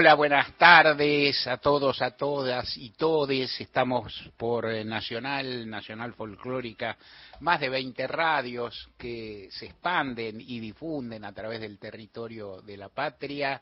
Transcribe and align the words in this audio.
Hola, 0.00 0.14
buenas 0.14 0.56
tardes 0.56 1.44
a 1.48 1.56
todos, 1.56 2.00
a 2.02 2.12
todas 2.12 2.76
y 2.76 2.90
todes. 2.90 3.60
Estamos 3.60 4.30
por 4.36 4.70
eh, 4.70 4.84
Nacional, 4.84 5.68
Nacional 5.68 6.14
Folclórica, 6.14 6.96
más 7.40 7.58
de 7.58 7.68
20 7.68 8.06
radios 8.06 8.90
que 8.96 9.48
se 9.50 9.66
expanden 9.66 10.40
y 10.40 10.60
difunden 10.60 11.24
a 11.24 11.32
través 11.32 11.60
del 11.60 11.80
territorio 11.80 12.62
de 12.62 12.76
la 12.76 12.90
patria. 12.90 13.60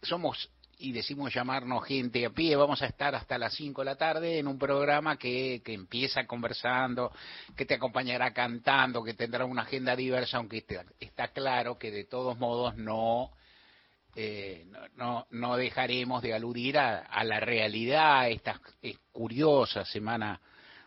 Somos 0.00 0.48
y 0.78 0.92
decimos 0.92 1.34
llamarnos 1.34 1.84
gente 1.84 2.24
a 2.24 2.30
pie. 2.30 2.56
Vamos 2.56 2.80
a 2.80 2.86
estar 2.86 3.14
hasta 3.14 3.36
las 3.36 3.52
5 3.52 3.82
de 3.82 3.84
la 3.84 3.96
tarde 3.96 4.38
en 4.38 4.48
un 4.48 4.58
programa 4.58 5.18
que, 5.18 5.60
que 5.62 5.74
empieza 5.74 6.26
conversando, 6.26 7.12
que 7.54 7.66
te 7.66 7.74
acompañará 7.74 8.32
cantando, 8.32 9.04
que 9.04 9.12
tendrá 9.12 9.44
una 9.44 9.60
agenda 9.60 9.94
diversa, 9.94 10.38
aunque 10.38 10.56
está, 10.56 10.86
está 10.98 11.28
claro 11.28 11.76
que 11.78 11.90
de 11.90 12.04
todos 12.04 12.38
modos 12.38 12.78
no 12.78 13.30
eh, 14.16 14.66
no, 14.96 15.26
no, 15.30 15.56
dejaremos 15.56 16.22
de 16.22 16.34
aludir 16.34 16.78
a, 16.78 17.24
la 17.24 17.40
realidad, 17.40 18.28
esta 18.30 18.60
eh, 18.82 18.96
curiosa 19.12 19.84
semana 19.84 20.40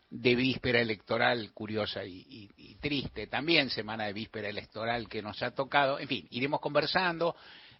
de 0.09 0.35
víspera 0.35 0.79
electoral, 0.79 1.51
curiosa 1.53 2.05
y, 2.05 2.77
triste 2.79 3.27
también, 3.27 3.69
semana 3.69 4.05
de 4.05 4.13
víspera 4.13 4.49
electoral 4.49 5.09
que 5.09 5.21
nos 5.21 5.41
ha 5.41 5.51
tocado. 5.51 5.97
En 5.99 6.07
fin, 6.07 6.27
iremos 6.29 6.59
conversando 6.59 7.35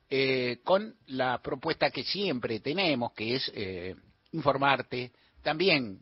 eh, 0.10 0.60
con 0.64 0.96
la 1.08 1.40
propuesta 1.42 1.92
que 1.92 2.04
siempre 2.04 2.60
tenemos, 2.60 3.14
que 3.14 3.36
es 3.36 3.52
eh, 3.54 3.96
informarte, 4.32 5.12
también 5.44 6.00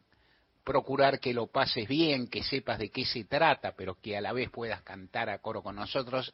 procurar 0.64 1.20
que 1.20 1.34
lo 1.34 1.48
pases 1.48 1.88
bien, 1.88 2.28
que 2.28 2.44
sepas 2.44 2.80
de 2.80 2.90
qué 2.90 3.04
se 3.04 3.26
trata, 3.26 3.74
pero 3.76 3.96
que 4.00 4.16
a 4.16 4.22
la 4.22 4.32
vez 4.32 4.50
puedas 4.50 4.82
cantar 4.84 5.30
a 5.30 5.40
coro 5.40 5.62
con 5.62 5.76
nosotros 5.76 6.34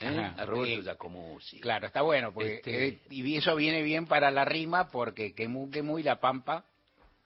¿eh? 0.00 0.06
Ajá, 0.06 0.34
A 0.42 0.44
Roberto 0.44 0.82
Giacomuzzi. 0.82 1.60
Claro, 1.60 1.86
está 1.86 2.02
bueno, 2.02 2.32
porque 2.32 2.56
Este- 2.56 2.88
eh, 2.88 3.00
y 3.08 3.36
eso 3.36 3.56
viene 3.56 3.80
bien 3.82 4.06
para 4.06 4.30
la 4.30 4.44
rima 4.44 4.88
porque 4.90 5.34
Quemú 5.34 5.70
Quemú 5.70 5.98
y 5.98 6.02
La 6.02 6.20
Pampa 6.20 6.66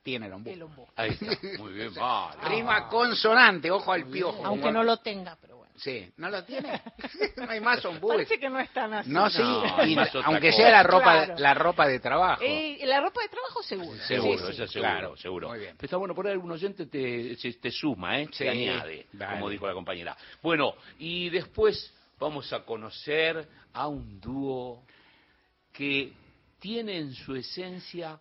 tienen 0.05 0.33
ombú. 0.33 0.51
El 0.51 0.63
ombú. 0.63 0.87
Ahí 0.95 1.11
está. 1.11 1.27
Muy 1.59 1.73
bien, 1.73 1.93
Mario. 1.97 2.41
Rima 2.49 2.89
consonante, 2.89 3.71
ojo 3.73 3.91
al 3.93 4.05
piojo. 4.07 4.45
Aunque 4.47 4.71
no 4.71 4.85
lo 4.85 4.99
tenga, 4.99 5.37
pero 5.41 5.57
bueno. 5.57 5.73
Sí, 5.77 6.09
¿no 6.19 6.31
lo 6.31 6.45
tiene? 6.45 6.81
no 7.37 7.51
hay 7.51 7.61
más 7.61 7.85
ombúes. 7.85 8.17
Parece 8.19 8.39
que 8.39 8.49
no 8.49 8.61
están 8.61 8.95
así. 8.95 9.11
No, 9.11 9.29
sí, 9.29 9.43
No, 9.43 9.85
y 9.85 9.99
otra 9.99 10.21
aunque 10.27 10.53
sea 10.53 10.71
la 10.71 10.83
ropa, 10.85 11.25
Claro. 11.25 11.35
la 11.39 11.55
ropa 11.55 11.87
de 11.89 11.99
trabajo. 11.99 12.43
Eh, 12.45 12.79
la 12.85 13.01
ropa 13.01 13.23
de 13.23 13.29
trabajo 13.29 13.63
seguro. 13.63 13.99
Seguro, 14.07 14.39
Sí, 14.39 14.45
sí. 14.55 14.63
eso 14.63 14.67
seguro, 14.73 14.91
claro. 14.93 15.17
seguro. 15.17 15.49
Muy 15.49 15.59
bien. 15.59 15.75
Pero 15.77 15.87
está 15.87 15.97
bueno, 15.97 16.15
por 16.15 16.27
ahí 16.27 16.33
algún 16.33 16.53
oyente 16.53 16.87
te, 16.87 17.35
se- 17.37 17.55
te 17.55 17.71
suma, 17.73 18.21
¿eh? 18.21 18.29
Sí, 18.31 18.45
te 18.45 18.51
añade, 18.51 19.07
dale. 19.13 19.33
como 19.35 19.49
dijo 19.51 19.67
la 19.67 19.73
compañera. 19.75 20.17
Bueno, 20.43 20.75
y 20.99 21.29
después 21.31 21.93
vamos 22.21 22.53
a 22.53 22.61
conocer 22.65 23.49
a 23.73 23.89
un 23.89 24.21
dúo 24.21 24.85
que 25.73 26.13
tiene 26.61 26.99
en 26.99 27.15
su 27.15 27.35
esencia 27.35 28.17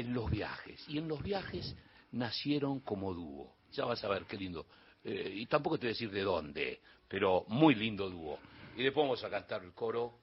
en 0.00 0.12
los 0.12 0.30
viajes. 0.30 0.84
Y 0.88 0.98
en 0.98 1.08
los 1.08 1.22
viajes 1.22 1.74
nacieron 2.12 2.80
como 2.80 3.14
dúo. 3.14 3.54
Ya 3.72 3.84
vas 3.84 4.02
a 4.04 4.08
ver 4.08 4.24
qué 4.24 4.36
lindo. 4.36 4.66
Eh, 5.04 5.32
y 5.34 5.46
tampoco 5.46 5.78
te 5.78 5.86
voy 5.86 5.90
a 5.90 5.94
decir 5.94 6.10
de 6.10 6.22
dónde, 6.22 6.80
pero 7.08 7.44
muy 7.48 7.74
lindo 7.74 8.08
dúo. 8.10 8.38
Y 8.76 8.82
después 8.82 9.04
vamos 9.04 9.22
a 9.22 9.30
cantar 9.30 9.62
el 9.62 9.72
coro 9.72 10.18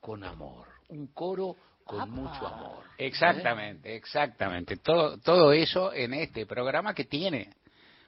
con 0.00 0.24
amor. 0.24 0.66
Un 0.88 1.08
coro 1.08 1.56
con 1.84 2.00
Apa. 2.00 2.10
mucho 2.10 2.46
amor. 2.46 2.84
Exactamente, 2.98 3.94
exactamente. 3.94 4.76
Todo, 4.78 5.18
todo 5.18 5.52
eso 5.52 5.92
en 5.92 6.14
este 6.14 6.46
programa 6.46 6.94
que 6.94 7.04
tiene 7.04 7.54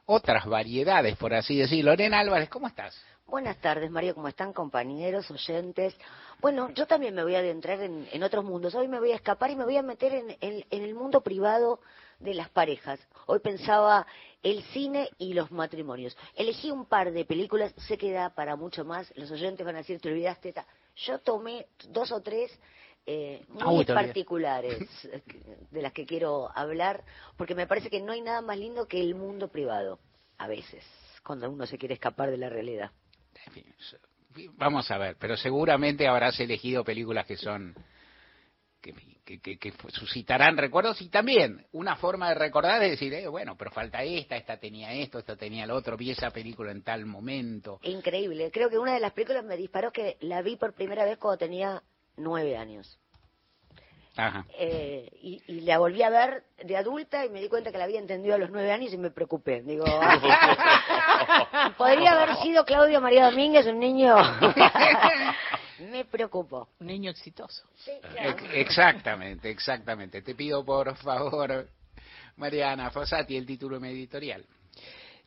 otras 0.07 0.47
variedades, 0.47 1.17
por 1.17 1.35
así 1.35 1.57
decirlo. 1.57 1.93
Lorena 1.93 2.21
Álvarez, 2.21 2.49
¿cómo 2.49 2.67
estás? 2.67 3.01
Buenas 3.33 3.57
tardes, 3.63 3.91
Mario, 3.91 4.15
¿cómo 4.15 4.29
están 4.29 4.53
compañeros, 4.53 5.31
oyentes? 5.31 5.97
Bueno, 6.43 6.69
yo 6.75 6.87
también 6.87 7.15
me 7.15 7.23
voy 7.23 7.35
a 7.35 7.39
adentrar 7.39 7.81
en, 7.81 8.07
en 8.13 8.23
otros 8.23 8.45
mundos. 8.45 8.75
Hoy 8.75 8.89
me 8.89 8.99
voy 9.01 9.13
a 9.13 9.15
escapar 9.15 9.51
y 9.51 9.57
me 9.57 9.65
voy 9.65 9.79
a 9.79 9.83
meter 9.83 10.13
en, 10.13 10.37
en- 10.43 10.67
en 10.69 10.83
el 10.83 10.95
mundo 10.95 11.23
privado 11.23 11.81
de 12.19 12.35
las 12.35 12.51
parejas. 12.51 13.01
Hoy 13.25 13.39
pensaba 13.39 14.07
el 14.43 14.63
cine 14.65 15.09
y 15.17 15.33
los 15.33 15.51
matrimonios. 15.51 16.15
Elegí 16.37 16.71
un 16.71 16.85
par 16.85 17.11
de 17.11 17.25
películas, 17.25 17.73
sé 17.89 17.97
que 17.97 18.13
da 18.13 18.29
para 18.35 18.55
mucho 18.55 18.85
más. 18.85 19.11
Los 19.17 19.31
oyentes 19.31 19.65
van 19.65 19.77
a 19.77 19.79
decir, 19.79 19.99
te 19.99 20.11
olvidaste. 20.11 20.53
ta". 20.53 20.67
Yo 20.97 21.19
tomé 21.21 21.69
dos 21.89 22.13
o 22.13 22.21
tres 22.21 22.53
eh, 23.07 23.47
Ah, 23.61 23.65
muy 23.65 23.87
particulares 23.87 24.87
de 25.71 25.81
las 25.81 25.95
que 25.95 26.05
quiero 26.05 26.51
hablar, 26.55 27.03
porque 27.39 27.55
me 27.55 27.67
parece 27.67 27.89
que 27.89 28.03
no 28.03 28.13
hay 28.13 28.21
nada 28.21 28.43
más 28.43 28.59
lindo 28.59 28.87
que 28.87 29.01
el 29.01 29.15
mundo 29.15 29.49
privado, 29.49 29.99
a 30.37 30.47
veces, 30.49 30.85
cuando 31.25 31.49
uno 31.49 31.65
se 31.67 31.79
quiere 31.79 31.95
escapar 31.95 32.31
de 32.31 32.37
la 32.37 32.51
realidad. 32.51 32.91
Vamos 34.57 34.91
a 34.91 34.99
ver, 34.99 35.17
pero 35.19 35.37
seguramente 35.37 36.09
habrás 36.09 36.39
elegido 36.41 36.85
películas 36.85 37.27
que 37.27 37.37
son 37.37 37.75
que, 38.81 38.93
que, 39.25 39.41
que- 39.41 39.59
que 39.59 39.73
suscitarán 39.91 40.57
recuerdos 40.57 41.01
y 41.03 41.09
también 41.09 41.67
una 41.73 41.97
forma 41.97 42.29
de 42.31 42.35
recordar 42.35 42.83
es 42.83 42.91
decir, 42.93 43.15
eh, 43.15 43.29
bueno, 43.29 43.57
pero 43.57 43.71
falta 43.71 44.03
esta, 44.03 44.37
esta 44.37 44.59
tenía 44.59 44.93
esto, 44.93 45.19
esta 45.19 45.37
tenía 45.37 45.67
lo 45.67 45.77
otro, 45.77 45.97
vi 45.97 46.11
esa 46.11 46.31
película 46.31 46.73
en 46.73 46.83
tal 46.83 47.07
momento. 47.07 47.79
Increíble. 47.83 48.51
Creo 48.53 48.69
que 48.71 48.79
una 48.79 48.95
de 48.95 49.01
las 49.01 49.13
películas 49.13 49.45
me 49.45 49.57
disparó 49.57 49.93
que 49.93 50.17
la 50.21 50.43
vi 50.43 50.57
por 50.57 50.73
primera 50.75 51.05
vez 51.05 51.19
cuando 51.19 51.39
tenía 51.39 51.83
nueve 52.17 52.57
años. 52.57 52.99
Ajá. 54.17 54.45
Eh, 54.59 55.09
y, 55.23 55.43
y 55.47 55.61
la 55.63 55.79
volví 55.79 56.03
a 56.03 56.11
ver 56.11 56.45
de 56.63 56.77
adulta 56.77 57.25
y 57.25 57.31
me 57.31 57.41
di 57.41 57.49
cuenta 57.49 57.73
que 57.73 57.79
la 57.79 57.85
había 57.85 57.99
entendido 57.99 58.35
a 58.35 58.39
los 58.39 58.51
nueve 58.51 58.71
años 58.71 58.93
y 58.93 58.99
me 58.99 59.11
preocupé. 59.11 59.63
Digo, 59.63 59.85
podría 61.79 62.13
haber 62.13 62.37
sido 62.43 62.65
Claudio 62.65 63.01
María 63.01 63.31
Domínguez, 63.31 63.67
un 63.67 63.79
niño 63.79 64.17
Me 65.91 66.05
preocupó. 66.05 66.69
Un 66.81 66.87
niño 66.87 67.11
exitoso. 67.11 67.65
Ex- 68.17 68.45
Exactamente, 68.55 69.51
exactamente. 69.51 70.23
Te 70.23 70.35
pido 70.35 70.65
por 70.65 70.95
favor, 70.97 71.69
Mariana 72.37 72.91
Fossati, 72.91 73.37
el 73.37 73.47
título 73.47 73.77
de 73.77 73.81
mi 73.81 73.89
editorial. 73.89 74.45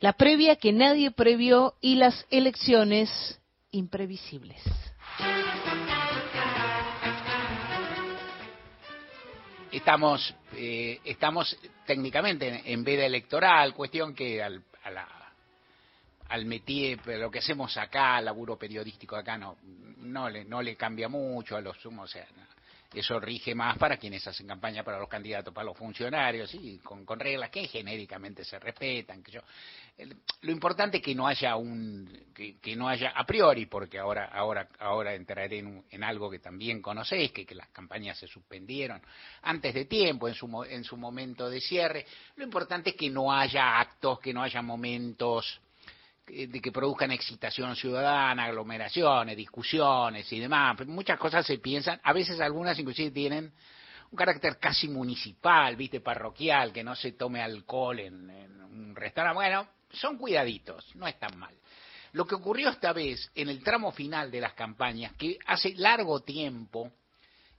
La 0.00 0.12
previa 0.14 0.56
que 0.56 0.72
nadie 0.72 1.10
previó 1.10 1.74
y 1.80 1.96
las 1.96 2.26
elecciones 2.30 3.38
imprevisibles. 3.70 4.62
Estamos, 9.72 10.34
eh, 10.54 11.00
estamos 11.04 11.56
técnicamente 11.86 12.62
en, 12.72 12.84
veda 12.84 13.04
electoral, 13.04 13.74
cuestión 13.74 14.14
que 14.14 14.42
al, 14.42 14.62
a 14.84 14.90
la- 14.90 15.32
al 16.28 16.44
métier, 16.46 17.00
lo 17.06 17.30
que 17.30 17.38
hacemos 17.40 17.76
acá, 17.76 18.20
laburo 18.20 18.56
periodístico 18.58 19.16
acá, 19.16 19.36
no, 19.36 19.56
no, 19.98 20.28
le, 20.28 20.44
no 20.44 20.62
le 20.62 20.76
cambia 20.76 21.08
mucho 21.08 21.56
a 21.56 21.60
los 21.60 21.76
sumos, 21.78 22.10
o 22.10 22.12
sea, 22.12 22.26
eso 22.94 23.20
rige 23.20 23.54
más 23.54 23.76
para 23.76 23.96
quienes 23.96 24.26
hacen 24.26 24.46
campaña 24.46 24.82
para 24.82 24.98
los 24.98 25.08
candidatos, 25.08 25.52
para 25.52 25.66
los 25.66 25.76
funcionarios, 25.76 26.52
y 26.54 26.78
con, 26.78 27.04
con 27.04 27.18
reglas 27.20 27.50
que 27.50 27.66
genéricamente 27.68 28.44
se 28.44 28.58
respetan. 28.58 29.22
Que 29.22 29.32
yo, 29.32 29.40
lo 30.42 30.52
importante 30.52 30.98
es 30.98 31.02
que 31.02 31.14
no 31.14 31.26
haya 31.26 31.56
un, 31.56 32.26
que, 32.34 32.58
que 32.60 32.76
no 32.76 32.86
haya 32.86 33.10
a 33.10 33.24
priori, 33.24 33.64
porque 33.64 33.98
ahora, 33.98 34.26
ahora, 34.26 34.68
ahora 34.78 35.14
entraré 35.14 35.58
en, 35.58 35.84
en 35.90 36.04
algo 36.04 36.30
que 36.30 36.38
también 36.38 36.82
conocéis, 36.82 37.32
que, 37.32 37.46
que 37.46 37.54
las 37.54 37.68
campañas 37.68 38.18
se 38.18 38.26
suspendieron 38.26 39.00
antes 39.42 39.72
de 39.72 39.86
tiempo, 39.86 40.28
en 40.28 40.34
su, 40.34 40.64
en 40.64 40.84
su 40.84 40.98
momento 40.98 41.48
de 41.48 41.60
cierre. 41.60 42.04
Lo 42.36 42.44
importante 42.44 42.90
es 42.90 42.96
que 42.96 43.08
no 43.08 43.32
haya 43.32 43.80
actos, 43.80 44.20
que 44.20 44.34
no 44.34 44.42
haya 44.42 44.60
momentos 44.60 45.60
eh, 46.26 46.46
de 46.46 46.60
que 46.60 46.72
produzcan 46.72 47.10
excitación 47.12 47.74
ciudadana, 47.74 48.44
aglomeraciones, 48.44 49.34
discusiones 49.34 50.30
y 50.30 50.40
demás. 50.40 50.86
Muchas 50.86 51.18
cosas 51.18 51.46
se 51.46 51.56
piensan, 51.56 51.98
a 52.02 52.12
veces 52.12 52.38
algunas 52.40 52.78
inclusive 52.78 53.12
tienen 53.12 53.50
un 54.10 54.16
carácter 54.16 54.58
casi 54.58 54.88
municipal, 54.88 55.74
viste, 55.74 56.00
parroquial, 56.00 56.72
que 56.72 56.84
no 56.84 56.94
se 56.94 57.12
tome 57.12 57.42
alcohol 57.42 57.98
en, 57.98 58.30
en 58.30 58.62
un 58.62 58.94
restaurante. 58.94 59.34
Bueno, 59.34 59.75
son 60.00 60.18
cuidaditos, 60.18 60.94
no 60.96 61.06
es 61.06 61.18
tan 61.18 61.38
mal. 61.38 61.54
Lo 62.12 62.26
que 62.26 62.34
ocurrió 62.34 62.70
esta 62.70 62.92
vez 62.92 63.30
en 63.34 63.48
el 63.48 63.62
tramo 63.62 63.92
final 63.92 64.30
de 64.30 64.40
las 64.40 64.54
campañas, 64.54 65.12
que 65.14 65.38
hace 65.46 65.74
largo 65.74 66.20
tiempo, 66.20 66.92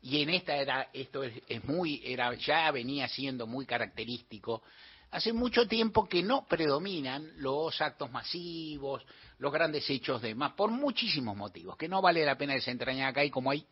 y 0.02 0.22
en 0.22 0.30
esta 0.30 0.56
era, 0.56 0.90
esto 0.94 1.24
es, 1.24 1.34
es 1.48 1.64
muy, 1.66 2.02
era, 2.04 2.34
ya 2.36 2.72
venía 2.72 3.08
siendo 3.08 3.46
muy 3.46 3.66
característico, 3.66 4.64
hace 5.12 5.34
mucho 5.34 5.68
tiempo 5.68 6.08
que 6.08 6.24
no 6.24 6.46
predominan 6.48 7.32
los 7.38 7.80
actos 7.82 8.12
masivos, 8.12 9.04
los 9.40 9.54
grandes 9.54 9.90
hechos 9.90 10.22
de 10.22 10.36
más, 10.36 10.54
por 10.54 10.72
muchísimos 10.72 11.36
motivos, 11.36 11.78
que 11.78 11.88
no 11.88 12.02
vale 12.02 12.26
la 12.26 12.38
pena 12.38 12.54
desentrañar 12.54 13.10
acá 13.10 13.24
y 13.24 13.30
como 13.30 13.52
hay 13.52 13.66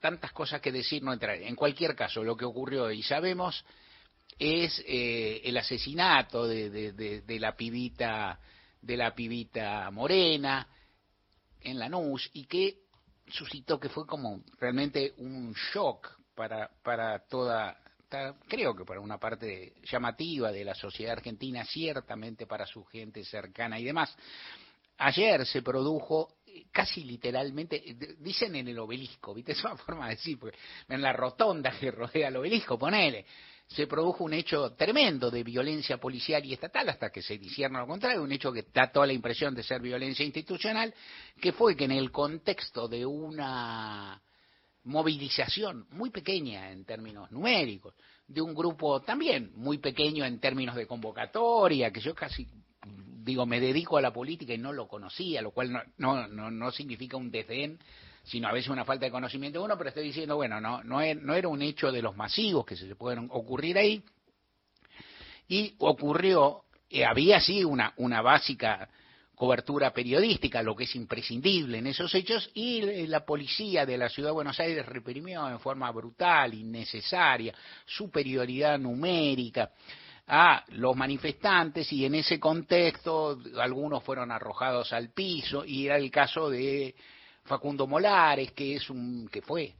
tantas 0.00 0.32
cosas 0.32 0.60
que 0.60 0.72
decir, 0.72 1.02
no 1.02 1.12
entraré. 1.12 1.48
En 1.48 1.56
cualquier 1.56 1.94
caso, 1.94 2.22
lo 2.22 2.36
que 2.36 2.44
ocurrió 2.44 2.90
y 2.90 3.02
sabemos 3.02 3.64
es 4.38 4.82
eh, 4.86 5.40
el 5.44 5.56
asesinato 5.56 6.46
de, 6.46 6.70
de- 6.70 6.92
de- 7.22 7.40
la 7.40 7.56
pibita 7.56 8.38
de 8.82 8.96
la 8.96 9.14
pibita 9.14 9.90
morena 9.90 10.68
en 11.60 11.78
Lanús 11.78 12.30
y 12.34 12.44
que 12.44 12.78
suscitó 13.28 13.80
que 13.80 13.88
fue 13.88 14.06
como 14.06 14.42
realmente 14.60 15.14
un 15.18 15.52
shock 15.72 16.08
para 16.34 16.70
para 16.82 17.18
toda 17.26 17.76
creo 18.46 18.76
que 18.76 18.84
para 18.84 19.00
una 19.00 19.18
parte 19.18 19.74
llamativa 19.90 20.52
de 20.52 20.64
la 20.64 20.74
sociedad 20.74 21.14
argentina 21.14 21.64
ciertamente 21.64 22.46
para 22.46 22.66
su 22.66 22.84
gente 22.84 23.24
cercana 23.24 23.80
y 23.80 23.84
demás 23.84 24.14
ayer 24.98 25.44
se 25.46 25.62
produjo 25.62 26.36
eh, 26.46 26.66
casi 26.70 27.04
literalmente, 27.04 27.76
eh, 27.90 28.16
dicen 28.18 28.54
en 28.56 28.68
el 28.68 28.78
obelisco, 28.78 29.34
¿viste? 29.34 29.52
Es 29.58 29.64
una 29.64 29.76
forma 29.76 30.08
de 30.08 30.14
decir, 30.16 30.38
porque 30.38 30.56
en 30.88 31.02
la 31.02 31.12
rotonda 31.12 31.70
que 31.78 31.90
rodea 31.90 32.28
el 32.28 32.36
obelisco, 32.36 32.78
ponele, 32.78 33.26
se 33.68 33.86
produjo 33.86 34.24
un 34.24 34.32
hecho 34.32 34.72
tremendo 34.74 35.30
de 35.30 35.42
violencia 35.42 35.98
policial 35.98 36.44
y 36.44 36.52
estatal 36.52 36.88
hasta 36.88 37.10
que 37.10 37.22
se 37.22 37.36
discierna 37.36 37.80
lo 37.80 37.86
contrario, 37.86 38.22
un 38.22 38.32
hecho 38.32 38.52
que 38.52 38.66
da 38.72 38.90
toda 38.90 39.06
la 39.06 39.12
impresión 39.12 39.54
de 39.54 39.62
ser 39.62 39.80
violencia 39.80 40.24
institucional, 40.24 40.94
que 41.40 41.52
fue 41.52 41.76
que 41.76 41.84
en 41.84 41.92
el 41.92 42.12
contexto 42.12 42.86
de 42.86 43.04
una 43.04 44.20
movilización 44.84 45.86
muy 45.90 46.10
pequeña 46.10 46.70
en 46.70 46.84
términos 46.84 47.30
numéricos, 47.32 47.94
de 48.28 48.40
un 48.40 48.54
grupo 48.54 49.02
también 49.02 49.52
muy 49.56 49.78
pequeño 49.78 50.24
en 50.24 50.38
términos 50.38 50.76
de 50.76 50.86
convocatoria, 50.86 51.90
que 51.90 52.00
yo 52.00 52.14
casi 52.14 52.46
digo, 53.26 53.44
me 53.44 53.60
dedico 53.60 53.96
a 53.96 54.00
la 54.00 54.12
política 54.12 54.54
y 54.54 54.58
no 54.58 54.72
lo 54.72 54.86
conocía, 54.86 55.42
lo 55.42 55.50
cual 55.50 55.72
no, 55.72 55.80
no, 55.98 56.28
no, 56.28 56.50
no 56.50 56.70
significa 56.70 57.16
un 57.16 57.30
desdén, 57.30 57.78
sino 58.26 58.48
a 58.48 58.52
veces 58.52 58.70
una 58.70 58.84
falta 58.84 59.06
de 59.06 59.12
conocimiento 59.12 59.60
de 59.60 59.64
uno, 59.64 59.78
pero 59.78 59.88
estoy 59.88 60.04
diciendo, 60.04 60.34
bueno, 60.36 60.60
no, 60.60 60.82
no, 60.82 60.98
no 61.14 61.34
era 61.34 61.48
un 61.48 61.62
hecho 61.62 61.92
de 61.92 62.02
los 62.02 62.16
masivos 62.16 62.66
que 62.66 62.76
se 62.76 62.96
pueden 62.96 63.28
ocurrir 63.30 63.78
ahí, 63.78 64.02
y 65.48 65.74
ocurrió, 65.78 66.64
eh, 66.90 67.04
había 67.04 67.40
sí 67.40 67.64
una, 67.64 67.94
una 67.98 68.20
básica 68.22 68.88
cobertura 69.36 69.92
periodística, 69.92 70.62
lo 70.62 70.74
que 70.74 70.84
es 70.84 70.96
imprescindible 70.96 71.78
en 71.78 71.86
esos 71.86 72.12
hechos, 72.16 72.50
y 72.54 72.80
eh, 72.80 73.06
la 73.06 73.24
policía 73.24 73.86
de 73.86 73.96
la 73.96 74.08
ciudad 74.08 74.30
de 74.30 74.34
Buenos 74.34 74.58
Aires 74.58 74.84
reprimió 74.86 75.48
en 75.48 75.60
forma 75.60 75.88
brutal, 75.92 76.52
innecesaria, 76.52 77.54
superioridad 77.84 78.76
numérica 78.76 79.70
a 80.26 80.64
los 80.70 80.96
manifestantes 80.96 81.92
y 81.92 82.04
en 82.04 82.16
ese 82.16 82.40
contexto 82.40 83.38
algunos 83.60 84.02
fueron 84.02 84.32
arrojados 84.32 84.92
al 84.92 85.10
piso 85.10 85.64
y 85.64 85.86
era 85.86 85.96
el 85.96 86.10
caso 86.10 86.50
de 86.50 86.96
Facundo 87.46 87.86
Molares 87.86 88.52
que 88.52 88.76
es 88.76 88.90
un 88.90 89.28
que 89.28 89.42
fue 89.42 89.74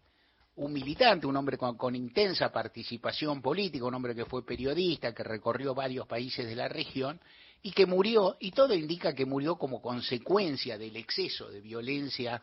un 0.56 0.72
militante, 0.72 1.26
un 1.26 1.36
hombre 1.36 1.58
con, 1.58 1.76
con, 1.76 1.94
intensa 1.94 2.50
participación 2.50 3.42
política, 3.42 3.84
un 3.84 3.94
hombre 3.94 4.14
que 4.14 4.24
fue 4.24 4.44
periodista, 4.44 5.14
que 5.14 5.22
recorrió 5.22 5.74
varios 5.74 6.06
países 6.06 6.46
de 6.46 6.56
la 6.56 6.66
región 6.66 7.20
y 7.62 7.72
que 7.72 7.84
murió, 7.84 8.36
y 8.40 8.52
todo 8.52 8.74
indica 8.74 9.14
que 9.14 9.26
murió 9.26 9.56
como 9.56 9.82
consecuencia 9.82 10.78
del 10.78 10.96
exceso 10.96 11.50
de 11.50 11.60
violencia 11.60 12.42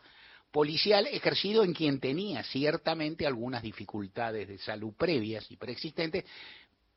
policial 0.52 1.08
ejercido 1.08 1.64
en 1.64 1.74
quien 1.74 1.98
tenía 1.98 2.44
ciertamente 2.44 3.26
algunas 3.26 3.62
dificultades 3.62 4.46
de 4.46 4.58
salud 4.58 4.92
previas 4.96 5.50
y 5.50 5.56
preexistentes, 5.56 6.24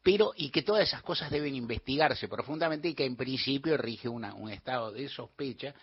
pero 0.04 0.32
y 0.36 0.52
que 0.52 0.62
todas 0.62 0.88
esas 0.88 1.02
cosas 1.02 1.32
deben 1.32 1.56
investigarse 1.56 2.28
profundamente 2.28 2.90
y 2.90 2.94
que 2.94 3.06
en 3.06 3.16
principio 3.16 3.76
rige 3.76 4.08
una, 4.08 4.36
un 4.36 4.52
estado 4.52 4.92
de 4.92 5.10
sospecha 5.10 5.74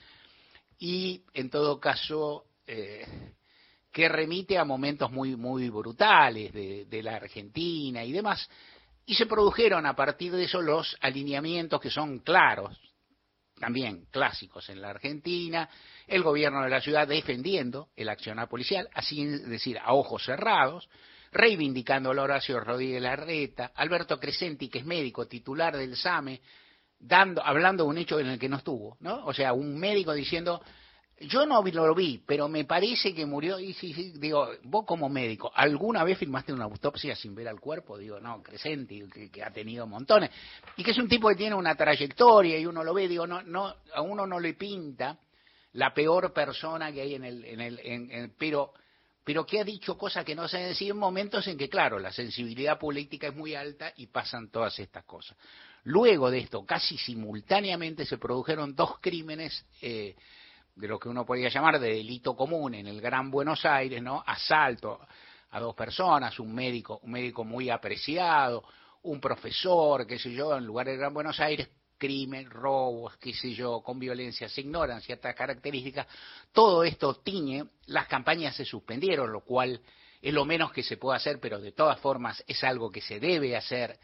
y 0.79 1.23
en 1.33 1.51
todo 1.51 1.81
caso 1.81 2.45
eh, 2.67 3.07
que 3.93 4.09
remite 4.09 4.59
a 4.59 4.65
momentos 4.65 5.11
muy 5.11 5.37
muy 5.37 5.69
brutales 5.71 6.53
de, 6.53 7.03
la 7.03 7.17
Argentina 7.17 8.05
y 8.05 8.13
demás. 8.13 8.49
Y 9.07 9.15
se 9.15 9.27
produjeron 9.27 9.87
a 9.87 9.95
partir 9.95 10.33
de 10.33 10.45
eso 10.45 10.61
los 10.63 10.97
alineamientos 11.01 11.81
que 11.81 11.91
son 11.91 12.21
claros 12.21 12.79
también 13.59 14.07
clásicos 14.11 14.69
en 14.69 14.81
la 14.81 14.91
Argentina 14.91 15.69
el 16.09 16.25
gobierno 16.25 16.65
de 16.65 16.71
la 16.71 16.81
ciudad 16.81 17.07
defendiendo 17.07 17.91
el 17.95 18.09
accionar 18.09 18.49
policial 18.49 18.89
así 18.95 19.23
es 19.23 19.49
decir 19.49 19.79
a 19.79 19.95
ojos 19.95 20.25
cerrados 20.25 20.89
reivindicando 21.35 22.11
a 22.11 22.23
Horacio 22.23 22.61
Rodríguez 22.61 23.03
Larreta, 23.03 23.73
Alberto 23.75 24.19
Crescenti, 24.19 24.69
que 24.69 24.79
es 24.79 24.87
médico 24.87 25.27
titular 25.27 25.77
del 25.77 25.97
SAME, 25.97 26.41
dando, 26.99 27.45
hablando 27.45 27.85
de 27.85 27.91
un 27.91 27.99
hecho 27.99 28.19
en 28.19 28.29
el 28.29 28.39
que 28.39 28.49
no 28.49 28.57
estuvo, 28.57 28.97
¿no? 29.01 29.25
O 29.27 29.33
sea, 29.33 29.53
un 29.53 29.79
médico 29.79 30.13
diciendo, 30.13 30.63
yo 31.21 31.47
no 31.47 31.63
lo 31.63 31.95
vi, 31.95 32.23
pero 32.27 32.49
me 32.49 32.65
parece 32.65 33.15
que 33.15 33.25
murió, 33.25 33.59
y 33.59 33.73
sí, 33.73 33.93
sí, 33.93 34.13
digo, 34.17 34.49
vos 34.65 34.85
como 34.85 35.09
médico, 35.09 35.53
¿alguna 35.55 36.03
vez 36.03 36.19
filmaste 36.19 36.53
una 36.53 36.65
autopsia 36.65 37.15
sin 37.15 37.35
ver 37.35 37.49
al 37.49 37.61
cuerpo? 37.61 37.97
Digo, 37.97 38.19
no, 38.21 38.43
Crescenti, 38.43 39.05
que, 39.31 39.43
ha 39.43 39.51
tenido 39.51 39.87
montones, 39.87 40.31
y 40.77 40.83
que 40.83 40.91
es 40.91 40.99
un 40.99 41.09
tipo 41.09 41.29
que 41.29 41.37
tiene 41.37 41.55
una 41.55 41.75
trayectoria 41.75 42.59
y 42.59 42.67
uno 42.67 42.83
lo 42.83 42.93
ve, 42.95 43.09
digo, 43.09 43.27
no, 43.27 43.43
no, 43.43 43.75
a 43.95 44.01
uno 44.03 44.27
no 44.27 44.41
le 44.41 44.55
pinta 44.55 45.19
la 45.73 45.93
peor 45.93 46.33
persona 46.33 46.93
que 46.93 47.01
hay 47.01 47.15
en 47.15 47.25
el, 47.25 47.45
en 47.45 47.61
el, 47.61 47.81
en, 47.81 48.11
en, 48.11 48.35
pero 48.39 48.73
pero 49.25 49.47
que 49.47 49.59
ha 49.59 49.65
dicho 49.65 49.97
cosas 49.97 50.25
que 50.25 50.35
no 50.35 50.47
se 50.47 50.59
decir 50.59 50.91
en 50.91 50.99
momentos 50.99 51.47
en 51.49 51.57
que, 51.57 51.69
claro, 51.69 51.99
la 51.99 52.13
sensibilidad 52.13 52.79
política 52.79 53.29
es 53.29 53.35
muy 53.35 53.55
alta 53.55 53.91
y 53.97 54.07
pasan 54.09 54.51
todas 54.51 54.79
estas 54.79 55.05
cosas. 55.05 55.37
Luego 55.85 56.31
de 56.31 56.39
esto, 56.39 56.65
casi 56.65 56.97
simultáneamente 56.97 58.07
se 58.07 58.17
produjeron 58.17 58.75
dos 58.75 58.99
crímenes 59.01 59.65
eh, 59.83 60.17
de 60.75 60.89
lo 60.89 60.99
que 60.99 61.09
uno 61.09 61.27
podría 61.27 61.51
llamar 61.51 61.79
de 61.79 61.89
delito 61.89 62.35
común 62.35 62.75
en 62.75 62.87
el 62.87 63.01
Gran 63.01 63.31
Buenos 63.31 63.65
Aires, 63.67 64.03
¿no? 64.03 64.23
Asalto 64.27 65.01
a 65.51 65.61
dos 65.61 65.75
personas, 65.75 66.39
un 66.41 66.55
médico, 66.55 67.01
un 67.03 67.13
médico 67.13 67.45
muy 67.45 67.69
apreciado, 67.69 68.65
un 69.03 69.21
profesor, 69.21 70.07
qué 70.07 70.19
sé 70.19 70.33
yo, 70.33 70.57
en 70.57 70.65
lugar 70.65 70.87
del 70.87 70.97
Gran 70.97 71.13
Buenos 71.13 71.39
Aires, 71.39 71.69
crimen, 71.99 72.51
robos, 72.51 73.17
qué 73.19 73.35
sé 73.35 73.53
yo, 73.53 73.81
con 73.83 73.99
violencia, 73.99 74.49
se 74.49 74.63
ignoran 74.63 75.01
ciertas 75.03 75.35
características, 75.35 76.07
todo 76.53 76.83
esto 76.83 77.15
tiñe, 77.17 77.65
las 77.87 78.07
campañas 78.09 78.57
se 78.57 78.65
suspendieron, 78.65 79.31
lo 79.31 79.43
cual 79.43 79.81
es 80.21 80.33
lo 80.33 80.47
menos 80.47 80.73
que 80.73 80.83
se 80.83 80.97
puede 80.97 81.19
hacer, 81.19 81.39
pero 81.39 81.61
de 81.61 81.73
todas 81.73 82.01
formas 82.01 82.43
es 82.47 82.65
algo 82.65 82.91
que 82.91 83.03
se 83.03 83.21
debe 83.21 83.57
hacer 83.57 83.99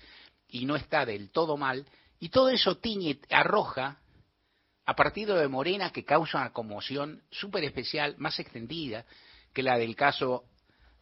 y 0.53 0.65
no 0.67 0.77
está 0.77 1.05
del 1.07 1.31
todo 1.31 1.57
mal, 1.57 1.87
y 2.19 2.29
todo 2.29 2.51
eso 2.51 2.77
tiñe, 2.77 3.19
arroja 3.31 3.99
a 4.85 4.95
partido 4.95 5.37
de 5.37 5.49
Morena 5.49 5.93
que 5.93 6.05
causa 6.05 6.39
una 6.39 6.53
conmoción 6.53 7.23
súper 7.31 7.65
especial, 7.65 8.17
más 8.19 8.39
extendida, 8.39 9.05
que 9.53 9.63
la 9.63 9.79
del 9.79 9.95
caso 9.97 10.45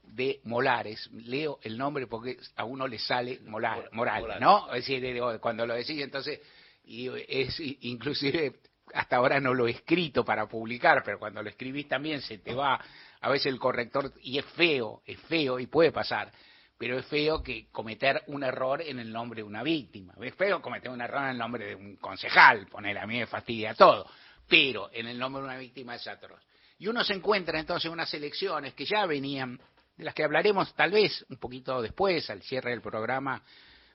de 0.02 0.40
Molares. 0.44 1.10
Leo 1.12 1.58
el 1.62 1.76
nombre 1.76 2.06
porque 2.06 2.38
a 2.56 2.64
uno 2.64 2.86
le 2.86 2.98
sale 2.98 3.40
Molar, 3.46 3.88
Morales, 3.92 4.40
¿no? 4.40 4.72
Es 4.72 4.86
decir, 4.86 5.20
cuando 5.40 5.66
lo 5.66 5.74
decís, 5.74 6.00
entonces, 6.02 6.40
y 6.84 7.08
es 7.28 7.58
inclusive 7.60 8.60
hasta 8.94 9.16
ahora 9.16 9.40
no 9.40 9.52
lo 9.52 9.66
he 9.66 9.72
escrito 9.72 10.24
para 10.24 10.46
publicar, 10.48 11.02
pero 11.04 11.18
cuando 11.18 11.42
lo 11.42 11.50
escribís 11.50 11.88
también 11.88 12.22
se 12.22 12.38
te 12.38 12.54
va 12.54 12.80
a 13.20 13.28
veces 13.28 13.46
el 13.46 13.58
corrector 13.58 14.12
y 14.22 14.38
es 14.38 14.44
feo, 14.46 15.02
es 15.04 15.18
feo 15.22 15.58
y 15.58 15.66
puede 15.66 15.92
pasar, 15.92 16.32
pero 16.78 16.96
es 16.96 17.06
feo 17.06 17.42
que 17.42 17.66
cometer 17.72 18.22
un 18.28 18.44
error 18.44 18.80
en 18.80 19.00
el 19.00 19.12
nombre 19.12 19.42
de 19.42 19.48
una 19.48 19.64
víctima. 19.64 20.14
Es 20.22 20.34
feo 20.34 20.62
cometer 20.62 20.90
un 20.90 21.00
error 21.00 21.24
en 21.24 21.30
el 21.30 21.38
nombre 21.38 21.66
de 21.66 21.74
un 21.74 21.96
concejal, 21.96 22.68
poner 22.68 22.96
a 22.98 23.06
mí 23.06 23.18
me 23.18 23.26
fastidia 23.26 23.74
todo, 23.74 24.08
pero 24.46 24.88
en 24.92 25.08
el 25.08 25.18
nombre 25.18 25.42
de 25.42 25.48
una 25.48 25.58
víctima 25.58 25.96
es 25.96 26.06
atroz. 26.06 26.40
Y 26.78 26.86
uno 26.86 27.02
se 27.02 27.14
encuentra 27.14 27.58
entonces 27.58 27.90
unas 27.90 28.12
elecciones 28.14 28.74
que 28.74 28.86
ya 28.86 29.04
venían, 29.06 29.60
de 29.96 30.04
las 30.04 30.14
que 30.14 30.22
hablaremos 30.22 30.72
tal 30.74 30.92
vez 30.92 31.26
un 31.28 31.38
poquito 31.38 31.82
después, 31.82 32.30
al 32.30 32.42
cierre 32.42 32.70
del 32.70 32.80
programa, 32.80 33.42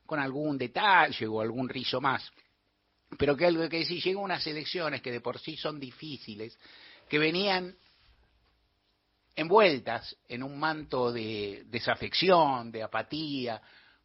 con 0.05 0.19
algún 0.19 0.57
detalle 0.57 1.25
o 1.25 1.39
algún 1.39 1.69
rizo 1.69 2.01
más. 2.01 2.29
Pero 3.17 3.37
que 3.37 3.45
algo 3.45 3.69
que 3.69 3.77
decir, 3.77 4.03
llegan 4.03 4.23
unas 4.23 4.45
elecciones 4.45 5.01
que 5.01 5.11
de 5.11 5.21
por 5.21 5.39
sí 5.39 5.55
son 5.55 5.79
difíciles, 5.79 6.59
que 7.07 7.17
venían 7.17 7.73
envueltas 9.35 10.15
en 10.27 10.43
un 10.43 10.59
manto 10.59 11.11
de 11.11 11.63
desafección, 11.67 12.71
de 12.71 12.83
apatía, 12.83 13.61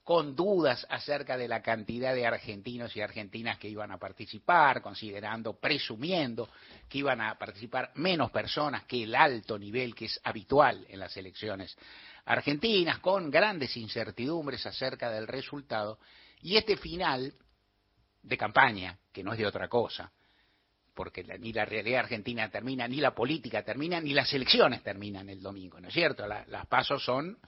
con 0.09 0.35
dudas 0.35 0.87
acerca 0.89 1.37
de 1.37 1.49
la 1.49 1.61
cantidad 1.61 2.15
de 2.15 2.27
argentinos 2.27 2.97
y 2.97 3.03
argentinas 3.03 3.59
que 3.59 3.69
iban 3.69 3.93
a 3.93 3.99
participar, 3.99 4.81
considerando, 4.81 5.61
presumiendo 5.61 6.49
que 6.89 6.97
iban 6.97 7.21
a 7.21 7.37
participar 7.37 7.93
menos 7.97 8.31
personas 8.31 8.85
que 8.85 9.03
el 9.03 9.15
alto 9.15 9.59
nivel 9.59 9.95
que 9.95 10.07
es 10.07 10.19
habitual 10.25 10.87
en 10.89 11.01
las 11.01 11.15
elecciones 11.19 11.77
argentinas, 12.25 13.01
con 13.01 13.31
grandes 13.31 13.77
incertidumbres 13.77 14.65
acerca 14.65 15.11
del 15.11 15.27
resultado, 15.27 15.99
y 16.41 16.57
este 16.57 16.79
final 16.79 17.35
de 18.23 18.37
campaña, 18.39 18.99
que 19.13 19.23
no 19.23 19.33
es 19.33 19.39
de 19.39 19.47
otra 19.47 19.69
cosa, 19.69 20.11
porque 20.99 21.23
ni 21.39 21.53
la 21.53 21.65
realidad 21.65 22.01
argentina 22.01 22.51
termina, 22.51 22.89
ni 22.89 22.97
la 22.97 23.15
política 23.15 23.63
termina, 23.63 24.01
ni 24.01 24.15
las 24.15 24.33
elecciones 24.33 24.83
terminan 24.83 25.29
el 25.29 25.41
domingo, 25.41 25.81
¿no 25.81 25.87
es 25.87 25.95
cierto? 25.95 26.27
las 26.27 26.67
pasos 26.67 27.05
son 27.05 27.39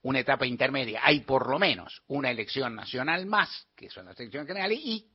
una 0.00 0.20
etapa 0.20 0.46
intermedia. 0.46 1.02
Hay 1.04 1.20
por 1.20 1.50
lo 1.50 1.58
menos 1.58 2.00
una 2.06 2.30
elección 2.30 2.74
nacional 2.74 3.26
más, 3.26 3.68
que 3.76 3.90
son 3.90 4.06
las 4.06 4.18
elecciones 4.18 4.48
generales, 4.48 4.78
y 4.82 5.06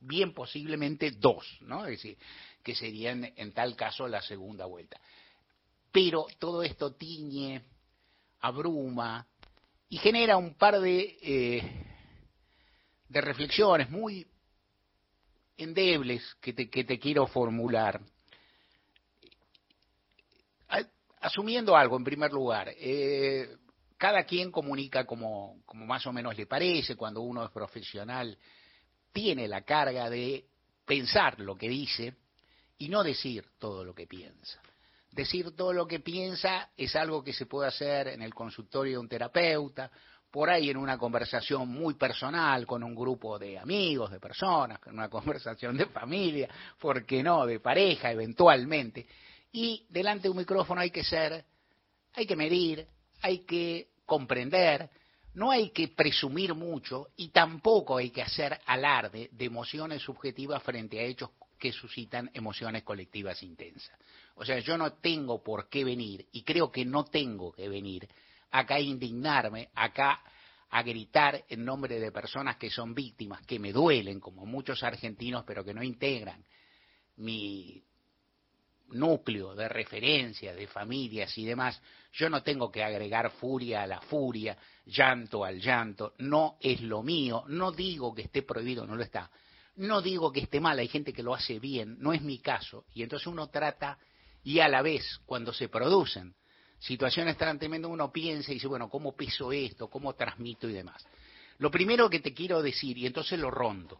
bien 0.00 0.34
posiblemente 0.34 1.12
dos, 1.12 1.46
¿no? 1.60 1.84
Es 1.84 2.02
decir, 2.02 2.18
que 2.64 2.74
serían 2.74 3.32
en 3.36 3.52
tal 3.52 3.76
caso 3.76 4.08
la 4.08 4.22
segunda 4.22 4.66
vuelta. 4.66 5.00
Pero 5.92 6.26
todo 6.40 6.64
esto 6.64 6.96
tiñe, 6.96 7.62
abruma 8.40 9.24
y 9.88 9.98
genera 9.98 10.36
un 10.36 10.54
par 10.54 10.80
de, 10.80 11.16
eh, 11.22 11.62
de 13.08 13.20
reflexiones 13.20 13.88
muy 13.88 14.26
endebles 15.56 16.22
que 16.40 16.52
te, 16.52 16.68
que 16.68 16.84
te 16.84 16.98
quiero 16.98 17.26
formular. 17.26 18.00
Asumiendo 21.20 21.76
algo, 21.76 21.96
en 21.96 22.04
primer 22.04 22.32
lugar, 22.32 22.72
eh, 22.78 23.56
cada 23.96 24.24
quien 24.24 24.52
comunica 24.52 25.04
como, 25.04 25.60
como 25.64 25.86
más 25.86 26.06
o 26.06 26.12
menos 26.12 26.36
le 26.36 26.46
parece, 26.46 26.94
cuando 26.94 27.22
uno 27.22 27.44
es 27.44 27.50
profesional, 27.50 28.38
tiene 29.12 29.48
la 29.48 29.62
carga 29.62 30.08
de 30.10 30.44
pensar 30.84 31.40
lo 31.40 31.56
que 31.56 31.68
dice 31.68 32.14
y 32.78 32.88
no 32.88 33.02
decir 33.02 33.44
todo 33.58 33.84
lo 33.84 33.94
que 33.94 34.06
piensa. 34.06 34.60
Decir 35.10 35.56
todo 35.56 35.72
lo 35.72 35.86
que 35.86 36.00
piensa 36.00 36.70
es 36.76 36.94
algo 36.94 37.24
que 37.24 37.32
se 37.32 37.46
puede 37.46 37.68
hacer 37.68 38.08
en 38.08 38.20
el 38.20 38.34
consultorio 38.34 38.92
de 38.92 38.98
un 38.98 39.08
terapeuta, 39.08 39.90
por 40.36 40.50
ahí 40.50 40.68
en 40.68 40.76
una 40.76 40.98
conversación 40.98 41.66
muy 41.66 41.94
personal 41.94 42.66
con 42.66 42.84
un 42.84 42.94
grupo 42.94 43.38
de 43.38 43.58
amigos, 43.58 44.10
de 44.10 44.20
personas, 44.20 44.78
en 44.84 44.92
una 44.92 45.08
conversación 45.08 45.78
de 45.78 45.86
familia, 45.86 46.46
¿por 46.78 47.06
qué 47.06 47.22
no?, 47.22 47.46
de 47.46 47.58
pareja 47.58 48.12
eventualmente. 48.12 49.06
Y 49.52 49.86
delante 49.88 50.24
de 50.24 50.28
un 50.28 50.36
micrófono 50.36 50.82
hay 50.82 50.90
que 50.90 51.02
ser, 51.02 51.42
hay 52.12 52.26
que 52.26 52.36
medir, 52.36 52.86
hay 53.22 53.46
que 53.46 53.88
comprender, 54.04 54.90
no 55.32 55.52
hay 55.52 55.70
que 55.70 55.88
presumir 55.88 56.52
mucho 56.52 57.08
y 57.16 57.28
tampoco 57.28 57.96
hay 57.96 58.10
que 58.10 58.20
hacer 58.20 58.60
alarde 58.66 59.30
de 59.32 59.44
emociones 59.46 60.02
subjetivas 60.02 60.62
frente 60.62 61.00
a 61.00 61.04
hechos 61.04 61.30
que 61.58 61.72
suscitan 61.72 62.30
emociones 62.34 62.82
colectivas 62.82 63.42
intensas. 63.42 63.98
O 64.34 64.44
sea, 64.44 64.58
yo 64.58 64.76
no 64.76 64.92
tengo 64.92 65.42
por 65.42 65.70
qué 65.70 65.82
venir, 65.82 66.26
y 66.32 66.42
creo 66.42 66.70
que 66.70 66.84
no 66.84 67.06
tengo 67.06 67.52
que 67.52 67.70
venir, 67.70 68.06
acá 68.58 68.76
a 68.76 68.80
indignarme, 68.80 69.68
acá 69.74 70.22
a 70.70 70.82
gritar 70.82 71.44
en 71.48 71.64
nombre 71.64 72.00
de 72.00 72.10
personas 72.10 72.56
que 72.56 72.70
son 72.70 72.94
víctimas, 72.94 73.44
que 73.46 73.58
me 73.58 73.72
duelen, 73.72 74.18
como 74.18 74.46
muchos 74.46 74.82
argentinos, 74.82 75.44
pero 75.46 75.64
que 75.64 75.74
no 75.74 75.82
integran 75.82 76.44
mi 77.16 77.82
núcleo 78.88 79.54
de 79.54 79.68
referencia, 79.68 80.54
de 80.54 80.66
familias 80.66 81.36
y 81.38 81.44
demás, 81.44 81.80
yo 82.12 82.30
no 82.30 82.42
tengo 82.42 82.70
que 82.70 82.82
agregar 82.82 83.30
furia 83.32 83.82
a 83.82 83.86
la 83.86 84.00
furia, 84.00 84.56
llanto 84.86 85.44
al 85.44 85.60
llanto, 85.60 86.14
no 86.18 86.56
es 86.60 86.80
lo 86.80 87.02
mío, 87.02 87.44
no 87.48 87.72
digo 87.72 88.14
que 88.14 88.22
esté 88.22 88.42
prohibido, 88.42 88.86
no 88.86 88.96
lo 88.96 89.02
está, 89.02 89.30
no 89.76 90.00
digo 90.00 90.32
que 90.32 90.40
esté 90.40 90.60
mal, 90.60 90.78
hay 90.78 90.88
gente 90.88 91.12
que 91.12 91.22
lo 91.22 91.34
hace 91.34 91.58
bien, 91.58 91.96
no 91.98 92.12
es 92.12 92.22
mi 92.22 92.38
caso, 92.38 92.86
y 92.94 93.02
entonces 93.02 93.26
uno 93.26 93.48
trata 93.48 93.98
y 94.44 94.60
a 94.60 94.68
la 94.68 94.82
vez, 94.82 95.20
cuando 95.26 95.52
se 95.52 95.68
producen 95.68 96.34
situaciones 96.78 97.36
tan 97.36 97.58
tremendas 97.58 97.90
uno 97.90 98.12
piensa 98.12 98.50
y 98.50 98.54
dice, 98.54 98.66
bueno, 98.66 98.88
¿cómo 98.88 99.16
peso 99.16 99.52
esto? 99.52 99.88
¿Cómo 99.88 100.14
transmito 100.14 100.68
y 100.68 100.72
demás? 100.72 101.04
Lo 101.58 101.70
primero 101.70 102.10
que 102.10 102.20
te 102.20 102.34
quiero 102.34 102.62
decir, 102.62 102.98
y 102.98 103.06
entonces 103.06 103.38
lo 103.38 103.50
rondo, 103.50 103.98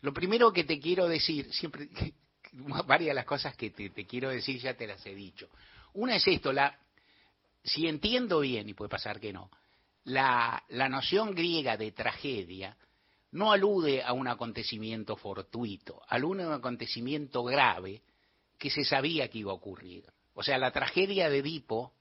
lo 0.00 0.12
primero 0.12 0.52
que 0.52 0.64
te 0.64 0.80
quiero 0.80 1.06
decir, 1.06 1.52
siempre, 1.52 1.88
varias 2.86 3.08
de 3.08 3.14
las 3.14 3.24
cosas 3.24 3.56
que 3.56 3.70
te, 3.70 4.06
quiero 4.06 4.30
decir 4.30 4.60
ya 4.60 4.74
te 4.74 4.86
las 4.86 5.04
he 5.06 5.14
dicho. 5.14 5.48
Una 5.94 6.16
es 6.16 6.26
esto, 6.26 6.52
la, 6.52 6.78
si 7.62 7.86
entiendo 7.86 8.40
bien, 8.40 8.68
y 8.68 8.74
puede 8.74 8.88
pasar 8.88 9.20
que 9.20 9.32
no, 9.32 9.50
la, 10.04 10.62
la 10.68 10.88
noción 10.88 11.34
griega 11.34 11.76
de 11.76 11.92
tragedia 11.92 12.76
no 13.32 13.52
alude 13.52 14.02
a 14.02 14.12
un 14.12 14.28
acontecimiento 14.28 15.16
fortuito, 15.16 16.02
alude 16.08 16.42
a 16.42 16.48
un 16.48 16.54
acontecimiento 16.54 17.44
grave 17.44 18.02
que 18.58 18.70
se 18.70 18.84
sabía 18.84 19.28
que 19.28 19.38
iba 19.38 19.52
a 19.52 19.54
ocurrir. 19.54 20.04
O 20.34 20.42
sea, 20.42 20.58
la 20.58 20.70
tragedia 20.70 21.28
de 21.28 21.38
Edipo, 21.38 21.92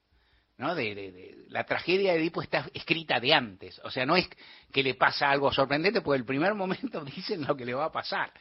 ¿no? 0.57 0.75
De, 0.75 1.45
la 1.49 1.65
tragedia 1.65 2.13
de 2.13 2.19
Edipo 2.19 2.41
está 2.41 2.69
escrita 2.73 3.19
de 3.19 3.33
antes. 3.33 3.79
O 3.83 3.91
sea, 3.91 4.05
no 4.05 4.15
es 4.15 4.29
que 4.71 4.83
le 4.83 4.95
pasa 4.95 5.29
algo 5.29 5.51
sorprendente, 5.51 6.01
porque 6.01 6.19
el 6.19 6.25
primer 6.25 6.53
momento 6.53 7.03
dicen 7.15 7.45
lo 7.45 7.55
que 7.55 7.65
le 7.65 7.73
va 7.73 7.85
a 7.85 7.91
pasar. 7.91 8.31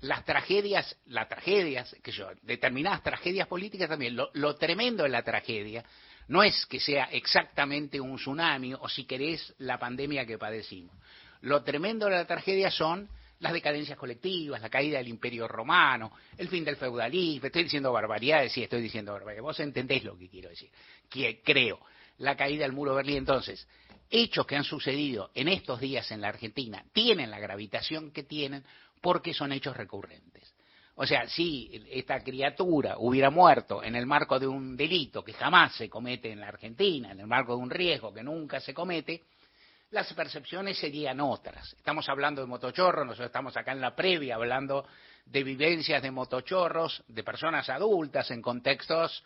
Las 0.00 0.24
tragedias, 0.24 0.96
las 1.06 1.28
tragedias, 1.28 1.94
que 2.02 2.12
yo, 2.12 2.28
determinadas 2.42 3.02
tragedias 3.02 3.48
políticas 3.48 3.88
también, 3.88 4.14
lo, 4.14 4.30
lo 4.34 4.54
tremendo 4.56 5.02
de 5.02 5.08
la 5.08 5.22
tragedia 5.22 5.84
no 6.28 6.42
es 6.42 6.66
que 6.66 6.78
sea 6.78 7.04
exactamente 7.04 8.00
un 8.00 8.16
tsunami 8.16 8.74
o 8.74 8.88
si 8.88 9.04
querés 9.04 9.54
la 9.58 9.78
pandemia 9.78 10.26
que 10.26 10.38
padecimos. 10.38 10.94
Lo 11.40 11.62
tremendo 11.62 12.06
de 12.06 12.12
la 12.12 12.26
tragedia 12.26 12.70
son 12.70 13.08
las 13.40 13.52
decadencias 13.52 13.96
colectivas, 13.96 14.60
la 14.60 14.68
caída 14.68 14.98
del 14.98 15.08
imperio 15.08 15.46
romano, 15.46 16.12
el 16.36 16.48
fin 16.48 16.64
del 16.64 16.76
feudalismo, 16.76 17.46
estoy 17.46 17.64
diciendo 17.64 17.92
barbaridades, 17.92 18.52
sí, 18.52 18.62
estoy 18.62 18.82
diciendo 18.82 19.12
barbaridades, 19.12 19.42
vos 19.42 19.60
entendés 19.60 20.04
lo 20.04 20.18
que 20.18 20.28
quiero 20.28 20.48
decir, 20.48 20.70
que 21.08 21.40
creo, 21.42 21.80
la 22.18 22.36
caída 22.36 22.64
del 22.64 22.72
muro 22.72 22.92
de 22.92 22.96
Berlín. 22.96 23.18
Entonces, 23.18 23.66
hechos 24.10 24.46
que 24.46 24.56
han 24.56 24.64
sucedido 24.64 25.30
en 25.34 25.48
estos 25.48 25.80
días 25.80 26.10
en 26.10 26.20
la 26.20 26.28
Argentina 26.28 26.84
tienen 26.92 27.30
la 27.30 27.38
gravitación 27.38 28.10
que 28.10 28.24
tienen 28.24 28.64
porque 29.00 29.32
son 29.32 29.52
hechos 29.52 29.76
recurrentes. 29.76 30.54
O 30.96 31.06
sea, 31.06 31.28
si 31.28 31.70
esta 31.90 32.24
criatura 32.24 32.96
hubiera 32.98 33.30
muerto 33.30 33.84
en 33.84 33.94
el 33.94 34.04
marco 34.04 34.40
de 34.40 34.48
un 34.48 34.76
delito 34.76 35.22
que 35.22 35.32
jamás 35.32 35.76
se 35.76 35.88
comete 35.88 36.32
en 36.32 36.40
la 36.40 36.48
Argentina, 36.48 37.12
en 37.12 37.20
el 37.20 37.28
marco 37.28 37.54
de 37.54 37.62
un 37.62 37.70
riesgo 37.70 38.12
que 38.12 38.24
nunca 38.24 38.58
se 38.58 38.74
comete, 38.74 39.22
las 39.90 40.12
percepciones 40.12 40.78
serían 40.78 41.20
otras. 41.20 41.72
Estamos 41.74 42.08
hablando 42.08 42.42
de 42.42 42.46
motochorros, 42.46 43.06
nosotros 43.06 43.26
estamos 43.26 43.56
acá 43.56 43.72
en 43.72 43.80
la 43.80 43.96
previa 43.96 44.34
hablando 44.34 44.86
de 45.24 45.42
vivencias 45.42 46.02
de 46.02 46.10
motochorros, 46.10 47.02
de 47.08 47.22
personas 47.22 47.68
adultas 47.70 48.30
en 48.30 48.42
contextos 48.42 49.24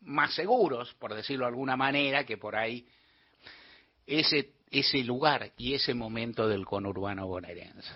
más 0.00 0.34
seguros, 0.34 0.94
por 0.94 1.14
decirlo 1.14 1.44
de 1.44 1.50
alguna 1.50 1.76
manera, 1.76 2.24
que 2.24 2.36
por 2.36 2.56
ahí 2.56 2.86
ese, 4.06 4.52
lugar 5.04 5.52
y 5.56 5.74
ese 5.74 5.94
momento 5.94 6.48
del 6.48 6.64
conurbano 6.64 7.26
bonaerense. 7.26 7.92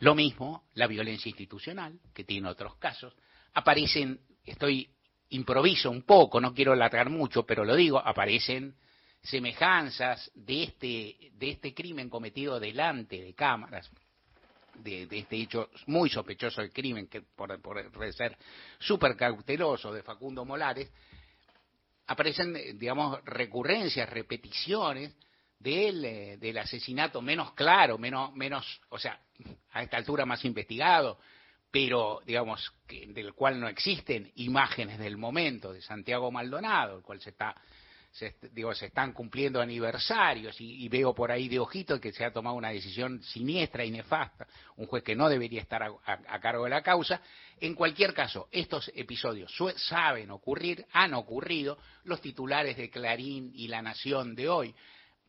Lo 0.00 0.14
mismo 0.14 0.64
la 0.74 0.86
violencia 0.86 1.28
institucional, 1.28 1.98
que 2.14 2.24
tiene 2.24 2.48
otros 2.48 2.76
casos. 2.76 3.14
Aparecen, 3.54 4.20
estoy 4.44 4.88
improviso 5.30 5.90
un 5.90 6.02
poco, 6.02 6.40
no 6.40 6.54
quiero 6.54 6.72
alargar 6.72 7.10
mucho, 7.10 7.44
pero 7.44 7.64
lo 7.64 7.74
digo, 7.74 7.98
aparecen 7.98 8.76
semejanzas 9.22 10.30
de 10.34 10.64
este, 10.64 11.16
de 11.32 11.50
este 11.50 11.74
crimen 11.74 12.08
cometido 12.08 12.58
delante 12.60 13.20
de 13.20 13.34
cámaras, 13.34 13.90
de, 14.74 15.08
este 15.10 15.36
hecho 15.36 15.70
muy 15.86 16.08
sospechoso 16.08 16.60
del 16.60 16.72
crimen, 16.72 17.08
que 17.08 17.22
por, 17.22 17.60
ser 18.12 18.36
súper 18.78 19.16
cauteloso 19.16 19.92
de 19.92 20.02
Facundo 20.02 20.44
Molares, 20.44 20.90
aparecen, 22.06 22.78
digamos, 22.78 23.22
recurrencias, 23.24 24.08
repeticiones 24.08 25.14
del, 25.58 26.04
eh, 26.04 26.36
del 26.38 26.58
asesinato 26.58 27.20
menos 27.20 27.52
claro, 27.52 27.98
menos, 27.98 28.32
menos, 28.34 28.80
o 28.88 28.98
sea, 28.98 29.20
a 29.72 29.82
esta 29.82 29.96
altura 29.96 30.24
más 30.24 30.44
investigado, 30.44 31.18
pero 31.70 32.20
digamos 32.24 32.72
que, 32.86 33.06
del 33.08 33.34
cual 33.34 33.60
no 33.60 33.68
existen 33.68 34.32
imágenes 34.36 34.98
del 34.98 35.18
momento 35.18 35.72
de 35.72 35.82
Santiago 35.82 36.30
Maldonado, 36.30 36.96
el 36.96 37.02
cual 37.02 37.20
se 37.20 37.30
está 37.30 37.54
se, 38.10 38.34
digo, 38.52 38.74
se 38.74 38.86
están 38.86 39.12
cumpliendo 39.12 39.60
aniversarios 39.60 40.60
y, 40.60 40.88
veo 40.88 41.14
por 41.14 41.30
ahí 41.30 41.48
de 41.48 41.58
ojito 41.58 42.00
que 42.00 42.12
se 42.12 42.24
ha 42.24 42.32
tomado 42.32 42.56
una 42.56 42.70
decisión 42.70 43.22
siniestra 43.22 43.84
y 43.84 43.90
nefasta, 43.90 44.46
un 44.76 44.86
juez 44.86 45.02
que 45.02 45.14
no 45.14 45.28
debería 45.28 45.60
estar 45.60 45.82
a, 45.82 46.40
cargo 46.40 46.64
de 46.64 46.70
la 46.70 46.82
causa. 46.82 47.20
En 47.60 47.74
cualquier 47.74 48.14
caso, 48.14 48.48
estos 48.50 48.90
episodios 48.94 49.54
saben 49.76 50.30
ocurrir, 50.30 50.86
han 50.92 51.14
ocurrido, 51.14 51.78
los 52.04 52.20
titulares 52.20 52.76
de 52.76 52.90
Clarín 52.90 53.52
y 53.54 53.68
La 53.68 53.82
Nación 53.82 54.34
de 54.34 54.48
hoy 54.48 54.74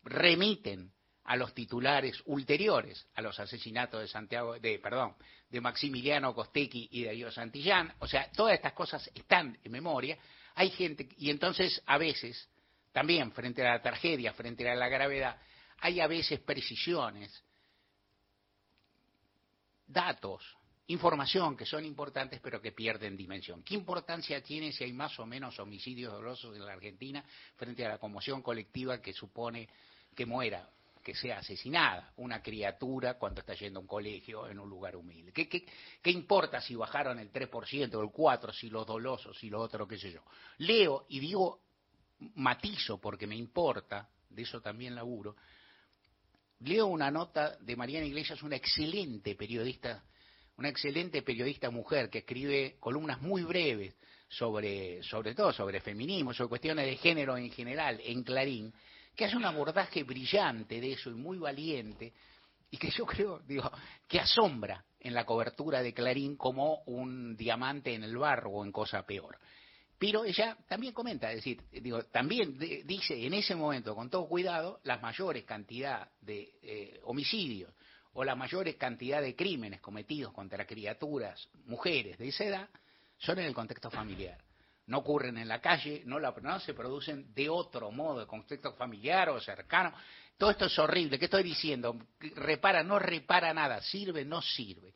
remiten 0.03 0.91
a 1.25 1.35
los 1.35 1.53
titulares 1.53 2.19
ulteriores 2.25 3.07
a 3.13 3.21
los 3.21 3.39
asesinatos 3.39 4.01
de 4.01 4.07
Santiago, 4.07 4.57
de, 4.57 4.79
perdón, 4.79 5.15
de 5.49 5.61
Maximiliano 5.61 6.33
Costequi 6.33 6.87
y 6.91 7.03
de 7.03 7.11
Dios 7.11 7.35
Santillán. 7.35 7.93
O 7.99 8.07
sea, 8.07 8.31
todas 8.31 8.55
estas 8.55 8.73
cosas 8.73 9.07
están 9.13 9.57
en 9.63 9.71
memoria. 9.71 10.17
Hay 10.55 10.71
gente, 10.71 11.07
y 11.17 11.29
entonces 11.29 11.83
a 11.85 11.99
veces 11.99 12.49
también 12.91 13.31
frente 13.31 13.65
a 13.65 13.73
la 13.73 13.81
tragedia, 13.81 14.33
frente 14.33 14.69
a 14.69 14.75
la 14.75 14.89
gravedad, 14.89 15.39
hay 15.81 15.99
a 15.99 16.07
veces 16.07 16.39
precisiones, 16.41 17.43
datos, 19.85 20.43
información 20.87 21.55
que 21.55 21.65
son 21.65 21.85
importantes 21.85 22.39
pero 22.41 22.61
que 22.61 22.71
pierden 22.71 23.15
dimensión. 23.15 23.63
¿Qué 23.63 23.75
importancia 23.75 24.41
tiene 24.41 24.71
si 24.71 24.83
hay 24.83 24.93
más 24.93 25.17
o 25.19 25.25
menos 25.25 25.59
homicidios 25.59 26.11
dolosos 26.11 26.55
en 26.55 26.65
la 26.65 26.73
Argentina 26.73 27.23
frente 27.55 27.85
a 27.85 27.89
la 27.89 27.97
conmoción 27.97 28.41
colectiva 28.41 29.01
que 29.01 29.13
supone 29.13 29.69
que 30.15 30.25
muera, 30.25 30.69
que 31.03 31.13
sea 31.15 31.39
asesinada 31.39 32.11
una 32.17 32.41
criatura 32.41 33.17
cuando 33.17 33.41
está 33.41 33.53
yendo 33.53 33.79
a 33.79 33.81
un 33.81 33.87
colegio 33.87 34.47
en 34.47 34.59
un 34.59 34.67
lugar 34.67 34.95
humilde? 34.95 35.31
¿Qué, 35.31 36.11
importa 36.11 36.59
si 36.59 36.75
bajaron 36.75 37.19
el 37.19 37.31
3% 37.31 37.93
o 37.93 38.01
el 38.01 38.09
4%, 38.09 38.53
si 38.53 38.69
los 38.69 38.85
dolosos, 38.85 39.37
si 39.37 39.49
lo 39.49 39.61
otro, 39.61 39.87
qué 39.87 39.97
sé 39.97 40.11
yo? 40.11 40.23
Leo 40.57 41.05
y 41.09 41.19
digo 41.19 41.61
matizo 42.35 42.99
porque 42.99 43.27
me 43.27 43.35
importa, 43.35 44.09
de 44.29 44.41
eso 44.41 44.61
también 44.61 44.95
laburo, 44.95 45.35
leo 46.59 46.87
una 46.87 47.09
nota 47.09 47.57
de 47.57 47.75
Mariana 47.75 48.05
Iglesias, 48.05 48.43
una 48.43 48.55
excelente 48.55 49.35
periodista, 49.35 50.03
una 50.57 50.69
excelente 50.69 51.21
periodista 51.21 51.69
mujer 51.69 52.09
que 52.09 52.19
escribe 52.19 52.77
columnas 52.79 53.21
muy 53.21 53.43
breves 53.43 53.95
sobre, 54.27 55.01
sobre 55.03 55.33
todo 55.33 55.51
sobre 55.53 55.81
feminismo, 55.81 56.33
sobre 56.33 56.49
cuestiones 56.49 56.85
de 56.85 56.97
género 56.97 57.37
en 57.37 57.49
general, 57.51 57.99
en 58.03 58.23
Clarín, 58.23 58.73
que 59.15 59.25
hace 59.25 59.37
un 59.37 59.45
abordaje 59.45 60.03
brillante 60.03 60.79
de 60.79 60.93
eso 60.93 61.09
y 61.09 61.15
muy 61.15 61.37
valiente, 61.37 62.13
y 62.71 62.77
que 62.77 62.91
yo 62.91 63.05
creo, 63.05 63.39
digo, 63.39 63.69
que 64.07 64.19
asombra 64.19 64.85
en 64.99 65.13
la 65.13 65.25
cobertura 65.25 65.81
de 65.81 65.93
Clarín 65.93 66.35
como 66.35 66.83
un 66.85 67.35
diamante 67.35 67.93
en 67.93 68.03
el 68.03 68.15
barro 68.17 68.51
o 68.51 68.65
en 68.65 68.71
cosa 68.71 69.05
peor. 69.05 69.39
Pero 69.99 70.23
ella 70.23 70.57
también 70.69 70.93
comenta, 70.93 71.29
es 71.29 71.37
decir, 71.37 71.61
digo, 71.71 72.01
también 72.05 72.57
dice 72.57 73.25
en 73.25 73.33
ese 73.33 73.53
momento, 73.53 73.93
con 73.93 74.09
todo 74.09 74.29
cuidado, 74.29 74.79
las 74.85 75.01
mayores 75.01 75.43
cantidad 75.43 76.09
de 76.21 76.53
eh, 76.63 77.01
homicidios 77.03 77.73
o 78.13 78.23
la 78.23 78.33
mayores 78.33 78.77
cantidad 78.77 79.21
de 79.21 79.35
crímenes 79.35 79.81
cometidos 79.81 80.31
contra 80.31 80.65
criaturas, 80.65 81.49
mujeres 81.65 82.17
de 82.17 82.29
esa 82.29 82.45
edad, 82.45 82.69
son 83.17 83.39
en 83.39 83.45
el 83.45 83.53
contexto 83.53 83.91
familiar. 83.91 84.37
No 84.87 84.99
ocurren 84.99 85.37
en 85.37 85.49
la 85.49 85.59
calle, 85.59 86.01
no, 86.05 86.17
la, 86.17 86.33
no 86.41 86.59
se 86.61 86.73
producen 86.73 87.33
de 87.35 87.49
otro 87.49 87.91
modo, 87.91 88.21
de 88.21 88.25
contexto 88.25 88.73
familiar 88.73 89.29
o 89.29 89.39
cercano. 89.41 89.93
Todo 90.37 90.49
esto 90.49 90.65
es 90.65 90.79
horrible. 90.79 91.19
¿Qué 91.19 91.25
estoy 91.25 91.43
diciendo? 91.43 91.97
Repara, 92.19 92.81
no 92.83 92.97
repara 92.97 93.53
nada. 93.53 93.81
Sirve, 93.81 94.23
no 94.23 94.41
sirve. 94.41 94.95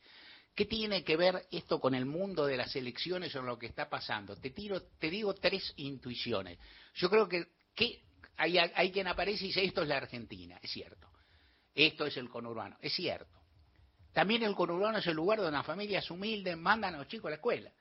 ¿Qué 0.56 0.66
tiene 0.66 1.04
que 1.04 1.18
ver 1.18 1.48
esto 1.52 1.80
con 1.80 1.96
el 1.96 2.06
mundo 2.06 2.46
de 2.46 2.58
las 2.58 2.76
elecciones 2.76 3.36
o 3.36 3.42
lo 3.42 3.58
que 3.58 3.66
está 3.66 3.90
pasando? 3.90 4.36
Te, 4.36 4.52
tiro, 4.52 4.84
te 5.00 5.10
digo 5.10 5.34
tres 5.34 5.74
intuiciones. 5.78 6.60
Yo 6.94 7.10
creo 7.10 7.28
que, 7.28 7.48
hay, 8.38 8.60
hay, 8.60 8.92
quien 8.92 9.08
aparece 9.08 9.46
y 9.46 9.48
dice, 9.48 9.64
esto 9.64 9.82
es 9.82 9.88
la 9.88 9.98
Argentina, 9.98 10.60
es 10.62 10.72
cierto. 10.72 11.10
Esto 11.74 12.06
es 12.06 12.18
el 12.18 12.30
conurbano, 12.30 12.78
es 12.82 12.94
cierto. 12.94 13.36
También 14.12 14.44
el 14.44 14.54
conurbano 14.54 15.00
es 15.00 15.08
el 15.08 15.16
lugar 15.16 15.40
donde 15.40 15.58
las 15.58 15.66
familias 15.66 16.12
humildes 16.12 16.56
mandan 16.56 16.94
a 16.94 16.98
los 17.00 17.08
chicos 17.08 17.28
a 17.28 17.30
la 17.32 17.36
escuela. 17.38 17.72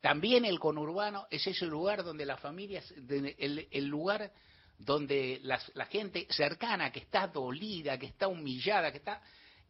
También 0.00 0.46
el 0.46 0.58
conurbano 0.58 1.26
es 1.30 1.46
ese 1.46 1.66
lugar 1.66 2.02
donde 2.02 2.24
las 2.24 2.40
familias, 2.40 2.90
el, 2.96 3.86
lugar 3.86 4.32
donde 4.78 5.38
la 5.42 5.86
gente 5.86 6.26
cercana, 6.30 6.90
que 6.90 7.00
está 7.00 7.26
dolida, 7.26 7.98
que 7.98 8.06
está 8.06 8.26
humillada, 8.26 8.90
que 8.90 8.98
está 8.98 9.20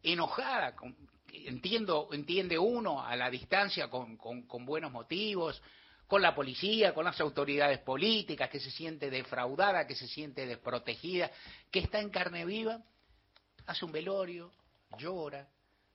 enojada 0.01 0.75
con, 0.75 0.95
entiendo, 1.33 2.09
entiende 2.11 2.57
uno 2.57 3.03
a 3.03 3.15
la 3.15 3.29
distancia 3.29 3.89
con, 3.89 4.17
con, 4.17 4.65
buenos 4.65 4.91
motivos, 4.91 5.61
con 6.07 6.21
la 6.21 6.35
policía, 6.35 6.93
con 6.93 7.05
las 7.05 7.19
autoridades 7.19 7.79
políticas, 7.79 8.49
que 8.49 8.59
se 8.59 8.69
siente 8.69 9.09
defraudada, 9.09 9.87
que 9.87 9.95
se 9.95 10.07
siente 10.07 10.45
desprotegida, 10.45 11.31
que 11.71 11.79
está 11.79 11.99
en 11.99 12.09
carne 12.09 12.45
viva, 12.45 12.83
hace 13.65 13.85
un 13.85 13.91
velorio, 13.91 14.51
llora, 14.97 15.47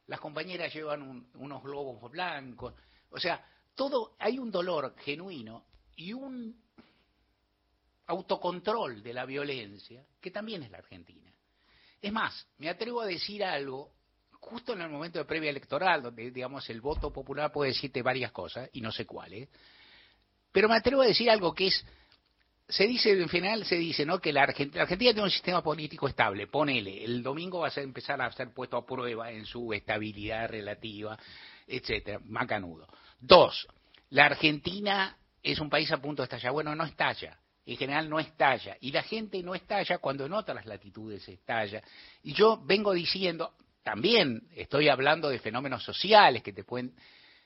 las 0.07 0.21
compañeras 0.21 0.73
llevan 0.75 1.29
unos 1.35 1.63
globos 1.63 2.11
blancos, 2.11 2.75
o 3.11 3.21
sea, 3.21 3.45
todo, 3.75 4.17
hay 4.19 4.39
un 4.39 4.51
dolor 4.51 4.97
genuino 4.99 5.67
y 5.95 6.13
un 6.13 6.61
autocontrol 8.07 9.03
de 9.03 9.13
la 9.13 9.25
violencia 9.25 10.05
que 10.21 10.31
también 10.31 10.63
es 10.63 10.71
la 10.71 10.79
Argentina. 10.79 11.33
Es 12.01 12.13
más, 12.13 12.49
me 12.59 12.69
atrevo 12.69 13.01
a 13.01 13.07
decir 13.07 13.45
algo 13.45 13.98
justo 14.41 14.73
en 14.73 14.83
el 14.83 14.89
momento 14.89 15.19
de 15.19 15.25
previa 15.25 15.51
electoral, 15.51 16.03
donde, 16.03 16.31
digamos, 16.31 16.69
el 16.71 16.81
voto 16.81 17.13
popular 17.13 17.53
puede 17.53 17.73
decirte 17.73 18.03
varias 18.03 18.33
cosas, 18.33 18.69
y 18.73 18.81
no 18.81 18.93
sé 18.93 19.07
cuáles, 19.07 19.49
pero 20.53 20.69
me 20.69 20.77
atrevo 20.77 21.03
a 21.03 21.07
decir 21.07 21.31
algo 21.31 21.55
que 21.55 21.69
es, 21.69 21.85
se 22.69 22.87
dice, 22.87 23.13
en 23.13 23.29
general 23.29 23.65
se 23.65 23.77
dice, 23.77 24.05
¿no?, 24.05 24.21
que 24.21 24.33
la 24.33 24.43
Argentina, 24.43 24.87
tiene 24.97 25.23
un 25.23 25.31
sistema 25.31 25.63
político 25.63 26.09
estable, 26.09 26.47
ponele, 26.47 27.05
el 27.05 27.23
domingo 27.23 27.61
va 27.61 27.69
a 27.69 27.81
empezar 27.81 28.21
a 28.21 28.31
ser 28.33 28.53
puesto 28.53 28.77
a 28.77 28.87
prueba 28.87 29.31
en 29.31 29.47
su 29.47 29.73
estabilidad 29.73 30.49
relativa, 30.49 31.19
etcétera, 31.67 32.21
macanudo. 32.25 32.87
Dos, 33.21 33.67
la 34.11 34.27
Argentina 34.27 35.17
es 35.43 35.61
un 35.61 35.71
país 35.71 35.91
a 35.93 36.01
punto 36.01 36.23
de 36.23 36.25
estallar, 36.25 36.53
bueno, 36.53 36.75
no 36.75 36.85
estalla, 36.85 37.39
en 37.67 37.77
general 37.77 38.09
no 38.09 38.19
estalla. 38.19 38.79
Y 38.81 38.93
la 38.93 39.03
gente 39.03 39.43
no 39.43 39.55
estalla 39.55 39.99
cuando 39.99 40.25
en 40.25 40.33
otras 40.33 40.65
latitudes 40.65 41.29
estalla. 41.29 41.83
Y 42.23 42.33
yo 42.33 42.63
vengo 42.65 42.95
diciendo, 42.95 43.53
también 43.89 44.43
estoy 44.55 44.91
hablando 44.91 45.31
de 45.31 45.39
fenómenos 45.39 45.83
sociales 45.83 46.43
que 46.43 46.53
te 46.53 46.63
pueden 46.63 46.93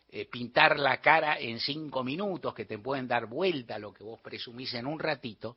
eh, 0.08 0.26
pintar 0.28 0.76
la 0.76 1.00
cara 1.00 1.38
en 1.38 1.60
cinco 1.60 2.02
minutos, 2.02 2.52
que 2.52 2.64
te 2.64 2.80
pueden 2.80 3.06
dar 3.06 3.26
vuelta 3.26 3.76
a 3.76 3.78
lo 3.78 3.94
que 3.94 4.02
vos 4.02 4.20
presumís 4.20 4.74
en 4.74 4.86
un 4.86 4.98
ratito. 4.98 5.56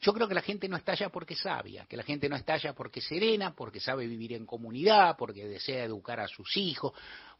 Yo 0.00 0.12
creo 0.12 0.26
que 0.26 0.34
la 0.34 0.42
gente 0.42 0.68
no 0.68 0.76
estalla 0.76 1.10
porque 1.10 1.34
es 1.34 1.40
sabia, 1.42 1.86
que 1.88 1.96
la 1.96 2.02
gente 2.02 2.28
no 2.28 2.34
estalla 2.34 2.72
porque 2.72 2.98
es 2.98 3.06
serena, 3.06 3.54
porque 3.54 3.78
sabe 3.78 4.08
vivir 4.08 4.32
en 4.32 4.46
comunidad, 4.46 5.14
porque 5.16 5.46
desea 5.46 5.84
educar 5.84 6.18
a 6.18 6.26
sus 6.26 6.56
hijos, 6.56 6.92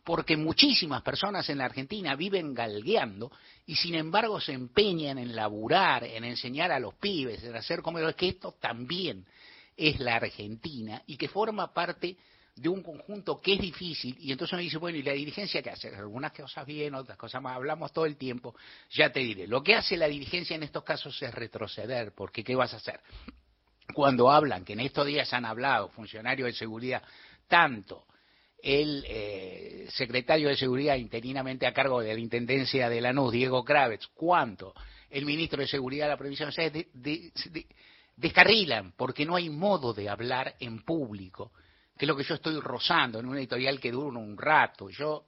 porque 0.04 0.36
muchísimas 0.36 1.02
personas 1.02 1.50
en 1.50 1.58
la 1.58 1.64
Argentina 1.64 2.14
viven 2.14 2.54
galgueando 2.54 3.32
y 3.66 3.74
sin 3.74 3.96
embargo 3.96 4.40
se 4.40 4.52
empeñan 4.52 5.18
en 5.18 5.34
laburar, 5.34 6.04
en 6.04 6.22
enseñar 6.22 6.70
a 6.70 6.78
los 6.78 6.94
pibes, 6.94 7.42
en 7.42 7.56
hacer 7.56 7.82
como 7.82 7.98
que 8.14 8.28
esto 8.28 8.54
también 8.60 9.26
es 9.76 9.98
la 9.98 10.14
Argentina 10.14 11.02
y 11.08 11.16
que 11.16 11.26
forma 11.26 11.74
parte 11.74 12.16
de 12.56 12.70
un 12.70 12.82
conjunto 12.82 13.38
que 13.40 13.54
es 13.54 13.60
difícil 13.60 14.16
y 14.18 14.32
entonces 14.32 14.54
uno 14.54 14.62
dice, 14.62 14.78
bueno, 14.78 14.96
¿y 14.96 15.02
la 15.02 15.12
dirigencia 15.12 15.62
qué 15.62 15.70
hace? 15.70 15.94
Algunas 15.94 16.32
cosas 16.32 16.66
bien, 16.66 16.94
otras 16.94 17.18
cosas 17.18 17.42
más, 17.42 17.54
hablamos 17.54 17.92
todo 17.92 18.06
el 18.06 18.16
tiempo, 18.16 18.56
ya 18.90 19.12
te 19.12 19.20
diré. 19.20 19.46
Lo 19.46 19.62
que 19.62 19.74
hace 19.74 19.96
la 19.96 20.08
dirigencia 20.08 20.56
en 20.56 20.62
estos 20.62 20.82
casos 20.82 21.20
es 21.22 21.34
retroceder, 21.34 22.12
porque 22.14 22.42
¿qué 22.42 22.56
vas 22.56 22.72
a 22.72 22.78
hacer? 22.78 23.00
Cuando 23.92 24.30
hablan, 24.30 24.64
que 24.64 24.72
en 24.72 24.80
estos 24.80 25.06
días 25.06 25.32
han 25.34 25.44
hablado 25.44 25.90
funcionarios 25.90 26.46
de 26.46 26.54
seguridad, 26.54 27.02
tanto 27.46 28.06
el 28.62 29.04
eh, 29.06 29.86
secretario 29.90 30.48
de 30.48 30.56
Seguridad 30.56 30.96
interinamente 30.96 31.66
a 31.66 31.74
cargo 31.74 32.00
de 32.00 32.14
la 32.14 32.18
Intendencia 32.18 32.88
de 32.88 33.00
Lanús, 33.02 33.32
Diego 33.32 33.62
Kravitz, 33.64 34.08
cuanto 34.14 34.74
el 35.10 35.26
ministro 35.26 35.60
de 35.60 35.68
Seguridad 35.68 36.06
de 36.06 36.10
la 36.10 36.16
provincia 36.16 36.46
de, 36.46 36.70
de, 36.70 37.32
de, 37.50 37.66
descarrilan, 38.16 38.92
porque 38.96 39.26
no 39.26 39.36
hay 39.36 39.50
modo 39.50 39.92
de 39.92 40.08
hablar 40.08 40.56
en 40.58 40.82
público 40.82 41.52
que 41.96 42.04
es 42.04 42.08
lo 42.08 42.16
que 42.16 42.24
yo 42.24 42.34
estoy 42.34 42.60
rozando 42.60 43.18
en 43.18 43.26
una 43.26 43.38
editorial 43.38 43.80
que 43.80 43.90
dura 43.90 44.18
un 44.18 44.36
rato. 44.36 44.90
Yo, 44.90 45.24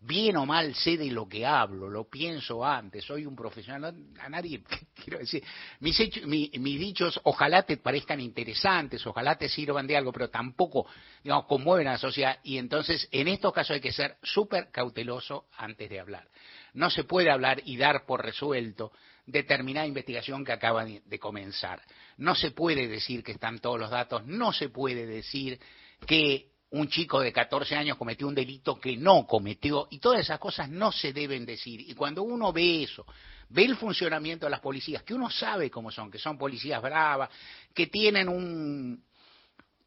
bien 0.00 0.36
o 0.36 0.46
mal, 0.46 0.74
sé 0.74 0.96
de 0.96 1.10
lo 1.10 1.28
que 1.28 1.46
hablo, 1.46 1.88
lo 1.88 2.08
pienso 2.08 2.64
antes, 2.64 3.04
soy 3.04 3.26
un 3.26 3.36
profesional, 3.36 3.94
a 4.18 4.28
nadie, 4.28 4.62
quiero 5.04 5.20
decir, 5.20 5.42
mis, 5.80 5.98
mis 6.26 6.80
dichos 6.80 7.20
ojalá 7.24 7.62
te 7.62 7.76
parezcan 7.76 8.18
interesantes, 8.20 9.06
ojalá 9.06 9.36
te 9.36 9.48
sirvan 9.48 9.86
de 9.86 9.96
algo, 9.96 10.12
pero 10.12 10.30
tampoco, 10.30 10.86
digamos, 11.22 11.46
conmueven 11.46 11.86
a 11.86 11.92
la 11.92 11.98
sociedad, 11.98 12.38
y 12.42 12.58
entonces 12.58 13.08
en 13.12 13.28
estos 13.28 13.52
casos 13.52 13.74
hay 13.74 13.80
que 13.80 13.92
ser 13.92 14.16
súper 14.22 14.70
cauteloso 14.70 15.46
antes 15.56 15.88
de 15.88 16.00
hablar. 16.00 16.26
No 16.72 16.88
se 16.90 17.04
puede 17.04 17.30
hablar 17.30 17.60
y 17.64 17.76
dar 17.76 18.06
por 18.06 18.24
resuelto 18.24 18.92
determinada 19.26 19.86
investigación 19.86 20.44
que 20.44 20.52
acaba 20.52 20.84
de 20.84 21.18
comenzar. 21.18 21.82
No 22.16 22.34
se 22.34 22.50
puede 22.50 22.88
decir 22.88 23.22
que 23.22 23.32
están 23.32 23.58
todos 23.58 23.78
los 23.78 23.90
datos, 23.90 24.26
no 24.26 24.52
se 24.52 24.70
puede 24.70 25.06
decir 25.06 25.60
que 26.06 26.50
un 26.70 26.88
chico 26.88 27.20
de 27.20 27.32
14 27.32 27.74
años 27.74 27.96
cometió 27.96 28.28
un 28.28 28.34
delito 28.34 28.78
que 28.78 28.96
no 28.96 29.26
cometió, 29.26 29.88
y 29.90 29.98
todas 29.98 30.20
esas 30.20 30.38
cosas 30.38 30.68
no 30.68 30.92
se 30.92 31.12
deben 31.12 31.44
decir. 31.44 31.80
Y 31.80 31.94
cuando 31.94 32.22
uno 32.22 32.52
ve 32.52 32.84
eso, 32.84 33.04
ve 33.48 33.64
el 33.64 33.76
funcionamiento 33.76 34.46
de 34.46 34.50
las 34.50 34.60
policías, 34.60 35.02
que 35.02 35.14
uno 35.14 35.28
sabe 35.30 35.70
cómo 35.70 35.90
son, 35.90 36.10
que 36.10 36.18
son 36.18 36.38
policías 36.38 36.80
bravas, 36.80 37.30
que 37.74 37.88
tienen 37.88 38.28
un, 38.28 39.02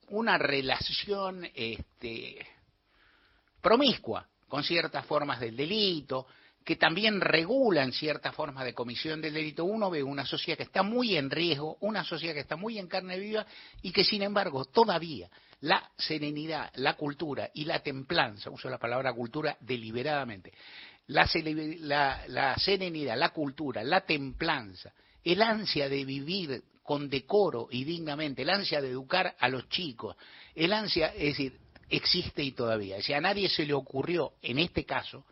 una 0.09 0.37
relación 0.37 1.49
este, 1.53 2.45
promiscua 3.61 4.27
con 4.47 4.63
ciertas 4.63 5.05
formas 5.05 5.39
del 5.39 5.55
delito, 5.55 6.27
que 6.63 6.75
también 6.75 7.19
regulan 7.19 7.91
ciertas 7.91 8.35
formas 8.35 8.65
de 8.65 8.73
comisión 8.73 9.21
del 9.21 9.33
delito, 9.33 9.65
uno 9.65 9.89
ve 9.89 10.03
una 10.03 10.25
sociedad 10.25 10.57
que 10.57 10.63
está 10.63 10.83
muy 10.83 11.17
en 11.17 11.29
riesgo, 11.29 11.77
una 11.81 12.03
sociedad 12.03 12.33
que 12.33 12.41
está 12.41 12.55
muy 12.55 12.77
en 12.77 12.87
carne 12.87 13.19
viva 13.19 13.45
y 13.81 13.91
que 13.91 14.03
sin 14.03 14.21
embargo 14.21 14.65
todavía 14.65 15.29
la 15.63 15.91
serenidad, 15.97 16.71
la 16.75 16.95
cultura 16.95 17.49
y 17.53 17.63
la 17.63 17.79
templanza, 17.79 18.49
uso 18.49 18.69
la 18.69 18.77
palabra 18.77 19.13
cultura 19.13 19.55
deliberadamente, 19.61 20.51
la, 21.07 21.25
la, 22.27 22.57
serenidad, 22.57 23.17
la 23.17 23.29
cultura, 23.29 23.81
la 23.81 24.01
templanza, 24.01 24.91
el 25.23 25.41
ansia 25.41 25.87
de 25.87 26.03
vivir 26.03 26.63
con 26.83 27.09
decoro 27.09 27.69
y 27.71 27.85
dignamente, 27.85 28.41
el 28.41 28.49
ansia 28.49 28.81
de 28.81 28.89
educar 28.89 29.37
a 29.39 29.47
los 29.47 29.69
chicos, 29.69 30.17
el 30.53 30.73
ansia, 30.73 31.13
es 31.15 31.37
decir, 31.37 31.57
existe 31.89 32.43
y 32.43 32.51
todavía. 32.51 33.01
Si 33.01 33.13
a 33.13 33.21
nadie 33.21 33.47
se 33.47 33.65
le 33.65 33.73
ocurrió, 33.73 34.33
en 34.41 34.59
este 34.59 34.83
caso, 34.83 35.25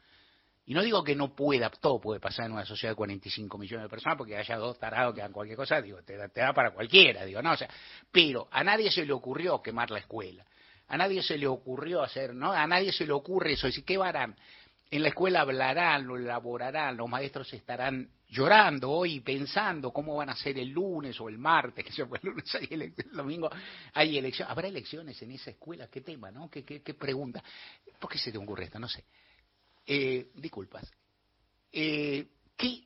y 0.65 0.73
no 0.73 0.83
digo 0.83 1.03
que 1.03 1.15
no 1.15 1.35
pueda, 1.35 1.69
todo 1.69 1.99
puede 1.99 2.19
pasar 2.19 2.45
en 2.45 2.53
una 2.53 2.65
sociedad 2.65 2.91
de 2.91 2.97
45 2.97 3.57
millones 3.57 3.85
de 3.85 3.89
personas, 3.89 4.17
porque 4.17 4.37
haya 4.37 4.57
dos 4.57 4.77
tarados 4.77 5.15
que 5.15 5.21
hagan 5.21 5.33
cualquier 5.33 5.57
cosa, 5.57 5.81
digo, 5.81 6.01
te, 6.03 6.15
da 6.17 6.53
para 6.53 6.71
cualquiera, 6.71 7.25
digo, 7.25 7.41
no, 7.41 7.53
o 7.53 7.57
sea, 7.57 7.69
pero 8.11 8.47
a 8.51 8.63
nadie 8.63 8.91
se 8.91 9.05
le 9.05 9.13
ocurrió 9.13 9.61
quemar 9.61 9.89
la 9.89 9.99
escuela, 9.99 10.45
a 10.87 10.97
nadie 10.97 11.23
se 11.23 11.37
le 11.37 11.47
ocurrió 11.47 12.03
hacer, 12.03 12.33
¿no? 12.33 12.51
A 12.51 12.67
nadie 12.67 12.91
se 12.91 13.05
le 13.05 13.13
ocurre 13.13 13.53
eso, 13.53 13.67
decir, 13.67 13.83
¿qué 13.83 13.95
harán? 13.95 14.35
En 14.91 15.03
la 15.03 15.07
escuela 15.07 15.41
hablarán, 15.41 16.05
lo 16.05 16.17
elaborarán, 16.17 16.97
los 16.97 17.09
maestros 17.09 17.51
estarán 17.53 18.09
llorando 18.27 18.91
hoy, 18.91 19.21
pensando 19.21 19.91
cómo 19.91 20.17
van 20.17 20.29
a 20.29 20.35
ser 20.35 20.59
el 20.59 20.67
lunes 20.67 21.19
o 21.21 21.29
el 21.29 21.37
martes, 21.37 21.85
que 21.95 22.01
el 22.01 22.09
lunes 22.21 22.55
hay 22.55 22.67
el 22.71 22.93
domingo 23.13 23.49
hay 23.93 24.17
elecciones. 24.17 24.51
¿Habrá 24.51 24.67
elecciones 24.67 25.21
en 25.21 25.31
esa 25.31 25.51
escuela? 25.51 25.87
¿Qué 25.87 26.01
tema, 26.01 26.29
no? 26.29 26.49
¿Qué, 26.49 26.65
qué, 26.65 26.81
qué 26.81 26.93
pregunta? 26.93 27.41
¿Por 27.99 28.11
qué 28.11 28.17
se 28.17 28.33
te 28.33 28.37
ocurre 28.37 28.65
esto? 28.65 28.79
No 28.79 28.89
sé. 28.89 29.05
Eh, 29.85 30.29
disculpas, 30.35 30.91
eh, 31.71 32.27
que 32.55 32.83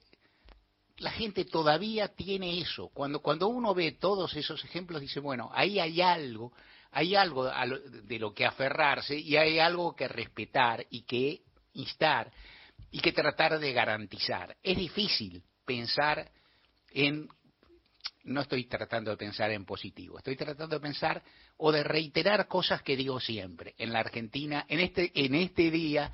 la 0.98 1.12
gente 1.12 1.46
todavía 1.46 2.08
tiene 2.10 2.60
eso. 2.60 2.90
Cuando, 2.90 3.20
cuando 3.22 3.48
uno 3.48 3.74
ve 3.74 3.94
todos 3.94 4.36
esos 4.36 4.64
ejemplos, 4.64 5.02
dice, 5.02 5.20
bueno, 5.20 5.50
ahí 5.54 5.80
hay 5.80 6.02
algo, 6.02 6.54
hay 6.92 7.16
algo 7.16 7.50
de 7.50 8.20
lo 8.20 8.34
que 8.34 8.46
aferrarse 8.46 9.18
y 9.18 9.36
hay 9.36 9.60
algo 9.60 9.96
que 9.96 10.08
respetar 10.08 10.86
y 10.90 11.02
que 11.02 11.42
instar 11.74 12.32
y 12.92 13.00
que 13.00 13.12
tratar 13.12 13.60
de 13.60 13.74
garantizar. 13.74 14.56
Es 14.64 14.78
difícil 14.78 15.44
pensar 15.66 16.32
en 16.92 17.28
no 18.24 18.42
estoy 18.42 18.66
tratando 18.66 19.12
de 19.12 19.18
pensar 19.18 19.52
en 19.52 19.66
positivo, 19.66 20.18
estoy 20.18 20.36
tratando 20.36 20.76
de 20.76 20.80
pensar 20.80 21.22
o 21.58 21.72
de 21.72 21.84
reiterar 21.84 22.48
cosas 22.48 22.82
que 22.82 22.96
digo 22.96 23.20
siempre. 23.20 23.76
En 23.78 23.94
la 23.94 24.00
Argentina, 24.00 24.66
en 24.68 24.80
este, 24.80 25.12
en 25.14 25.36
este 25.36 25.70
día, 25.70 26.12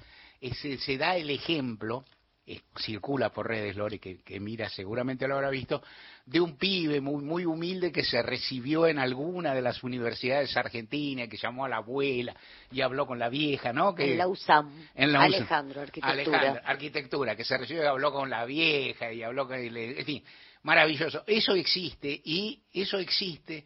se, 0.50 0.98
da 0.98 1.16
el 1.16 1.30
ejemplo, 1.30 2.04
eh, 2.46 2.62
circula 2.80 3.30
por 3.30 3.48
redes, 3.48 3.76
Lore, 3.76 4.00
que, 4.00 4.40
mira, 4.40 4.70
seguramente 4.70 5.28
lo 5.28 5.36
habrá 5.36 5.50
visto, 5.50 5.84
de 6.26 6.40
un 6.40 6.58
pibe 6.58 7.00
muy, 7.00 7.24
muy 7.24 7.46
humilde 7.46 7.92
que 7.92 8.04
se 8.04 8.22
recibió 8.24 8.88
en 8.88 8.98
alguna 8.98 9.54
de 9.54 9.62
las 9.62 9.84
universidades 9.84 10.56
argentinas, 10.58 11.28
que 11.30 11.38
llamó 11.38 11.66
a 11.66 11.70
la 11.70 11.78
abuela 11.78 12.36
y 12.72 12.82
habló 12.82 13.06
con 13.06 13.20
la 13.20 13.30
vieja, 13.30 13.72
¿no? 13.72 13.94
Que, 13.94 14.14
en 14.14 14.18
la 14.18 14.28
USAM. 14.28 14.88
En 14.96 15.12
la 15.12 15.24
Alejandro, 15.24 15.82
arquitectura. 15.82 16.40
Alejandro, 16.40 16.62
arquitectura, 16.66 17.36
que 17.36 17.44
se 17.44 17.58
recibió 17.58 17.84
y 17.84 17.88
habló 17.88 18.12
con 18.12 18.30
la 18.30 18.46
vieja 18.46 19.14
y 19.14 19.22
habló 19.22 19.48
con... 19.48 19.58
En 19.58 20.06
fin, 20.06 20.24
maravilloso. 20.64 21.24
Eso 21.28 21.54
existe 21.54 22.22
y 22.24 22.62
eso 22.74 22.98
existe 22.98 23.66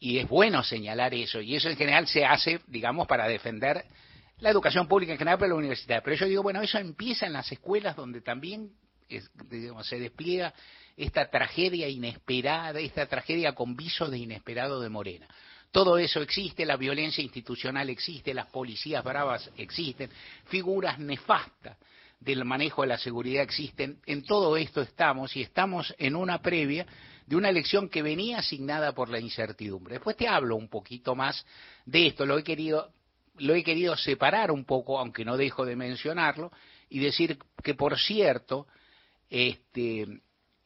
y 0.00 0.18
es 0.18 0.28
bueno 0.28 0.62
señalar 0.62 1.14
eso 1.14 1.40
y 1.40 1.54
eso 1.54 1.68
en 1.68 1.76
general 1.76 2.06
se 2.06 2.24
hace, 2.24 2.60
digamos, 2.66 3.06
para 3.06 3.28
defender 3.28 3.84
la 4.38 4.50
educación 4.50 4.86
pública 4.86 5.12
en 5.12 5.18
general, 5.18 5.38
pero 5.38 5.50
la 5.50 5.58
universidad. 5.58 6.02
Pero 6.04 6.16
yo 6.16 6.26
digo, 6.26 6.42
bueno, 6.42 6.60
eso 6.60 6.78
empieza 6.78 7.26
en 7.26 7.32
las 7.32 7.50
escuelas 7.50 7.96
donde 7.96 8.20
también 8.20 8.70
se 9.08 9.98
despliega 9.98 10.52
esta 10.96 11.28
tragedia 11.30 11.88
inesperada, 11.88 12.80
esta 12.80 13.06
tragedia 13.06 13.54
con 13.54 13.76
viso 13.76 14.08
de 14.08 14.18
inesperado 14.18 14.80
de 14.80 14.88
Morena. 14.88 15.28
Todo 15.70 15.98
eso 15.98 16.22
existe, 16.22 16.64
la 16.64 16.76
violencia 16.76 17.22
institucional 17.22 17.90
existe, 17.90 18.32
las 18.32 18.46
policías 18.46 19.04
bravas 19.04 19.50
existen, 19.56 20.10
figuras 20.46 20.98
nefastas 20.98 21.76
del 22.18 22.44
manejo 22.44 22.82
de 22.82 22.88
la 22.88 22.98
seguridad 22.98 23.42
existen. 23.42 24.00
En 24.06 24.22
todo 24.22 24.56
esto 24.56 24.80
estamos 24.80 25.36
y 25.36 25.42
estamos 25.42 25.94
en 25.98 26.16
una 26.16 26.40
previa 26.40 26.86
de 27.26 27.36
una 27.36 27.50
elección 27.50 27.88
que 27.88 28.02
venía 28.02 28.38
asignada 28.38 28.92
por 28.92 29.10
la 29.10 29.20
incertidumbre. 29.20 29.94
Después 29.94 30.16
te 30.16 30.28
hablo 30.28 30.56
un 30.56 30.68
poquito 30.68 31.14
más 31.14 31.44
de 31.84 32.06
esto, 32.06 32.24
lo 32.24 32.38
he 32.38 32.44
querido 32.44 32.92
lo 33.38 33.54
he 33.54 33.62
querido 33.62 33.96
separar 33.96 34.50
un 34.50 34.64
poco, 34.64 34.98
aunque 34.98 35.24
no 35.24 35.36
dejo 35.36 35.64
de 35.64 35.76
mencionarlo, 35.76 36.52
y 36.88 37.00
decir 37.00 37.38
que, 37.62 37.74
por 37.74 37.98
cierto, 37.98 38.66
este, 39.28 40.06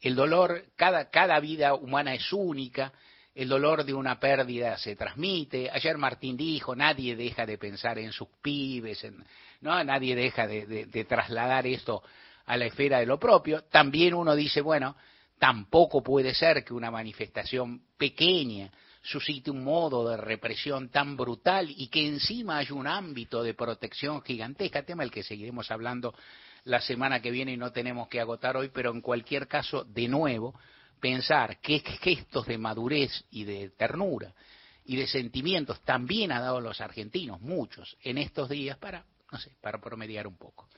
el 0.00 0.14
dolor, 0.14 0.64
cada, 0.76 1.10
cada 1.10 1.40
vida 1.40 1.74
humana 1.74 2.14
es 2.14 2.32
única, 2.32 2.92
el 3.34 3.48
dolor 3.48 3.84
de 3.84 3.94
una 3.94 4.18
pérdida 4.18 4.76
se 4.76 4.96
transmite. 4.96 5.70
Ayer 5.70 5.96
Martín 5.96 6.36
dijo, 6.36 6.74
nadie 6.74 7.16
deja 7.16 7.46
de 7.46 7.58
pensar 7.58 7.98
en 7.98 8.12
sus 8.12 8.28
pibes, 8.42 9.06
¿no? 9.60 9.82
nadie 9.84 10.14
deja 10.14 10.46
de 10.46 11.06
trasladar 11.08 11.66
esto 11.66 12.02
a 12.46 12.56
la 12.56 12.66
esfera 12.66 12.98
de 12.98 13.06
lo 13.06 13.18
propio. 13.18 13.62
También 13.64 14.14
uno 14.14 14.34
dice, 14.34 14.60
bueno, 14.60 14.96
tampoco 15.38 16.02
puede 16.02 16.34
ser 16.34 16.64
que 16.64 16.74
una 16.74 16.90
manifestación 16.90 17.82
pequeña 17.96 18.70
suscite 19.02 19.50
un 19.50 19.64
modo 19.64 20.08
de 20.08 20.16
represión 20.16 20.88
tan 20.90 21.16
brutal 21.16 21.68
y 21.70 21.88
que 21.88 22.06
encima 22.06 22.58
hay 22.58 22.70
un 22.70 22.86
ámbito 22.86 23.42
de 23.42 23.54
protección 23.54 24.22
gigantesca, 24.22 24.82
tema 24.82 25.02
del 25.02 25.12
que 25.12 25.22
seguiremos 25.22 25.70
hablando 25.70 26.14
la 26.64 26.80
semana 26.80 27.20
que 27.20 27.30
viene 27.30 27.52
y 27.52 27.56
no 27.56 27.72
tenemos 27.72 28.08
que 28.08 28.20
agotar 28.20 28.56
hoy, 28.56 28.70
pero 28.72 28.90
en 28.90 29.00
cualquier 29.00 29.48
caso, 29.48 29.84
de 29.84 30.08
nuevo, 30.08 30.54
pensar 31.00 31.58
qué 31.60 31.80
gestos 31.80 32.46
de 32.46 32.58
madurez 32.58 33.24
y 33.30 33.44
de 33.44 33.70
ternura 33.70 34.34
y 34.84 34.96
de 34.96 35.06
sentimientos 35.06 35.80
también 35.82 36.32
ha 36.32 36.40
dado 36.40 36.60
los 36.60 36.80
argentinos, 36.80 37.40
muchos, 37.40 37.96
en 38.02 38.18
estos 38.18 38.48
días 38.48 38.76
para, 38.78 39.04
no 39.30 39.38
sé, 39.38 39.52
para 39.60 39.80
promediar 39.80 40.26
un 40.26 40.36
poco. 40.36 40.68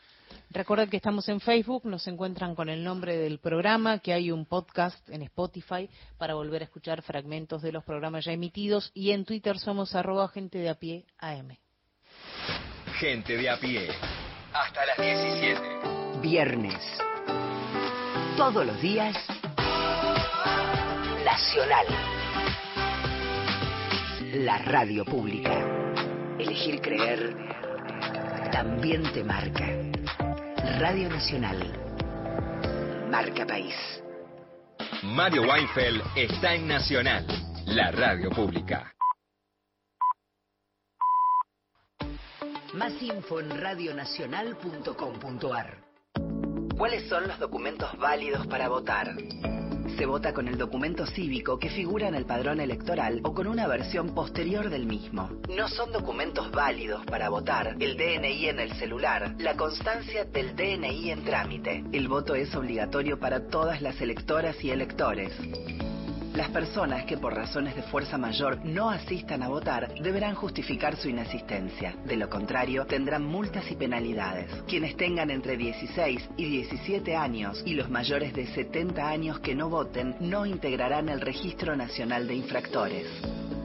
Recuerden 0.53 0.91
que 0.91 0.99
estamos 0.99 1.27
en 1.31 1.41
Facebook, 1.41 1.87
nos 1.87 2.07
encuentran 2.07 2.55
con 2.55 2.69
el 2.69 2.85
nombre 2.85 3.17
del 3.17 3.39
programa, 3.39 4.01
que 4.01 4.13
hay 4.13 4.31
un 4.31 4.45
podcast 4.45 5.09
en 5.09 5.23
Spotify 5.23 5.89
para 6.19 6.35
volver 6.35 6.61
a 6.61 6.67
escuchar 6.67 7.01
fragmentos 7.01 7.63
de 7.63 7.73
los 7.73 7.83
programas 7.85 8.27
ya 8.27 8.33
emitidos 8.33 8.91
y 8.93 9.13
en 9.13 9.25
Twitter 9.25 9.59
somos 9.59 9.95
arroba 9.95 10.29
gente 10.29 10.59
de 10.59 10.69
a 10.69 10.75
pie 10.75 11.07
AM. 11.19 11.57
Gente 12.99 13.35
de 13.39 13.49
a 13.49 13.59
pie. 13.59 13.89
Hasta 14.53 14.85
las 14.85 14.99
17. 14.99 16.21
Viernes. 16.21 16.99
Todos 18.37 18.67
los 18.67 18.83
días. 18.83 19.17
Nacional. 21.25 21.87
La 24.35 24.59
radio 24.59 25.07
pública. 25.07 26.37
Elegir 26.39 26.83
creer 26.83 27.35
también 28.53 29.11
te 29.15 29.25
marca. 29.25 29.67
Radio 30.63 31.09
Nacional. 31.09 31.59
Marca 33.11 33.45
País. 33.45 33.75
Mario 35.03 35.43
Weinfeld 35.43 36.01
está 36.15 36.55
en 36.55 36.69
Nacional, 36.69 37.27
la 37.67 37.91
radio 37.91 38.31
pública. 38.31 38.95
Más 42.75 42.93
info 43.03 43.41
en 43.41 43.61
radionacional.com.ar. 43.61 45.79
¿Cuáles 46.79 47.09
son 47.09 47.27
los 47.27 47.41
documentos 47.41 47.99
válidos 47.99 48.47
para 48.47 48.69
votar? 48.69 49.17
Se 49.97 50.07
vota 50.07 50.33
con 50.33 50.49
el 50.49 50.57
documento 50.57 51.07
cívico 51.07 51.59
que 51.59 51.69
figura 51.69 52.09
en 52.09 52.15
el 52.15 52.25
padrón 52.25 52.61
electoral 52.61 53.21
o 53.25 53.35
con 53.35 53.47
una 53.47 53.67
versión 53.67 54.15
posterior 54.15 54.71
del 54.71 54.87
mismo. 54.87 55.29
No 55.55 55.69
son 55.69 55.93
documentos 55.93 56.51
válidos 56.51 57.05
para 57.07 57.29
votar 57.29 57.77
el 57.79 57.97
DNI 57.97 58.49
en 58.49 58.61
el 58.61 58.73
celular, 58.75 59.35
la 59.39 59.57
constancia 59.57 60.25
del 60.25 60.57
DNI 60.57 61.11
en 61.11 61.25
trámite. 61.25 61.85
El 61.93 62.09
voto 62.09 62.35
es 62.35 62.55
obligatorio 62.55 63.19
para 63.19 63.49
todas 63.49 63.83
las 63.83 64.01
electoras 64.01 64.57
y 64.65 64.71
electores. 64.71 65.33
Las 66.35 66.49
personas 66.49 67.05
que 67.05 67.19
por 67.19 67.35
razones 67.35 67.77
de 67.77 67.83
fuerza 67.83 68.17
mayor 68.17 68.65
no 68.65 68.89
asistan 68.89 69.43
a 69.43 69.49
votar 69.49 69.93
deberán 70.01 70.35
justificar 70.35 70.97
su 70.97 71.11
inasistencia. 71.11 71.95
De 72.07 72.17
lo 72.17 72.31
contrario, 72.31 72.87
tendrán 72.87 73.23
multas 73.23 73.71
y 73.71 73.77
penalidades. 73.77 74.51
Quienes 74.67 74.97
tengan 74.97 75.31
entre 75.31 75.59
16 75.59 76.31
y 76.39 76.47
17 76.47 77.17
años 77.17 77.63
y 77.67 77.75
los 77.75 77.91
mayores 77.91 78.33
de 78.33 78.47
70 78.47 79.07
años 79.07 79.41
que 79.41 79.55
no 79.55 79.69
voten 79.69 80.17
no 80.21 80.47
integrarán 80.47 81.11
el 81.11 81.21
Registro 81.21 81.77
Nacional 81.77 82.27
de 82.27 82.35
Infractores. 82.35 83.09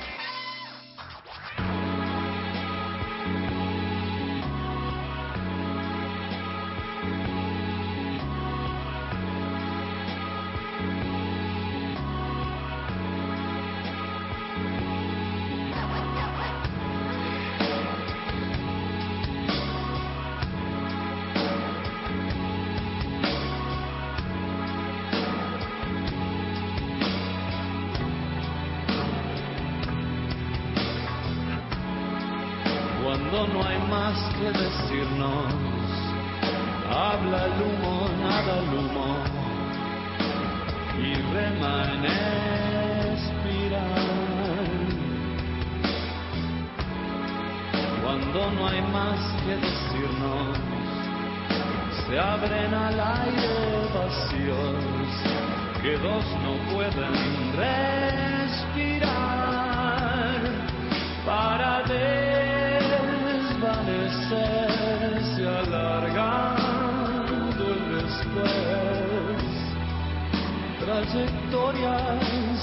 Trayectoria 70.96 71.98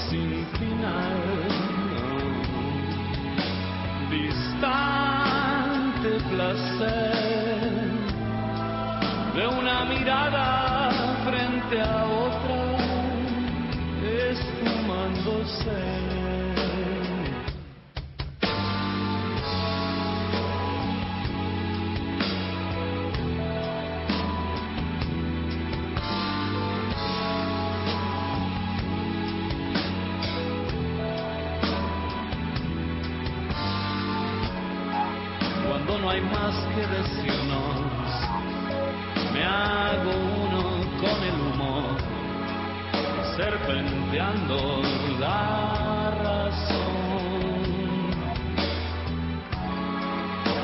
sin 0.09 0.45
final 0.57 1.21
distante 4.09 6.09
placer 6.31 7.61
de 9.35 9.43
una 9.47 9.85
mirada 9.85 10.47
frente 11.25 11.75
a 11.79 12.05
otra 12.25 12.59
esfumándose 14.01 15.92
hay 36.13 36.21
más 36.21 36.55
que 36.75 36.85
decirnos, 36.85 37.81
me 39.33 39.43
hago 39.43 40.11
uno 40.45 40.61
con 41.01 41.17
el 41.23 41.35
humo, 41.41 41.73
serpenteando 43.35 44.81
la 45.19 46.11
razón 46.23 47.63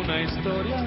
Una 0.00 0.16
historia 0.22 0.78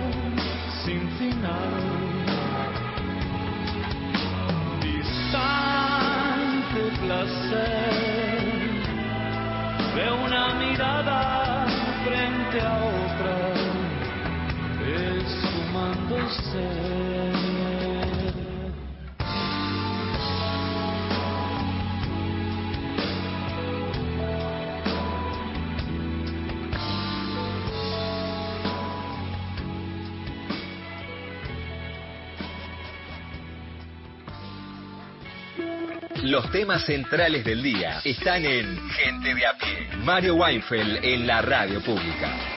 Los 36.24 36.52
temas 36.52 36.86
centrales 36.86 37.46
del 37.46 37.64
día 37.64 38.02
están 38.04 38.44
en 38.44 38.78
Gente 38.90 39.34
de 39.34 39.46
a 39.46 39.54
pie. 39.58 39.88
Mario 40.04 40.36
Weinfeld 40.36 41.00
en 41.04 41.26
la 41.26 41.42
radio 41.42 41.82
pública. 41.82 42.57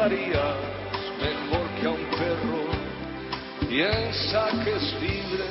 Tratarías 0.00 0.56
mejor 1.20 1.68
que 1.78 1.86
a 1.86 1.90
un 1.90 2.10
perro. 2.10 3.68
Piensa 3.68 4.48
que 4.64 4.76
es 4.76 4.94
libre 4.94 5.44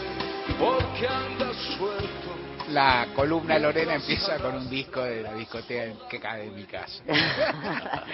porque 0.57 1.07
anda 1.07 1.53
suelto. 1.77 2.09
La 2.69 3.07
columna 3.15 3.59
Lorena 3.59 3.95
empieza 3.95 4.37
con 4.39 4.55
un 4.55 4.69
disco 4.69 5.01
de 5.01 5.21
la 5.21 5.33
discoteca 5.33 6.07
que 6.09 6.19
cae 6.19 6.47
en 6.47 6.55
mi 6.55 6.63
casa. 6.63 7.03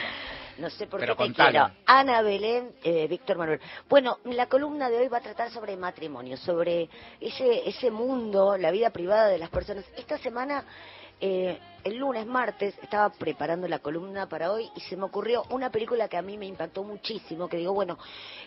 No 0.58 0.69
sé 0.69 0.88
por 0.88 1.02
Pero 1.02 1.17
qué 1.17 1.28
te 1.28 1.34
quiero. 1.34 1.69
Ana 1.86 2.21
Belén, 2.21 2.76
eh, 2.82 3.08
Víctor 3.10 3.38
Manuel. 3.38 3.60
Bueno, 3.89 4.19
la 4.24 4.48
columna 4.48 4.89
de 4.89 5.00
hoy 5.00 5.10
va 5.10 5.17
a 5.17 5.21
tratar 5.21 5.52
sobre 5.52 5.76
matrimonio, 5.76 6.38
sobre 6.38 6.89
ese, 7.19 7.67
ese 7.67 7.91
mundo, 7.91 8.58
la 8.58 8.71
vida 8.71 8.89
privada 8.89 9.28
de 9.28 9.38
las 9.38 9.50
personas. 9.50 9.84
Esta 9.98 10.17
semana, 10.17 10.63
eh, 11.21 11.58
el 11.84 11.97
lunes, 11.97 12.25
martes, 12.25 12.75
estaba 12.82 13.10
preparando 13.12 13.67
la 13.67 13.80
columna 13.80 14.28
para 14.28 14.51
hoy 14.51 14.69
y 14.75 14.80
se 14.82 14.97
me 14.97 15.04
ocurrió 15.04 15.43
una 15.51 15.69
película 15.69 16.08
que 16.08 16.17
a 16.17 16.21
mí 16.21 16.36
me 16.38 16.47
impactó 16.47 16.84
muchísimo, 16.84 17.47
que 17.47 17.58
digo, 17.58 17.73
bueno, 17.73 17.97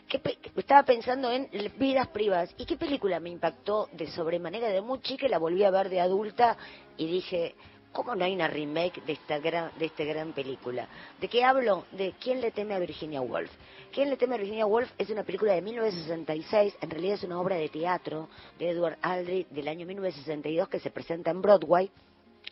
¿qué 0.08 0.18
pe- 0.18 0.38
estaba 0.56 0.82
pensando 0.82 1.30
en 1.30 1.48
vidas 1.78 2.08
privadas. 2.08 2.52
¿Y 2.58 2.64
qué 2.66 2.76
película 2.76 3.20
me 3.20 3.30
impactó 3.30 3.88
de 3.92 4.08
sobremanera 4.08 4.68
de 4.68 4.80
muy 4.80 5.00
chica? 5.02 5.28
La 5.28 5.38
volví 5.38 5.62
a 5.62 5.70
ver 5.70 5.88
de 5.88 6.00
adulta 6.00 6.56
y 6.96 7.06
dije, 7.06 7.54
¿Cómo 7.90 8.14
no 8.14 8.22
hay 8.24 8.34
una 8.34 8.48
remake 8.48 9.02
de 9.06 9.14
esta 9.14 9.38
gran, 9.38 9.72
de 9.78 9.86
esta 9.86 10.04
gran 10.04 10.32
película? 10.32 10.86
¿De 11.20 11.26
qué 11.26 11.42
hablo? 11.42 11.86
De 11.92 12.12
¿Quién 12.20 12.40
le 12.42 12.50
teme 12.50 12.74
a 12.74 12.78
Virginia 12.78 13.22
Woolf? 13.22 13.50
¿Quién 13.92 14.10
le 14.10 14.18
teme 14.18 14.34
a 14.34 14.38
Virginia 14.38 14.66
Woolf? 14.66 14.90
Es 14.98 15.08
una 15.08 15.24
película 15.24 15.54
de 15.54 15.62
1966, 15.62 16.76
en 16.82 16.90
realidad 16.90 17.14
es 17.14 17.22
una 17.24 17.40
obra 17.40 17.56
de 17.56 17.70
teatro 17.70 18.28
de 18.58 18.70
Edward 18.70 18.98
Aldrich 19.00 19.48
del 19.48 19.68
año 19.68 19.86
1962 19.86 20.68
que 20.68 20.80
se 20.80 20.90
presenta 20.90 21.30
en 21.30 21.40
Broadway 21.40 21.90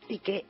y 0.09 0.19
que 0.19 0.47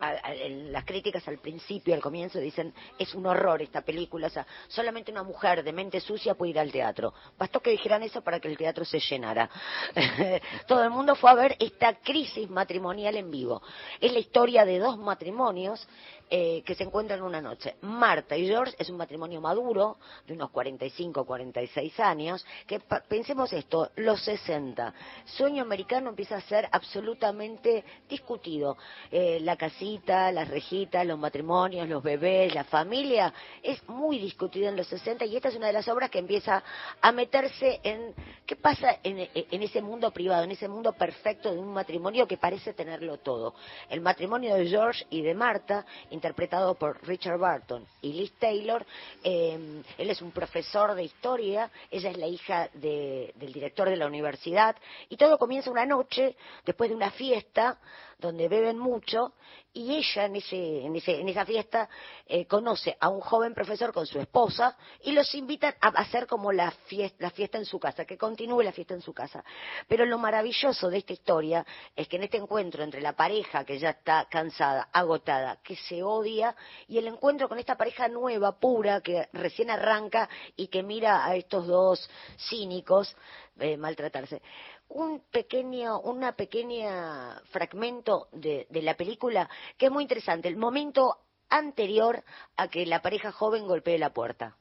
a- 0.00 0.32
las 0.70 0.84
críticas 0.84 1.26
al 1.28 1.38
principio, 1.38 1.94
al 1.94 2.00
comienzo, 2.00 2.38
dicen 2.38 2.72
es 2.98 3.14
un 3.14 3.26
horror 3.26 3.60
esta 3.62 3.82
película, 3.82 4.28
o 4.28 4.30
sea, 4.30 4.46
solamente 4.68 5.12
una 5.12 5.22
mujer 5.22 5.62
de 5.62 5.72
mente 5.72 6.00
sucia 6.00 6.34
puede 6.34 6.52
ir 6.52 6.58
al 6.58 6.72
teatro. 6.72 7.12
Bastó 7.38 7.60
que 7.60 7.70
dijeran 7.70 8.02
eso 8.02 8.22
para 8.22 8.40
que 8.40 8.48
el 8.48 8.56
teatro 8.56 8.84
se 8.84 8.98
llenara. 8.98 9.50
Todo 10.66 10.82
el 10.82 10.90
mundo 10.90 11.14
fue 11.14 11.30
a 11.30 11.34
ver 11.34 11.56
esta 11.58 11.94
crisis 11.96 12.48
matrimonial 12.48 13.16
en 13.16 13.30
vivo. 13.30 13.62
Es 14.00 14.12
la 14.12 14.18
historia 14.18 14.64
de 14.64 14.78
dos 14.78 14.98
matrimonios 14.98 15.86
eh, 16.32 16.62
que 16.64 16.76
se 16.76 16.84
encuentran 16.84 17.22
una 17.22 17.40
noche. 17.40 17.74
Marta 17.80 18.36
y 18.36 18.46
George 18.46 18.76
es 18.78 18.88
un 18.88 18.96
matrimonio 18.96 19.40
maduro, 19.40 19.98
de 20.26 20.34
unos 20.34 20.50
45 20.50 21.24
46 21.24 21.98
años, 21.98 22.46
que 22.68 22.78
pensemos 23.08 23.52
esto, 23.52 23.90
los 23.96 24.22
60. 24.22 24.94
Sueño 25.24 25.62
americano 25.62 26.10
empieza 26.10 26.36
a 26.36 26.40
ser 26.42 26.68
absolutamente 26.70 27.84
discutido. 28.08 28.76
Eh, 29.10 29.40
la 29.40 29.56
casita, 29.56 30.30
las 30.30 30.46
rejitas, 30.46 31.04
los 31.04 31.18
matrimonios, 31.18 31.88
los 31.88 32.00
bebés, 32.00 32.54
la 32.54 32.62
familia, 32.62 33.34
es 33.60 33.82
muy 33.88 34.18
discutido 34.18 34.68
en 34.68 34.76
los 34.76 34.86
60 34.86 35.24
y 35.24 35.34
esta 35.34 35.48
es 35.48 35.56
una 35.56 35.66
de 35.66 35.72
las 35.72 35.88
obras 35.88 36.10
que 36.10 36.20
empieza 36.20 36.62
a 37.00 37.10
meterse 37.10 37.80
en 37.82 38.14
qué 38.46 38.54
pasa 38.54 39.00
en, 39.02 39.28
en 39.34 39.62
ese 39.64 39.82
mundo 39.82 40.12
privado, 40.12 40.44
en 40.44 40.52
ese 40.52 40.68
mundo 40.68 40.92
perfecto 40.92 41.52
de 41.52 41.58
un 41.58 41.72
matrimonio 41.72 42.28
que 42.28 42.36
parece 42.36 42.72
tenerlo 42.72 43.18
todo. 43.18 43.54
El 43.88 44.00
matrimonio 44.00 44.54
de 44.54 44.68
George 44.68 45.04
y 45.10 45.22
de 45.22 45.34
Marta, 45.34 45.84
interpretado 46.20 46.74
por 46.74 47.02
Richard 47.08 47.38
Barton 47.38 47.86
y 48.02 48.12
Liz 48.12 48.32
Taylor, 48.38 48.84
eh, 49.24 49.82
él 49.96 50.10
es 50.10 50.20
un 50.20 50.30
profesor 50.32 50.94
de 50.94 51.04
historia, 51.04 51.70
ella 51.90 52.10
es 52.10 52.18
la 52.18 52.26
hija 52.26 52.68
de- 52.74 53.32
del 53.36 53.52
director 53.54 53.88
de 53.88 53.96
la 53.96 54.06
universidad, 54.06 54.76
y 55.08 55.16
todo 55.16 55.38
comienza 55.38 55.70
una 55.70 55.86
noche, 55.86 56.36
después 56.66 56.90
de 56.90 56.96
una 56.96 57.10
fiesta, 57.10 57.78
donde 58.20 58.48
beben 58.48 58.78
mucho, 58.78 59.32
y 59.72 59.94
ella 59.96 60.24
en, 60.26 60.36
ese, 60.36 60.84
en, 60.84 60.96
ese- 60.96 61.20
en 61.20 61.28
esa 61.28 61.44
fiesta 61.46 61.88
eh, 62.26 62.46
conoce 62.46 62.96
a 63.00 63.08
un 63.08 63.20
joven 63.20 63.54
profesor 63.54 63.92
con 63.92 64.06
su 64.06 64.18
esposa 64.20 64.76
y 65.04 65.12
los 65.12 65.32
invitan 65.34 65.74
a 65.80 65.88
hacer 65.88 66.26
como 66.26 66.52
la 66.52 66.70
fiesta, 66.70 67.16
la 67.20 67.30
fiesta 67.30 67.58
en 67.58 67.64
su 67.64 67.78
casa, 67.78 68.04
que 68.04 68.18
continúe 68.18 68.62
la 68.62 68.72
fiesta 68.72 68.94
en 68.94 69.00
su 69.02 69.12
casa. 69.14 69.44
Pero 69.88 70.04
lo 70.06 70.18
maravilloso 70.18 70.88
de 70.90 70.98
esta 70.98 71.12
historia 71.12 71.64
es 71.96 72.08
que 72.08 72.16
en 72.16 72.24
este 72.24 72.36
encuentro 72.38 72.82
entre 72.82 73.00
la 73.00 73.12
pareja 73.14 73.64
que 73.64 73.78
ya 73.78 73.90
está 73.90 74.26
cansada, 74.30 74.88
agotada, 74.92 75.56
que 75.62 75.76
se 75.76 76.02
odia, 76.02 76.54
y 76.88 76.98
el 76.98 77.06
encuentro 77.06 77.48
con 77.48 77.58
esta 77.58 77.76
pareja 77.76 78.08
nueva, 78.08 78.58
pura, 78.58 79.00
que 79.00 79.28
recién 79.32 79.70
arranca 79.70 80.28
y 80.56 80.66
que 80.68 80.82
mira 80.82 81.24
a 81.24 81.36
estos 81.36 81.66
dos 81.66 82.10
cínicos 82.48 83.16
eh, 83.58 83.76
maltratarse. 83.76 84.42
Un 84.90 85.22
pequeño, 85.30 86.00
una 86.00 86.32
pequeña 86.32 87.40
fragmento 87.50 88.28
de, 88.32 88.66
de 88.70 88.82
la 88.82 88.94
película 88.94 89.48
que 89.78 89.86
es 89.86 89.92
muy 89.92 90.02
interesante, 90.02 90.48
el 90.48 90.56
momento 90.56 91.18
anterior 91.48 92.22
a 92.56 92.68
que 92.68 92.84
la 92.86 93.00
pareja 93.00 93.32
joven 93.32 93.66
golpee 93.66 93.98
la 93.98 94.10
puerta. 94.10 94.56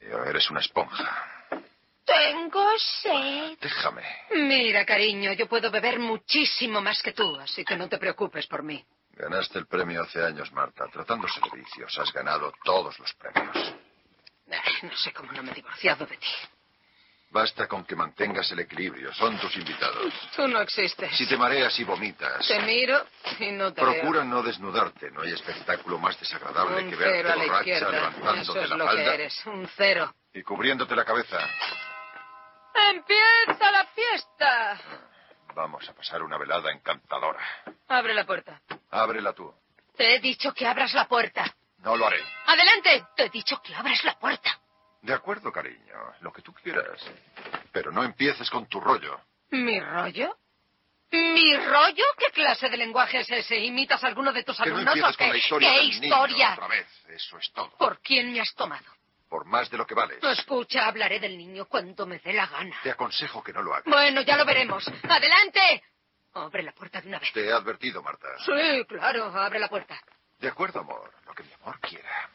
Eres 0.00 0.50
una 0.50 0.60
esponja. 0.60 1.48
Tengo 2.04 2.64
sed. 2.78 3.58
Déjame. 3.60 4.02
Mira, 4.34 4.84
cariño, 4.84 5.32
yo 5.34 5.48
puedo 5.48 5.70
beber 5.70 6.00
muchísimo 6.00 6.80
más 6.80 7.00
que 7.02 7.12
tú, 7.12 7.36
así 7.36 7.64
que 7.64 7.76
no 7.76 7.88
te 7.88 7.98
preocupes 7.98 8.46
por 8.46 8.62
mí. 8.62 8.84
Ganaste 9.12 9.58
el 9.58 9.66
premio 9.66 10.02
hace 10.02 10.24
años, 10.24 10.50
Marta. 10.52 10.86
Tratando 10.92 11.28
servicios, 11.28 11.96
has 11.98 12.12
ganado 12.12 12.52
todos 12.64 12.98
los 12.98 13.14
premios. 13.14 13.74
Ay, 14.50 14.88
No 14.88 14.96
sé 14.96 15.12
cómo 15.12 15.30
no 15.32 15.42
me 15.42 15.52
he 15.52 15.54
divorciado 15.54 16.04
de 16.06 16.16
ti. 16.16 16.26
Basta 17.32 17.66
con 17.66 17.84
que 17.84 17.96
mantengas 17.96 18.50
el 18.52 18.60
equilibrio. 18.60 19.10
Son 19.14 19.38
tus 19.40 19.56
invitados. 19.56 20.12
Tú 20.36 20.46
no 20.48 20.60
existes. 20.60 21.16
Si 21.16 21.26
te 21.26 21.38
mareas 21.38 21.78
y 21.80 21.84
vomitas, 21.84 22.46
Te 22.46 22.60
miro 22.60 23.06
y 23.40 23.50
no 23.52 23.72
te 23.72 23.80
procura 23.80 24.22
no 24.22 24.42
desnudarte. 24.42 25.10
No 25.10 25.22
hay 25.22 25.32
espectáculo 25.32 25.98
más 25.98 26.20
desagradable 26.20 26.90
que 26.90 26.94
verte 26.96 27.32
a 27.32 27.36
la 27.36 27.42
borracha 27.44 27.58
izquierda. 27.60 27.88
Eso 27.88 27.92
levantándote 28.10 28.60
es 28.64 28.70
la 28.70 28.76
lo 28.76 28.84
falda 28.84 29.02
que 29.04 29.14
eres, 29.14 29.46
un 29.46 29.66
cero. 29.76 30.14
y 30.34 30.42
cubriéndote 30.42 30.94
la 30.94 31.06
cabeza. 31.06 31.38
¡Empieza 32.90 33.70
la 33.70 33.86
fiesta! 33.86 34.80
Vamos 35.54 35.88
a 35.88 35.94
pasar 35.94 36.22
una 36.22 36.36
velada 36.38 36.70
encantadora. 36.70 37.40
Abre 37.88 38.14
la 38.14 38.24
puerta. 38.24 38.60
Ábrela 38.90 39.32
tú. 39.32 39.52
Te 39.96 40.14
he 40.14 40.20
dicho 40.20 40.52
que 40.52 40.66
abras 40.66 40.92
la 40.94 41.06
puerta. 41.06 41.44
No 41.78 41.96
lo 41.96 42.06
haré. 42.06 42.22
¡Adelante! 42.46 43.04
Te 43.16 43.24
he 43.24 43.28
dicho 43.30 43.60
que 43.62 43.74
abras 43.74 44.02
la 44.04 44.18
puerta. 44.18 44.58
De 45.02 45.12
acuerdo, 45.12 45.52
cariño. 45.52 45.94
Lo 46.20 46.32
que 46.32 46.42
tú 46.42 46.52
quieras. 46.54 47.00
Pero 47.72 47.90
no 47.92 48.02
empieces 48.04 48.48
con 48.50 48.66
tu 48.66 48.80
rollo. 48.80 49.20
¿Mi 49.50 49.78
rollo? 49.80 50.36
¿Mi 51.10 51.56
rollo? 51.56 52.04
¿Qué 52.16 52.32
clase 52.32 52.70
de 52.70 52.76
lenguaje 52.76 53.20
es 53.20 53.30
ese? 53.30 53.58
¿Imitas 53.58 54.02
a 54.02 54.06
alguno 54.06 54.32
de 54.32 54.44
tus 54.44 54.56
Que 54.58 54.70
no 54.70 54.76
alumnos 54.76 54.94
empieces 54.96 55.14
o 55.14 55.18
qué? 55.18 55.24
con 55.24 55.28
la 55.32 55.36
historia 55.36 55.70
¿Qué 55.70 55.76
del 55.78 56.00
niño 56.00 56.52
otra 56.54 56.68
vez. 56.68 56.86
Eso 57.08 57.38
es 57.38 57.52
todo. 57.52 57.70
¿Por 57.76 58.00
quién 58.00 58.32
me 58.32 58.40
has 58.40 58.54
tomado? 58.54 58.86
Por 59.28 59.44
más 59.44 59.68
de 59.70 59.76
lo 59.76 59.86
que 59.86 59.94
vales. 59.94 60.22
Escucha, 60.22 60.86
hablaré 60.86 61.18
del 61.20 61.36
niño 61.36 61.66
cuando 61.66 62.06
me 62.06 62.18
dé 62.18 62.32
la 62.32 62.46
gana. 62.46 62.76
Te 62.82 62.90
aconsejo 62.90 63.42
que 63.42 63.52
no 63.52 63.62
lo 63.62 63.74
hagas. 63.74 63.86
Bueno, 63.86 64.22
ya 64.22 64.36
lo 64.36 64.44
veremos. 64.44 64.86
¡Adelante! 65.08 65.82
Abre 66.34 66.62
la 66.62 66.72
puerta 66.72 67.00
de 67.00 67.08
una 67.08 67.18
vez. 67.18 67.30
Te 67.32 67.44
he 67.46 67.52
advertido, 67.52 68.02
Marta. 68.02 68.28
Sí, 68.44 68.84
claro, 68.88 69.24
abre 69.26 69.58
la 69.58 69.68
puerta. 69.68 69.98
De 70.38 70.48
acuerdo, 70.48 70.80
amor. 70.80 71.12
Lo 71.26 71.34
que 71.34 71.42
mi 71.42 71.52
amor 71.54 71.78
quiera. 71.80 72.30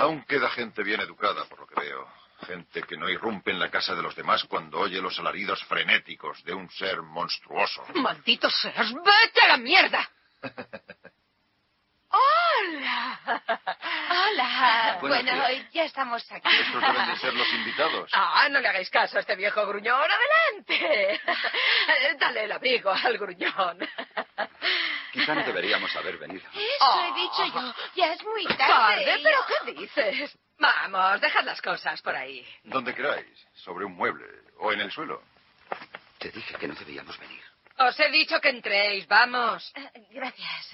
Aún 0.00 0.22
queda 0.24 0.48
gente 0.50 0.82
bien 0.82 1.00
educada, 1.00 1.44
por 1.44 1.60
lo 1.60 1.66
que 1.66 1.74
veo. 1.78 2.08
Gente 2.46 2.82
que 2.84 2.96
no 2.96 3.08
irrumpe 3.08 3.50
en 3.50 3.58
la 3.58 3.70
casa 3.70 3.94
de 3.94 4.02
los 4.02 4.16
demás 4.16 4.44
cuando 4.44 4.78
oye 4.78 5.00
los 5.00 5.18
alaridos 5.18 5.62
frenéticos 5.64 6.42
de 6.42 6.54
un 6.54 6.70
ser 6.70 7.02
monstruoso. 7.02 7.84
Maldito 7.94 8.48
seas, 8.50 8.92
vete 8.94 9.40
a 9.42 9.48
la 9.48 9.56
mierda. 9.58 10.10
¡Hola! 12.08 13.20
Hola. 14.10 14.98
Bueno, 15.00 15.32
días. 15.48 15.70
ya 15.72 15.84
estamos 15.84 16.32
aquí. 16.32 16.48
Estos 16.48 16.80
deben 16.80 17.06
de 17.06 17.16
ser 17.18 17.34
los 17.34 17.52
invitados. 17.52 18.10
Ah, 18.14 18.48
no 18.50 18.58
le 18.58 18.68
hagáis 18.68 18.90
caso 18.90 19.18
a 19.18 19.20
este 19.20 19.36
viejo 19.36 19.64
gruñón. 19.66 20.00
¡Adelante! 20.00 21.20
Dale 22.18 22.44
el 22.44 22.52
abrigo 22.52 22.90
al 22.90 23.18
gruñón. 23.18 23.78
Quizá 25.12 25.34
no 25.34 25.42
deberíamos 25.44 25.94
haber 25.96 26.18
venido. 26.18 26.48
Eso 26.50 27.00
he 27.00 27.14
dicho 27.20 27.46
yo. 27.54 27.74
Ya 27.96 28.12
es 28.12 28.24
muy 28.24 28.44
tarde. 28.46 29.04
Tarde, 29.04 29.20
pero 29.22 29.38
¿qué 29.64 29.72
dices? 29.72 30.38
Vamos, 30.58 31.20
dejad 31.20 31.44
las 31.44 31.60
cosas 31.62 32.00
por 32.02 32.14
ahí. 32.14 32.46
Donde 32.64 32.94
queráis. 32.94 33.46
Sobre 33.54 33.84
un 33.84 33.94
mueble. 33.94 34.26
O 34.58 34.72
en 34.72 34.80
el 34.80 34.90
suelo. 34.90 35.22
Te 36.18 36.30
dije 36.30 36.54
que 36.56 36.68
no 36.68 36.74
debíamos 36.74 37.18
venir. 37.18 37.42
Os 37.78 37.98
he 37.98 38.10
dicho 38.10 38.40
que 38.40 38.50
entréis, 38.50 39.06
vamos. 39.08 39.72
Eh, 39.74 39.90
Gracias. 40.10 40.72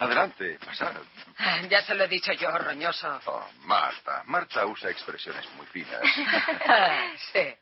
Adelante, 0.00 0.58
pasad. 0.64 0.94
Ah, 1.38 1.60
Ya 1.68 1.82
se 1.82 1.94
lo 1.94 2.04
he 2.04 2.08
dicho 2.08 2.32
yo, 2.32 2.50
roñoso. 2.50 3.20
Oh, 3.26 3.44
Marta. 3.62 4.22
Marta 4.26 4.64
usa 4.66 4.90
expresiones 4.90 5.48
muy 5.56 5.66
finas. 5.66 6.00
sí. 7.32 7.54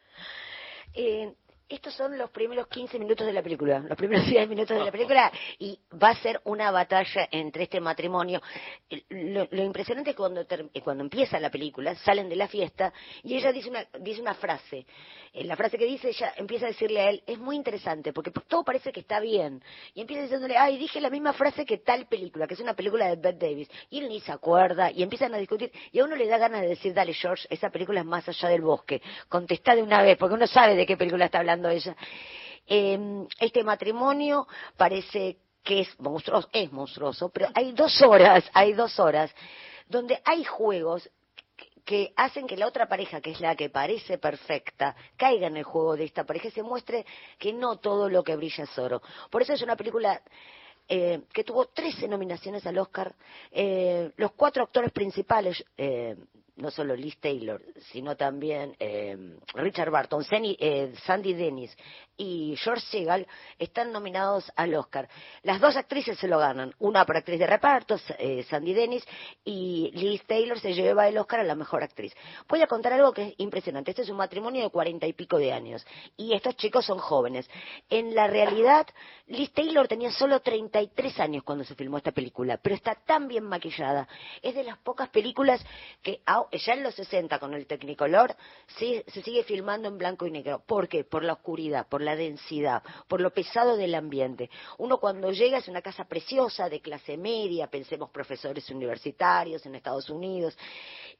Eh, 0.94 1.32
estos 1.68 1.94
son 1.94 2.16
los 2.16 2.30
primeros 2.30 2.68
15 2.68 2.98
minutos 2.98 3.26
de 3.26 3.32
la 3.32 3.42
película, 3.42 3.80
los 3.80 3.96
primeros 3.96 4.26
10 4.28 4.48
minutos 4.48 4.76
de 4.78 4.84
la 4.84 4.92
película, 4.92 5.32
y 5.58 5.78
va 6.00 6.10
a 6.10 6.16
ser 6.16 6.40
una 6.44 6.70
batalla 6.70 7.28
entre 7.30 7.64
este 7.64 7.80
matrimonio. 7.80 8.40
Eh, 8.88 9.02
Lo, 9.08 9.62
impresionante 9.62 10.10
es 10.10 10.16
cuando, 10.16 10.42
eh, 10.42 10.80
cuando 10.82 11.02
empieza 11.02 11.40
la 11.40 11.50
película, 11.50 11.94
salen 11.96 12.28
de 12.28 12.36
la 12.36 12.46
fiesta 12.46 12.92
y 13.24 13.36
ella 13.36 13.52
dice 13.52 13.68
una, 13.70 13.84
dice 14.00 14.20
una 14.20 14.34
frase. 14.34 14.86
Eh, 15.32 15.44
La 15.44 15.56
frase 15.56 15.76
que 15.76 15.86
dice, 15.86 16.08
ella 16.08 16.32
empieza 16.36 16.66
a 16.66 16.68
decirle 16.68 17.00
a 17.00 17.10
él, 17.10 17.22
es 17.26 17.38
muy 17.38 17.56
interesante, 17.56 18.12
porque 18.12 18.30
todo 18.30 18.62
parece 18.62 18.92
que 18.92 19.00
está 19.00 19.18
bien. 19.18 19.62
Y 19.94 20.02
empieza 20.02 20.22
diciéndole, 20.22 20.56
ay, 20.56 20.78
dije 20.78 21.00
la 21.00 21.10
misma 21.10 21.32
frase 21.32 21.64
que 21.64 21.78
tal 21.78 22.06
película, 22.06 22.46
que 22.46 22.54
es 22.54 22.60
una 22.60 22.74
película 22.74 23.08
de 23.08 23.16
Bette 23.16 23.38
Davis. 23.38 23.68
Y 23.90 23.98
él 23.98 24.08
ni 24.08 24.20
se 24.20 24.30
acuerda, 24.32 24.90
y 24.90 25.02
empiezan 25.02 25.34
a 25.34 25.38
discutir, 25.38 25.72
y 25.90 25.98
a 25.98 26.04
uno 26.04 26.14
le 26.14 26.26
da 26.26 26.38
ganas 26.38 26.60
de 26.60 26.68
decir, 26.68 26.94
dale, 26.94 27.12
George, 27.12 27.46
esa 27.50 27.70
película 27.70 28.00
es 28.00 28.06
más 28.06 28.28
allá 28.28 28.48
del 28.48 28.62
bosque. 28.62 29.02
Contestá 29.28 29.74
de 29.74 29.82
una 29.82 30.02
vez, 30.02 30.16
porque 30.16 30.34
uno 30.34 30.46
sabe 30.46 30.76
de 30.76 30.86
qué 30.86 30.96
película 30.96 31.26
está 31.26 31.38
hablando 31.38 31.55
ella. 31.64 31.96
Eh, 32.66 33.26
este 33.38 33.62
matrimonio 33.62 34.46
parece 34.76 35.38
que 35.62 35.80
es 35.80 36.00
monstruoso, 36.00 36.48
es 36.52 36.70
monstruoso, 36.72 37.28
pero 37.28 37.48
hay 37.54 37.72
dos 37.72 38.00
horas, 38.02 38.44
hay 38.52 38.72
dos 38.72 38.98
horas 38.98 39.34
donde 39.88 40.20
hay 40.24 40.44
juegos 40.44 41.08
que 41.84 42.12
hacen 42.16 42.48
que 42.48 42.56
la 42.56 42.66
otra 42.66 42.88
pareja, 42.88 43.20
que 43.20 43.30
es 43.30 43.40
la 43.40 43.54
que 43.54 43.70
parece 43.70 44.18
perfecta, 44.18 44.96
caiga 45.16 45.46
en 45.46 45.56
el 45.56 45.62
juego 45.62 45.96
de 45.96 46.04
esta 46.04 46.24
pareja 46.24 46.48
y 46.48 46.50
se 46.50 46.62
muestre 46.62 47.06
que 47.38 47.52
no 47.52 47.76
todo 47.76 48.08
lo 48.08 48.24
que 48.24 48.34
brilla 48.34 48.64
es 48.64 48.78
oro. 48.78 49.00
Por 49.30 49.42
eso 49.42 49.52
es 49.52 49.62
una 49.62 49.76
película 49.76 50.20
eh, 50.88 51.22
que 51.32 51.44
tuvo 51.44 51.66
13 51.66 52.08
nominaciones 52.08 52.66
al 52.66 52.78
Oscar. 52.78 53.14
Eh, 53.52 54.10
los 54.16 54.32
cuatro 54.32 54.64
actores 54.64 54.90
principales, 54.90 55.64
eh, 55.76 56.16
no 56.56 56.70
solo 56.70 56.96
Liz 56.96 57.18
Taylor, 57.18 57.62
sino 57.92 58.16
también 58.16 58.74
eh, 58.78 59.36
Richard 59.54 59.90
Barton, 59.90 60.24
Sandy, 60.24 60.56
eh, 60.58 60.94
Sandy 61.04 61.34
Dennis 61.34 61.76
y 62.16 62.56
George 62.56 62.84
Segal, 62.86 63.26
están 63.58 63.92
nominados 63.92 64.50
al 64.56 64.74
Oscar. 64.74 65.06
Las 65.42 65.60
dos 65.60 65.76
actrices 65.76 66.18
se 66.18 66.28
lo 66.28 66.38
ganan, 66.38 66.74
una 66.78 67.04
por 67.04 67.16
actriz 67.16 67.38
de 67.38 67.46
reparto, 67.46 67.96
eh, 68.18 68.42
Sandy 68.48 68.72
Dennis, 68.72 69.04
y 69.44 69.90
Liz 69.94 70.24
Taylor 70.26 70.58
se 70.58 70.72
lleva 70.72 71.08
el 71.08 71.18
Oscar 71.18 71.40
a 71.40 71.44
la 71.44 71.54
mejor 71.54 71.82
actriz. 71.82 72.14
Voy 72.48 72.62
a 72.62 72.66
contar 72.66 72.94
algo 72.94 73.12
que 73.12 73.28
es 73.28 73.34
impresionante. 73.36 73.90
Este 73.90 74.02
es 74.02 74.08
un 74.08 74.16
matrimonio 74.16 74.62
de 74.62 74.70
cuarenta 74.70 75.06
y 75.06 75.12
pico 75.12 75.36
de 75.36 75.52
años, 75.52 75.86
y 76.16 76.32
estos 76.32 76.56
chicos 76.56 76.86
son 76.86 76.98
jóvenes. 76.98 77.50
En 77.90 78.14
la 78.14 78.28
realidad, 78.28 78.86
Liz 79.26 79.52
Taylor 79.52 79.86
tenía 79.86 80.10
solo 80.10 80.40
33 80.40 81.20
años 81.20 81.42
cuando 81.42 81.64
se 81.64 81.74
filmó 81.74 81.98
esta 81.98 82.12
película, 82.12 82.56
pero 82.56 82.74
está 82.74 82.94
tan 82.94 83.28
bien 83.28 83.44
maquillada. 83.44 84.08
Es 84.40 84.54
de 84.54 84.64
las 84.64 84.78
pocas 84.78 85.10
películas 85.10 85.62
que 86.02 86.22
ya 86.52 86.74
en 86.74 86.82
los 86.82 86.94
60 86.94 87.38
con 87.38 87.54
el 87.54 87.66
Technicolor 87.66 88.34
sí- 88.78 89.02
se 89.08 89.22
sigue 89.22 89.42
filmando 89.44 89.88
en 89.88 89.98
blanco 89.98 90.26
y 90.26 90.30
negro. 90.30 90.62
¿Por 90.66 90.88
qué? 90.88 91.04
Por 91.04 91.24
la 91.24 91.34
oscuridad, 91.34 91.86
por 91.88 92.00
la 92.00 92.16
densidad, 92.16 92.82
por 93.08 93.20
lo 93.20 93.30
pesado 93.30 93.76
del 93.76 93.94
ambiente. 93.94 94.50
Uno 94.78 94.98
cuando 94.98 95.30
llega 95.32 95.58
es 95.58 95.68
una 95.68 95.82
casa 95.82 96.04
preciosa 96.04 96.68
de 96.68 96.80
clase 96.80 97.16
media, 97.16 97.66
pensemos 97.68 98.10
profesores 98.10 98.68
universitarios 98.70 99.64
en 99.66 99.74
Estados 99.74 100.10
Unidos, 100.10 100.56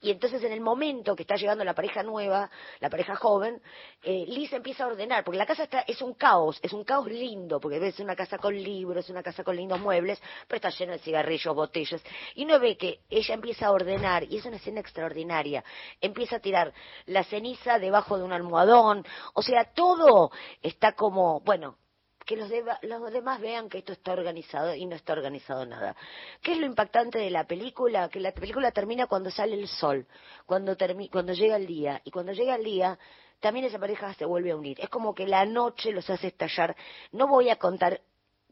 y 0.00 0.10
entonces 0.10 0.42
en 0.44 0.52
el 0.52 0.60
momento 0.60 1.16
que 1.16 1.22
está 1.22 1.36
llegando 1.36 1.64
la 1.64 1.74
pareja 1.74 2.02
nueva, 2.02 2.50
la 2.80 2.90
pareja 2.90 3.16
joven, 3.16 3.60
eh, 4.02 4.24
Liz 4.28 4.52
empieza 4.52 4.84
a 4.84 4.88
ordenar, 4.88 5.24
porque 5.24 5.38
la 5.38 5.46
casa 5.46 5.64
está, 5.64 5.80
es 5.80 6.02
un 6.02 6.14
caos, 6.14 6.58
es 6.62 6.72
un 6.72 6.84
caos 6.84 7.10
lindo, 7.10 7.58
porque 7.60 7.78
ves 7.78 7.98
una 8.00 8.14
casa 8.14 8.38
con 8.38 8.54
libros, 8.54 9.08
una 9.08 9.22
casa 9.22 9.42
con 9.42 9.56
lindos 9.56 9.80
muebles, 9.80 10.20
pero 10.46 10.56
está 10.56 10.70
llena 10.70 10.92
de 10.92 10.98
cigarrillos, 10.98 11.54
botellas, 11.54 12.02
y 12.34 12.44
uno 12.44 12.60
ve 12.60 12.76
que 12.76 13.00
ella 13.08 13.34
empieza 13.34 13.66
a 13.66 13.72
ordenar, 13.72 14.24
y 14.24 14.36
es 14.36 14.44
una 14.44 14.56
escena 14.56 14.80
extraordinaria, 14.80 15.64
empieza 16.00 16.36
a 16.36 16.40
tirar 16.40 16.72
la 17.06 17.24
ceniza 17.24 17.78
debajo 17.78 18.18
de 18.18 18.24
un 18.24 18.32
almohadón, 18.32 19.04
o 19.32 19.42
sea, 19.42 19.72
todo 19.72 20.30
está 20.62 20.92
como, 20.92 21.40
bueno, 21.40 21.78
que 22.26 22.36
los, 22.36 22.50
deba- 22.50 22.78
los 22.82 23.12
demás 23.12 23.40
vean 23.40 23.68
que 23.68 23.78
esto 23.78 23.92
está 23.92 24.12
organizado 24.12 24.74
y 24.74 24.84
no 24.84 24.96
está 24.96 25.12
organizado 25.12 25.64
nada. 25.64 25.96
¿Qué 26.42 26.52
es 26.52 26.58
lo 26.58 26.66
impactante 26.66 27.18
de 27.18 27.30
la 27.30 27.44
película? 27.46 28.08
Que 28.08 28.20
la 28.20 28.32
película 28.32 28.72
termina 28.72 29.06
cuando 29.06 29.30
sale 29.30 29.54
el 29.54 29.68
sol, 29.68 30.06
cuando, 30.44 30.76
cuando 31.10 31.32
llega 31.32 31.56
el 31.56 31.66
día. 31.66 32.02
Y 32.04 32.10
cuando 32.10 32.32
llega 32.32 32.56
el 32.56 32.64
día, 32.64 32.98
también 33.40 33.64
esa 33.66 33.78
pareja 33.78 34.12
se 34.14 34.24
vuelve 34.24 34.50
a 34.50 34.56
unir. 34.56 34.78
Es 34.80 34.88
como 34.88 35.14
que 35.14 35.26
la 35.26 35.46
noche 35.46 35.92
los 35.92 36.10
hace 36.10 36.26
estallar. 36.26 36.76
No 37.12 37.28
voy 37.28 37.48
a 37.48 37.56
contar 37.56 38.00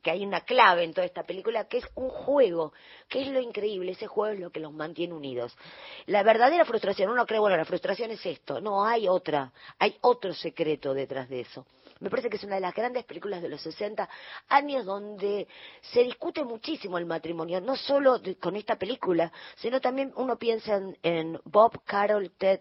que 0.05 0.11
hay 0.11 0.25
una 0.25 0.43
clave 0.43 0.85
en 0.85 0.93
toda 0.93 1.07
esta 1.07 1.25
película, 1.25 1.67
que 1.67 1.79
es 1.79 1.89
un 1.95 2.11
juego, 2.11 2.75
que 3.09 3.23
es 3.23 3.29
lo 3.29 3.41
increíble, 3.41 3.93
ese 3.93 4.07
juego 4.07 4.35
es 4.35 4.39
lo 4.39 4.51
que 4.51 4.61
los 4.61 4.73
mantiene 4.73 5.15
unidos. 5.15 5.57
La 6.07 6.23
verdadera 6.23 6.67
frustración, 6.67 7.11
uno 7.11 7.25
cree, 7.27 7.41
bueno, 7.41 7.57
la 7.57 7.65
frustración 7.65 8.11
es 8.11 8.25
esto, 8.27 8.61
no, 8.61 8.85
hay 8.85 9.09
otra, 9.09 9.51
hay 9.79 9.97
otro 10.03 10.35
secreto 10.35 10.93
detrás 10.93 11.29
de 11.31 11.41
eso. 11.41 11.67
Me 12.01 12.11
parece 12.11 12.29
que 12.31 12.37
es 12.37 12.45
una 12.45 12.57
de 12.57 12.61
las 12.61 12.75
grandes 12.75 13.05
películas 13.05 13.43
de 13.43 13.49
los 13.49 13.61
60, 13.61 14.09
años 14.49 14.85
donde 14.85 15.47
se 15.93 16.03
discute 16.03 16.45
muchísimo 16.45 16.99
el 16.99 17.07
matrimonio, 17.07 17.61
no 17.61 17.77
solo 17.77 18.19
de- 18.19 18.37
con 18.37 18.57
esta 18.57 18.77
película, 18.77 19.33
sino 19.57 19.81
también 19.81 20.13
uno 20.17 20.37
piensa 20.39 20.77
en, 20.77 20.97
en 21.03 21.41
Bob, 21.45 21.83
Carol, 21.85 22.31
Ted 22.37 22.61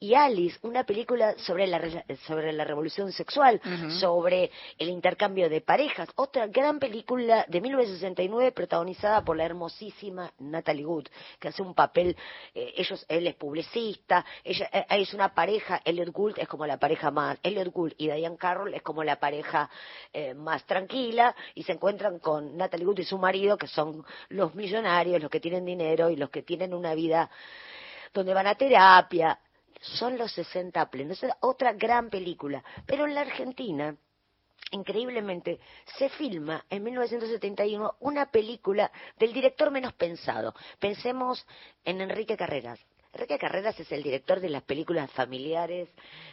y 0.00 0.14
Alice, 0.14 0.58
una 0.62 0.84
película 0.84 1.34
sobre 1.38 1.66
la, 1.66 1.78
re- 1.78 2.04
sobre 2.26 2.52
la 2.52 2.64
revolución 2.64 3.10
sexual, 3.12 3.60
sobre 4.00 4.50
el 4.78 4.88
intercambio 4.90 5.48
de 5.48 5.60
parejas, 5.60 6.08
otra 6.16 6.46
gran 6.46 6.78
película 6.78 7.46
de 7.48 7.60
1969 7.60 8.52
protagonizada 8.52 9.24
por 9.24 9.36
la 9.36 9.44
hermosísima 9.44 10.30
Natalie 10.38 10.84
Wood, 10.84 11.06
que 11.38 11.48
hace 11.48 11.62
un 11.62 11.74
papel, 11.74 12.16
eh, 12.54 12.74
ellos, 12.76 13.04
él 13.08 13.26
es 13.26 13.34
publicista, 13.36 14.24
ella 14.42 14.68
eh, 14.72 14.84
es 14.90 15.14
una 15.14 15.34
pareja, 15.34 15.80
Elliot 15.84 16.10
Gould 16.10 16.38
es 16.38 16.48
como 16.48 16.66
la 16.66 16.78
pareja 16.78 17.10
más, 17.10 17.38
Elliot 17.42 17.72
Gould 17.72 17.94
y 17.96 18.06
Diane 18.10 18.36
Carroll 18.36 18.73
es 18.74 18.82
como 18.82 19.04
la 19.04 19.18
pareja 19.20 19.70
eh, 20.12 20.34
más 20.34 20.64
tranquila 20.64 21.34
y 21.54 21.62
se 21.62 21.72
encuentran 21.72 22.18
con 22.18 22.56
Natalie 22.56 22.86
Wood 22.86 22.98
y 22.98 23.04
su 23.04 23.18
marido 23.18 23.56
que 23.56 23.68
son 23.68 24.04
los 24.28 24.54
millonarios, 24.54 25.22
los 25.22 25.30
que 25.30 25.40
tienen 25.40 25.64
dinero 25.64 26.10
y 26.10 26.16
los 26.16 26.30
que 26.30 26.42
tienen 26.42 26.74
una 26.74 26.94
vida 26.94 27.30
donde 28.12 28.34
van 28.34 28.46
a 28.46 28.54
terapia. 28.54 29.38
Son 29.80 30.16
los 30.16 30.32
60 30.32 30.90
plenos. 30.90 31.22
Es 31.22 31.32
otra 31.40 31.74
gran 31.74 32.08
película. 32.08 32.64
Pero 32.86 33.04
en 33.04 33.14
la 33.14 33.20
Argentina, 33.20 33.94
increíblemente, 34.70 35.60
se 35.98 36.08
filma 36.08 36.64
en 36.70 36.82
1971 36.82 37.96
una 38.00 38.26
película 38.26 38.90
del 39.18 39.32
director 39.32 39.70
menos 39.70 39.92
pensado. 39.92 40.54
Pensemos 40.78 41.44
en 41.84 42.00
Enrique 42.00 42.36
Carreras. 42.36 42.80
Enrique 43.12 43.38
Carreras 43.38 43.78
es 43.78 43.92
el 43.92 44.02
director 44.02 44.40
de 44.40 44.48
las 44.48 44.62
películas 44.62 45.10
familiares, 45.12 45.88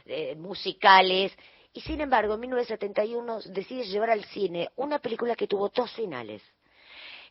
eh, 0.06 0.36
musicales, 0.36 1.32
y 1.74 1.82
sin 1.82 2.02
embargo, 2.02 2.34
en 2.34 2.42
1971 2.42 3.40
decide 3.46 3.84
llevar 3.84 4.10
al 4.10 4.26
cine 4.26 4.70
una 4.76 5.00
película 5.00 5.36
que 5.36 5.48
tuvo 5.48 5.70
dos 5.70 5.92
finales. 5.94 6.42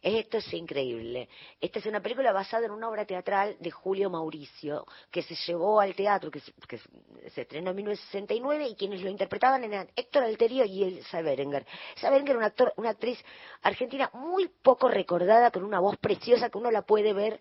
Esto 0.03 0.39
es 0.39 0.53
increíble. 0.55 1.29
Esta 1.61 1.79
es 1.79 1.85
una 1.87 2.01
película 2.01 2.33
basada 2.33 2.65
en 2.65 2.73
una 2.73 2.89
obra 2.89 3.05
teatral 3.05 3.57
de 3.61 3.71
Julio 3.71 4.09
Mauricio, 4.09 4.87
que 5.11 5.23
se 5.23 5.35
llevó 5.47 5.79
al 5.79 5.95
teatro, 5.95 6.31
que 6.31 6.41
se, 6.41 6.53
que 6.67 6.79
se 7.29 7.43
estrenó 7.43 7.71
en 7.71 7.77
1969, 7.77 8.69
y 8.69 8.75
quienes 8.77 9.03
lo 9.03 9.11
interpretaban 9.11 9.63
eran 9.65 9.89
Héctor 9.95 10.23
Alterio 10.25 10.65
y 10.65 10.85
Elsa 10.85 11.21
Berenguer. 11.21 11.67
Elsa 11.97 12.09
Berenguer, 12.09 12.37
una, 12.39 12.47
actor, 12.47 12.73
una 12.79 12.91
actriz 12.91 13.23
argentina 13.61 14.09
muy 14.15 14.49
poco 14.63 14.89
recordada, 14.89 15.51
con 15.51 15.65
una 15.65 15.81
voz 15.81 15.99
preciosa 15.99 16.49
que 16.49 16.57
uno 16.57 16.71
la 16.71 16.81
puede 16.83 17.13
ver. 17.13 17.39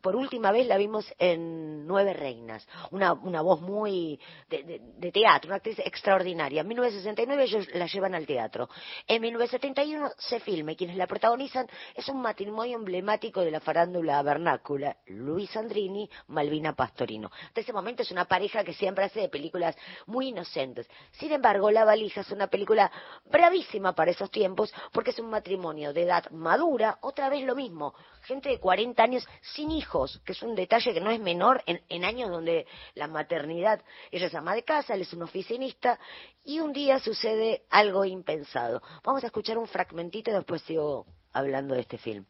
Por 0.00 0.16
última 0.16 0.50
vez 0.50 0.66
la 0.66 0.76
vimos 0.78 1.06
en 1.18 1.86
Nueve 1.86 2.14
Reinas. 2.14 2.66
Una, 2.90 3.12
una 3.12 3.42
voz 3.42 3.60
muy 3.60 4.18
de- 4.50 4.80
de 4.96 5.12
teatro, 5.12 5.48
una 5.50 5.56
actriz 5.56 5.78
extraordinaria. 5.78 6.62
En 6.62 6.68
1969 6.68 7.44
ellos 7.44 7.68
la 7.74 7.86
llevan 7.86 8.14
al 8.16 8.26
teatro. 8.26 8.68
En 9.06 9.22
1971 9.22 10.10
se 10.18 10.40
filma 10.40 10.72
y 10.72 10.76
quienes 10.76 10.96
la 10.96 11.06
protagonizan 11.06 11.68
es 11.94 12.08
un 12.08 12.20
matrimonio 12.20 12.76
emblemático 12.76 13.40
de 13.40 13.50
la 13.50 13.60
farándula 13.60 14.22
vernácula, 14.22 14.96
Luis 15.06 15.56
Andrini, 15.56 16.08
Malvina 16.28 16.74
Pastorino. 16.74 17.30
Hasta 17.46 17.60
ese 17.60 17.72
momento 17.72 18.02
es 18.02 18.10
una 18.10 18.26
pareja 18.26 18.64
que 18.64 18.72
siempre 18.72 19.04
hace 19.04 19.20
de 19.20 19.28
películas 19.28 19.76
muy 20.06 20.28
inocentes. 20.28 20.88
Sin 21.12 21.32
embargo, 21.32 21.70
La 21.70 21.84
Valija 21.84 22.22
es 22.22 22.30
una 22.30 22.46
película 22.46 22.90
bravísima 23.30 23.94
para 23.94 24.10
esos 24.10 24.30
tiempos 24.30 24.72
porque 24.92 25.10
es 25.10 25.18
un 25.18 25.30
matrimonio 25.30 25.92
de 25.92 26.02
edad 26.02 26.30
madura, 26.30 26.98
otra 27.02 27.28
vez 27.28 27.44
lo 27.44 27.54
mismo, 27.54 27.94
gente 28.22 28.48
de 28.48 28.58
40 28.58 29.02
años 29.02 29.26
sin 29.40 29.70
hijos, 29.70 30.20
que 30.24 30.32
es 30.32 30.42
un 30.42 30.54
detalle 30.54 30.92
que 30.92 31.00
no 31.00 31.10
es 31.10 31.20
menor 31.20 31.62
en, 31.66 31.82
en 31.88 32.04
años 32.04 32.30
donde 32.30 32.66
la 32.94 33.06
maternidad, 33.06 33.82
ella 34.10 34.26
es 34.26 34.34
ama 34.34 34.54
de 34.54 34.64
casa, 34.64 34.94
él 34.94 35.02
es 35.02 35.12
un 35.12 35.22
oficinista, 35.22 35.98
y 36.44 36.60
un 36.60 36.72
día 36.72 36.98
sucede 36.98 37.64
algo 37.70 38.04
impensado. 38.04 38.82
Vamos 39.04 39.22
a 39.22 39.26
escuchar 39.26 39.58
un 39.58 39.66
fragmentito 39.66 40.30
y 40.30 40.34
después 40.34 40.62
sigo 40.62 41.06
hablando 41.32 41.74
de 41.74 41.80
este 41.80 41.98
film. 41.98 42.24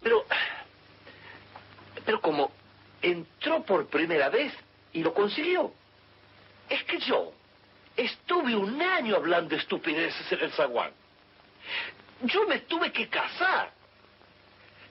Pero, 0.00 0.24
pero 2.04 2.20
como 2.20 2.52
entró 3.02 3.62
por 3.64 3.86
primera 3.86 4.28
vez 4.28 4.52
y 4.92 5.02
lo 5.02 5.12
consiguió. 5.14 5.72
Es 6.68 6.82
que 6.84 6.98
yo 6.98 7.32
estuve 7.96 8.54
un 8.54 8.80
año 8.80 9.16
hablando 9.16 9.54
estupideces 9.54 10.30
en 10.32 10.40
el 10.40 10.52
zaguán. 10.52 10.92
Yo 12.22 12.46
me 12.46 12.60
tuve 12.60 12.92
que 12.92 13.08
casar. 13.08 13.72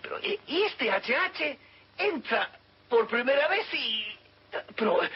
Pero, 0.02 0.20
eh, 0.20 0.40
y 0.48 0.62
este 0.64 0.90
HH 0.92 1.58
entra 1.98 2.50
por 2.90 3.08
primera 3.08 3.48
vez 3.48 3.66
y... 3.74 4.06
Pero 4.76 5.04
eh, 5.04 5.10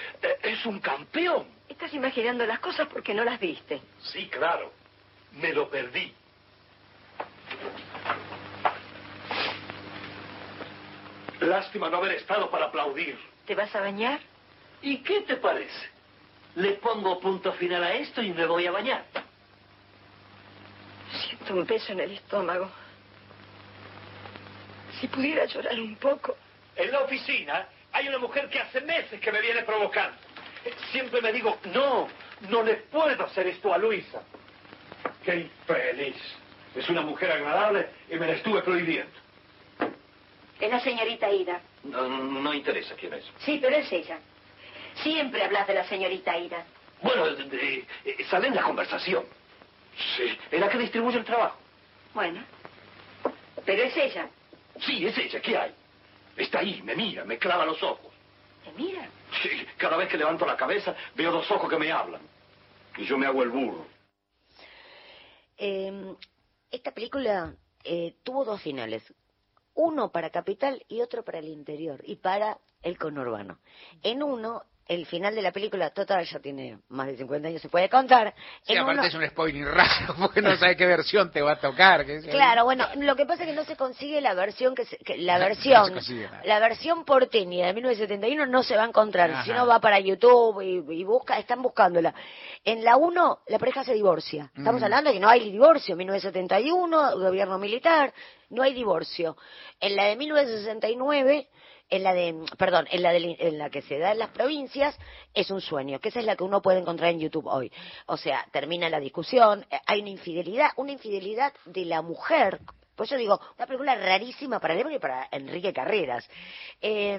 es 0.44 0.66
un 0.66 0.80
campeón. 0.80 1.48
Estás 1.68 1.94
imaginando 1.94 2.46
las 2.46 2.60
cosas 2.60 2.88
porque 2.88 3.14
no 3.14 3.24
las 3.24 3.40
viste. 3.40 3.82
Sí, 4.02 4.28
claro. 4.28 4.74
Me 5.34 5.54
lo 5.54 5.70
perdí. 5.70 6.14
Lástima 11.40 11.90
no 11.90 11.98
haber 11.98 12.14
estado 12.14 12.50
para 12.50 12.66
aplaudir. 12.66 13.18
¿Te 13.46 13.56
vas 13.56 13.74
a 13.76 13.82
bañar? 13.82 14.20
¿Y 14.82 14.98
qué 14.98 15.22
te 15.22 15.38
parece? 15.38 15.90
Le 16.56 16.74
pongo 16.74 17.20
punto 17.20 17.54
final 17.54 17.84
a 17.84 17.94
esto 17.94 18.22
y 18.22 18.32
me 18.34 18.46
voy 18.46 18.66
a 18.66 18.72
bañar. 18.72 19.06
Siento 21.28 21.54
un 21.56 21.66
peso 21.66 21.92
en 21.94 22.02
el 22.02 22.12
estómago. 22.12 22.70
Si 25.00 25.08
pudiera 25.08 25.46
llorar 25.46 25.80
un 25.80 25.96
poco. 25.96 26.38
En 26.76 26.92
la 26.92 27.00
oficina 27.02 27.68
hay 27.92 28.08
una 28.08 28.20
mujer 28.20 28.50
que 28.50 28.60
hace 28.60 28.82
meses 28.82 29.20
que 29.20 29.32
me 29.32 29.42
viene 29.42 29.64
provocando. 29.64 30.18
Eh, 30.66 30.74
Siempre 30.92 31.22
me 31.22 31.32
digo, 31.32 31.58
no, 31.74 32.08
no 32.50 32.64
le 32.64 32.76
puedo 32.76 33.24
hacer 33.24 33.48
esto 33.48 33.74
a 33.74 33.78
Luisa. 33.78 34.22
Qué 35.24 35.36
infeliz. 35.36 36.18
Es 36.76 36.88
una 36.90 37.02
mujer 37.02 37.32
agradable 37.32 37.90
y 38.10 38.16
me 38.16 38.28
la 38.28 38.34
estuve 38.34 38.62
prohibiendo. 38.62 39.12
Es 40.60 40.70
la 40.70 40.80
señorita 40.82 41.32
Ida. 41.32 41.62
No, 41.84 42.08
no 42.08 42.54
interesa 42.54 42.96
quién 42.96 43.14
es. 43.14 43.26
Sí, 43.46 43.60
pero 43.62 43.76
es 43.76 43.92
ella. 43.92 44.20
Siempre 45.04 45.44
hablas 45.44 45.68
de 45.68 45.74
la 45.76 45.88
señorita 45.88 46.38
Ida. 46.38 46.66
Bueno, 47.02 47.26
de- 47.34 47.46
de- 47.46 47.88
eh, 48.06 48.26
sale 48.30 48.48
en 48.48 48.56
la 48.56 48.64
conversación. 48.64 49.24
Sí, 50.18 50.38
es 50.52 50.60
la 50.60 50.70
que 50.70 50.78
distribuye 50.78 51.18
el 51.18 51.24
trabajo. 51.26 51.58
Bueno. 52.14 52.44
Pero 53.66 53.84
es 53.84 53.96
ella. 53.96 54.30
Sí, 54.82 55.06
es 55.06 55.18
ella. 55.18 55.40
¿Qué 55.42 55.58
hay? 55.58 55.74
Está 56.36 56.60
ahí, 56.60 56.82
me 56.84 56.96
mira, 56.96 57.24
me 57.24 57.38
clava 57.38 57.66
los 57.66 57.82
ojos. 57.84 58.12
¿Te 58.66 58.72
mira? 58.74 59.08
Sí, 59.42 59.66
cada 59.78 59.96
vez 59.98 60.10
que 60.10 60.18
levanto 60.18 60.46
la 60.46 60.58
cabeza 60.58 60.96
veo 61.16 61.32
dos 61.32 61.50
ojos 61.52 61.70
que 61.70 61.78
me 61.78 61.92
hablan. 61.92 62.22
Y 62.98 63.06
yo 63.06 63.18
me 63.18 63.26
hago 63.28 63.44
el 63.44 63.50
burro. 63.50 63.86
Eh, 65.58 66.16
esta 66.72 66.92
película 66.92 67.54
eh, 67.84 68.16
tuvo 68.24 68.44
dos 68.46 68.62
finales. 68.62 69.04
Uno 69.82 70.12
para 70.12 70.30
Capital 70.30 70.84
y 70.90 71.00
otro 71.00 71.24
para 71.24 71.40
el 71.40 71.48
interior 71.48 72.02
y 72.04 72.18
para 72.18 72.60
el 72.84 72.98
conurbano. 72.98 73.60
En 74.04 74.24
uno, 74.24 74.66
el 74.90 75.06
final 75.06 75.36
de 75.36 75.42
la 75.44 75.52
película, 75.52 75.92
total, 75.92 76.26
ya 76.26 76.40
tiene 76.40 76.80
más 76.90 77.06
de 77.08 77.16
50 77.16 77.48
años, 77.48 77.62
se 77.62 77.70
puede 77.70 77.88
contar. 77.88 78.34
Sí, 78.64 78.74
En 78.74 78.80
aparte 78.80 79.00
uno- 79.02 79.08
es 79.08 79.14
un 79.14 79.28
spoiler 79.28 79.66
raro, 79.68 80.16
porque 80.20 80.42
no 80.42 80.56
sabes 80.58 80.76
qué 80.78 80.88
versión 80.88 81.32
te 81.32 81.42
va 81.44 81.52
a 81.54 81.60
tocar. 81.60 82.06
que 82.08 82.20
Claro, 82.22 82.66
bueno, 82.66 82.88
lo 82.98 83.16
que 83.16 83.26
pasa 83.28 83.44
es 83.44 83.50
que 83.50 83.56
no 83.56 83.64
se 83.66 83.76
consigue 83.78 84.20
la 84.20 84.34
versión 84.34 84.74
que, 84.74 84.86
se- 84.86 84.98
que- 84.98 85.18
la 85.20 85.34
No, 85.38 85.40
no 85.40 85.46
versión 85.46 86.02
se 86.02 86.28
la 86.44 86.60
versión 86.60 87.06
porteña 87.06 87.68
de 87.68 87.74
1971 87.74 88.48
no 88.48 88.64
se 88.64 88.76
va 88.76 88.84
a 88.84 88.88
encontrar, 88.88 89.46
si 89.46 89.52
no 89.52 89.68
va 89.68 89.80
para 89.80 90.00
YouTube 90.00 90.62
y, 90.62 90.84
y 91.02 91.04
busca, 91.04 91.38
están 91.38 91.62
buscándola. 91.62 92.14
En 92.66 92.84
la 92.84 92.98
1 92.98 93.40
la 93.48 93.60
pareja 93.60 93.84
se 93.84 93.94
divorcia. 93.94 94.52
Estamos 94.58 94.82
Mm. 94.82 94.86
hablando 94.86 95.10
de 95.12 95.14
que 95.14 95.20
no 95.20 95.30
hay 95.30 95.52
divorcio, 95.52 95.96
1971, 95.96 97.18
gobierno 97.20 97.60
militar, 97.60 98.12
no 98.50 98.64
hay 98.64 98.74
divorcio. 98.74 99.38
En 99.80 99.96
la 99.96 100.06
de 100.06 100.16
1969 100.16 101.48
en 101.90 102.04
la 102.04 102.14
de, 102.14 102.36
perdón, 102.58 102.88
en 102.92 103.02
la, 103.04 103.12
de, 103.12 103.36
en 103.40 103.58
la 103.58 103.70
que 103.70 103.82
se 103.82 103.98
da 103.98 104.12
en 104.12 104.20
las 104.20 104.30
provincias 104.30 104.98
es 105.34 105.50
un 105.52 105.62
sueño, 105.62 106.00
que 106.00 106.10
esa 106.10 106.20
es 106.20 106.26
la 106.26 106.36
que 106.36 106.44
uno 106.44 106.62
puede 106.62 106.80
encontrar 106.80 107.10
en 107.12 107.20
YouTube 107.20 107.48
hoy. 107.48 107.72
O 108.06 108.18
sea, 108.18 108.46
termina 108.52 108.90
la 108.90 109.00
discusión, 109.00 109.66
eh, 109.72 109.80
hay 109.86 110.02
una 110.02 110.10
infidelidad, 110.10 110.70
una 110.78 110.92
infidelidad 110.92 111.54
de 111.66 111.86
la 111.86 112.02
mujer. 112.02 112.60
Por 112.96 113.06
eso 113.06 113.16
digo, 113.16 113.40
una 113.58 113.66
película 113.66 113.96
rarísima 113.96 114.60
para 114.60 114.76
Lebron 114.76 114.94
y 114.94 115.00
para 115.00 115.28
Enrique 115.32 115.72
Carreras. 115.74 116.30
Eh, 116.82 117.14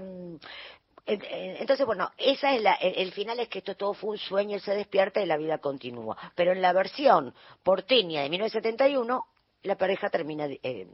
en- 1.06 1.24
en- 1.24 1.56
entonces, 1.56 1.84
bueno, 1.86 2.10
esa 2.18 2.54
es 2.54 2.62
la, 2.62 2.74
el, 2.74 2.94
el 2.96 3.12
final 3.12 3.40
es 3.40 3.48
que 3.48 3.58
esto 3.60 3.74
todo 3.76 3.94
fue 3.94 4.10
un 4.10 4.18
sueño, 4.18 4.56
él 4.56 4.60
se 4.62 4.74
despierta 4.74 5.20
y 5.20 5.26
la 5.26 5.36
vida 5.38 5.58
continúa. 5.58 6.16
Pero 6.34 6.52
en 6.52 6.62
la 6.62 6.72
versión 6.72 7.34
porteña 7.62 8.22
de 8.22 8.28
1971, 8.30 9.24
la 9.62 9.76
pareja 9.76 10.10
termina 10.10 10.46
eh, 10.46 10.86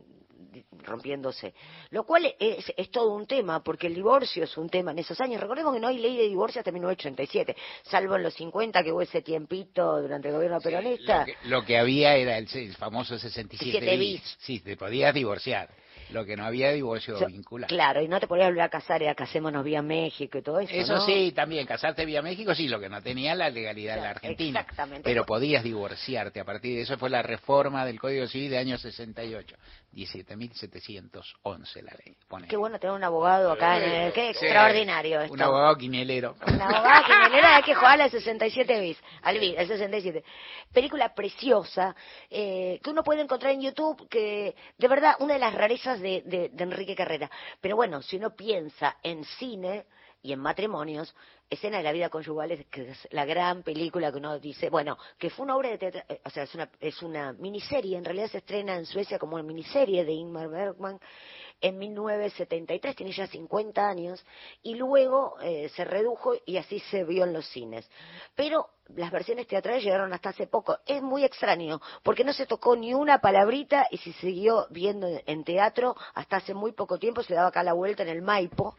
rompiéndose. 0.83 1.55
Lo 1.91 2.05
cual 2.05 2.35
es, 2.39 2.73
es 2.77 2.91
todo 2.91 3.15
un 3.15 3.27
tema, 3.27 3.63
porque 3.63 3.87
el 3.87 3.95
divorcio 3.95 4.45
es 4.45 4.57
un 4.57 4.69
tema 4.69 4.93
en 4.93 4.99
esos 4.99 5.21
años. 5.21 5.41
Recordemos 5.41 5.75
que 5.75 5.81
no 5.81 5.89
hay 5.89 5.99
ley 5.99 6.17
de 6.17 6.29
divorcio 6.29 6.61
hasta 6.61 6.73
1987, 6.73 7.57
salvo 7.83 8.17
en 8.17 8.23
los 8.23 8.35
50 8.35 8.83
que 8.83 8.93
hubo 8.93 9.03
ese 9.03 9.23
tiempito 9.23 10.01
durante 10.01 10.29
el 10.29 10.35
gobierno 10.35 10.61
peronista. 10.61 11.21
Lo 11.21 11.25
que, 11.25 11.37
lo 11.45 11.65
que 11.65 11.79
había 11.79 12.17
era 12.17 12.39
el, 12.39 12.49
el 12.53 12.75
famoso 12.75 13.19
67 13.19 13.81
17 13.81 13.97
bis. 13.97 14.23
bis. 14.23 14.37
Sí, 14.41 14.61
te 14.61 14.77
podías 14.77 15.15
divorciar. 15.15 15.69
Lo 16.11 16.25
que 16.25 16.37
no 16.37 16.45
había 16.45 16.71
divorcio 16.73 17.19
So- 17.19 17.27
vinculado. 17.27 17.69
Claro, 17.69 18.01
y 18.03 18.09
no 18.09 18.21
te 18.21 18.27
podías 18.27 18.47
volver 18.49 18.63
a 18.63 18.69
casar, 18.69 19.03
era 19.03 19.15
casémonos 19.15 19.65
vía 19.65 19.83
México 19.83 20.39
y 20.39 20.43
todo 20.43 20.61
eso. 20.61 20.73
Eso 20.73 20.95
¿no? 20.95 21.07
sí, 21.07 21.33
también, 21.33 21.67
casarte 21.67 22.05
vía 22.05 22.23
México, 22.23 22.55
sí, 22.55 22.69
lo 22.69 22.79
que 22.81 22.89
no 22.89 23.03
tenía 23.03 23.35
la 23.35 23.51
legalidad 23.51 23.97
en 23.99 24.03
la 24.05 24.11
Argentina. 24.11 24.61
exactamente. 24.61 25.03
Pero 25.05 25.25
podías 25.27 25.65
divorciarte 25.65 26.41
a 26.41 26.45
partir 26.45 26.77
de 26.77 26.83
eso, 26.83 26.97
fue 26.99 27.11
la 27.11 27.23
reforma 27.23 27.85
del 27.85 27.99
Código 28.01 28.27
Civil 28.27 28.51
de 28.51 28.59
año 28.59 28.79
68. 28.79 29.57
17.711 29.93 31.83
la 31.83 31.93
ley. 32.05 32.17
pone. 32.29 32.49
Qué 32.49 32.57
bueno 32.57 32.79
tener 32.79 32.95
un 32.95 33.05
abogado 33.05 33.51
acá, 33.53 33.79
en 33.83 33.91
el- 33.91 34.13
qué 34.13 34.33
Sí, 34.35 34.45
extraordinario 34.45 35.21
esto. 35.23 35.33
Un 35.33 35.41
abogado 35.43 35.77
quinielero. 35.77 36.37
Un 36.47 36.61
abogado 36.61 37.05
criminalera 37.05 37.57
hay 37.57 37.63
que 37.63 37.75
jugar 37.75 38.01
al 38.01 38.11
67 38.11 38.81
bis, 38.81 38.99
al 39.23 39.39
bis, 39.39 39.57
al 39.59 39.67
67. 39.67 40.23
Película 40.73 41.15
preciosa 41.15 41.95
eh, 42.31 42.79
que 42.83 42.91
uno 42.91 43.03
puede 43.03 43.23
encontrar 43.23 43.53
en 43.53 43.63
YouTube, 43.63 44.07
que 44.09 44.55
de 44.77 44.89
verdad 44.89 45.15
una 45.21 45.35
de 45.35 45.41
las 45.41 45.55
rarezas 45.55 45.96
de, 46.01 46.23
de- 46.23 46.49
de 46.51 46.65
Enrique 46.65 46.95
Carrera. 46.95 47.31
Pero 47.61 47.77
bueno, 47.77 48.03
si 48.03 48.17
uno 48.17 48.35
piensa 48.35 48.97
en 49.03 49.25
cine 49.25 49.87
y 50.23 50.33
en 50.33 50.41
matrimonios, 50.41 51.15
Escena 51.49 51.77
de 51.77 51.85
la 51.85 51.93
vida 51.93 52.09
conyugal 52.09 52.51
es, 52.51 52.67
que 52.67 52.91
es 52.91 53.09
la 53.13 53.25
gran 53.25 53.63
película 53.63 54.11
que 54.11 54.19
uno 54.19 54.41
dice, 54.41 54.69
bueno, 54.69 54.99
que 55.17 55.31
fue 55.31 55.45
una 55.45 55.55
obra 55.55 55.69
de 55.71 55.79
teatro, 55.79 56.03
eh, 56.09 56.21
o 56.25 56.31
sea, 56.31 56.43
es 56.43 56.53
una, 56.57 56.69
es 56.81 57.01
una 57.03 57.33
miniserie, 57.35 57.97
en 57.97 58.05
realidad 58.05 58.27
se 58.29 58.39
estrena 58.39 58.75
en 58.77 58.85
Suecia 58.85 59.17
como 59.21 59.35
una 59.37 59.45
miniserie 59.45 60.05
de 60.05 60.11
Ingmar 60.11 60.49
Bergman 60.49 60.99
en 61.61 61.79
1973, 61.79 62.97
tiene 62.97 63.13
ya 63.13 63.27
50 63.27 63.89
años, 63.89 64.25
y 64.63 64.75
luego 64.75 65.37
eh, 65.41 65.69
se 65.75 65.85
redujo 65.85 66.35
y 66.45 66.57
así 66.59 66.81
se 66.91 67.05
vio 67.05 67.25
en 67.25 67.33
los 67.33 67.47
cines. 67.49 67.89
Pero 68.35 68.69
las 68.95 69.11
versiones 69.11 69.47
teatrales 69.49 69.83
llegaron 69.83 70.13
hasta 70.13 70.29
hace 70.31 70.47
poco. 70.47 70.79
Es 70.87 71.03
muy 71.03 71.25
extraño, 71.25 71.81
porque 72.03 72.25
no 72.25 72.33
se 72.33 72.47
tocó 72.47 72.77
ni 72.77 72.95
una 72.95 73.19
palabrita 73.21 73.87
y 73.91 73.99
se 73.99 74.13
siguió 74.15 74.67
viendo 74.71 75.09
en 75.27 75.45
teatro 75.45 75.97
hasta 76.15 76.37
hace 76.37 76.55
muy 76.55 76.73
poco 76.73 76.99
tiempo, 76.99 77.23
se 77.23 77.35
daba 77.35 77.49
acá 77.49 77.63
la 77.63 77.73
vuelta 77.73 78.03
en 78.03 78.11
el 78.11 78.23
Maipo. 78.23 78.75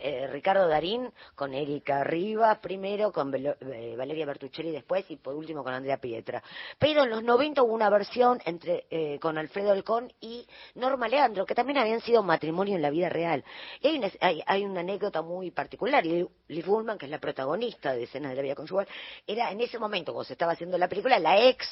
Eh, 0.00 0.28
Ricardo 0.28 0.68
Darín 0.68 1.12
con 1.34 1.52
Erika 1.54 2.04
Rivas 2.04 2.58
primero, 2.60 3.10
con 3.10 3.32
Velo- 3.32 3.56
eh, 3.60 3.96
Valeria 3.98 4.26
Bertuccelli 4.26 4.70
después 4.70 5.04
y 5.10 5.16
por 5.16 5.34
último 5.34 5.64
con 5.64 5.74
Andrea 5.74 5.96
Pietra. 5.96 6.40
Pero 6.78 7.02
en 7.02 7.10
los 7.10 7.24
90 7.24 7.64
hubo 7.64 7.72
una 7.74 7.90
versión 7.90 8.40
entre 8.44 8.86
eh, 8.90 9.18
con 9.18 9.38
Alfredo 9.38 9.72
Alcón 9.72 10.12
y 10.20 10.46
Norma 10.76 11.08
Leandro, 11.08 11.44
que 11.44 11.56
también 11.56 11.78
habían 11.78 12.00
sido 12.00 12.17
matrimonio 12.22 12.76
en 12.76 12.82
la 12.82 12.90
vida 12.90 13.08
real. 13.08 13.44
Y 13.80 13.88
hay 13.88 13.98
una, 13.98 14.10
hay, 14.46 14.64
una 14.64 14.80
anécdota 14.80 15.22
muy 15.22 15.50
particular. 15.50 16.04
Liv 16.04 16.70
Ullman, 16.70 16.98
que 16.98 17.06
es 17.06 17.10
la 17.10 17.18
protagonista 17.18 17.92
de 17.92 18.04
Escenas 18.04 18.30
de 18.30 18.36
la 18.36 18.42
Vida 18.42 18.54
Conyugal, 18.54 18.88
era 19.26 19.50
en 19.50 19.60
ese 19.60 19.78
momento, 19.78 20.12
cuando 20.12 20.26
se 20.26 20.34
estaba 20.34 20.52
haciendo 20.52 20.78
la 20.78 20.88
película, 20.88 21.18
la 21.18 21.48
ex 21.48 21.66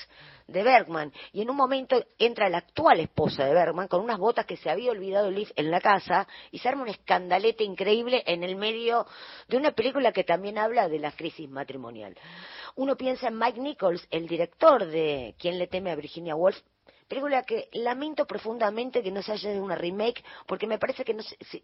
de 0.47 0.62
Bergman. 0.62 1.12
Y 1.32 1.42
en 1.42 1.51
un 1.51 1.57
momento 1.57 2.03
entra 2.18 2.49
la 2.49 2.59
actual 2.59 3.01
esposa 3.01 3.44
de 3.44 3.55
Bergman 3.55 3.88
con 3.88 4.03
unas 4.03 4.18
botas 4.18 4.47
que 4.47 4.57
se 4.57 4.70
había 4.70 4.90
olvidado 4.90 5.30
Liv 5.30 5.53
en 5.57 5.70
la 5.70 5.80
casa 5.80 6.26
y 6.51 6.59
se 6.59 6.68
arma 6.68 6.82
un 6.82 6.88
escandalete 6.88 7.64
increíble 7.64 8.22
en 8.26 8.42
el 8.42 8.57
medio 8.57 9.07
de 9.49 9.57
una 9.57 9.72
película 9.72 10.12
que 10.12 10.24
también 10.24 10.59
habla 10.59 10.88
de 10.88 10.99
la 10.99 11.12
crisis 11.12 11.49
matrimonial. 11.49 12.16
Uno 12.76 12.97
piensa 12.97 13.28
en 13.28 13.38
Mike 13.38 13.61
Nichols, 13.61 14.07
el 14.11 14.26
director 14.26 14.86
de 14.86 15.34
¿Quién 15.38 15.59
le 15.59 15.66
teme 15.66 15.90
a 15.90 15.97
Virginia 15.97 16.36
Woolf? 16.36 16.59
Película 17.09 17.42
que 17.44 17.68
lamento 17.72 18.26
profundamente 18.26 19.02
que 19.02 19.11
no 19.12 19.22
se 19.22 19.32
haya 19.32 19.50
una 19.50 19.76
remake 19.76 20.24
porque 20.46 20.66
me 20.66 20.78
parece 20.78 21.04
que 21.04 21.14
no, 21.14 21.22
se- 21.22 21.62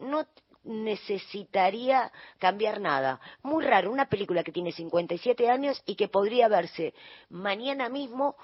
no 0.00 0.26
necesitaría 0.64 2.12
cambiar 2.38 2.80
nada. 2.80 3.20
Muy 3.42 3.64
raro, 3.64 3.90
una 3.90 4.08
película 4.08 4.42
que 4.42 4.52
tiene 4.52 4.72
57 4.72 5.48
años 5.48 5.82
y 5.86 5.94
que 5.94 6.08
podría 6.08 6.48
verse 6.48 6.94
mañana 7.28 7.88
mismo, 7.88 8.36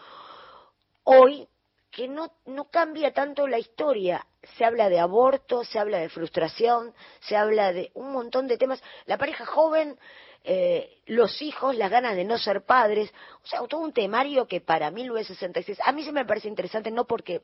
hoy, 1.04 1.48
que 1.90 2.08
no, 2.08 2.32
no 2.46 2.70
cambia 2.70 3.12
tanto 3.12 3.46
la 3.46 3.58
historia. 3.58 4.26
Se 4.56 4.64
habla 4.64 4.88
de 4.88 5.00
aborto, 5.00 5.64
se 5.64 5.78
habla 5.78 5.98
de 5.98 6.08
frustración, 6.08 6.94
se 7.20 7.36
habla 7.36 7.72
de 7.72 7.90
un 7.94 8.12
montón 8.12 8.46
de 8.46 8.58
temas. 8.58 8.82
La 9.06 9.18
pareja 9.18 9.44
joven, 9.46 9.98
eh, 10.44 10.98
los 11.06 11.40
hijos, 11.42 11.76
las 11.76 11.90
ganas 11.90 12.16
de 12.16 12.24
no 12.24 12.38
ser 12.38 12.62
padres. 12.62 13.12
O 13.44 13.46
sea, 13.46 13.60
todo 13.68 13.80
un 13.80 13.92
temario 13.92 14.46
que 14.46 14.60
para 14.60 14.90
1966, 14.90 15.78
a 15.84 15.92
mí 15.92 16.04
se 16.04 16.12
me 16.12 16.24
parece 16.24 16.48
interesante, 16.48 16.90
no 16.90 17.06
porque 17.06 17.42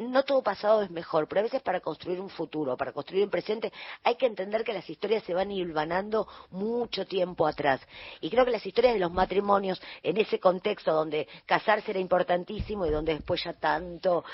no 0.00 0.24
todo 0.24 0.42
pasado 0.42 0.82
es 0.82 0.90
mejor, 0.90 1.28
pero 1.28 1.40
a 1.40 1.44
veces 1.44 1.62
para 1.62 1.80
construir 1.80 2.20
un 2.20 2.30
futuro, 2.30 2.76
para 2.76 2.92
construir 2.92 3.24
un 3.24 3.30
presente, 3.30 3.72
hay 4.02 4.16
que 4.16 4.26
entender 4.26 4.64
que 4.64 4.72
las 4.72 4.88
historias 4.88 5.22
se 5.24 5.34
van 5.34 5.50
hilvanando 5.50 6.26
mucho 6.50 7.06
tiempo 7.06 7.46
atrás. 7.46 7.80
Y 8.20 8.30
creo 8.30 8.44
que 8.44 8.50
las 8.50 8.64
historias 8.64 8.94
de 8.94 9.00
los 9.00 9.12
matrimonios, 9.12 9.80
en 10.02 10.16
ese 10.16 10.40
contexto 10.40 10.92
donde 10.92 11.28
casarse 11.46 11.90
era 11.90 12.00
importantísimo 12.00 12.86
y 12.86 12.90
donde 12.90 13.14
después 13.14 13.42
ya 13.44 13.52
tanto 13.52 14.24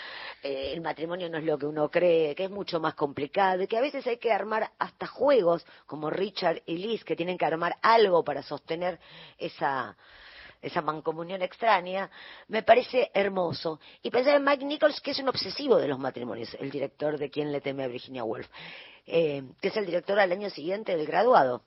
eh, 0.42 0.72
el 0.72 0.80
matrimonio 0.80 1.28
no 1.28 1.38
es 1.38 1.44
lo 1.44 1.58
que 1.58 1.66
uno 1.66 1.90
cree, 1.90 2.34
que 2.34 2.44
es 2.44 2.50
mucho 2.50 2.80
más 2.80 2.94
complicado 2.94 3.62
y 3.62 3.66
que 3.66 3.76
a 3.76 3.82
veces 3.82 4.06
hay 4.06 4.18
que 4.18 4.32
armar 4.32 4.70
hasta 4.78 5.06
juegos 5.06 5.66
como 5.86 6.10
Richard 6.10 6.62
y 6.66 6.78
Liz, 6.78 7.04
que 7.04 7.16
tienen 7.16 7.38
que 7.38 7.44
armar 7.44 7.76
algo 7.82 8.22
para 8.24 8.42
sostener 8.42 8.98
esa 9.38 9.96
esa 10.66 10.82
mancomunión 10.82 11.42
extraña, 11.42 12.10
me 12.48 12.62
parece 12.62 13.10
hermoso. 13.14 13.80
Y 14.02 14.10
pensar 14.10 14.36
en 14.36 14.44
Mike 14.44 14.64
Nichols, 14.64 15.00
que 15.00 15.12
es 15.12 15.18
un 15.18 15.28
obsesivo 15.28 15.76
de 15.76 15.88
los 15.88 15.98
matrimonios, 15.98 16.54
el 16.60 16.70
director 16.70 17.18
de 17.18 17.30
Quien 17.30 17.52
le 17.52 17.60
teme 17.60 17.84
a 17.84 17.88
Virginia 17.88 18.24
Woolf, 18.24 18.48
eh, 19.06 19.44
que 19.60 19.68
es 19.68 19.76
el 19.76 19.86
director 19.86 20.18
al 20.18 20.32
año 20.32 20.50
siguiente 20.50 20.96
del 20.96 21.06
graduado 21.06 21.62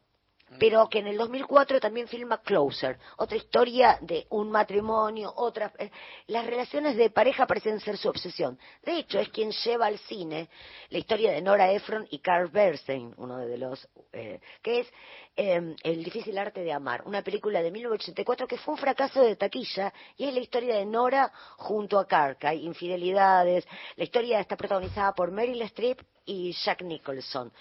pero 0.57 0.89
que 0.89 0.99
en 0.99 1.07
el 1.07 1.17
2004 1.17 1.79
también 1.79 2.07
filma 2.07 2.41
Closer, 2.41 2.97
otra 3.17 3.37
historia 3.37 3.97
de 4.01 4.25
un 4.29 4.49
matrimonio, 4.49 5.31
otra... 5.35 5.71
eh, 5.77 5.91
las 6.27 6.45
relaciones 6.45 6.95
de 6.95 7.09
pareja 7.09 7.45
parecen 7.45 7.79
ser 7.79 7.97
su 7.97 8.09
obsesión. 8.09 8.57
De 8.83 8.97
hecho, 8.97 9.19
es 9.19 9.29
quien 9.29 9.51
lleva 9.51 9.85
al 9.85 9.99
cine 9.99 10.49
la 10.89 10.97
historia 10.97 11.31
de 11.31 11.41
Nora 11.41 11.71
Ephron 11.71 12.07
y 12.09 12.19
Carl 12.19 12.47
Bernstein, 12.49 13.13
uno 13.17 13.37
de 13.37 13.57
los... 13.57 13.87
eh, 14.13 14.39
que 14.63 14.79
es 14.79 14.87
eh, 15.35 15.75
El 15.83 16.03
difícil 16.03 16.37
arte 16.37 16.61
de 16.61 16.73
amar, 16.73 17.03
una 17.05 17.21
película 17.21 17.61
de 17.61 17.71
1984 17.71 18.47
que 18.47 18.57
fue 18.57 18.73
un 18.73 18.79
fracaso 18.79 19.21
de 19.21 19.35
taquilla 19.35 19.93
y 20.17 20.25
es 20.25 20.33
la 20.33 20.39
historia 20.39 20.75
de 20.75 20.85
Nora 20.85 21.31
junto 21.57 21.99
a 21.99 22.07
Carl, 22.07 22.37
que 22.37 22.47
hay 22.47 22.65
infidelidades. 22.65 23.67
La 23.97 24.03
historia 24.03 24.39
está 24.39 24.57
protagonizada 24.57 25.13
por 25.13 25.31
Meryl 25.31 25.61
Streep 25.63 26.01
y 26.25 26.53
Jack 26.53 26.81
Nicholson 26.81 27.51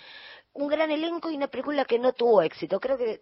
un 0.58 0.68
gran 0.68 0.90
elenco 0.90 1.30
y 1.30 1.36
una 1.36 1.46
película 1.46 1.84
que 1.84 1.98
no 1.98 2.12
tuvo 2.12 2.42
éxito. 2.42 2.80
Creo 2.80 2.98
que 2.98 3.20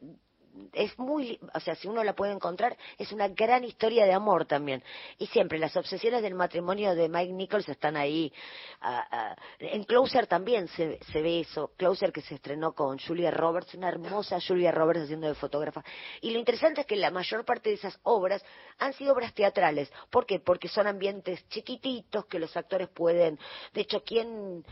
es 0.73 0.99
muy, 0.99 1.39
o 1.53 1.61
sea, 1.61 1.75
si 1.75 1.87
uno 1.87 2.03
la 2.03 2.15
puede 2.15 2.33
encontrar, 2.33 2.79
es 2.97 3.13
una 3.13 3.29
gran 3.29 3.63
historia 3.63 4.07
de 4.07 4.15
amor 4.15 4.47
también. 4.47 4.83
Y 5.19 5.27
siempre 5.27 5.59
las 5.59 5.77
obsesiones 5.77 6.23
del 6.23 6.35
matrimonio 6.35 6.95
de 6.95 7.11
Mike 7.11 7.35
Nichols 7.35 7.69
están 7.69 7.95
ahí. 7.95 8.33
ah, 8.81 9.07
ah. 9.11 9.37
en 9.59 9.85
Closer 9.85 10.27
también 10.27 10.67
se, 10.69 10.99
se 11.13 11.21
ve 11.21 11.41
eso. 11.41 11.73
Closer 11.77 12.11
que 12.11 12.23
se 12.23 12.37
estrenó 12.37 12.73
con 12.73 12.99
Julia 12.99 13.31
Roberts, 13.31 13.75
una 13.75 13.89
hermosa 13.89 14.39
Julia 14.41 14.73
Roberts 14.73 15.03
haciendo 15.03 15.29
de 15.29 15.35
fotógrafa. 15.35 15.85
Y 16.23 16.31
lo 16.31 16.39
interesante 16.39 16.81
es 16.81 16.87
que 16.87 16.97
la 16.97 17.11
mayor 17.11 17.45
parte 17.45 17.69
de 17.69 17.75
esas 17.75 17.99
obras 18.03 18.43
han 18.79 18.95
sido 18.95 19.13
obras 19.13 19.35
teatrales. 19.35 19.93
¿Por 20.09 20.25
qué? 20.25 20.41
Porque 20.41 20.69
son 20.69 20.87
ambientes 20.87 21.47
chiquititos 21.51 22.25
que 22.27 22.39
los 22.39 22.57
actores 22.57 22.89
pueden. 22.89 23.39
De 23.75 23.83
hecho, 23.83 24.03
¿quién, 24.03 24.65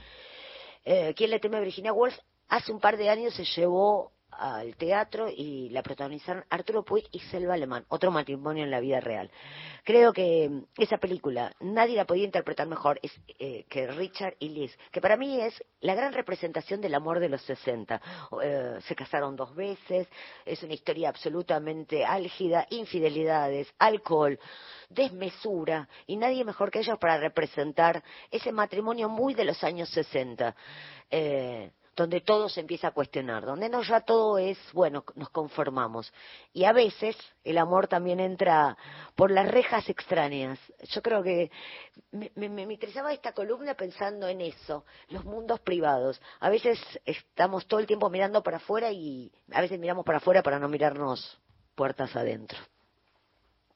eh, 0.85 1.13
¿quién 1.15 1.31
le 1.31 1.41
teme 1.41 1.59
a 1.59 1.61
Virginia 1.61 1.93
Woolf? 1.93 2.17
Hace 2.55 2.71
un 2.71 2.79
par 2.79 2.97
de 2.97 3.11
años 3.11 3.35
se 3.35 3.45
llevó 3.45 4.13
al 4.31 4.77
teatro 4.77 5.27
y 5.29 5.71
la 5.71 5.83
protagonizaron 5.83 6.45
Arturo 6.49 6.85
Puig 6.85 7.05
y 7.11 7.19
Selva 7.19 7.55
Alemán, 7.55 7.85
otro 7.89 8.13
matrimonio 8.13 8.63
en 8.63 8.71
la 8.71 8.79
vida 8.79 9.01
real. 9.01 9.29
Creo 9.83 10.13
que 10.13 10.49
mm, 10.49 10.63
esa 10.79 10.99
película 10.99 11.53
nadie 11.59 11.97
la 11.97 12.05
podía 12.05 12.23
interpretar 12.23 12.69
mejor 12.69 13.01
es, 13.03 13.11
eh, 13.41 13.65
que 13.69 13.89
Richard 13.89 14.37
y 14.39 14.51
Liz, 14.51 14.79
que 14.93 15.01
para 15.01 15.17
mí 15.17 15.41
es 15.41 15.65
la 15.81 15.97
gran 15.97 16.13
representación 16.13 16.81
del 16.81 16.95
amor 16.95 17.19
de 17.19 17.29
los 17.29 17.43
60. 17.43 18.01
Eh, 18.45 18.79
se 18.87 18.95
casaron 18.95 19.35
dos 19.35 19.53
veces, 19.57 20.07
es 20.45 20.63
una 20.63 20.75
historia 20.75 21.09
absolutamente 21.09 22.05
álgida, 22.05 22.69
infidelidades, 22.71 23.67
alcohol, 23.81 24.39
desmesura, 24.89 25.89
y 26.07 26.17
nadie 26.17 26.45
mejor 26.45 26.71
que 26.71 26.79
ellos 26.79 27.01
para 27.01 27.19
representar 27.19 28.01
ese 28.31 28.53
matrimonio 28.53 29.09
muy 29.09 29.35
de 29.35 29.45
los 29.45 29.65
años 29.65 29.89
60. 29.89 30.55
Eh, 31.11 31.73
donde 31.97 32.21
todo 32.21 32.49
se 32.49 32.61
empieza 32.61 32.89
a 32.89 32.91
cuestionar, 32.91 33.45
donde 33.45 33.69
no 33.69 33.83
ya 33.83 34.01
todo 34.01 34.39
es, 34.39 34.59
bueno, 34.73 35.05
nos 35.15 35.31
conformamos. 35.31 36.13
Y 36.53 36.65
a 36.65 36.73
veces 36.73 37.17
el 37.45 37.59
amor 37.59 37.87
también 37.89 38.21
entra 38.21 38.77
por 39.15 39.31
las 39.31 39.49
rejas 39.51 39.89
extrañas. 39.89 40.59
Yo 40.91 41.03
creo 41.03 41.23
que 41.23 41.51
me, 42.11 42.31
me- 42.35 42.49
me 42.49 42.73
interesaba 42.75 43.13
esta 43.13 43.33
columna 43.33 43.75
pensando 43.75 44.27
en 44.29 44.41
eso, 44.41 44.85
los 45.09 45.25
mundos 45.25 45.61
privados. 45.61 46.21
A 46.41 46.51
veces 46.51 46.79
estamos 47.05 47.67
todo 47.67 47.81
el 47.81 47.87
tiempo 47.87 48.11
mirando 48.11 48.43
para 48.43 48.57
afuera 48.57 48.91
y 48.91 49.31
a 49.53 49.61
veces 49.61 49.79
miramos 49.79 50.05
para 50.05 50.19
afuera 50.19 50.43
para 50.43 50.59
no 50.59 50.69
mirarnos 50.69 51.39
puertas 51.75 52.15
adentro. 52.17 52.59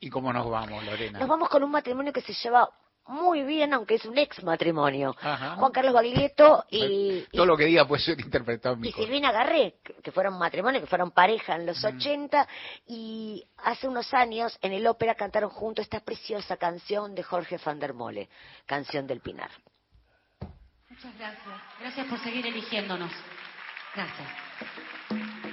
¿Y 0.01 0.11
cómo 0.11 0.33
nos 0.33 0.49
vamos, 0.49 0.85
Lorena? 0.85 1.19
Nos 1.19 1.29
vamos 1.29 1.49
con 1.49 1.63
un 1.65 1.71
matrimonio 1.73 2.13
que 2.13 2.21
se 2.21 2.33
lleva 2.33 2.69
muy 3.09 3.43
bien, 3.43 3.73
aunque 3.75 3.95
es 3.97 4.05
un 4.05 4.17
ex 4.19 4.43
matrimonio. 4.45 5.17
Ajá. 5.21 5.57
Juan 5.57 5.73
Carlos 5.73 5.95
Baglietto 5.95 6.65
y, 6.71 7.23
Todo 7.33 7.47
lo 7.47 7.57
que 7.57 7.65
diga 7.65 7.87
puede 7.89 8.03
ser 8.03 8.21
interpretado 8.21 8.75
en 8.75 8.81
mi 8.83 8.89
y. 8.89 8.93
Silvina 8.93 9.33
Garré, 9.33 9.77
que- 10.03 10.13
fueron 10.13 10.39
matrimonio, 10.39 10.81
que 10.81 10.87
fueron 10.87 11.11
pareja 11.11 11.57
en 11.57 11.63
Mm. 11.63 11.67
los 11.67 11.85
80, 11.85 12.49
y 12.87 13.45
hace 13.65 13.89
unos 13.89 14.13
años 14.15 14.59
en 14.63 14.73
el 14.73 14.87
ópera 14.87 15.15
cantaron 15.15 15.51
juntos 15.51 15.83
esta 15.85 16.01
preciosa 16.01 16.57
canción 16.57 17.15
de 17.15 17.23
Jorge 17.23 17.59
van 17.65 17.79
der 17.81 17.95
Mole, 17.95 18.29
Canción 18.67 19.07
del 19.07 19.21
Pinar. 19.21 19.51
Muchas 20.89 21.17
gracias. 21.19 21.45
Gracias 21.81 22.07
por 22.09 22.19
seguir 22.21 22.47
eligiéndonos. 22.47 23.13
Gracias. 23.95 25.48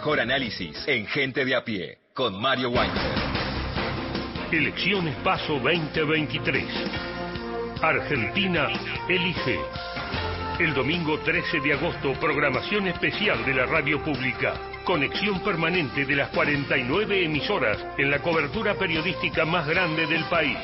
Mejor 0.00 0.18
análisis 0.18 0.82
en 0.86 1.06
Gente 1.08 1.44
de 1.44 1.54
a 1.54 1.62
pie 1.62 1.98
con 2.14 2.40
Mario 2.40 2.70
Weinberg. 2.70 4.50
Elecciones 4.50 5.14
Paso 5.16 5.60
2023. 5.60 6.64
Argentina 7.82 8.68
elige. 9.10 9.60
El 10.58 10.72
domingo 10.72 11.18
13 11.18 11.60
de 11.60 11.74
agosto, 11.74 12.14
programación 12.14 12.88
especial 12.88 13.44
de 13.44 13.52
la 13.52 13.66
radio 13.66 14.02
pública. 14.02 14.54
Conexión 14.84 15.44
permanente 15.44 16.06
de 16.06 16.16
las 16.16 16.30
49 16.30 17.22
emisoras 17.22 17.76
en 17.98 18.10
la 18.10 18.20
cobertura 18.20 18.76
periodística 18.76 19.44
más 19.44 19.68
grande 19.68 20.06
del 20.06 20.24
país. 20.30 20.56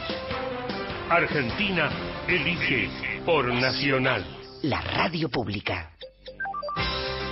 Argentina 1.10 1.90
elige 2.26 2.88
por 3.26 3.52
Nacional. 3.52 4.24
La 4.62 4.80
radio 4.80 5.28
pública. 5.28 5.95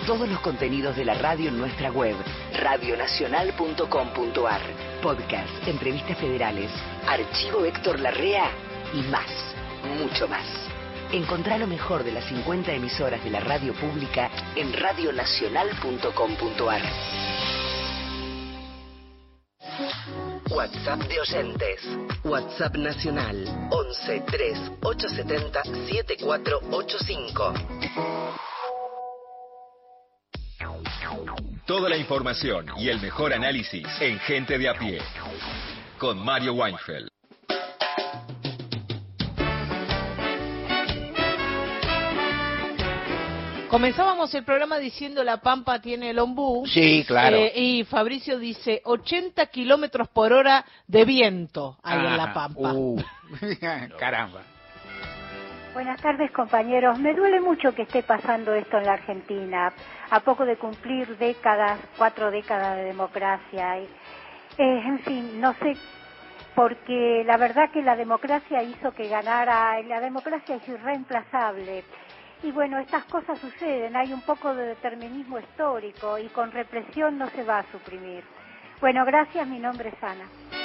Todos 0.06 0.28
los 0.28 0.38
contenidos 0.40 0.96
de 0.96 1.04
la 1.04 1.14
radio 1.14 1.48
en 1.48 1.58
nuestra 1.58 1.90
web, 1.90 2.14
radionacional.com.ar. 2.52 4.60
Podcast, 5.02 5.66
entrevistas 5.66 6.16
federales, 6.18 6.70
archivo 7.06 7.64
Héctor 7.64 7.98
Larrea 8.00 8.50
y 8.92 9.00
más, 9.10 9.26
mucho 9.98 10.28
más. 10.28 10.46
Encontrá 11.12 11.56
lo 11.58 11.66
mejor 11.66 12.04
de 12.04 12.12
las 12.12 12.24
50 12.26 12.72
emisoras 12.72 13.24
de 13.24 13.30
la 13.30 13.40
radio 13.40 13.72
pública 13.74 14.30
en 14.56 14.72
radionacional.com.ar. 14.72 16.82
WhatsApp 20.50 21.00
de 21.08 21.20
oyentes. 21.20 21.80
WhatsApp 22.24 22.76
nacional 22.76 23.68
11 23.70 24.22
3 24.26 24.58
870 24.82 25.64
7485. 25.64 27.54
Toda 31.66 31.88
la 31.88 31.96
información 31.96 32.66
y 32.78 32.88
el 32.88 33.00
mejor 33.00 33.32
análisis 33.32 33.86
en 34.00 34.18
Gente 34.20 34.58
de 34.58 34.68
a 34.68 34.74
pie. 34.74 35.00
Con 35.98 36.18
Mario 36.24 36.54
Weinfeld. 36.54 37.08
Comenzábamos 43.74 44.32
el 44.34 44.44
programa 44.44 44.78
diciendo 44.78 45.24
la 45.24 45.38
Pampa 45.38 45.80
tiene 45.80 46.10
el 46.10 46.20
ombú. 46.20 46.64
Sí, 46.64 47.02
claro. 47.04 47.36
Eh, 47.36 47.52
y 47.56 47.84
Fabricio 47.84 48.38
dice 48.38 48.80
80 48.84 49.46
kilómetros 49.46 50.06
por 50.06 50.32
hora 50.32 50.64
de 50.86 51.04
viento 51.04 51.76
ahí 51.82 51.98
en 51.98 52.16
la. 52.16 52.32
Pampa. 52.32 52.72
Uh, 52.72 53.02
caramba. 53.98 54.53
Buenas 55.74 56.00
tardes 56.00 56.30
compañeros. 56.30 57.00
Me 57.00 57.14
duele 57.14 57.40
mucho 57.40 57.74
que 57.74 57.82
esté 57.82 58.04
pasando 58.04 58.54
esto 58.54 58.78
en 58.78 58.86
la 58.86 58.92
Argentina, 58.92 59.72
a 60.08 60.20
poco 60.20 60.46
de 60.46 60.56
cumplir 60.56 61.18
décadas, 61.18 61.80
cuatro 61.98 62.30
décadas 62.30 62.76
de 62.76 62.84
democracia. 62.84 63.78
Eh, 63.78 63.88
en 64.56 65.00
fin, 65.00 65.40
no 65.40 65.52
sé, 65.54 65.76
porque 66.54 67.24
la 67.26 67.36
verdad 67.38 67.70
que 67.72 67.82
la 67.82 67.96
democracia 67.96 68.62
hizo 68.62 68.92
que 68.92 69.08
ganara, 69.08 69.82
la 69.82 69.98
democracia 69.98 70.54
es 70.54 70.68
irreemplazable. 70.68 71.82
Y 72.44 72.52
bueno, 72.52 72.78
estas 72.78 73.04
cosas 73.06 73.36
suceden, 73.40 73.96
hay 73.96 74.12
un 74.12 74.22
poco 74.22 74.54
de 74.54 74.66
determinismo 74.66 75.40
histórico 75.40 76.18
y 76.18 76.28
con 76.28 76.52
represión 76.52 77.18
no 77.18 77.28
se 77.30 77.42
va 77.42 77.58
a 77.58 77.72
suprimir. 77.72 78.22
Bueno, 78.80 79.04
gracias, 79.04 79.44
mi 79.48 79.58
nombre 79.58 79.88
es 79.88 80.04
Ana. 80.04 80.63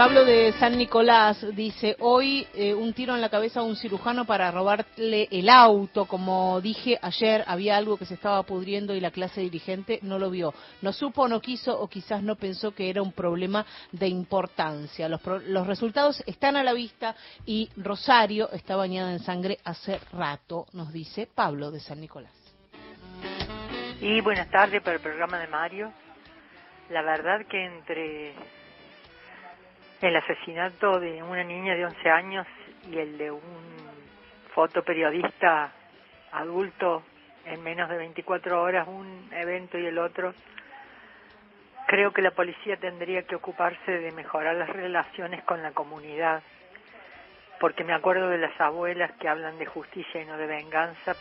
Pablo 0.00 0.24
de 0.24 0.52
San 0.52 0.78
Nicolás 0.78 1.44
dice, 1.54 1.94
hoy 1.98 2.46
eh, 2.54 2.72
un 2.72 2.94
tiro 2.94 3.14
en 3.14 3.20
la 3.20 3.28
cabeza 3.28 3.60
a 3.60 3.64
un 3.64 3.76
cirujano 3.76 4.24
para 4.24 4.50
robarle 4.50 5.28
el 5.30 5.50
auto. 5.50 6.06
Como 6.06 6.58
dije 6.62 6.98
ayer, 7.02 7.44
había 7.46 7.76
algo 7.76 7.98
que 7.98 8.06
se 8.06 8.14
estaba 8.14 8.42
pudriendo 8.44 8.94
y 8.94 9.00
la 9.00 9.10
clase 9.10 9.42
dirigente 9.42 9.98
no 10.00 10.18
lo 10.18 10.30
vio. 10.30 10.54
No 10.80 10.94
supo, 10.94 11.28
no 11.28 11.42
quiso 11.42 11.78
o 11.78 11.86
quizás 11.86 12.22
no 12.22 12.36
pensó 12.36 12.74
que 12.74 12.88
era 12.88 13.02
un 13.02 13.12
problema 13.12 13.66
de 13.92 14.08
importancia. 14.08 15.06
Los, 15.06 15.20
pro- 15.20 15.40
los 15.40 15.66
resultados 15.66 16.22
están 16.26 16.56
a 16.56 16.64
la 16.64 16.72
vista 16.72 17.14
y 17.44 17.68
Rosario 17.76 18.50
está 18.52 18.76
bañada 18.76 19.12
en 19.12 19.18
sangre 19.18 19.58
hace 19.64 20.00
rato, 20.14 20.64
nos 20.72 20.94
dice 20.94 21.28
Pablo 21.34 21.70
de 21.70 21.80
San 21.80 22.00
Nicolás. 22.00 22.32
Y 24.00 24.22
buenas 24.22 24.50
tardes 24.50 24.80
para 24.80 24.96
el 24.96 25.02
programa 25.02 25.38
de 25.38 25.46
Mario. 25.48 25.92
La 26.88 27.02
verdad 27.02 27.44
que 27.50 27.66
entre 27.66 28.34
el 30.00 30.16
asesinato 30.16 30.98
de 30.98 31.22
una 31.22 31.44
niña 31.44 31.74
de 31.74 31.84
11 31.84 32.10
años 32.10 32.46
y 32.90 32.98
el 32.98 33.18
de 33.18 33.30
un 33.30 33.40
fotoperiodista 34.54 35.72
adulto 36.32 37.02
en 37.44 37.62
menos 37.62 37.88
de 37.88 37.96
24 37.96 38.62
horas, 38.62 38.88
un 38.88 39.28
evento 39.32 39.78
y 39.78 39.86
el 39.86 39.98
otro, 39.98 40.34
creo 41.86 42.12
que 42.12 42.22
la 42.22 42.30
policía 42.30 42.76
tendría 42.76 43.22
que 43.22 43.34
ocuparse 43.34 43.90
de 43.90 44.12
mejorar 44.12 44.54
las 44.56 44.68
relaciones 44.68 45.42
con 45.44 45.62
la 45.62 45.72
comunidad, 45.72 46.42
porque 47.58 47.84
me 47.84 47.92
acuerdo 47.92 48.28
de 48.28 48.38
las 48.38 48.58
abuelas 48.60 49.12
que 49.18 49.28
hablan 49.28 49.58
de 49.58 49.66
justicia 49.66 50.22
y 50.22 50.24
no 50.24 50.36
de 50.36 50.46
venganza. 50.46 51.14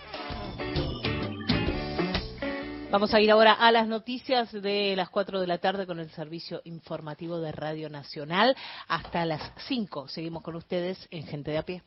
Vamos 2.91 3.13
a 3.13 3.21
ir 3.21 3.29
ahora 3.29 3.53
a 3.53 3.71
las 3.71 3.87
noticias 3.87 4.51
de 4.51 4.95
las 4.95 5.11
4 5.11 5.39
de 5.39 5.45
la 5.45 5.59
tarde 5.59 5.85
con 5.85 5.99
el 5.99 6.09
servicio 6.09 6.59
informativo 6.63 7.39
de 7.39 7.51
Radio 7.51 7.87
Nacional. 7.87 8.57
Hasta 8.87 9.25
las 9.25 9.53
5 9.67 10.07
seguimos 10.07 10.41
con 10.41 10.55
ustedes 10.55 10.97
en 11.11 11.27
Gente 11.27 11.51
de 11.51 11.59
a 11.59 11.63
pie. 11.63 11.83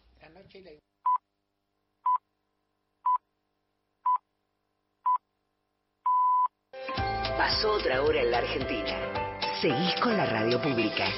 Pasó 7.37 7.73
otra 7.73 8.01
hora 8.03 8.23
en 8.23 8.31
la 8.31 8.39
Argentina. 8.39 9.41
Seguís 9.61 9.97
con 10.01 10.17
la 10.17 10.27
radio 10.27 10.63
pública. 10.63 11.09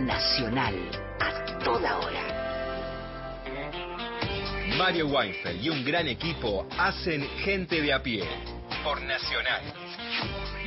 Nacional. 0.00 0.74
A 1.20 1.58
toda 1.62 1.98
hora. 1.98 2.24
Mario 4.76 5.06
Weinfeld 5.06 5.64
y 5.64 5.70
un 5.70 5.84
gran 5.84 6.08
equipo 6.08 6.66
hacen 6.76 7.22
Gente 7.44 7.80
de 7.80 7.92
a 7.92 8.02
pie. 8.02 8.57
Por 8.84 9.02
Nacional. 9.02 9.62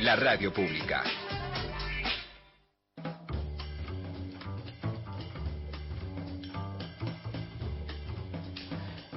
La 0.00 0.16
radio 0.16 0.52
pública. 0.52 1.02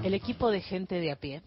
El 0.03 0.13
equipo 0.13 0.51
de 0.51 0.61
Gente 0.61 0.99
de 0.99 1.11
a 1.11 1.15
pie 1.15 1.41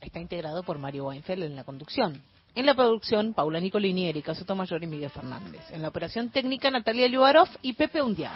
está 0.00 0.18
integrado 0.18 0.62
por 0.62 0.78
Mario 0.78 1.06
Weinfeld 1.06 1.44
en 1.44 1.56
la 1.56 1.64
conducción. 1.64 2.22
En 2.54 2.66
la 2.66 2.74
producción, 2.74 3.34
Paula 3.34 3.60
Nicolini, 3.60 4.08
Erika 4.08 4.34
Sotomayor 4.34 4.82
y 4.82 4.86
Miguel 4.86 5.10
Fernández. 5.10 5.60
En 5.70 5.82
la 5.82 5.88
operación 5.88 6.30
técnica, 6.30 6.70
Natalia 6.70 7.06
Liubarov 7.06 7.48
y 7.62 7.72
Pepe 7.74 8.02
Undiano. 8.02 8.34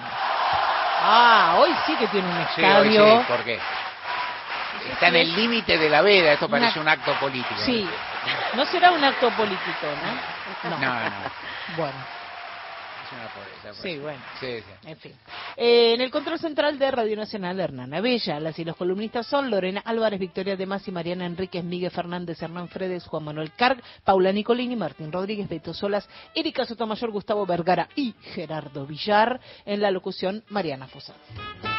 Ah, 1.05 1.57
hoy 1.59 1.71
sí 1.87 1.95
que 1.97 2.07
tiene 2.09 2.29
un 2.29 2.35
Sí, 2.55 2.63
hoy 2.63 2.65
estadio. 2.65 3.19
sí, 3.21 3.25
¿por 3.27 3.45
qué? 3.45 3.59
Está 4.93 5.09
en 5.09 5.17
el 5.17 5.35
límite 5.35 5.77
de 5.77 5.91
la 5.91 6.03
veda, 6.03 6.35
esto 6.35 6.49
parece 6.49 6.79
Una- 6.79 6.93
un 6.93 6.99
acto 7.01 7.15
político. 7.19 7.61
Sí, 7.65 7.89
no 8.57 8.65
será 8.67 8.93
un 8.93 9.03
acto 9.03 9.31
político, 9.31 9.87
¿no? 10.63 10.71
No, 10.71 10.79
no. 10.79 11.11
Bueno, 11.77 11.97
Es 13.05 13.13
una 13.13 13.29
pobreza, 13.29 13.73
sí, 13.75 13.81
pues. 13.83 14.03
bueno. 14.03 14.21
Sí, 14.41 14.61
sí. 14.61 14.89
En 14.89 14.97
fin. 14.99 15.13
Eh, 15.57 15.95
en 15.95 16.01
el 16.01 16.11
control 16.11 16.39
central 16.39 16.79
de 16.79 16.91
Radio 16.91 17.17
Nacional, 17.17 17.59
Hernán 17.61 17.95
Abella. 17.95 18.41
Las 18.41 18.59
y 18.59 18.65
los 18.65 18.77
columnistas 18.77 19.27
son 19.27 19.51
Lorena 19.51 19.81
Álvarez, 19.85 20.21
Victoria 20.21 20.57
de 20.57 20.65
y 20.87 20.91
Mariana 20.91 21.25
Enríquez, 21.25 21.65
Miguel 21.65 21.91
Fernández, 21.91 22.43
Hernán 22.43 22.69
Fredes, 22.69 23.07
Juan 23.07 23.25
Manuel 23.25 23.53
Carg, 23.53 23.83
Paula 24.05 24.33
Nicolini, 24.33 24.77
Martín 24.77 25.13
Rodríguez, 25.13 25.49
Beto 25.49 25.73
Solas, 25.73 26.09
Erika 26.35 26.65
Sotomayor, 26.65 27.11
Gustavo 27.11 27.47
Vergara 27.47 27.89
y 27.97 28.15
Gerardo 28.35 28.87
Villar. 28.87 29.41
En 29.65 29.81
la 29.81 29.91
locución, 29.91 30.45
Mariana 30.49 30.89
Fossati. 30.89 31.72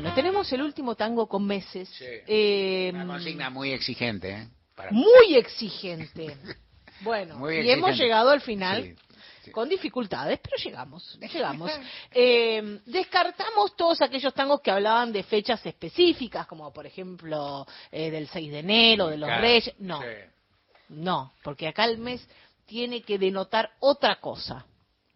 Bueno, 0.00 0.14
tenemos 0.14 0.52
el 0.52 0.60
último 0.60 0.94
tango 0.94 1.26
con 1.26 1.46
meses. 1.46 1.88
Eh, 2.00 2.90
Una 2.92 3.06
consigna 3.06 3.48
muy 3.48 3.72
exigente, 3.72 4.30
¿eh? 4.30 4.48
Para- 4.74 4.90
muy 4.92 5.36
exigente. 5.36 6.36
Bueno, 7.02 7.36
Muy 7.36 7.58
y 7.60 7.70
hemos 7.70 7.94
llegado 7.94 8.30
al 8.30 8.40
final 8.40 8.82
Sí, 8.82 8.94
sí. 9.44 9.50
con 9.50 9.68
dificultades, 9.68 10.40
pero 10.42 10.56
llegamos, 10.56 11.18
llegamos. 11.20 11.70
Eh, 12.10 12.80
descartamos 12.86 13.76
todos 13.76 14.00
aquellos 14.00 14.32
tangos 14.32 14.62
que 14.62 14.70
hablaban 14.70 15.12
de 15.12 15.22
fechas 15.22 15.64
específicas, 15.66 16.46
como 16.46 16.72
por 16.72 16.86
ejemplo 16.86 17.66
eh, 17.92 18.10
del 18.10 18.28
6 18.28 18.50
de 18.50 18.58
enero, 18.60 19.08
de 19.08 19.18
los 19.18 19.28
Claro, 19.28 19.42
Reyes. 19.42 19.74
No, 19.78 20.00
sí. 20.00 20.06
no, 20.88 21.32
porque 21.42 21.68
acá 21.68 21.84
el 21.84 21.98
mes 21.98 22.26
tiene 22.64 23.02
que 23.02 23.18
denotar 23.18 23.70
otra 23.80 24.16
cosa. 24.18 24.64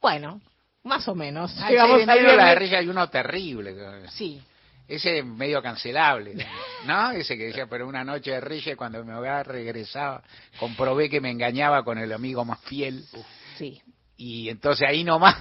Bueno, 0.02 0.40
más 0.82 1.08
o 1.08 1.14
menos. 1.14 1.50
Llegamos 1.66 2.00
sí, 2.00 2.06
de 2.06 2.12
enero 2.12 2.36
la 2.36 2.48
guerrilla 2.50 2.78
hay 2.78 2.88
uno 2.88 3.08
terrible. 3.08 3.74
Sí. 4.10 4.42
Ese 4.90 5.22
medio 5.22 5.62
cancelable, 5.62 6.34
¿no? 6.84 7.12
Ese 7.12 7.38
que 7.38 7.44
decía, 7.46 7.66
pero 7.68 7.86
una 7.86 8.02
noche 8.02 8.32
de 8.32 8.40
Reyes 8.40 8.76
cuando 8.76 9.04
mi 9.04 9.12
hogar 9.12 9.46
regresaba, 9.46 10.20
comprobé 10.58 11.08
que 11.08 11.20
me 11.20 11.30
engañaba 11.30 11.84
con 11.84 11.96
el 11.96 12.12
amigo 12.12 12.44
más 12.44 12.58
fiel. 12.62 13.04
Sí. 13.56 13.80
Y 14.16 14.48
entonces 14.48 14.86
ahí 14.88 15.04
nomás, 15.04 15.36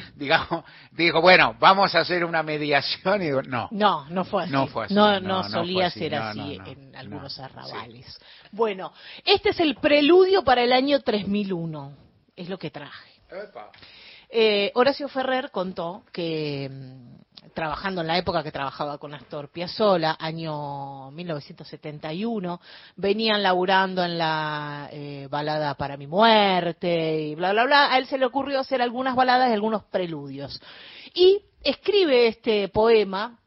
digamos, 0.16 0.64
dijo, 0.90 1.20
bueno, 1.20 1.54
vamos 1.60 1.94
a 1.94 2.00
hacer 2.00 2.24
una 2.24 2.42
mediación. 2.42 3.20
Y 3.20 3.26
digo, 3.26 3.42
no. 3.42 3.68
No, 3.72 4.08
no 4.08 4.24
fue 4.24 4.44
así. 4.44 4.52
No 4.52 4.66
fue 4.68 4.86
así. 4.86 4.94
No, 4.94 5.20
No, 5.20 5.44
solía 5.50 5.86
así. 5.88 5.98
ser 6.00 6.14
así 6.14 6.58
en 6.64 6.96
algunos 6.96 7.38
arrabales. 7.38 8.18
Bueno, 8.52 8.92
este 9.24 9.50
es 9.50 9.60
el 9.60 9.74
preludio 9.76 10.42
para 10.42 10.62
el 10.62 10.72
año 10.72 11.00
3001. 11.00 11.96
Es 12.34 12.48
lo 12.48 12.58
que 12.58 12.70
traje. 12.70 13.10
Eh, 14.36 14.72
Horacio 14.74 15.06
Ferrer 15.08 15.52
contó 15.52 16.02
que 16.12 16.68
mm, 16.68 17.50
trabajando 17.54 18.00
en 18.00 18.08
la 18.08 18.18
época 18.18 18.42
que 18.42 18.50
trabajaba 18.50 18.98
con 18.98 19.14
Astor 19.14 19.48
Piazzolla, 19.48 20.16
año 20.18 21.12
1971, 21.12 22.60
venían 22.96 23.44
laburando 23.44 24.02
en 24.02 24.18
la 24.18 24.88
eh, 24.90 25.28
balada 25.30 25.76
Para 25.76 25.96
mi 25.96 26.08
muerte 26.08 27.20
y 27.20 27.36
bla, 27.36 27.52
bla, 27.52 27.64
bla. 27.64 27.92
A 27.92 27.98
él 27.98 28.08
se 28.08 28.18
le 28.18 28.26
ocurrió 28.26 28.58
hacer 28.58 28.82
algunas 28.82 29.14
baladas 29.14 29.50
y 29.50 29.52
algunos 29.52 29.84
preludios. 29.84 30.60
Y 31.14 31.40
escribe 31.62 32.26
este 32.26 32.66
poema 32.70 33.38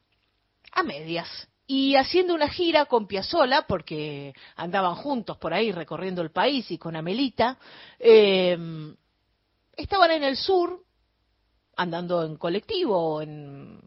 a 0.72 0.84
medias 0.84 1.50
y 1.68 1.98
haciendo 1.98 2.34
una 2.34 2.48
gira 2.48 2.86
con 2.86 3.08
Piazzola, 3.08 3.66
porque 3.68 4.34
andaban 4.56 4.96
juntos 4.96 5.36
por 5.36 5.54
ahí 5.54 5.74
recorriendo 5.74 6.22
el 6.22 6.32
país 6.32 6.72
y 6.72 6.78
con 6.78 6.96
Amelita, 6.96 7.58
eh, 8.00 8.58
estaban 9.78 10.12
en 10.12 10.24
el 10.24 10.36
sur, 10.36 10.84
andando 11.78 12.24
en 12.26 12.36
colectivo, 12.36 13.22
en 13.22 13.80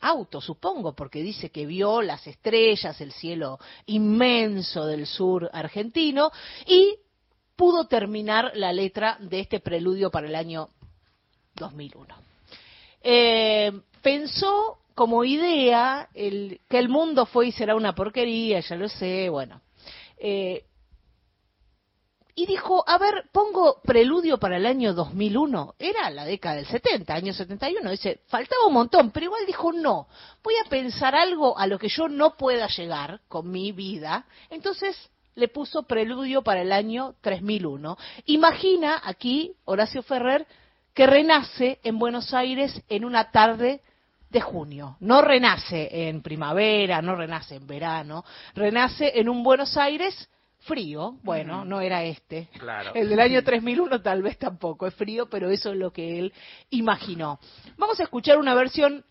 auto, 0.00 0.40
supongo, 0.40 0.94
porque 0.94 1.22
dice 1.22 1.50
que 1.50 1.66
vio 1.66 2.00
las 2.02 2.26
estrellas, 2.26 3.00
el 3.00 3.12
cielo 3.12 3.58
inmenso 3.86 4.86
del 4.86 5.06
sur 5.06 5.50
argentino, 5.52 6.30
y 6.66 6.98
pudo 7.56 7.86
terminar 7.86 8.52
la 8.54 8.72
letra 8.72 9.18
de 9.20 9.40
este 9.40 9.60
preludio 9.60 10.10
para 10.10 10.28
el 10.28 10.34
año 10.34 10.68
2001. 11.54 12.14
Eh, 13.02 13.72
pensó 14.02 14.78
como 14.94 15.24
idea 15.24 16.08
que 16.12 16.78
el 16.78 16.88
mundo 16.88 17.26
fue 17.26 17.48
y 17.48 17.52
será 17.52 17.74
una 17.74 17.94
porquería, 17.94 18.60
ya 18.60 18.76
lo 18.76 18.88
sé, 18.88 19.28
bueno. 19.28 19.60
Eh, 20.18 20.64
y 22.36 22.46
dijo, 22.46 22.84
a 22.86 22.98
ver, 22.98 23.28
pongo 23.32 23.80
preludio 23.82 24.38
para 24.38 24.56
el 24.56 24.66
año 24.66 24.92
2001. 24.92 25.74
Era 25.78 26.10
la 26.10 26.24
década 26.24 26.56
del 26.56 26.66
70, 26.66 27.14
año 27.14 27.32
71. 27.32 27.90
Dice, 27.90 28.20
faltaba 28.26 28.66
un 28.66 28.74
montón, 28.74 29.10
pero 29.12 29.26
igual 29.26 29.46
dijo, 29.46 29.72
no, 29.72 30.08
voy 30.42 30.54
a 30.64 30.68
pensar 30.68 31.14
algo 31.14 31.56
a 31.56 31.66
lo 31.66 31.78
que 31.78 31.88
yo 31.88 32.08
no 32.08 32.36
pueda 32.36 32.66
llegar 32.66 33.20
con 33.28 33.50
mi 33.50 33.70
vida. 33.70 34.26
Entonces 34.50 34.96
le 35.36 35.48
puso 35.48 35.84
preludio 35.84 36.42
para 36.42 36.62
el 36.62 36.72
año 36.72 37.14
3001. 37.20 37.96
Imagina 38.26 39.00
aquí, 39.04 39.54
Horacio 39.64 40.02
Ferrer, 40.02 40.46
que 40.92 41.06
renace 41.06 41.78
en 41.84 41.98
Buenos 41.98 42.34
Aires 42.34 42.82
en 42.88 43.04
una 43.04 43.30
tarde 43.30 43.80
de 44.30 44.40
junio. 44.40 44.96
No 44.98 45.22
renace 45.22 46.08
en 46.08 46.20
primavera, 46.20 47.00
no 47.00 47.14
renace 47.14 47.56
en 47.56 47.66
verano, 47.66 48.24
renace 48.54 49.12
en 49.20 49.28
un 49.28 49.44
Buenos 49.44 49.76
Aires 49.76 50.28
frío, 50.64 51.18
bueno, 51.22 51.64
no 51.64 51.80
era 51.80 52.04
este. 52.04 52.48
Claro. 52.58 52.92
El 52.94 53.08
del 53.08 53.20
año 53.20 53.42
3001 53.42 54.02
tal 54.02 54.22
vez 54.22 54.38
tampoco, 54.38 54.86
es 54.86 54.94
frío, 54.94 55.28
pero 55.28 55.50
eso 55.50 55.70
es 55.70 55.76
lo 55.76 55.92
que 55.92 56.18
él 56.18 56.32
imaginó. 56.70 57.38
Vamos 57.76 58.00
a 58.00 58.04
escuchar 58.04 58.38
una 58.38 58.54
versión 58.54 59.04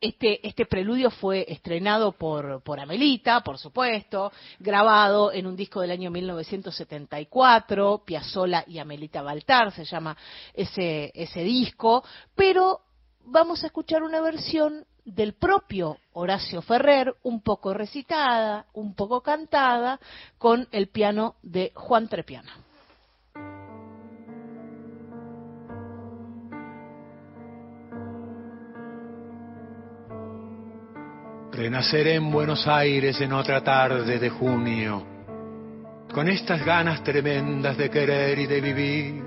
este, 0.00 0.46
este 0.46 0.66
preludio 0.66 1.10
fue 1.10 1.46
estrenado 1.48 2.12
por, 2.12 2.62
por 2.62 2.78
Amelita, 2.78 3.40
por 3.40 3.58
supuesto, 3.58 4.32
grabado 4.58 5.32
en 5.32 5.46
un 5.46 5.56
disco 5.56 5.80
del 5.80 5.90
año 5.90 6.10
1974, 6.10 8.02
Piazzolla 8.04 8.64
y 8.66 8.78
Amelita 8.78 9.22
Baltar 9.22 9.72
se 9.72 9.84
llama 9.84 10.16
ese, 10.52 11.12
ese 11.14 11.42
disco, 11.42 12.04
pero 12.34 12.80
vamos 13.26 13.62
a 13.62 13.66
escuchar 13.66 14.02
una 14.02 14.20
versión 14.20 14.84
del 15.04 15.34
propio 15.34 15.98
Horacio 16.12 16.62
Ferrer, 16.62 17.14
un 17.22 17.42
poco 17.42 17.72
recitada, 17.74 18.66
un 18.72 18.94
poco 18.94 19.20
cantada, 19.20 20.00
con 20.38 20.66
el 20.72 20.88
piano 20.88 21.36
de 21.42 21.72
Juan 21.74 22.08
Trepiana. 22.08 22.52
Renaceré 31.52 32.16
en 32.16 32.30
Buenos 32.30 32.66
Aires 32.66 33.18
en 33.20 33.32
otra 33.32 33.62
tarde 33.62 34.18
de 34.18 34.28
junio, 34.28 35.06
con 36.12 36.28
estas 36.28 36.64
ganas 36.64 37.02
tremendas 37.02 37.78
de 37.78 37.88
querer 37.88 38.38
y 38.38 38.46
de 38.46 38.60
vivir. 38.60 39.24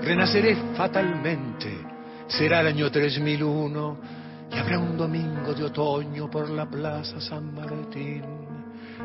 Renaceré 0.00 0.54
fatalmente, 0.76 1.91
será 2.38 2.60
el 2.60 2.68
año 2.68 2.90
3001 2.90 3.98
y 4.50 4.58
habrá 4.58 4.78
un 4.78 4.96
domingo 4.96 5.52
de 5.54 5.64
otoño 5.64 6.30
por 6.30 6.48
la 6.50 6.66
plaza 6.66 7.20
San 7.20 7.54
Martín. 7.54 8.22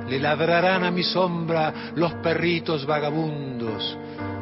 Le 0.08 0.20
ladrarán 0.20 0.84
a 0.84 0.92
mi 0.92 1.04
sombra 1.04 1.74
los 1.96 2.14
perritos 2.16 2.86
vagabundos. 2.86 3.98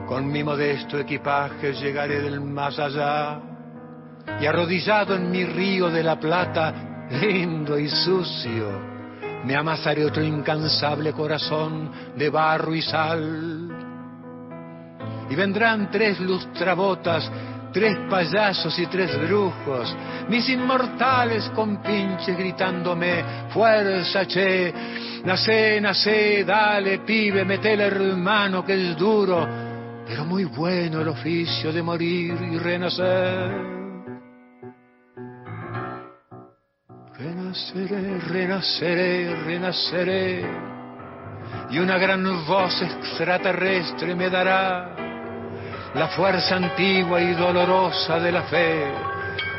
Con 0.07 0.31
mi 0.31 0.43
modesto 0.43 0.99
equipaje 0.99 1.73
llegaré 1.73 2.21
del 2.21 2.41
más 2.41 2.77
allá. 2.77 3.41
Y 4.39 4.45
arrodillado 4.45 5.15
en 5.15 5.31
mi 5.31 5.45
río 5.45 5.89
de 5.89 6.03
la 6.03 6.19
plata, 6.19 7.07
lindo 7.09 7.79
y 7.79 7.87
sucio, 7.87 8.95
me 9.45 9.55
amasaré 9.55 10.03
otro 10.05 10.23
incansable 10.23 11.13
corazón 11.13 11.91
de 12.15 12.29
barro 12.29 12.73
y 12.75 12.81
sal. 12.81 13.69
Y 15.29 15.35
vendrán 15.35 15.89
tres 15.89 16.19
lustrabotas 16.19 17.31
tres 17.75 17.97
payasos 18.09 18.79
y 18.79 18.85
tres 18.85 19.19
brujos, 19.27 19.93
mis 20.29 20.47
inmortales 20.47 21.49
compinches 21.49 22.37
gritándome, 22.37 23.49
fuerza, 23.49 24.25
che, 24.25 24.73
nacé, 25.25 25.81
nacé, 25.81 26.45
dale, 26.45 26.99
pibe, 26.99 27.43
metele 27.43 27.83
hermano 27.83 28.63
que 28.63 28.75
es 28.75 28.95
duro, 28.95 29.45
pero 30.07 30.23
muy 30.23 30.45
bueno 30.45 31.01
el 31.01 31.09
oficio 31.09 31.73
de 31.73 31.83
morir 31.83 32.37
y 32.49 32.57
renacer. 32.57 33.51
Renaceré, 37.17 38.19
renaceré, 38.19 39.35
renaceré, 39.43 40.45
y 41.71 41.79
una 41.79 41.97
gran 41.97 42.23
voz 42.47 42.81
extraterrestre 42.81 44.15
me 44.15 44.29
dará 44.29 45.04
la 45.95 46.09
fuerza 46.09 46.57
antigua 46.57 47.21
y 47.21 47.33
dolorosa 47.33 48.19
de 48.19 48.31
la 48.31 48.43
fe, 48.43 48.91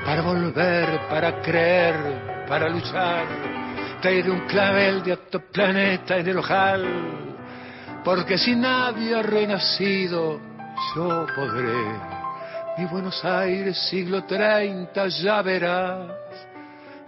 para 0.04 0.20
volver, 0.20 1.08
para 1.08 1.40
creer, 1.40 2.44
para 2.46 2.68
luchar, 2.68 3.24
traer 4.02 4.30
un 4.30 4.40
clavel 4.40 5.02
de 5.02 5.14
otro 5.14 5.40
planeta 5.50 6.18
en 6.18 6.28
el 6.28 6.38
ojal, 6.38 6.84
porque 8.04 8.36
si 8.36 8.54
nadie 8.54 9.14
ha 9.14 9.22
renacido, 9.22 10.38
yo 10.94 11.26
podré. 11.34 12.16
Mi 12.78 12.84
Buenos 12.84 13.24
Aires, 13.24 13.78
siglo 13.88 14.24
30, 14.24 15.08
ya 15.08 15.40
verás. 15.40 16.10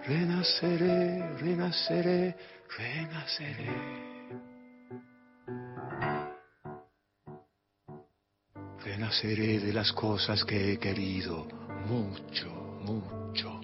Renaceré, 0.06 1.36
renaceré, 1.38 2.34
renaceré. 2.78 4.07
Renaceré 8.88 9.60
de 9.60 9.70
las 9.70 9.92
cosas 9.92 10.42
que 10.46 10.72
he 10.72 10.78
querido 10.78 11.46
mucho, 11.86 12.48
mucho. 12.80 13.60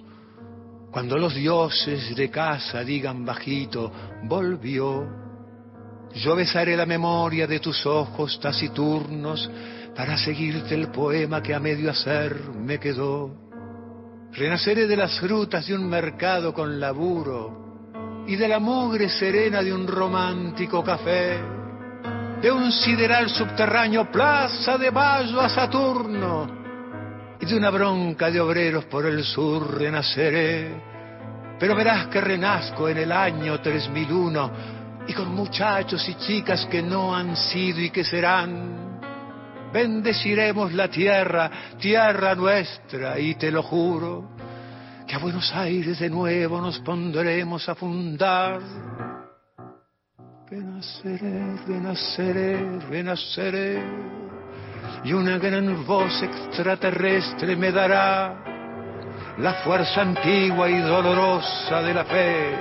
Cuando 0.91 1.17
los 1.17 1.33
dioses 1.33 2.15
de 2.15 2.29
casa 2.29 2.83
digan 2.83 3.25
bajito, 3.25 3.91
volvió, 4.25 5.03
yo 6.13 6.35
besaré 6.35 6.77
la 6.77 6.85
memoria 6.85 7.47
de 7.47 7.59
tus 7.59 7.87
ojos 7.87 8.39
taciturnos 8.39 9.49
para 9.95 10.15
seguirte 10.15 10.75
el 10.75 10.89
poema 10.91 11.41
que 11.41 11.55
a 11.55 11.59
medio 11.59 11.89
hacer 11.89 12.39
me 12.51 12.79
quedó. 12.79 13.31
Renaceré 14.31 14.85
de 14.85 14.95
las 14.95 15.19
frutas 15.19 15.65
de 15.65 15.73
un 15.73 15.89
mercado 15.89 16.53
con 16.53 16.79
laburo 16.79 18.23
y 18.27 18.35
de 18.35 18.47
la 18.47 18.59
mugre 18.59 19.09
serena 19.09 19.63
de 19.63 19.73
un 19.73 19.87
romántico 19.87 20.83
café 20.83 21.54
de 22.41 22.51
un 22.51 22.71
sideral 22.71 23.29
subterráneo 23.29 24.11
plaza 24.11 24.77
de 24.77 24.91
Mayo 24.91 25.41
a 25.41 25.49
Saturno 25.49 26.47
y 27.39 27.45
de 27.45 27.57
una 27.57 27.69
bronca 27.69 28.29
de 28.29 28.39
obreros 28.39 28.85
por 28.85 29.05
el 29.05 29.23
sur 29.23 29.77
renaceré. 29.77 30.95
Pero 31.59 31.75
verás 31.75 32.07
que 32.07 32.21
renazco 32.21 32.89
en 32.89 32.97
el 32.97 33.11
año 33.11 33.59
3001 33.61 34.51
y 35.07 35.13
con 35.13 35.33
muchachos 35.33 36.07
y 36.09 36.15
chicas 36.15 36.65
que 36.65 36.81
no 36.81 37.15
han 37.15 37.35
sido 37.35 37.79
y 37.79 37.89
que 37.89 38.03
serán. 38.03 38.99
Bendeciremos 39.71 40.73
la 40.73 40.87
tierra, 40.87 41.51
tierra 41.79 42.33
nuestra, 42.33 43.19
y 43.19 43.35
te 43.35 43.51
lo 43.51 43.61
juro, 43.61 44.29
que 45.05 45.15
a 45.15 45.19
Buenos 45.19 45.53
Aires 45.53 45.99
de 45.99 46.09
nuevo 46.09 46.61
nos 46.61 46.79
pondremos 46.79 47.67
a 47.67 47.75
fundar 47.75 48.61
Renaceré, 50.47 51.57
renaceré, 51.65 52.79
renaceré. 52.87 53.83
Y 55.03 55.11
una 55.11 55.39
gran 55.39 55.83
voz 55.87 56.21
extraterrestre 56.21 57.55
me 57.55 57.71
dará 57.71 58.35
la 59.39 59.53
fuerza 59.63 60.01
antigua 60.01 60.69
y 60.69 60.77
dolorosa 60.81 61.81
de 61.81 61.93
la 61.95 62.05
fe 62.05 62.59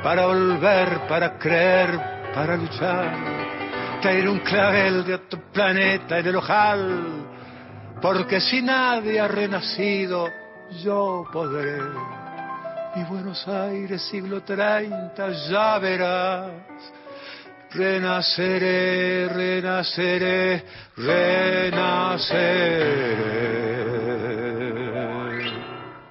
para 0.00 0.26
volver, 0.26 1.08
para 1.08 1.36
creer, 1.36 1.98
para 2.32 2.56
luchar. 2.56 3.12
Traer 4.00 4.28
un 4.28 4.38
clavel 4.38 5.04
de 5.04 5.14
otro 5.14 5.40
planeta 5.52 6.20
en 6.20 6.26
el 6.28 6.36
ojal, 6.36 7.26
porque 8.00 8.40
si 8.40 8.62
nadie 8.62 9.18
ha 9.18 9.26
renacido, 9.26 10.28
yo 10.84 11.24
podré. 11.32 11.80
Mi 12.94 13.02
Buenos 13.02 13.46
Aires, 13.48 14.02
siglo 14.02 14.40
30, 14.42 15.30
ya 15.50 15.78
verás 15.80 16.50
renaceré, 17.70 19.28
renaceré, 19.28 20.64
renaceré. 20.96 22.68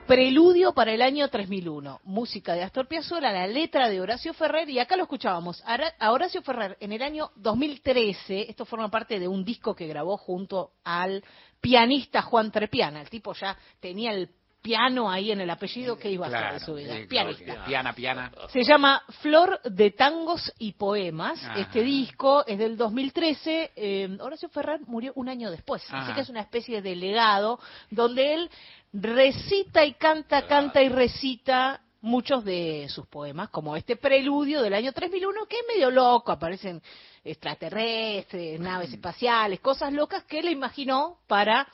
Preludio 0.07 0.73
para 0.73 0.93
el 0.93 1.01
año 1.01 1.27
3001. 1.27 1.99
Música 2.05 2.53
de 2.53 2.63
Astor 2.63 2.87
Piazzolla, 2.87 3.29
la 3.33 3.45
letra 3.45 3.89
de 3.89 3.99
Horacio 3.99 4.33
Ferrer, 4.33 4.69
y 4.69 4.79
acá 4.79 4.95
lo 4.95 5.03
escuchábamos. 5.03 5.61
A 5.65 6.11
Horacio 6.13 6.41
Ferrer 6.41 6.77
en 6.79 6.93
el 6.93 7.01
año 7.01 7.31
2013, 7.35 8.49
esto 8.49 8.63
forma 8.63 8.89
parte 8.89 9.19
de 9.19 9.27
un 9.27 9.43
disco 9.43 9.75
que 9.75 9.85
grabó 9.85 10.15
junto 10.15 10.71
al 10.85 11.21
pianista 11.59 12.21
Juan 12.21 12.51
Trepiana. 12.51 13.01
El 13.01 13.09
tipo 13.09 13.33
ya 13.33 13.57
tenía 13.81 14.13
el 14.13 14.29
piano 14.67 15.09
ahí 15.09 15.31
en 15.31 15.39
el 15.39 15.49
apellido 15.49 15.97
que 15.97 16.11
iba 16.11 16.25
a 16.25 16.29
hacer 16.29 16.53
de 16.59 16.59
su 16.59 16.73
vida. 16.73 16.97
sí, 16.97 17.07
claro, 17.07 17.29
Pianista. 17.29 17.65
piana, 17.65 17.93
piana. 17.93 18.31
Se 18.49 18.63
llama 18.63 19.01
Flor 19.21 19.61
de 19.63 19.91
Tangos 19.91 20.51
y 20.59 20.73
Poemas. 20.73 21.41
Ajá. 21.41 21.59
Este 21.61 21.83
disco 21.83 22.45
es 22.45 22.57
del 22.59 22.75
2013. 22.75 23.71
Eh, 23.77 24.17
Horacio 24.19 24.49
Ferrer 24.49 24.81
murió 24.85 25.13
un 25.15 25.29
año 25.29 25.49
después. 25.49 25.85
Así 25.89 26.13
que 26.13 26.19
es 26.19 26.29
una 26.29 26.41
especie 26.41 26.81
de 26.81 26.97
legado 26.97 27.59
donde 27.89 28.33
él 28.33 28.49
recita 28.91 29.85
y 29.85 29.93
canta, 29.93 30.45
canta 30.47 30.81
y 30.81 30.89
recita 30.89 31.79
muchos 32.01 32.43
de 32.43 32.87
sus 32.89 33.07
poemas, 33.07 33.49
como 33.49 33.75
este 33.77 33.95
preludio 33.95 34.61
del 34.61 34.73
año 34.73 34.91
3001, 34.91 35.45
que 35.45 35.55
es 35.55 35.65
medio 35.67 35.89
loco, 35.89 36.31
aparecen 36.31 36.81
extraterrestres, 37.23 38.59
naves 38.59 38.91
espaciales, 38.91 39.61
cosas 39.61 39.93
locas 39.93 40.23
que 40.25 40.39
él 40.39 40.49
imaginó 40.49 41.19
para 41.25 41.67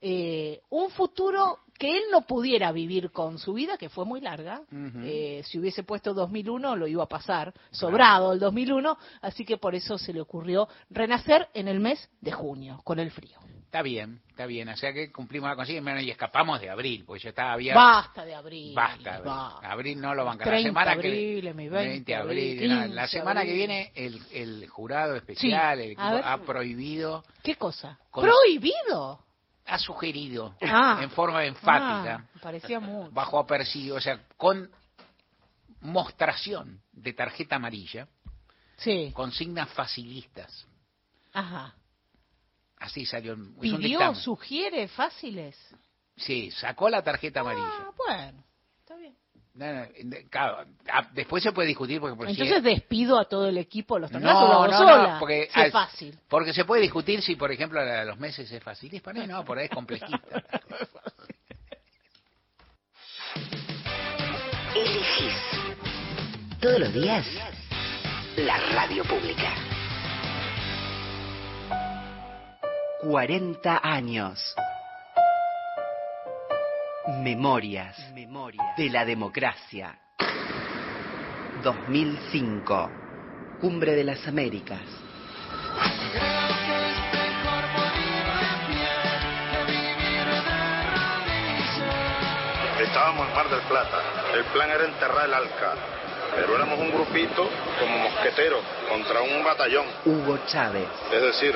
eh, 0.00 0.60
un 0.70 0.90
futuro 0.90 1.58
que 1.80 1.96
él 1.96 2.02
no 2.12 2.20
pudiera 2.26 2.72
vivir 2.72 3.10
con 3.10 3.38
su 3.38 3.54
vida, 3.54 3.78
que 3.78 3.88
fue 3.88 4.04
muy 4.04 4.20
larga. 4.20 4.60
Eh, 5.02 5.40
si 5.46 5.58
hubiese 5.58 5.82
puesto 5.82 6.12
2001, 6.12 6.76
lo 6.76 6.86
iba 6.86 7.04
a 7.04 7.08
pasar 7.08 7.54
sobrado 7.70 8.34
el 8.34 8.38
2001, 8.38 8.98
así 9.22 9.46
que 9.46 9.56
por 9.56 9.74
eso 9.74 9.96
se 9.96 10.12
le 10.12 10.20
ocurrió 10.20 10.68
renacer 10.90 11.48
en 11.54 11.68
el 11.68 11.80
mes 11.80 12.10
de 12.20 12.32
junio, 12.32 12.82
con 12.84 12.98
el 12.98 13.10
frío. 13.10 13.38
Está 13.64 13.80
bien, 13.80 14.20
está 14.28 14.44
bien. 14.46 14.68
O 14.68 14.76
sea 14.76 14.92
que 14.92 15.10
cumplimos 15.10 15.48
la 15.48 15.56
consigna 15.56 15.80
bueno, 15.80 16.00
y 16.00 16.10
escapamos 16.10 16.60
de 16.60 16.68
abril, 16.68 17.04
porque 17.06 17.22
ya 17.22 17.28
estaba 17.30 17.56
bien. 17.56 17.74
Basta 17.74 18.24
de 18.26 18.34
abril. 18.34 18.74
Basta, 18.74 19.14
abril. 19.14 19.30
va. 19.30 19.58
Abril 19.62 20.00
no 20.02 20.14
lo 20.14 20.24
van 20.26 20.40
a 20.40 20.44
30 20.44 20.56
La 20.56 20.62
semana 20.68 20.90
abril, 20.92 21.42
que 21.42 21.54
mi 21.54 21.68
20 21.68 22.14
abril, 22.14 22.58
abril, 22.58 22.68
no, 22.68 22.94
la 22.94 23.02
15 23.04 23.08
semana 23.08 23.40
que 23.42 23.48
abril. 23.52 23.56
viene 23.56 23.92
el, 23.94 24.20
el 24.32 24.68
jurado 24.68 25.16
especial, 25.16 25.78
Sí, 25.78 25.82
el 25.84 25.90
equipo, 25.92 26.10
ver. 26.10 26.22
ha 26.26 26.36
prohibido, 26.42 27.24
¿Qué 27.42 27.54
cosa? 27.54 27.96
Con- 28.10 28.24
¿Prohibido? 28.24 29.20
Ha 29.70 29.78
sugerido 29.78 30.54
Ah. 30.62 30.98
en 31.00 31.10
forma 31.10 31.44
enfática, 31.44 32.24
Ah, 32.34 32.38
parecía 32.42 32.80
mucho. 32.80 33.10
bajo 33.12 33.38
apercibo, 33.38 33.96
o 33.96 34.00
sea, 34.00 34.20
con 34.36 34.70
mostración 35.80 36.80
de 36.92 37.12
tarjeta 37.12 37.56
amarilla, 37.56 38.08
Sí. 38.76 39.12
consignas 39.14 39.68
facilistas. 39.70 40.66
Ajá. 41.32 41.74
Así 42.78 43.04
salió. 43.06 43.36
¿Pidió, 43.60 44.14
sugiere 44.14 44.88
fáciles? 44.88 45.56
Sí, 46.16 46.50
sacó 46.50 46.88
la 46.88 47.02
tarjeta 47.02 47.40
amarilla. 47.40 47.66
Ah, 47.68 47.90
bueno. 47.96 48.44
No, 49.60 49.66
no, 49.74 49.86
claro, 50.30 50.64
después 51.12 51.42
se 51.42 51.52
puede 51.52 51.68
discutir 51.68 52.00
porque 52.00 52.16
por 52.16 52.26
si- 52.26 52.32
Entonces 52.32 52.62
despido 52.62 53.18
a 53.18 53.26
todo 53.26 53.46
el 53.46 53.58
equipo, 53.58 53.98
los 53.98 54.10
no, 54.10 54.18
no, 54.18 54.70
sola. 54.72 55.12
no, 55.12 55.18
porque 55.18 55.50
es 55.54 55.70
fácil. 55.70 56.18
Porque 56.28 56.54
se 56.54 56.64
puede 56.64 56.80
discutir 56.80 57.20
si, 57.20 57.36
por 57.36 57.52
ejemplo, 57.52 57.84
la 57.84 58.00
de 58.00 58.06
los 58.06 58.18
meses 58.18 58.50
es 58.50 58.62
fácil. 58.62 58.94
Es 58.94 59.02
para 59.02 59.20
mí, 59.20 59.26
no, 59.26 59.44
por 59.44 59.58
ahí 59.58 59.66
es 59.66 59.70
complejista. 59.70 60.18
Elegís 64.74 65.34
todos 66.60 66.78
los 66.80 66.94
días 66.94 67.26
la 68.38 68.56
radio 68.72 69.04
pública. 69.04 69.52
40 73.02 73.80
años. 73.82 74.54
Memorias, 77.08 77.96
de 78.76 78.90
la 78.90 79.06
democracia. 79.06 79.98
2005. 81.62 82.90
Cumbre 83.58 83.92
de 83.92 84.04
las 84.04 84.28
Américas. 84.28 84.80
Estábamos 92.78 93.28
en 93.28 93.34
Mar 93.34 93.48
del 93.48 93.60
Plata. 93.60 93.98
El 94.34 94.44
plan 94.44 94.70
era 94.70 94.84
enterrar 94.84 95.24
el 95.24 95.34
Alca. 95.34 95.74
Pero 96.36 96.54
éramos 96.54 96.78
un 96.78 96.90
grupito 96.92 97.48
como 97.80 97.98
mosqueteros 97.98 98.62
contra 98.90 99.22
un 99.22 99.42
batallón. 99.42 99.86
Hugo 100.04 100.38
Chávez. 100.46 100.86
Es 101.10 101.22
decir, 101.22 101.54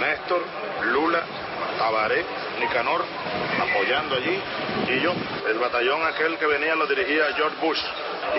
Néstor, 0.00 0.42
Lula, 0.92 1.24
Tabaré, 1.78 2.24
Nicanor, 2.60 3.04
apoyando 3.60 4.16
allí, 4.16 4.38
y 4.88 5.00
yo. 5.00 5.14
El 5.48 5.58
batallón 5.58 6.02
aquel 6.06 6.36
que 6.36 6.46
venía 6.46 6.74
lo 6.74 6.86
dirigía 6.86 7.32
George 7.36 7.56
Bush. 7.62 7.80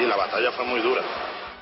Y 0.01 0.05
la 0.05 0.15
batalla 0.15 0.51
fue 0.51 0.65
muy 0.65 0.81
dura. 0.81 1.01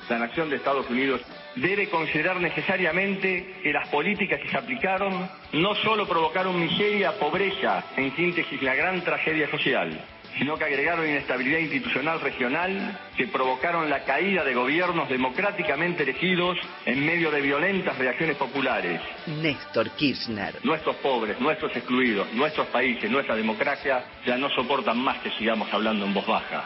La 0.08 0.18
nación 0.18 0.50
de 0.50 0.56
Estados 0.56 0.88
Unidos 0.90 1.20
debe 1.54 1.88
considerar 1.88 2.40
necesariamente 2.40 3.60
que 3.62 3.72
las 3.72 3.88
políticas 3.88 4.40
que 4.40 4.48
se 4.48 4.56
aplicaron 4.56 5.28
no 5.52 5.74
solo 5.76 6.06
provocaron 6.06 6.58
miseria, 6.58 7.12
pobreza, 7.18 7.84
en 7.96 8.14
síntesis 8.16 8.62
la 8.62 8.74
gran 8.74 9.02
tragedia 9.02 9.50
social, 9.50 10.00
sino 10.36 10.56
que 10.56 10.64
agregaron 10.64 11.08
inestabilidad 11.08 11.58
institucional 11.58 12.20
regional 12.20 12.98
que 13.16 13.26
provocaron 13.28 13.88
la 13.88 14.04
caída 14.04 14.44
de 14.44 14.54
gobiernos 14.54 15.08
democráticamente 15.08 16.02
elegidos 16.02 16.58
en 16.84 17.04
medio 17.04 17.30
de 17.30 17.40
violentas 17.40 17.96
reacciones 17.98 18.36
populares. 18.36 19.00
Néstor 19.26 19.90
Kirchner. 19.90 20.56
Nuestros 20.64 20.96
pobres, 20.96 21.40
nuestros 21.40 21.74
excluidos, 21.76 22.32
nuestros 22.32 22.66
países, 22.68 23.10
nuestra 23.10 23.34
democracia 23.34 24.04
ya 24.26 24.36
no 24.36 24.50
soportan 24.50 24.98
más 24.98 25.18
que 25.18 25.30
sigamos 25.32 25.72
hablando 25.72 26.04
en 26.04 26.14
voz 26.14 26.26
baja. 26.26 26.64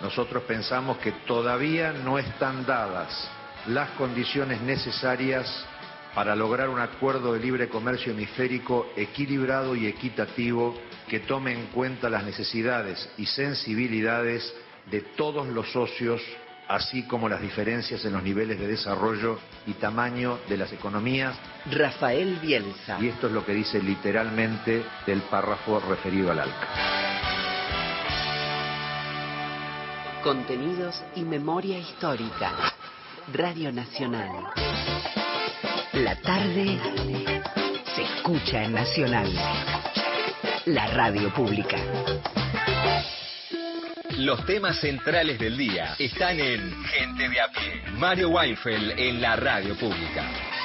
Nosotros 0.00 0.42
pensamos 0.44 0.98
que 0.98 1.12
todavía 1.12 1.92
no 1.92 2.18
están 2.18 2.66
dadas 2.66 3.30
las 3.66 3.90
condiciones 3.90 4.60
necesarias 4.60 5.66
para 6.14 6.34
lograr 6.34 6.68
un 6.68 6.80
acuerdo 6.80 7.34
de 7.34 7.40
libre 7.40 7.68
comercio 7.68 8.12
hemisférico 8.12 8.86
equilibrado 8.96 9.76
y 9.76 9.86
equitativo 9.86 10.74
que 11.08 11.20
tome 11.20 11.52
en 11.52 11.66
cuenta 11.66 12.10
las 12.10 12.24
necesidades 12.24 13.08
y 13.16 13.26
sensibilidades 13.26 14.52
de 14.90 15.00
todos 15.00 15.46
los 15.46 15.70
socios, 15.72 16.20
así 16.68 17.04
como 17.04 17.28
las 17.28 17.40
diferencias 17.40 18.04
en 18.04 18.12
los 18.12 18.22
niveles 18.22 18.58
de 18.58 18.66
desarrollo 18.66 19.38
y 19.66 19.72
tamaño 19.74 20.38
de 20.48 20.56
las 20.56 20.72
economías. 20.72 21.36
Rafael 21.70 22.38
Bielsa. 22.40 22.98
Y 23.00 23.08
esto 23.08 23.28
es 23.28 23.32
lo 23.32 23.44
que 23.44 23.52
dice 23.52 23.80
literalmente 23.82 24.84
del 25.06 25.22
párrafo 25.22 25.80
referido 25.80 26.32
al 26.32 26.40
ALCA. 26.40 26.68
Contenidos 30.22 31.02
y 31.14 31.22
memoria 31.22 31.78
histórica. 31.78 32.52
Radio 33.32 33.72
Nacional. 33.72 34.30
La 35.92 36.20
tarde 36.20 36.78
se 37.94 38.02
escucha 38.02 38.64
en 38.64 38.72
Nacional. 38.72 40.05
La 40.66 40.88
radio 40.88 41.32
pública. 41.32 41.76
Los 44.18 44.44
temas 44.46 44.80
centrales 44.80 45.38
del 45.38 45.56
día 45.56 45.94
están 45.96 46.40
en 46.40 46.84
Gente 46.86 47.28
de 47.28 47.40
a 47.40 47.46
pie. 47.52 47.82
Mario 47.92 48.30
Weinfeld 48.30 48.98
en 48.98 49.20
la 49.20 49.36
radio 49.36 49.76
pública. 49.76 50.55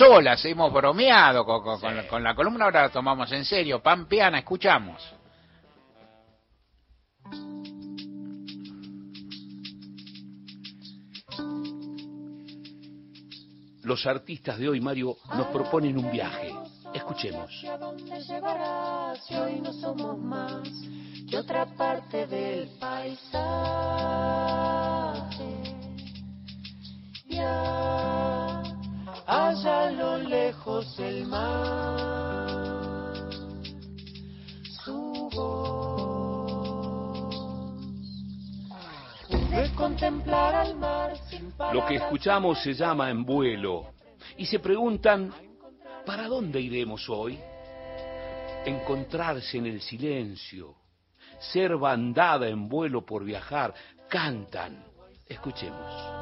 Solas, 0.00 0.42
hemos 0.46 0.72
bromeado 0.72 1.44
con, 1.44 1.62
con- 1.62 1.78
con 1.78 1.94
la, 1.94 2.06
con 2.08 2.22
la 2.24 2.34
columna, 2.34 2.64
ahora 2.64 2.82
la 2.84 2.88
tomamos 2.88 3.30
en 3.32 3.44
serio. 3.44 3.82
Pampeana, 3.82 4.38
escuchamos. 4.38 4.96
Los 13.82 14.06
artistas 14.06 14.58
de 14.58 14.68
hoy, 14.68 14.80
Mario, 14.80 15.16
nos 15.36 15.46
proponen 15.48 15.98
un 15.98 16.10
viaje. 16.10 16.54
Escuchemos. 16.94 17.50
¿A 17.70 17.78
dónde 17.78 18.20
llevarás 18.22 19.24
si 19.26 19.34
hoy 19.34 19.60
no 19.60 19.72
somos 19.72 20.18
más 20.18 20.68
que 21.28 21.38
otra 21.38 21.66
parte 21.76 22.26
del 22.26 22.68
paisaje? 22.78 23.40
Ya, 27.28 28.29
allá 29.30 29.88
a 29.88 29.90
lo 29.90 30.18
lejos 30.18 30.98
el 30.98 31.26
mar, 31.26 31.98
su 34.84 35.30
voz, 35.34 36.50
contemplar 39.76 40.54
al 40.54 40.76
mar 40.76 41.16
sin 41.28 41.52
Lo 41.72 41.86
que 41.86 41.96
escuchamos 41.96 42.62
se 42.62 42.74
llama 42.74 43.10
En 43.10 43.24
vuelo. 43.24 43.92
Y 44.36 44.46
se 44.46 44.58
preguntan, 44.58 45.32
¿Para 46.04 46.26
dónde 46.28 46.60
iremos 46.60 47.08
hoy? 47.08 47.38
Encontrarse 48.64 49.58
en 49.58 49.66
el 49.66 49.80
silencio, 49.80 50.74
ser 51.38 51.76
bandada 51.76 52.48
en 52.48 52.68
vuelo 52.68 53.04
por 53.04 53.24
viajar, 53.24 53.74
cantan. 54.08 54.84
Escuchemos. 55.26 56.19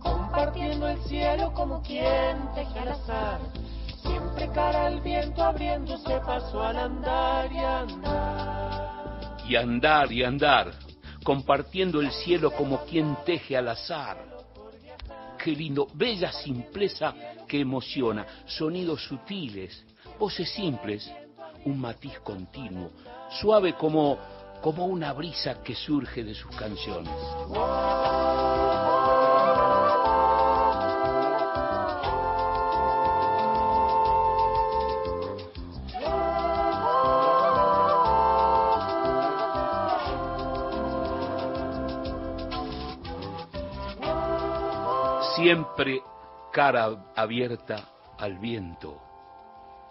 Compartiendo 0.00 0.88
el 0.88 0.98
cielo 1.04 1.52
como 1.52 1.82
quien 1.82 2.52
teje 2.54 2.78
al 2.78 2.88
azar. 2.88 3.40
Siempre 4.02 4.50
cara 4.50 4.86
al 4.86 5.00
viento 5.00 5.42
abriéndose 5.42 6.20
paso 6.20 6.62
al 6.62 6.76
andar 6.76 7.52
y 7.52 7.58
andar. 7.58 9.44
Y 9.48 9.56
andar 9.56 10.12
y 10.12 10.22
andar, 10.22 10.72
compartiendo 11.22 12.00
el 12.00 12.10
cielo 12.10 12.50
como 12.50 12.84
quien 12.84 13.16
teje 13.24 13.56
al 13.56 13.68
azar. 13.68 14.18
Qué 15.42 15.52
lindo, 15.52 15.88
bella 15.94 16.32
simpleza 16.32 17.14
que 17.46 17.60
emociona, 17.60 18.26
sonidos 18.46 19.04
sutiles, 19.04 19.84
voces 20.18 20.50
simples, 20.50 21.10
un 21.64 21.78
matiz 21.78 22.18
continuo, 22.20 22.90
suave 23.40 23.74
como, 23.74 24.18
como 24.62 24.86
una 24.86 25.12
brisa 25.12 25.62
que 25.62 25.74
surge 25.74 26.24
de 26.24 26.34
sus 26.34 26.54
canciones. 26.56 27.12
Siempre 45.44 46.02
cara 46.50 47.12
abierta 47.14 47.90
al 48.16 48.38
viento, 48.38 48.98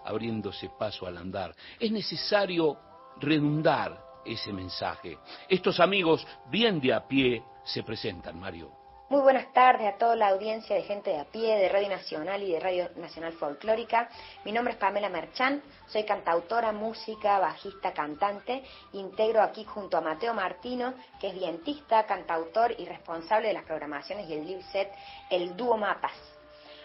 abriéndose 0.04 0.72
paso 0.80 1.06
al 1.06 1.16
andar. 1.16 1.54
Es 1.80 1.92
necesario 1.92 2.76
redundar 3.18 4.04
ese 4.26 4.52
mensaje. 4.52 5.20
Estos 5.48 5.80
amigos, 5.80 6.26
bien 6.50 6.82
de 6.82 6.92
a 6.92 7.08
pie, 7.08 7.44
se 7.64 7.84
presentan, 7.84 8.40
Mario. 8.40 8.83
Muy 9.10 9.22
buenas 9.22 9.52
tardes 9.54 9.94
a 9.94 9.98
toda 9.98 10.16
la 10.16 10.30
audiencia 10.30 10.76
de 10.76 10.82
gente 10.84 11.12
de 11.12 11.20
a 11.20 11.26
pie, 11.26 11.58
de 11.58 11.70
Radio 11.70 11.90
Nacional 11.90 12.42
y 12.42 12.54
de 12.54 12.60
Radio 12.60 12.90
Nacional 12.96 13.34
Folclórica. 13.34 14.10
Mi 14.46 14.52
nombre 14.52 14.74
es 14.74 14.80
Pamela 14.80 15.10
Merchán, 15.10 15.62
soy 15.88 16.06
cantautora, 16.06 16.72
música, 16.72 17.38
bajista, 17.38 17.94
cantante. 17.94 18.64
Integro 18.94 19.42
aquí 19.42 19.66
junto 19.66 19.98
a 19.98 20.02
Mateo 20.02 20.34
Martino, 20.34 20.94
que 21.20 21.28
es 21.28 21.34
vientista, 21.34 22.06
cantautor 22.06 22.74
y 22.80 22.86
responsable 22.86 23.50
de 23.50 23.54
las 23.54 23.66
programaciones 23.66 24.28
y 24.30 24.34
el 24.34 24.48
live 24.48 24.64
set, 24.72 24.90
el 25.30 25.56
dúo 25.58 25.78
Mapas. 25.78 26.14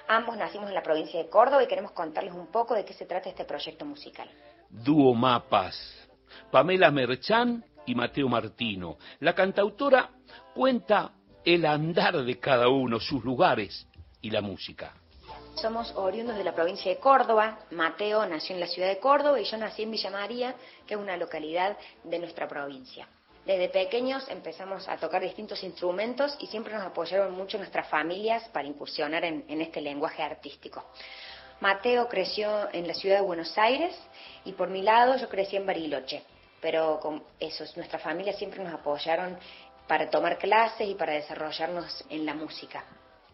Ambos 0.09 0.37
nacimos 0.37 0.69
en 0.69 0.75
la 0.75 0.83
provincia 0.83 1.23
de 1.23 1.31
Córdoba 1.31 1.63
y 1.63 1.69
queremos 1.69 1.93
contarles 1.93 2.35
un 2.35 2.49
poco 2.49 2.75
de 2.75 2.85
qué 2.85 2.95
se 2.95 3.07
trata 3.07 3.29
este 3.29 3.45
proyecto 3.45 3.85
musical. 3.85 4.29
Dúo 4.69 5.15
Mapas. 5.15 6.09
Pamela 6.51 6.91
Merchán 6.91 7.65
y 7.87 7.95
Mateo 7.95 8.29
Martino. 8.29 8.99
La 9.21 9.35
cantautora 9.35 10.11
cuenta 10.55 11.13
el 11.55 11.65
andar 11.65 12.25
de 12.25 12.39
cada 12.39 12.69
uno, 12.69 13.01
sus 13.01 13.25
lugares 13.25 13.87
y 14.21 14.31
la 14.31 14.43
música. 14.43 14.93
Somos 15.55 15.93
oriundos 15.97 16.37
de 16.37 16.45
la 16.45 16.55
provincia 16.55 16.93
de 16.93 16.99
Córdoba. 16.99 17.61
Mateo 17.71 18.27
nació 18.27 18.55
en 18.55 18.61
la 18.61 18.67
ciudad 18.67 18.89
de 18.89 18.99
Córdoba 18.99 19.41
y 19.41 19.45
yo 19.45 19.57
nací 19.57 19.83
en 19.83 19.91
Villa 19.91 20.11
María, 20.11 20.55
que 20.87 20.95
es 20.95 21.01
una 21.01 21.17
localidad 21.17 21.79
de 22.05 22.19
nuestra 22.19 22.47
provincia. 22.47 23.09
Desde 23.47 23.71
pequeños 23.71 24.29
empezamos 24.29 24.87
a 24.91 24.99
tocar 24.99 25.23
distintos 25.23 25.65
instrumentos 25.65 26.37
y 26.39 26.49
siempre 26.49 26.75
nos 26.75 26.83
apoyaron 26.83 27.33
mucho 27.33 27.57
nuestras 27.57 27.89
familias 27.89 28.47
para 28.51 28.69
incursionar 28.69 29.25
en, 29.25 29.61
este 29.63 29.81
lenguaje 29.81 30.23
artístico. 30.23 30.85
Mateo 31.61 32.09
creció 32.09 32.69
en 32.75 32.87
la 32.87 32.93
ciudad 32.93 33.17
de 33.17 33.23
Buenos 33.23 33.57
Aires 33.57 33.97
y 34.45 34.53
por 34.53 34.69
mi 34.69 34.83
lado 34.83 35.17
yo 35.17 35.31
crecí 35.31 35.57
en 35.57 35.65
Bariloche. 35.65 36.23
Pero 36.61 36.99
con 37.01 37.23
eso, 37.39 37.65
nuestra 37.77 37.99
familia 37.99 38.33
siempre 38.33 38.63
nos 38.63 38.75
apoyaron 38.75 39.39
para 39.89 40.11
tomar 40.11 40.39
clases 40.39 40.87
y 40.89 40.95
para 40.95 41.15
desarrollarnos 41.15 42.05
en 42.11 42.25
la 42.25 42.35
música. 42.35 42.85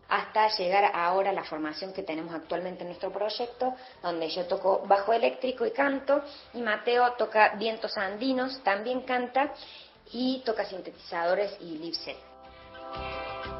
Hasta 0.08 0.48
llegar 0.56 0.92
ahora 0.94 1.30
a 1.30 1.32
la 1.32 1.44
formación 1.44 1.92
que 1.92 2.02
tenemos 2.02 2.34
actualmente 2.34 2.82
en 2.82 2.88
nuestro 2.88 3.10
proyecto, 3.10 3.74
donde 4.02 4.28
yo 4.28 4.46
toco 4.46 4.84
bajo 4.86 5.12
eléctrico 5.12 5.66
y 5.66 5.72
canto, 5.72 6.22
y 6.52 6.62
Mateo 6.62 7.12
toca 7.12 7.54
vientos 7.56 7.96
andinos, 7.96 8.62
también 8.62 9.00
canta, 9.00 9.52
y 10.12 10.42
toca 10.44 10.64
sintetizadores 10.64 11.56
y 11.60 11.78
live 11.78 11.94
set. 11.94 12.16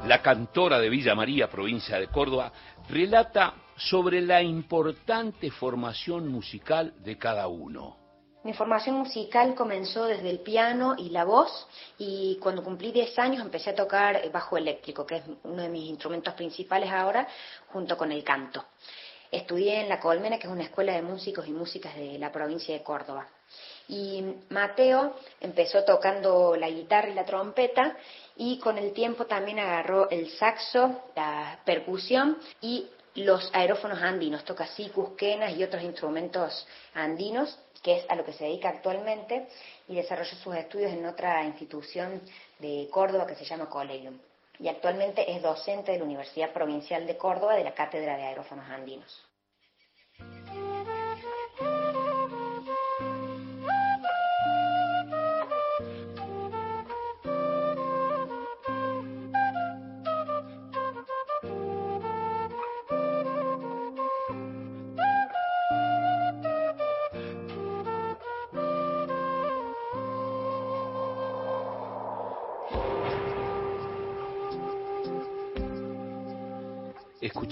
La 0.07 0.21
cantora 0.21 0.79
de 0.79 0.91
Villa 0.91 1.15
María, 1.15 1.49
provincia 1.49 1.99
de 1.99 2.09
Córdoba, 2.09 2.53
relata 2.89 3.55
sobre 3.77 4.21
la 4.21 4.43
importante 4.43 5.51
formación 5.51 6.29
musical 6.29 6.93
de 6.99 7.17
cada 7.17 7.49
uno. 7.49 8.04
Mi 8.45 8.53
formación 8.53 8.97
musical 8.97 9.55
comenzó 9.55 10.05
desde 10.05 10.29
el 10.29 10.41
piano 10.41 10.97
y 10.99 11.09
la 11.09 11.25
voz 11.25 11.67
y 11.97 12.37
cuando 12.43 12.63
cumplí 12.63 12.93
10 12.93 13.19
años 13.19 13.43
empecé 13.43 13.71
a 13.71 13.75
tocar 13.75 14.31
bajo 14.31 14.59
eléctrico, 14.59 15.07
que 15.07 15.17
es 15.17 15.23
uno 15.45 15.63
de 15.63 15.71
mis 15.71 15.89
instrumentos 15.89 16.35
principales 16.35 16.93
ahora, 16.93 17.27
junto 17.69 17.97
con 17.97 18.13
el 18.13 18.23
canto. 18.23 18.63
Estudié 19.31 19.81
en 19.81 19.89
La 19.89 19.99
Colmena, 19.99 20.39
que 20.39 20.47
es 20.47 20.53
una 20.53 20.65
escuela 20.65 20.93
de 20.93 21.01
músicos 21.01 21.49
y 21.49 21.53
músicas 21.53 21.97
de 21.97 22.19
la 22.19 22.31
provincia 22.31 22.75
de 22.75 22.83
Córdoba. 22.83 23.27
Y 23.89 24.23
Mateo 24.51 25.17
empezó 25.41 25.83
tocando 25.85 26.55
la 26.55 26.69
guitarra 26.69 27.09
y 27.09 27.15
la 27.15 27.25
trompeta 27.25 27.97
y 28.37 28.59
con 28.59 28.77
el 28.77 28.93
tiempo 28.93 29.25
también 29.25 29.59
agarró 29.59 30.11
el 30.11 30.29
saxo, 30.29 31.05
la 31.17 31.61
percusión 31.65 32.37
y 32.61 32.89
los 33.15 33.51
aerófonos 33.55 34.03
andinos, 34.03 34.45
toca 34.45 34.67
sicus, 34.67 35.11
quenas 35.17 35.57
y 35.57 35.63
otros 35.63 35.83
instrumentos 35.83 36.67
andinos, 36.95 37.59
que 37.83 37.99
es 37.99 38.07
a 38.09 38.17
lo 38.17 38.25
que 38.25 38.33
se 38.33 38.45
dedica 38.45 38.71
actualmente, 38.71 39.47
y 39.89 39.95
desarrolló 39.95 40.35
sus 40.37 40.57
estudios 40.57 40.93
en 40.93 41.07
otra 41.07 41.45
institución 41.45 42.21
de 42.59 42.89
Córdoba 42.91 43.27
que 43.27 43.37
se 43.37 43.45
llama 43.45 43.69
Collegium. 43.69 44.19
Y 44.59 44.69
actualmente 44.69 45.31
es 45.31 45.43
docente 45.43 45.93
de 45.93 45.99
la 45.99 46.05
Universidad 46.05 46.53
Provincial 46.53 47.07
de 47.07 47.17
Córdoba 47.17 47.57
de 47.57 47.65
la 47.65 47.75
Cátedra 47.75 48.17
de 48.17 48.23
Aerófonos 48.25 48.69
Andinos. 48.71 49.25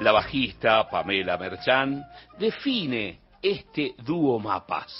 La 0.00 0.12
bajista 0.12 0.90
Pamela 0.90 1.38
Merchán 1.38 2.04
define 2.38 3.18
este 3.40 3.94
dúo 3.96 4.38
mapas. 4.38 4.92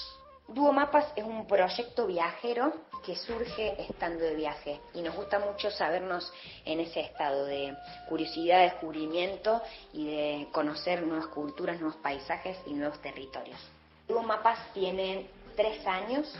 Dúo 0.48 0.72
Mapas 0.72 1.12
es 1.16 1.24
un 1.24 1.46
proyecto 1.46 2.06
viajero 2.06 2.72
que 3.04 3.14
surge 3.14 3.82
estando 3.82 4.20
de 4.20 4.36
viaje 4.36 4.80
y 4.94 5.02
nos 5.02 5.14
gusta 5.14 5.38
mucho 5.38 5.70
sabernos 5.70 6.32
en 6.64 6.80
ese 6.80 7.00
estado 7.00 7.44
de 7.44 7.76
curiosidad, 8.08 8.62
descubrimiento 8.62 9.60
y 9.92 10.06
de 10.06 10.48
conocer 10.52 11.02
nuevas 11.02 11.26
culturas, 11.26 11.78
nuevos 11.78 12.00
paisajes 12.00 12.56
y 12.66 12.72
nuevos 12.72 12.98
territorios. 13.02 13.58
Dúo 14.08 14.22
Mapas 14.22 14.72
tiene 14.72 15.28
tres 15.56 15.86
años 15.86 16.32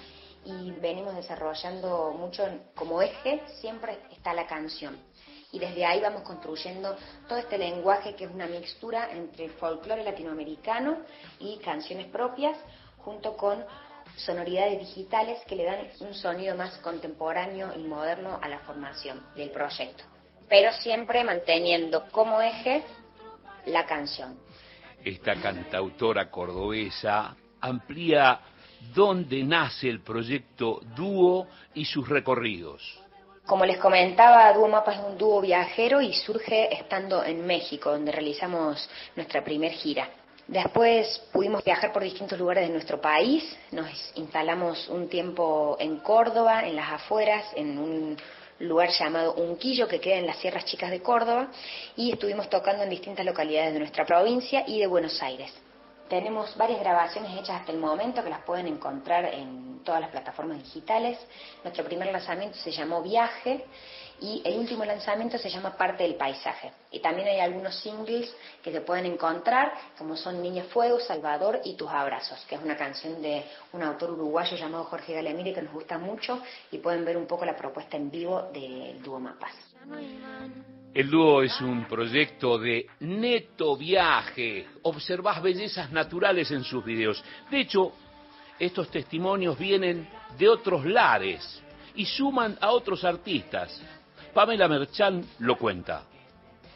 y 0.46 0.70
venimos 0.80 1.14
desarrollando 1.14 2.14
mucho 2.16 2.48
como 2.74 3.02
eje, 3.02 3.42
siempre 3.60 3.98
está 4.12 4.32
la 4.32 4.46
canción. 4.46 4.96
Y 5.56 5.58
desde 5.58 5.86
ahí 5.86 6.00
vamos 6.02 6.20
construyendo 6.20 6.94
todo 7.26 7.38
este 7.38 7.56
lenguaje 7.56 8.14
que 8.14 8.24
es 8.24 8.30
una 8.30 8.46
mixtura 8.46 9.10
entre 9.10 9.48
folclore 9.48 10.04
latinoamericano 10.04 10.98
y 11.38 11.56
canciones 11.60 12.08
propias, 12.08 12.58
junto 12.98 13.38
con 13.38 13.64
sonoridades 14.16 14.80
digitales 14.80 15.40
que 15.48 15.56
le 15.56 15.64
dan 15.64 15.88
un 16.00 16.12
sonido 16.12 16.54
más 16.56 16.76
contemporáneo 16.78 17.72
y 17.74 17.84
moderno 17.84 18.38
a 18.42 18.48
la 18.50 18.58
formación 18.60 19.22
del 19.34 19.50
proyecto, 19.50 20.04
pero 20.46 20.70
siempre 20.74 21.24
manteniendo 21.24 22.06
como 22.10 22.42
eje 22.42 22.82
la 23.64 23.86
canción. 23.86 24.38
Esta 25.02 25.36
cantautora 25.36 26.30
cordobesa 26.30 27.34
amplía 27.62 28.40
dónde 28.94 29.42
nace 29.42 29.88
el 29.88 30.02
proyecto 30.02 30.80
Dúo 30.94 31.46
y 31.72 31.86
sus 31.86 32.06
recorridos. 32.06 33.05
Como 33.46 33.64
les 33.64 33.78
comentaba, 33.78 34.52
Dúo 34.52 34.66
Mapa 34.66 34.92
es 34.92 34.98
un 34.98 35.16
dúo 35.16 35.40
viajero 35.40 36.00
y 36.00 36.12
surge 36.12 36.74
estando 36.74 37.22
en 37.22 37.46
México, 37.46 37.92
donde 37.92 38.10
realizamos 38.10 38.90
nuestra 39.14 39.44
primer 39.44 39.70
gira. 39.70 40.08
Después 40.48 41.22
pudimos 41.32 41.62
viajar 41.62 41.92
por 41.92 42.02
distintos 42.02 42.36
lugares 42.38 42.66
de 42.66 42.72
nuestro 42.72 43.00
país, 43.00 43.44
nos 43.70 43.88
instalamos 44.16 44.88
un 44.88 45.08
tiempo 45.08 45.76
en 45.78 45.98
Córdoba, 45.98 46.66
en 46.66 46.74
las 46.74 46.90
afueras, 46.90 47.44
en 47.54 47.78
un 47.78 48.16
lugar 48.58 48.90
llamado 48.90 49.34
Unquillo 49.34 49.86
que 49.86 50.00
queda 50.00 50.16
en 50.16 50.26
las 50.26 50.38
Sierras 50.38 50.64
Chicas 50.64 50.90
de 50.90 51.00
Córdoba 51.00 51.46
y 51.94 52.10
estuvimos 52.10 52.50
tocando 52.50 52.82
en 52.82 52.90
distintas 52.90 53.24
localidades 53.24 53.74
de 53.74 53.78
nuestra 53.78 54.04
provincia 54.04 54.64
y 54.66 54.80
de 54.80 54.88
Buenos 54.88 55.22
Aires. 55.22 55.52
Tenemos 56.08 56.56
varias 56.56 56.80
grabaciones 56.80 57.32
hechas 57.32 57.60
hasta 57.60 57.72
el 57.72 57.78
momento 57.78 58.22
que 58.22 58.30
las 58.30 58.42
pueden 58.42 58.66
encontrar 58.68 59.24
en 59.26 59.80
todas 59.84 60.00
las 60.00 60.10
plataformas 60.10 60.58
digitales. 60.58 61.18
Nuestro 61.64 61.84
primer 61.84 62.12
lanzamiento 62.12 62.56
se 62.58 62.70
llamó 62.70 63.02
Viaje 63.02 63.64
y 64.20 64.40
el 64.44 64.58
último 64.58 64.84
lanzamiento 64.84 65.36
se 65.36 65.50
llama 65.50 65.76
Parte 65.76 66.04
del 66.04 66.14
Paisaje. 66.14 66.72
Y 66.90 67.00
también 67.00 67.28
hay 67.28 67.40
algunos 67.40 67.74
singles 67.80 68.34
que 68.62 68.72
se 68.72 68.80
pueden 68.80 69.06
encontrar, 69.06 69.72
como 69.98 70.16
son 70.16 70.40
Niña 70.40 70.64
Fuego, 70.64 71.00
Salvador 71.00 71.60
y 71.64 71.74
Tus 71.74 71.90
Abrazos, 71.90 72.44
que 72.48 72.54
es 72.54 72.62
una 72.62 72.76
canción 72.76 73.20
de 73.20 73.44
un 73.72 73.82
autor 73.82 74.12
uruguayo 74.12 74.56
llamado 74.56 74.84
Jorge 74.84 75.14
Galemire 75.14 75.52
que 75.52 75.62
nos 75.62 75.72
gusta 75.72 75.98
mucho 75.98 76.40
y 76.70 76.78
pueden 76.78 77.04
ver 77.04 77.16
un 77.16 77.26
poco 77.26 77.44
la 77.44 77.56
propuesta 77.56 77.96
en 77.96 78.10
vivo 78.10 78.42
del 78.52 79.02
dúo 79.02 79.18
Mapas. 79.18 79.54
El 80.96 81.10
dúo 81.10 81.42
es 81.42 81.60
un 81.60 81.84
proyecto 81.84 82.58
de 82.58 82.86
neto 83.00 83.76
viaje. 83.76 84.66
Observás 84.80 85.42
bellezas 85.42 85.92
naturales 85.92 86.50
en 86.52 86.64
sus 86.64 86.82
videos. 86.82 87.22
De 87.50 87.60
hecho, 87.60 87.92
estos 88.58 88.90
testimonios 88.90 89.58
vienen 89.58 90.08
de 90.38 90.48
otros 90.48 90.86
lares 90.86 91.62
y 91.96 92.06
suman 92.06 92.56
a 92.62 92.70
otros 92.70 93.04
artistas. 93.04 93.78
Pamela 94.32 94.68
Merchan 94.68 95.22
lo 95.40 95.58
cuenta. 95.58 96.04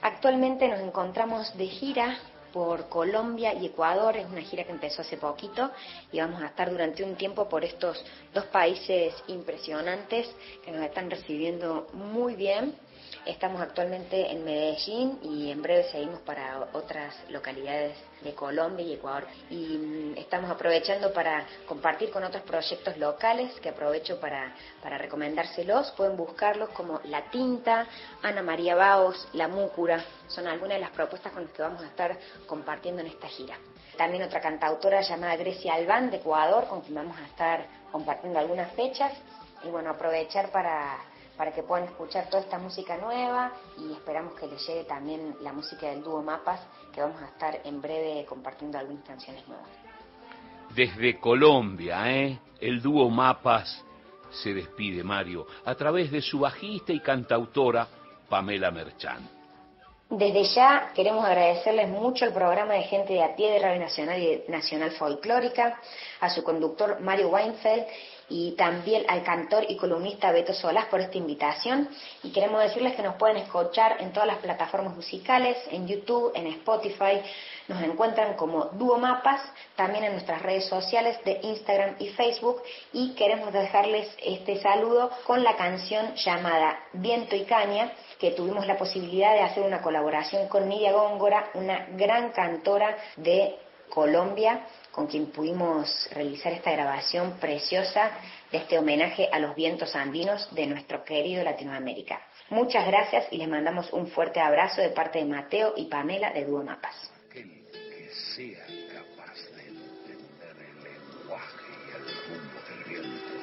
Actualmente 0.03 0.69
nos 0.69 0.81
encontramos 0.81 1.57
de 1.57 1.69
gira 1.69 2.19
por 2.53 2.91
Colombia 2.91 3.55
y 3.55 3.65
Ecuador, 3.65 4.19
es 4.19 4.27
una 4.27 4.43
gira 4.43 4.65
que 4.65 4.73
empezó 4.73 5.01
hace 5.01 5.17
poquito 5.17 5.71
y 6.13 6.21
vamos 6.21 6.43
a 6.43 6.49
estar 6.49 6.71
durante 6.71 7.03
un 7.03 7.15
tiempo 7.15 7.49
por 7.49 7.65
estos 7.65 8.05
dos 8.35 8.45
países 8.47 9.15
impresionantes 9.29 10.31
que 10.63 10.73
nos 10.73 10.83
están 10.83 11.11
recibiendo 11.11 11.87
muy 11.95 12.35
bien 12.35 12.75
Estamos 13.27 13.61
actualmente 13.61 14.33
en 14.33 14.45
Medellín 14.45 15.19
y 15.23 15.51
en 15.51 15.61
breve 15.61 15.85
seguimos 15.91 16.21
para 16.21 16.69
otras 16.73 17.15
localidades 17.29 17.95
de 18.23 18.35
Colombia 18.35 18.85
y 18.85 18.95
Ecuador. 18.95 19.27
Y 19.51 19.77
mm, 19.77 20.17
estamos 20.17 20.51
aprovechando 20.51 21.13
para 21.13 21.47
compartir 21.67 22.11
con 22.11 22.25
otros 22.25 22.43
proyectos 22.45 22.97
locales 22.97 23.53
que 23.61 23.69
aprovecho 23.69 24.19
para, 24.19 24.55
para 24.83 24.97
recomendárselos. 24.97 25.91
Pueden 25.93 26.17
buscarlos 26.17 26.71
como 26.71 27.01
La 27.05 27.31
Tinta, 27.31 27.87
Ana 28.23 28.43
María 28.43 28.75
Baos, 28.75 29.29
La 29.35 29.49
Múcura. 29.49 30.03
Son 30.27 30.47
algunas 30.47 30.77
de 30.77 30.81
las 30.81 30.91
propuestas 30.91 31.33
con 31.33 31.45
las 31.45 31.53
que 31.53 31.63
vamos 31.63 31.83
a 31.83 31.87
estar 31.87 32.17
compartiendo 32.47 33.03
en 33.03 33.09
esta 33.09 33.29
gira. 33.29 33.59
También 33.99 34.23
otra 34.23 34.41
cantautora 34.41 35.03
llamada 35.03 35.37
Grecia 35.37 35.75
Albán 35.75 36.11
de 36.11 36.17
Ecuador, 36.17 36.67
con 36.69 36.81
quien 36.81 36.95
vamos 36.95 37.19
a 37.19 37.27
estar 37.27 37.67
compartiendo 37.93 38.39
algunas 38.39 38.73
fechas. 38.73 39.13
Y 39.63 39.69
bueno, 39.69 39.91
aprovechar 39.91 40.51
para 40.51 41.10
para 41.41 41.53
que 41.53 41.63
puedan 41.63 41.89
escuchar 41.89 42.29
toda 42.29 42.43
esta 42.43 42.59
música 42.59 42.99
nueva 42.99 43.51
y 43.79 43.95
esperamos 43.95 44.35
que 44.35 44.47
les 44.47 44.61
llegue 44.67 44.85
también 44.85 45.37
la 45.41 45.55
música 45.55 45.89
del 45.89 46.03
dúo 46.03 46.23
Mapas, 46.23 46.61
que 46.93 47.01
vamos 47.01 47.19
a 47.23 47.29
estar 47.29 47.63
en 47.65 47.81
breve 47.81 48.27
compartiendo 48.27 48.77
algunas 48.77 49.03
canciones 49.07 49.49
nuevas. 49.49 49.67
Desde 50.75 51.19
Colombia, 51.19 52.13
¿eh? 52.13 52.39
el 52.61 52.83
dúo 52.83 53.09
Mapas 53.09 53.83
se 54.31 54.53
despide, 54.53 55.03
Mario, 55.03 55.47
a 55.65 55.75
través 55.77 56.11
de 56.11 56.21
su 56.21 56.41
bajista 56.41 56.93
y 56.93 57.01
cantautora 57.01 57.89
Pamela 58.29 58.71
Merchán. 58.71 59.27
Desde 60.11 60.45
ya 60.45 60.91
queremos 60.95 61.25
agradecerles 61.25 61.89
mucho 61.89 62.27
al 62.27 62.35
programa 62.35 62.75
de 62.75 62.83
gente 62.83 63.15
de 63.15 63.23
a 63.23 63.35
pie 63.35 63.53
de 63.53 63.61
Radio 63.61 63.81
Nacional 63.81 64.21
y 64.21 64.43
Nacional 64.49 64.91
Folclórica, 64.91 65.81
a 66.21 66.29
su 66.29 66.43
conductor 66.45 67.01
Mario 67.01 67.29
Weinfeld 67.29 67.87
y 68.31 68.53
también 68.53 69.05
al 69.09 69.23
cantor 69.25 69.65
y 69.69 69.77
columnista 69.77 70.31
Beto 70.31 70.55
Solás 70.55 70.87
por 70.87 71.01
esta 71.01 71.19
invitación. 71.19 71.89
Y 72.23 72.31
queremos 72.33 72.63
decirles 72.63 72.95
que 72.95 73.03
nos 73.03 73.17
pueden 73.17 73.37
escuchar 73.37 73.97
en 74.01 74.13
todas 74.13 74.29
las 74.29 74.39
plataformas 74.39 74.95
musicales, 74.95 75.59
en 75.71 75.87
YouTube, 75.87 76.33
en 76.35 76.47
Spotify. 76.47 77.21
Nos 77.67 77.83
encuentran 77.83 78.35
como 78.35 78.67
Duo 78.67 78.99
Mapas, 78.99 79.43
también 79.75 80.05
en 80.05 80.13
nuestras 80.13 80.41
redes 80.43 80.67
sociales 80.67 81.19
de 81.25 81.41
Instagram 81.43 81.97
y 81.99 82.09
Facebook. 82.11 82.63
Y 82.93 83.15
queremos 83.15 83.53
dejarles 83.53 84.09
este 84.23 84.61
saludo 84.63 85.11
con 85.27 85.43
la 85.43 85.57
canción 85.57 86.15
llamada 86.15 86.79
Viento 86.93 87.35
y 87.35 87.45
Caña, 87.45 87.93
que 88.21 88.31
tuvimos 88.31 88.67
la 88.67 88.79
posibilidad 88.79 89.35
de 89.35 89.41
hacer 89.41 89.65
una 89.65 89.83
colaboración 89.83 90.47
con 90.49 90.69
Nidia 90.69 90.93
Góngora, 90.93 91.51
una 91.55 91.87
gran 91.97 92.31
cantora 92.31 92.97
de 93.17 93.57
Colombia 93.89 94.65
con 94.93 95.07
quien 95.07 95.27
pudimos 95.27 96.09
realizar 96.13 96.53
esta 96.53 96.73
grabación 96.73 97.39
preciosa 97.39 98.11
de 98.51 98.59
este 98.59 98.79
homenaje 98.79 99.29
a 99.33 99.39
los 99.39 99.55
vientos 99.55 99.95
andinos 99.95 100.53
de 100.55 100.67
nuestro 100.67 101.05
querido 101.05 101.45
Latinoamérica. 101.45 102.21
Muchas 102.51 102.87
gracias 102.87 103.27
y 103.31 103.39
les 103.39 103.49
mandamos 103.49 103.93
un 103.93 104.09
fuerte 104.09 104.41
abrazo 104.41 104.81
de 104.81 104.91
parte 104.91 105.21
de 105.21 105.25
Mateo 105.25 105.75
y 105.77 105.87
Pamela 105.87 106.33
de 106.33 106.45
Dúo 106.45 106.65
Mapas. 106.65 107.11
que 107.33 108.11
sea 108.37 108.67
capaz 108.93 109.37
de 109.55 109.69
entender 109.69 110.57
el 110.59 110.83
lenguaje 110.83 111.71
y 111.87 111.91
el 111.95 112.05
rumbo 112.27 112.59
del 112.69 112.85
viento, 112.89 113.35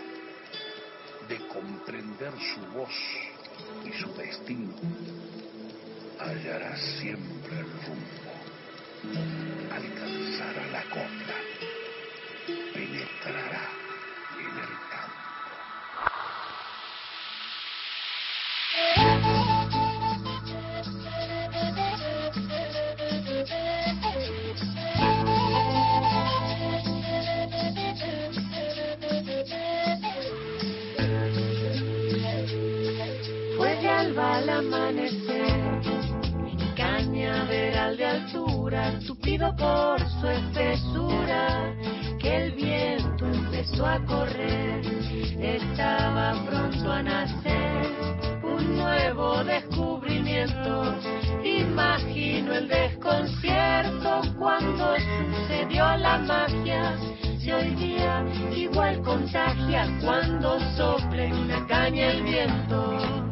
de 1.30 1.48
comprender 1.48 2.34
su 2.54 2.78
voz 2.78 2.92
y 3.86 3.94
su 3.94 4.14
destino, 4.16 4.74
hallará 6.20 6.76
siempre 6.76 7.60
el 7.60 7.72
rumbo 7.86 8.37
alcanzará 9.72 10.68
la 10.72 10.84
copla, 10.90 11.47
por 39.36 40.00
su 40.00 40.28
espesura, 40.28 41.76
que 42.18 42.46
el 42.46 42.52
viento 42.54 43.26
empezó 43.26 43.86
a 43.86 44.00
correr, 44.06 44.82
estaba 45.42 46.34
pronto 46.46 46.92
a 46.92 47.04
nacer 47.04 47.88
un 48.42 48.78
nuevo 48.78 49.44
descubrimiento. 49.44 50.96
Imagino 51.44 52.54
el 52.54 52.70
desconcierto 52.70 54.22
cuando 54.40 54.96
sucedió 54.96 55.98
la 55.98 56.20
magia. 56.20 56.96
Si 57.38 57.52
hoy 57.52 57.76
día 57.76 58.26
igual 58.56 59.02
contagia 59.02 59.88
cuando 60.02 60.58
sople 60.78 61.34
una 61.34 61.68
caña 61.68 62.12
el 62.12 62.24
viento. 62.24 63.28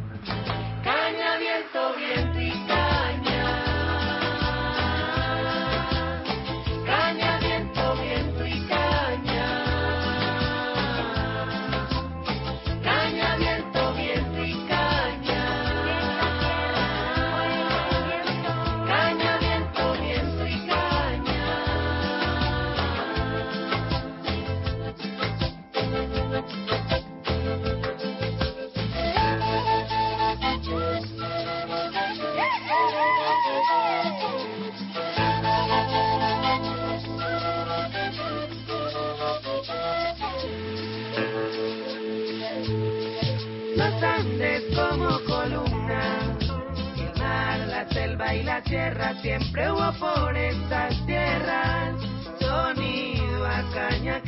Y 48.33 48.43
la 48.43 48.61
tierra 48.61 49.13
siempre 49.21 49.71
hubo 49.71 49.91
por 49.99 50.35
estas 50.35 51.05
tierras. 51.05 52.01
Sonido 52.39 53.45
a 53.45 53.63
caña 53.73 54.21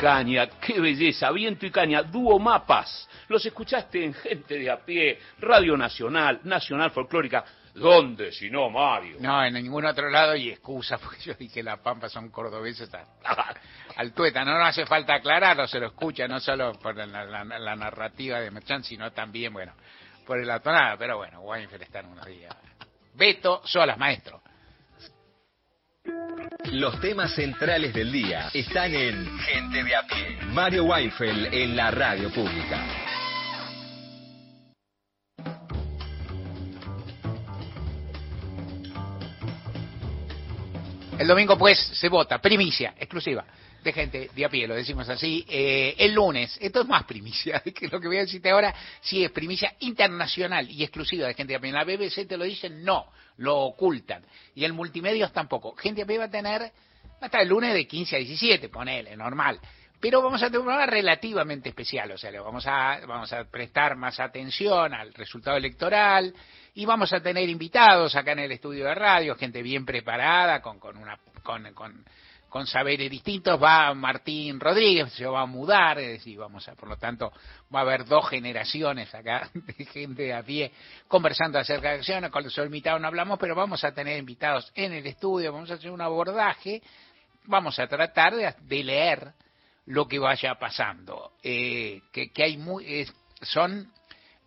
caña, 0.00 0.46
qué 0.60 0.80
belleza, 0.80 1.30
viento 1.32 1.66
y 1.66 1.70
caña, 1.70 2.02
dúo 2.02 2.38
mapas. 2.38 3.08
Los 3.28 3.44
escuchaste 3.44 4.04
en 4.04 4.14
Gente 4.14 4.58
de 4.58 4.70
a 4.70 4.84
pie, 4.84 5.18
Radio 5.40 5.76
Nacional, 5.76 6.40
Nacional 6.44 6.90
Folclórica. 6.90 7.44
¿Dónde 7.74 8.32
si 8.32 8.50
no, 8.50 8.70
Mario? 8.70 9.18
No, 9.20 9.44
en 9.44 9.54
ningún 9.54 9.84
otro 9.84 10.08
lado 10.10 10.34
y 10.34 10.50
excusa, 10.50 10.98
porque 11.02 11.20
yo 11.20 11.34
dije 11.34 11.62
La 11.62 11.76
Pampa 11.76 12.08
son 12.08 12.30
cordobeses 12.30 12.90
al 13.96 14.12
tueta. 14.12 14.44
No, 14.44 14.52
no 14.58 14.64
hace 14.64 14.86
falta 14.86 15.14
aclararlo, 15.14 15.66
se 15.68 15.78
lo 15.78 15.86
escucha 15.88 16.26
no 16.26 16.40
solo 16.40 16.72
por 16.74 16.96
la, 16.96 17.06
la- 17.06 17.44
la 17.44 17.76
narrativa 17.76 18.40
de 18.40 18.50
Merchant, 18.50 18.84
sino 18.84 19.12
también, 19.12 19.52
bueno, 19.52 19.74
por 20.26 20.44
la 20.44 20.60
tonada. 20.60 20.96
Pero 20.96 21.18
bueno, 21.18 21.40
Weinfeld 21.42 21.82
está 21.82 22.00
en 22.00 22.06
unos 22.06 22.26
días. 22.26 22.54
Beto 23.14 23.62
Solas, 23.64 23.98
maestro. 23.98 24.42
Los 26.72 27.00
temas 27.00 27.34
centrales 27.34 27.94
del 27.94 28.12
día 28.12 28.50
están 28.52 28.94
en 28.94 29.38
Gente 29.38 29.82
de 29.82 29.96
a 29.96 30.02
pie. 30.06 30.38
Mario 30.52 30.84
Weinfeld 30.84 31.52
en 31.52 31.76
la 31.76 31.90
radio 31.90 32.30
pública. 32.30 32.84
El 41.18 41.26
domingo, 41.26 41.58
pues, 41.58 41.78
se 41.78 42.08
vota, 42.08 42.38
primicia, 42.38 42.94
exclusiva, 42.96 43.44
de 43.82 43.92
gente 43.92 44.30
de 44.34 44.44
a 44.44 44.48
pie, 44.48 44.66
lo 44.66 44.74
decimos 44.74 45.08
así. 45.08 45.44
Eh, 45.48 45.94
el 45.98 46.14
lunes, 46.14 46.58
esto 46.60 46.82
es 46.82 46.88
más 46.88 47.04
primicia, 47.04 47.60
que 47.74 47.88
lo 47.88 48.00
que 48.00 48.08
voy 48.08 48.18
a 48.18 48.20
decirte 48.20 48.50
ahora, 48.50 48.74
sí 49.00 49.24
es 49.24 49.30
primicia 49.30 49.74
internacional 49.80 50.70
y 50.70 50.82
exclusiva 50.82 51.26
de 51.26 51.34
gente 51.34 51.52
de 51.52 51.56
a 51.56 51.60
pie. 51.60 51.70
En 51.70 51.76
la 51.76 51.84
BBC 51.84 52.26
te 52.26 52.36
lo 52.36 52.44
dicen, 52.44 52.84
no, 52.84 53.06
lo 53.38 53.56
ocultan. 53.58 54.24
Y 54.54 54.64
en 54.64 54.74
multimedios 54.74 55.32
tampoco. 55.32 55.74
Gente 55.76 55.98
de 55.98 56.02
a 56.02 56.06
pie 56.06 56.18
va 56.18 56.24
a 56.24 56.30
tener, 56.30 56.72
hasta 57.20 57.40
el 57.40 57.48
lunes 57.48 57.72
de 57.74 57.86
15 57.86 58.16
a 58.16 58.18
17, 58.18 58.68
ponele, 58.68 59.16
normal. 59.16 59.60
Pero 60.00 60.22
vamos 60.22 60.40
a 60.42 60.46
tener 60.46 60.60
un 60.60 60.66
programa 60.66 60.86
relativamente 60.86 61.70
especial, 61.70 62.12
o 62.12 62.18
sea, 62.18 62.30
le 62.30 62.38
vamos 62.38 62.64
a, 62.68 63.00
vamos 63.04 63.32
a 63.32 63.42
prestar 63.44 63.96
más 63.96 64.20
atención 64.20 64.94
al 64.94 65.12
resultado 65.12 65.56
electoral 65.56 66.32
y 66.74 66.86
vamos 66.86 67.12
a 67.12 67.20
tener 67.20 67.48
invitados 67.48 68.14
acá 68.14 68.30
en 68.30 68.38
el 68.38 68.52
estudio 68.52 68.84
de 68.84 68.94
radio, 68.94 69.34
gente 69.34 69.60
bien 69.60 69.84
preparada, 69.84 70.62
con, 70.62 70.78
con, 70.78 70.96
una, 70.96 71.18
con 72.48 72.66
saberes 72.66 73.10
distintos. 73.10 73.62
Va 73.62 73.92
Martín 73.94 74.58
Rodríguez, 74.60 75.12
se 75.12 75.26
va 75.26 75.42
a 75.42 75.46
mudar, 75.46 75.98
es 75.98 76.08
decir, 76.18 76.38
vamos 76.38 76.66
a, 76.68 76.74
por 76.74 76.88
lo 76.88 76.96
tanto, 76.96 77.32
va 77.74 77.80
a 77.80 77.82
haber 77.82 78.04
dos 78.04 78.28
generaciones 78.28 79.14
acá 79.14 79.50
de 79.54 79.84
gente 79.86 80.32
a 80.32 80.42
pie 80.42 80.72
conversando 81.06 81.58
acerca 81.58 81.90
de 81.90 81.98
acciones. 81.98 82.30
Con 82.30 82.44
los 82.44 82.56
invitados 82.58 83.00
no 83.00 83.08
hablamos, 83.08 83.38
pero 83.38 83.54
vamos 83.54 83.84
a 83.84 83.92
tener 83.92 84.18
invitados 84.18 84.70
en 84.74 84.92
el 84.92 85.06
estudio, 85.06 85.52
vamos 85.52 85.70
a 85.70 85.74
hacer 85.74 85.90
un 85.90 86.00
abordaje, 86.00 86.82
vamos 87.44 87.78
a 87.78 87.86
tratar 87.86 88.34
de, 88.34 88.84
leer 88.84 89.32
lo 89.86 90.06
que 90.06 90.18
vaya 90.18 90.54
pasando. 90.54 91.32
Eh, 91.42 92.00
que, 92.12 92.30
que 92.32 92.42
hay 92.42 92.58
es- 92.84 93.14
son 93.42 93.92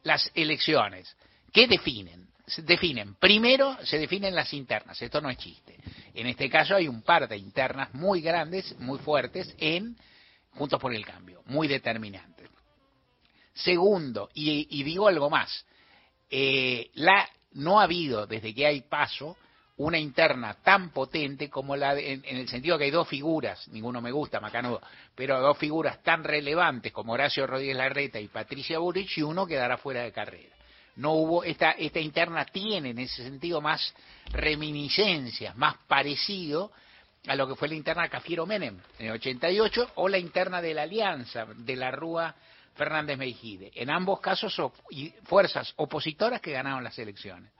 las 0.04 0.32
elecciones. 0.36 1.16
¿Qué 1.54 1.68
definen? 1.68 2.31
Se 2.54 2.62
definen. 2.64 3.16
Primero 3.16 3.78
se 3.86 3.98
definen 3.98 4.36
las 4.36 4.54
internas. 4.54 5.02
Esto 5.02 5.22
no 5.22 5.30
es 5.30 5.38
chiste. 5.38 5.78
En 6.14 6.28
este 6.28 6.50
caso 6.50 6.76
hay 6.76 6.88
un 6.88 7.02
par 7.02 7.28
de 7.30 7.38
internas 7.38 7.94
muy 7.94 8.20
grandes, 8.22 8.78
muy 8.80 9.00
fuertes 9.00 9.56
en 9.58 9.96
Juntos 10.54 10.80
por 10.82 10.94
el 10.94 11.06
Cambio, 11.06 11.44
muy 11.46 11.70
determinantes. 11.70 12.50
Segundo, 13.54 14.30
y, 14.34 14.68
y 14.80 14.84
digo 14.84 15.08
algo 15.08 15.30
más, 15.30 15.66
eh, 16.30 16.90
la, 16.96 17.28
no 17.54 17.80
ha 17.80 17.84
habido 17.84 18.28
desde 18.28 18.54
que 18.54 18.66
hay 18.66 18.82
paso 18.82 19.38
una 19.78 19.98
interna 19.98 20.56
tan 20.62 20.90
potente 20.92 21.50
como 21.50 21.76
la 21.76 21.96
de- 21.96 22.14
en, 22.14 22.24
el 22.26 22.48
sentido 22.50 22.78
que 22.78 22.84
hay 22.86 22.92
dos 22.92 23.08
figuras, 23.08 23.68
ninguno 23.70 24.02
me 24.02 24.12
gusta, 24.12 24.40
Macanudo, 24.40 24.82
pero 25.16 25.40
dos 25.40 25.58
figuras 25.58 26.04
tan 26.04 26.24
relevantes 26.24 26.92
como 26.92 27.14
Horacio 27.14 27.48
Rodríguez 27.48 27.78
Larreta 27.78 28.20
y 28.20 28.28
Patricia 28.28 28.80
Burrich 28.80 29.18
y 29.18 29.22
uno 29.22 29.48
quedará 29.48 29.78
fuera 29.78 30.04
de 30.04 30.12
carrera. 30.12 30.56
No 30.98 31.14
hubo, 31.14 31.44
esta, 31.44 31.72
esta 31.72 32.00
interna 32.00 32.46
tiene 32.46 32.90
en 32.90 33.00
ese 33.00 33.24
sentido 33.24 33.62
más 33.62 33.94
reminiscencias, 34.32 35.56
más 35.56 35.76
parecido 35.88 36.72
a 37.28 37.36
lo 37.36 37.48
que 37.48 37.56
fue 37.56 37.68
la 37.68 37.76
interna 37.76 38.10
Cafiero 38.10 38.46
Menem 38.46 38.78
en 39.00 39.06
el 39.08 39.12
88 39.14 39.92
o 39.96 40.10
la 40.10 40.18
interna 40.18 40.62
de 40.62 40.74
la 40.74 40.84
Alianza 40.84 41.46
de 41.56 41.76
la 41.76 41.92
Rúa 41.92 42.36
Fernández 42.76 43.18
Meijide. 43.18 43.72
En 43.76 43.90
ambos 43.90 44.20
casos 44.20 44.58
op- 44.60 44.76
fuerzas 45.24 45.74
opositoras 45.78 46.42
que 46.42 46.52
ganaron 46.52 46.84
las 46.84 46.98
elecciones. 47.00 47.52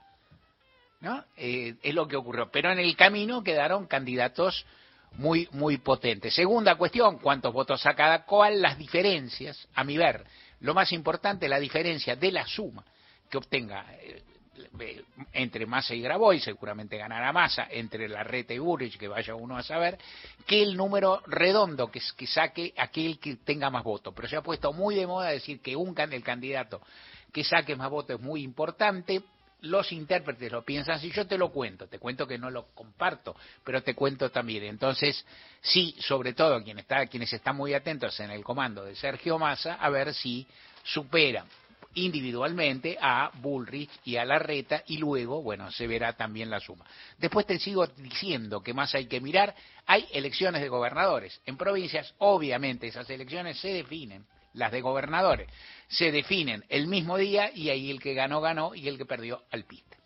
¿no? 1.00 1.24
Eh, 1.36 1.74
es 1.82 1.94
lo 1.94 2.06
que 2.06 2.16
ocurrió. 2.16 2.50
Pero 2.50 2.70
en 2.70 2.78
el 2.78 2.96
camino 2.96 3.42
quedaron 3.42 3.86
candidatos 3.86 4.64
muy, 5.12 5.48
muy 5.52 5.78
potentes. 5.78 6.34
Segunda 6.34 6.76
cuestión, 6.76 7.18
¿cuántos 7.18 7.52
votos 7.52 7.80
saca 7.80 7.96
cada 8.04 8.24
cual? 8.24 8.62
Las 8.62 8.78
diferencias, 8.78 9.68
a 9.74 9.84
mi 9.84 9.96
ver, 9.96 10.24
lo 10.60 10.74
más 10.74 10.92
importante, 10.92 11.48
la 11.48 11.58
diferencia 11.58 12.16
de 12.16 12.32
la 12.32 12.46
suma 12.46 12.84
que 13.32 13.38
obtenga 13.38 13.86
eh, 13.94 14.22
eh, 14.78 15.04
entre 15.32 15.64
Massa 15.64 15.94
y 15.94 16.02
Graboy, 16.02 16.38
seguramente 16.38 16.98
ganará 16.98 17.32
Massa, 17.32 17.66
entre 17.70 18.06
Larreta 18.06 18.52
y 18.52 18.58
Burrich, 18.58 18.98
que 18.98 19.08
vaya 19.08 19.34
uno 19.34 19.56
a 19.56 19.62
saber, 19.62 19.98
que 20.46 20.62
el 20.62 20.76
número 20.76 21.22
redondo 21.26 21.90
que, 21.90 22.02
que 22.14 22.26
saque 22.26 22.74
aquel 22.76 23.18
que 23.18 23.36
tenga 23.36 23.70
más 23.70 23.84
votos. 23.84 24.12
Pero 24.14 24.28
se 24.28 24.36
ha 24.36 24.42
puesto 24.42 24.74
muy 24.74 24.96
de 24.96 25.06
moda 25.06 25.30
decir 25.30 25.62
que 25.62 25.74
un 25.74 25.94
el 25.98 26.22
candidato 26.22 26.82
que 27.32 27.42
saque 27.42 27.74
más 27.74 27.88
votos 27.88 28.16
es 28.16 28.22
muy 28.22 28.42
importante. 28.42 29.22
Los 29.62 29.92
intérpretes 29.92 30.52
lo 30.52 30.62
piensan 30.62 30.96
así, 30.96 31.10
yo 31.10 31.26
te 31.26 31.38
lo 31.38 31.50
cuento, 31.50 31.86
te 31.86 31.98
cuento 31.98 32.26
que 32.26 32.36
no 32.36 32.50
lo 32.50 32.66
comparto, 32.74 33.34
pero 33.64 33.82
te 33.82 33.94
cuento 33.94 34.30
también. 34.30 34.64
Entonces, 34.64 35.24
sí, 35.62 35.96
sobre 36.00 36.34
todo 36.34 36.62
quien 36.62 36.80
está, 36.80 37.06
quienes 37.06 37.32
están 37.32 37.56
muy 37.56 37.72
atentos 37.72 38.20
en 38.20 38.30
el 38.30 38.44
comando 38.44 38.84
de 38.84 38.94
Sergio 38.94 39.38
Massa, 39.38 39.76
a 39.76 39.88
ver 39.88 40.12
si 40.12 40.46
superan 40.82 41.46
individualmente 41.94 42.98
a 43.00 43.30
Bullrich 43.34 43.90
y 44.04 44.16
a 44.16 44.24
Larreta 44.24 44.82
y 44.86 44.98
luego, 44.98 45.42
bueno, 45.42 45.70
se 45.70 45.86
verá 45.86 46.14
también 46.14 46.50
la 46.50 46.60
suma. 46.60 46.84
Después 47.18 47.46
te 47.46 47.58
sigo 47.58 47.86
diciendo 47.86 48.62
que 48.62 48.74
más 48.74 48.94
hay 48.94 49.06
que 49.06 49.20
mirar, 49.20 49.54
hay 49.86 50.06
elecciones 50.12 50.62
de 50.62 50.68
gobernadores. 50.68 51.40
En 51.46 51.56
provincias, 51.56 52.14
obviamente, 52.18 52.86
esas 52.86 53.08
elecciones 53.10 53.58
se 53.58 53.68
definen, 53.68 54.26
las 54.54 54.72
de 54.72 54.80
gobernadores, 54.80 55.48
se 55.88 56.12
definen 56.12 56.64
el 56.68 56.86
mismo 56.86 57.16
día 57.16 57.50
y 57.54 57.70
ahí 57.70 57.90
el 57.90 58.00
que 58.00 58.14
ganó, 58.14 58.40
ganó 58.40 58.74
y 58.74 58.88
el 58.88 58.98
que 58.98 59.06
perdió 59.06 59.42
al 59.50 59.64
piste. 59.64 59.96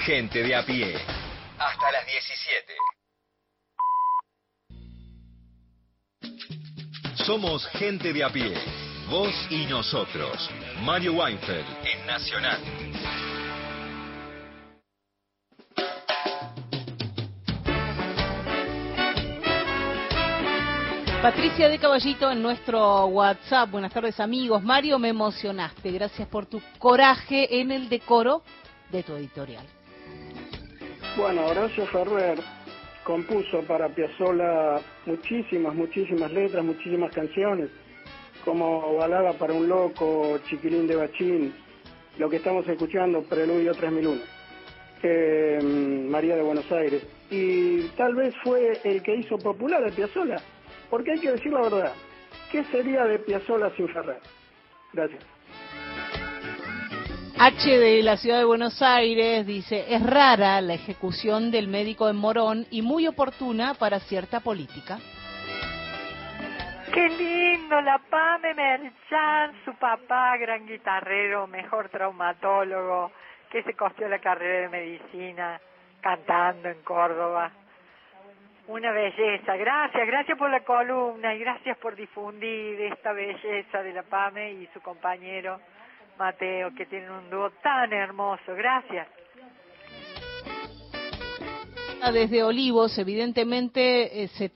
Gente 0.00 0.42
de 0.42 0.54
a 0.54 0.64
pie. 0.64 0.96
Hasta 1.58 1.92
las 1.92 2.06
17. 2.06 2.72
Somos 7.24 7.66
gente 7.68 8.12
de 8.12 8.24
a 8.24 8.30
pie. 8.30 8.52
Vos 9.10 9.34
y 9.50 9.66
nosotros. 9.66 10.50
Mario 10.82 11.12
Weinfeld 11.14 11.66
en 11.84 12.06
Nacional. 12.06 12.60
Patricia 21.24 21.70
de 21.70 21.78
Caballito 21.78 22.30
en 22.30 22.42
nuestro 22.42 23.06
WhatsApp. 23.06 23.70
Buenas 23.70 23.94
tardes 23.94 24.20
amigos. 24.20 24.62
Mario, 24.62 24.98
me 24.98 25.08
emocionaste. 25.08 25.90
Gracias 25.90 26.28
por 26.28 26.44
tu 26.44 26.60
coraje 26.78 27.62
en 27.62 27.70
el 27.70 27.88
decoro 27.88 28.42
de 28.92 29.02
tu 29.02 29.14
editorial. 29.16 29.64
Bueno, 31.16 31.46
Horacio 31.46 31.86
Ferrer 31.86 32.38
compuso 33.04 33.62
para 33.62 33.88
Piazzolla 33.88 34.82
muchísimas, 35.06 35.74
muchísimas 35.74 36.30
letras, 36.30 36.62
muchísimas 36.62 37.10
canciones, 37.14 37.70
como 38.44 38.96
Balada 38.96 39.32
para 39.32 39.54
un 39.54 39.66
loco, 39.66 40.38
Chiquilín 40.46 40.86
de 40.86 40.96
Bachín, 40.96 41.54
lo 42.18 42.28
que 42.28 42.36
estamos 42.36 42.68
escuchando, 42.68 43.22
Preludio 43.22 43.72
3001, 43.72 44.20
eh, 45.02 45.58
María 46.06 46.36
de 46.36 46.42
Buenos 46.42 46.70
Aires. 46.70 47.02
Y 47.30 47.88
tal 47.96 48.14
vez 48.14 48.34
fue 48.44 48.78
el 48.84 49.02
que 49.02 49.16
hizo 49.16 49.38
popular 49.38 49.82
a 49.82 49.90
Piazzolla, 49.90 50.36
porque 50.94 51.10
hay 51.10 51.18
que 51.18 51.32
decir 51.32 51.52
la 51.52 51.62
verdad, 51.62 51.92
¿qué 52.52 52.62
sería 52.66 53.04
de 53.04 53.18
Piazzolla 53.18 53.68
sin 53.70 53.88
Ferrer? 53.88 54.20
Gracias. 54.92 55.26
H 57.36 57.68
de 57.68 58.00
la 58.04 58.16
ciudad 58.16 58.38
de 58.38 58.44
Buenos 58.44 58.80
Aires 58.80 59.44
dice, 59.44 59.92
es 59.92 60.00
rara 60.06 60.60
la 60.60 60.74
ejecución 60.74 61.50
del 61.50 61.66
médico 61.66 62.08
en 62.08 62.14
Morón 62.14 62.66
y 62.70 62.82
muy 62.82 63.08
oportuna 63.08 63.74
para 63.74 63.98
cierta 63.98 64.38
política. 64.38 65.00
Qué 66.92 67.08
lindo, 67.08 67.80
la 67.80 67.98
Pame 68.08 68.54
Merchan, 68.54 69.64
su 69.64 69.74
papá, 69.74 70.36
gran 70.36 70.64
guitarrero, 70.64 71.48
mejor 71.48 71.88
traumatólogo, 71.88 73.10
que 73.50 73.64
se 73.64 73.74
costeó 73.74 74.08
la 74.08 74.20
carrera 74.20 74.60
de 74.60 74.68
medicina 74.68 75.60
cantando 76.00 76.68
en 76.68 76.80
Córdoba. 76.84 77.50
Una 78.66 78.92
belleza. 78.92 79.56
Gracias, 79.56 80.06
gracias 80.06 80.38
por 80.38 80.50
la 80.50 80.60
columna 80.60 81.34
y 81.34 81.38
gracias 81.38 81.76
por 81.78 81.94
difundir 81.94 82.80
esta 82.80 83.12
belleza 83.12 83.82
de 83.82 83.92
la 83.92 84.02
PAME 84.02 84.52
y 84.52 84.66
su 84.72 84.80
compañero 84.80 85.60
Mateo, 86.18 86.74
que 86.74 86.86
tienen 86.86 87.10
un 87.10 87.28
dúo 87.28 87.50
tan 87.62 87.92
hermoso. 87.92 88.54
Gracias. 88.54 89.06
Desde 92.12 92.42
Olivos, 92.42 92.98
evidentemente, 92.98 94.22
eh, 94.22 94.28
se 94.28 94.50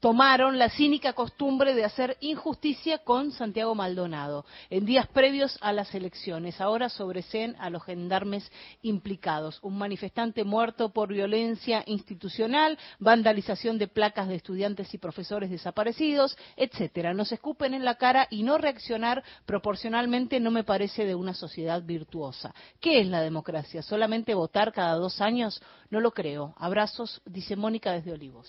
tomaron 0.00 0.58
la 0.58 0.70
cínica 0.70 1.12
costumbre 1.12 1.74
de 1.74 1.84
hacer 1.84 2.16
injusticia 2.20 2.98
con 2.98 3.32
Santiago 3.32 3.74
Maldonado 3.74 4.44
en 4.70 4.84
días 4.84 5.08
previos 5.08 5.58
a 5.60 5.72
las 5.72 5.94
elecciones. 5.94 6.60
Ahora 6.60 6.88
sobreseen 6.88 7.56
a 7.58 7.70
los 7.70 7.82
gendarmes 7.84 8.50
implicados. 8.82 9.58
Un 9.62 9.78
manifestante 9.78 10.44
muerto 10.44 10.90
por 10.90 11.08
violencia 11.08 11.82
institucional, 11.86 12.78
vandalización 12.98 13.78
de 13.78 13.88
placas 13.88 14.28
de 14.28 14.36
estudiantes 14.36 14.92
y 14.94 14.98
profesores 14.98 15.50
desaparecidos, 15.50 16.36
etcétera. 16.56 17.14
Nos 17.14 17.32
escupen 17.32 17.74
en 17.74 17.84
la 17.84 17.96
cara 17.96 18.28
y 18.30 18.42
no 18.42 18.58
reaccionar 18.58 19.24
proporcionalmente 19.46 20.40
no 20.40 20.50
me 20.50 20.64
parece 20.64 21.04
de 21.04 21.14
una 21.14 21.34
sociedad 21.34 21.82
virtuosa. 21.82 22.54
¿Qué 22.80 23.00
es 23.00 23.08
la 23.08 23.20
democracia? 23.20 23.82
¿Solamente 23.82 24.34
votar 24.34 24.72
cada 24.72 24.94
dos 24.94 25.20
años? 25.20 25.60
No 25.90 26.00
lo 26.00 26.12
creo. 26.12 26.54
Abrazos, 26.58 27.20
dice 27.24 27.56
Mónica 27.56 27.92
desde 27.92 28.12
Olivos. 28.12 28.48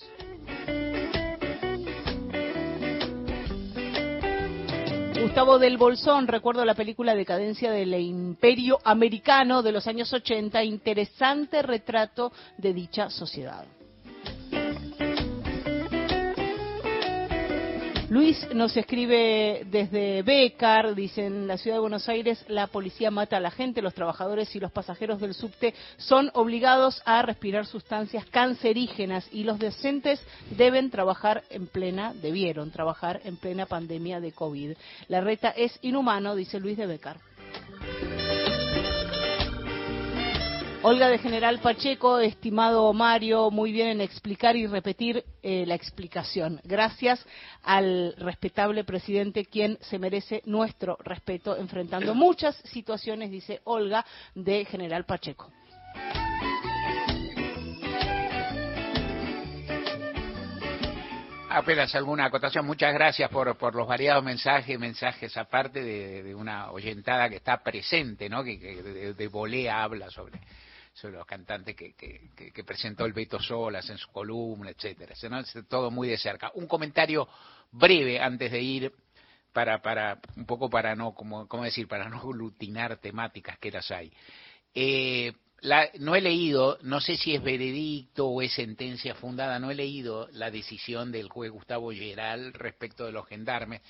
Gustavo 5.21 5.59
del 5.59 5.77
Bolsón, 5.77 6.27
recuerdo 6.27 6.63
la 6.63 6.75
película 6.75 7.13
Decadencia 7.13 7.71
del 7.71 7.93
Imperio 7.93 8.79
Americano 8.85 9.61
de 9.61 9.73
los 9.73 9.85
años 9.85 10.13
80, 10.13 10.63
interesante 10.63 11.61
retrato 11.61 12.31
de 12.57 12.73
dicha 12.73 13.09
sociedad. 13.09 13.65
Luis 18.09 18.47
nos 18.55 18.75
escribe 18.75 19.67
desde 19.69 20.23
Becar, 20.23 20.95
dice 20.95 21.27
en 21.27 21.45
la 21.45 21.59
ciudad 21.59 21.77
de 21.77 21.81
Buenos 21.81 22.09
Aires 22.09 22.43
la 22.47 22.65
policía 22.65 23.11
mata 23.11 23.37
a 23.37 23.39
la 23.39 23.51
gente, 23.51 23.83
los 23.83 23.93
trabajadores 23.93 24.55
y 24.55 24.59
los 24.59 24.71
pasajeros 24.71 25.21
del 25.21 25.35
subte 25.35 25.75
son 25.97 26.31
obligados 26.33 27.03
a 27.05 27.21
respirar 27.21 27.67
sustancias 27.67 28.25
cancerígenas 28.25 29.29
y 29.31 29.43
los 29.43 29.59
docentes 29.59 30.19
deben 30.57 30.89
trabajar 30.89 31.43
en 31.51 31.67
plena, 31.67 32.15
debieron 32.15 32.71
trabajar 32.71 33.21
en 33.25 33.37
plena 33.37 33.67
pandemia 33.67 34.19
de 34.19 34.31
COVID. 34.31 34.71
La 35.07 35.21
reta 35.21 35.49
es 35.49 35.77
inhumano, 35.83 36.33
dice 36.33 36.59
Luis 36.59 36.77
de 36.77 36.87
Becar. 36.87 37.17
Olga 40.81 41.09
de 41.09 41.17
General 41.17 41.59
Pacheco, 41.59 42.19
estimado 42.19 42.93
Mario, 42.93 43.51
muy 43.51 43.73
bien 43.73 43.89
en 43.89 44.01
explicar 44.01 44.55
y 44.55 44.65
repetir 44.65 45.25
eh, 45.43 45.65
la 45.67 45.75
explicación. 45.75 46.61
Gracias 46.63 47.25
al 47.63 48.15
respetable 48.17 48.85
presidente, 48.85 49.43
quien 49.43 49.77
se 49.81 49.99
merece 49.99 50.41
nuestro 50.45 50.97
respeto 51.03 51.57
enfrentando 51.57 52.15
muchas 52.15 52.55
situaciones, 52.63 53.29
dice 53.29 53.59
Olga 53.65 54.05
de 54.35 54.63
General 54.63 55.03
Pacheco. 55.03 55.51
Apenas 61.51 61.93
alguna 61.95 62.25
acotación. 62.25 62.63
Muchas 62.65 62.93
gracias 62.93 63.29
por, 63.31 63.57
por 63.57 63.73
los 63.73 63.87
variados 63.87 64.23
mensajes, 64.23 64.79
mensajes 64.79 65.35
aparte 65.35 65.83
de, 65.83 66.21
de 66.21 66.35
una 66.35 66.71
oyentada 66.71 67.27
que 67.27 67.37
está 67.37 67.63
presente, 67.63 68.29
¿no? 68.29 68.43
Que, 68.43 68.57
de, 68.57 69.13
de 69.15 69.27
volea 69.27 69.81
habla 69.81 70.11
sobre, 70.11 70.39
sobre 70.99 71.17
los 71.17 71.25
cantantes 71.25 71.75
que, 71.75 71.93
que, 71.93 72.29
que- 72.53 72.63
presentó 72.63 73.05
el 73.05 73.13
Beto 73.13 73.39
Solas 73.39 73.89
en 73.89 73.97
su 73.97 74.11
columna, 74.11 74.69
etcétera. 74.69 75.15
¿no? 75.29 75.39
Es 75.39 75.57
todo 75.67 75.89
muy 75.89 76.09
de 76.09 76.17
cerca. 76.17 76.51
Un 76.55 76.67
comentario 76.67 77.27
breve 77.71 78.19
antes 78.19 78.51
de 78.51 78.61
ir 78.61 78.93
para, 79.53 79.81
para 79.81 80.19
un 80.35 80.45
poco 80.45 80.69
para 80.69 80.95
no, 80.95 81.13
como, 81.13 81.47
¿cómo 81.47 81.63
decir? 81.63 81.87
Para 81.87 82.09
no 82.09 82.17
aglutinar 82.17 82.97
temáticas 82.97 83.57
que 83.59 83.71
las 83.71 83.89
hay. 83.91 84.11
Eh, 84.73 85.33
la- 85.61 85.89
no 85.99 86.15
he 86.15 86.21
leído, 86.21 86.77
no 86.83 87.01
sé 87.01 87.17
si 87.17 87.35
es 87.35 87.43
veredicto 87.43 88.27
o 88.27 88.41
es 88.41 88.53
sentencia 88.53 89.15
fundada, 89.15 89.59
no 89.59 89.71
he 89.71 89.75
leído 89.75 90.27
la 90.33 90.51
decisión 90.51 91.11
del 91.11 91.29
juez 91.29 91.51
Gustavo 91.51 91.91
Geral 91.91 92.53
respecto 92.53 93.05
de 93.05 93.11
los 93.11 93.27
gendarmes 93.27 93.81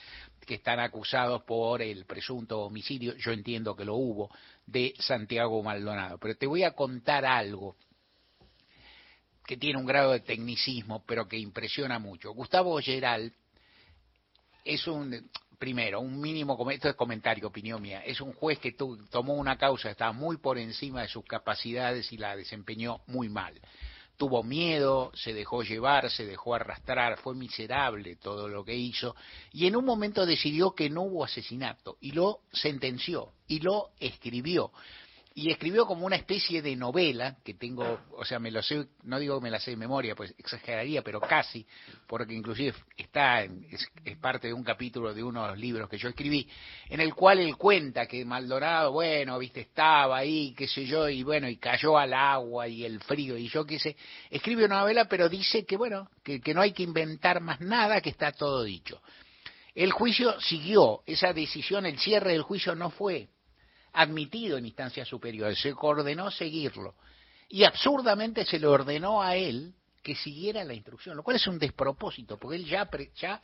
que 0.46 0.56
están 0.56 0.80
acusados 0.80 1.44
por 1.44 1.82
el 1.82 2.06
presunto 2.06 2.62
homicidio, 2.62 3.16
yo 3.18 3.32
entiendo 3.32 3.76
que 3.76 3.86
lo 3.86 3.96
hubo, 3.96 4.30
de 4.66 4.94
Santiago 5.00 5.62
Maldonado. 5.62 6.18
Pero 6.18 6.36
te 6.36 6.48
voy 6.48 6.64
a 6.64 6.72
contar 6.72 7.26
algo 7.26 7.76
que 9.46 9.58
tiene 9.58 9.80
un 9.80 9.86
grado 9.86 10.12
de 10.12 10.20
tecnicismo, 10.20 11.04
pero 11.06 11.28
que 11.28 11.38
impresiona 11.38 12.00
mucho. 12.00 12.34
Gustavo 12.34 12.80
Geral 12.80 13.34
es 14.64 14.88
un, 14.88 15.30
primero, 15.60 16.00
un 16.00 16.20
mínimo, 16.20 16.58
esto 16.72 16.90
es 16.90 16.96
comentario, 16.96 17.48
opinión 17.48 17.82
mía, 17.82 18.02
es 18.06 18.22
un 18.22 18.34
juez 18.34 18.58
que 18.60 18.72
tomó 18.72 19.34
una 19.34 19.58
causa, 19.58 19.92
estaba 19.92 20.14
muy 20.14 20.38
por 20.38 20.58
encima 20.58 21.02
de 21.02 21.10
sus 21.10 21.26
capacidades 21.26 22.12
y 22.14 22.18
la 22.18 22.36
desempeñó 22.36 23.02
muy 23.08 23.28
mal. 23.28 23.60
Tuvo 24.16 24.44
miedo, 24.44 25.12
se 25.14 25.34
dejó 25.34 25.64
llevar, 25.64 26.10
se 26.10 26.26
dejó 26.26 26.56
arrastrar, 26.56 27.18
fue 27.20 27.36
miserable 27.36 28.16
todo 28.16 28.48
lo 28.48 28.66
que 28.66 28.76
hizo 28.76 29.16
y 29.54 29.68
en 29.68 29.76
un 29.76 29.86
momento 29.86 30.26
decidió 30.26 30.72
que 30.72 30.90
no 30.90 31.04
hubo 31.04 31.24
asesinato 31.24 31.98
y 32.02 32.12
lo 32.12 32.40
sentenció 32.52 33.32
y 33.48 33.60
lo 33.60 33.92
escribió 34.00 34.72
y 35.40 35.50
escribió 35.52 35.86
como 35.86 36.06
una 36.06 36.18
especie 36.18 36.62
de 36.62 36.76
novela 36.76 37.38
que 37.46 37.54
tengo, 37.54 38.02
o 38.18 38.26
sea, 38.26 38.40
me 38.40 38.52
lo 38.52 38.62
sé, 38.62 38.88
no 39.04 39.18
digo 39.20 39.40
que 39.40 39.44
me 39.44 39.50
la 39.50 39.60
sé 39.60 39.72
de 39.72 39.78
memoria, 39.78 40.14
pues 40.14 40.36
exageraría, 40.38 41.02
pero 41.02 41.22
casi, 41.22 41.66
porque 42.08 42.34
inclusive 42.34 42.74
está, 42.98 43.44
en- 43.44 43.66
es, 43.72 44.18
parte 44.18 44.48
de 44.48 44.54
un 44.54 44.66
capítulo 44.66 45.14
de 45.14 45.24
uno 45.24 45.44
de 45.44 45.48
los 45.52 45.58
libros 45.58 45.90
que 45.90 45.98
yo 45.98 46.10
escribí, 46.10 46.46
en 46.90 47.00
el 47.00 47.16
cual 47.16 47.40
él 47.40 47.56
cuenta 47.56 48.06
que 48.06 48.26
Maldonado, 48.26 48.92
bueno, 48.92 49.40
viste, 49.40 49.62
estaba 49.62 50.18
ahí, 50.18 50.54
qué 50.58 50.68
sé 50.68 50.86
yo, 50.86 51.08
y 51.08 51.24
bueno, 51.24 51.48
y 51.48 51.56
cayó 51.56 51.98
al 51.98 52.14
agua 52.14 52.68
y 52.68 52.84
el 52.84 53.00
frío, 53.00 53.38
y 53.38 53.48
yo 53.48 53.66
qué 53.66 53.80
sé, 53.80 53.96
escribe 54.30 54.66
una 54.66 54.82
novela, 54.82 55.06
pero 55.06 55.30
dice 55.30 55.66
que 55.66 55.78
bueno, 55.78 56.10
que, 56.22 56.42
que 56.42 56.54
no 56.54 56.60
hay 56.60 56.74
que 56.74 56.84
inventar 56.84 57.40
más 57.40 57.62
nada, 57.62 58.02
que 58.02 58.10
está 58.10 58.34
todo 58.34 58.64
dicho. 58.64 59.02
El 59.74 59.94
juicio 59.94 60.38
siguió, 60.42 61.02
esa 61.06 61.32
decisión, 61.32 61.86
el 61.86 61.98
cierre 61.98 62.34
del 62.34 62.42
juicio 62.42 62.76
no 62.76 62.90
fue 62.90 63.30
admitido 63.94 64.58
en 64.58 64.66
instancias 64.66 65.08
superiores, 65.08 65.60
se 65.60 65.74
ordenó 65.78 66.32
seguirlo. 66.32 66.96
Y 67.50 67.64
absurdamente 67.64 68.46
se 68.46 68.60
le 68.60 68.68
ordenó 68.68 69.22
a 69.22 69.36
él 69.36 69.74
que 70.04 70.16
siguiera 70.16 70.64
la 70.64 70.74
instrucción, 70.74 71.18
lo 71.18 71.24
cual 71.24 71.38
es 71.38 71.48
un 71.48 71.60
despropósito, 71.60 72.38
porque 72.38 72.58
él 72.58 72.66
ya, 72.66 72.86
pre- 72.86 73.12
ya 73.16 73.42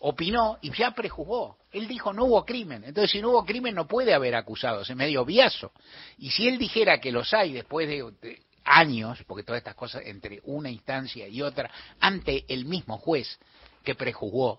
opinó 0.00 0.58
y 0.60 0.70
ya 0.72 0.90
prejuzgó. 0.90 1.58
Él 1.72 1.88
dijo 1.88 2.12
no 2.12 2.24
hubo 2.24 2.44
crimen, 2.44 2.84
entonces 2.84 3.10
si 3.12 3.22
no 3.22 3.30
hubo 3.30 3.44
crimen 3.44 3.74
no 3.74 3.86
puede 3.86 4.12
haber 4.14 4.34
acusados, 4.34 4.90
es 4.90 4.96
medio 4.96 5.22
obviazo. 5.22 5.72
Y 6.18 6.30
si 6.30 6.48
él 6.48 6.58
dijera 6.58 7.00
que 7.00 7.12
los 7.12 7.32
hay 7.32 7.52
después 7.52 7.88
de, 7.88 8.04
de 8.20 8.42
años, 8.64 9.22
porque 9.26 9.44
todas 9.44 9.60
estas 9.60 9.74
cosas 9.76 10.02
entre 10.04 10.40
una 10.44 10.70
instancia 10.70 11.28
y 11.28 11.40
otra, 11.40 11.70
ante 12.00 12.44
el 12.48 12.64
mismo 12.66 12.98
juez 12.98 13.38
que 13.84 13.94
prejuzgó, 13.94 14.58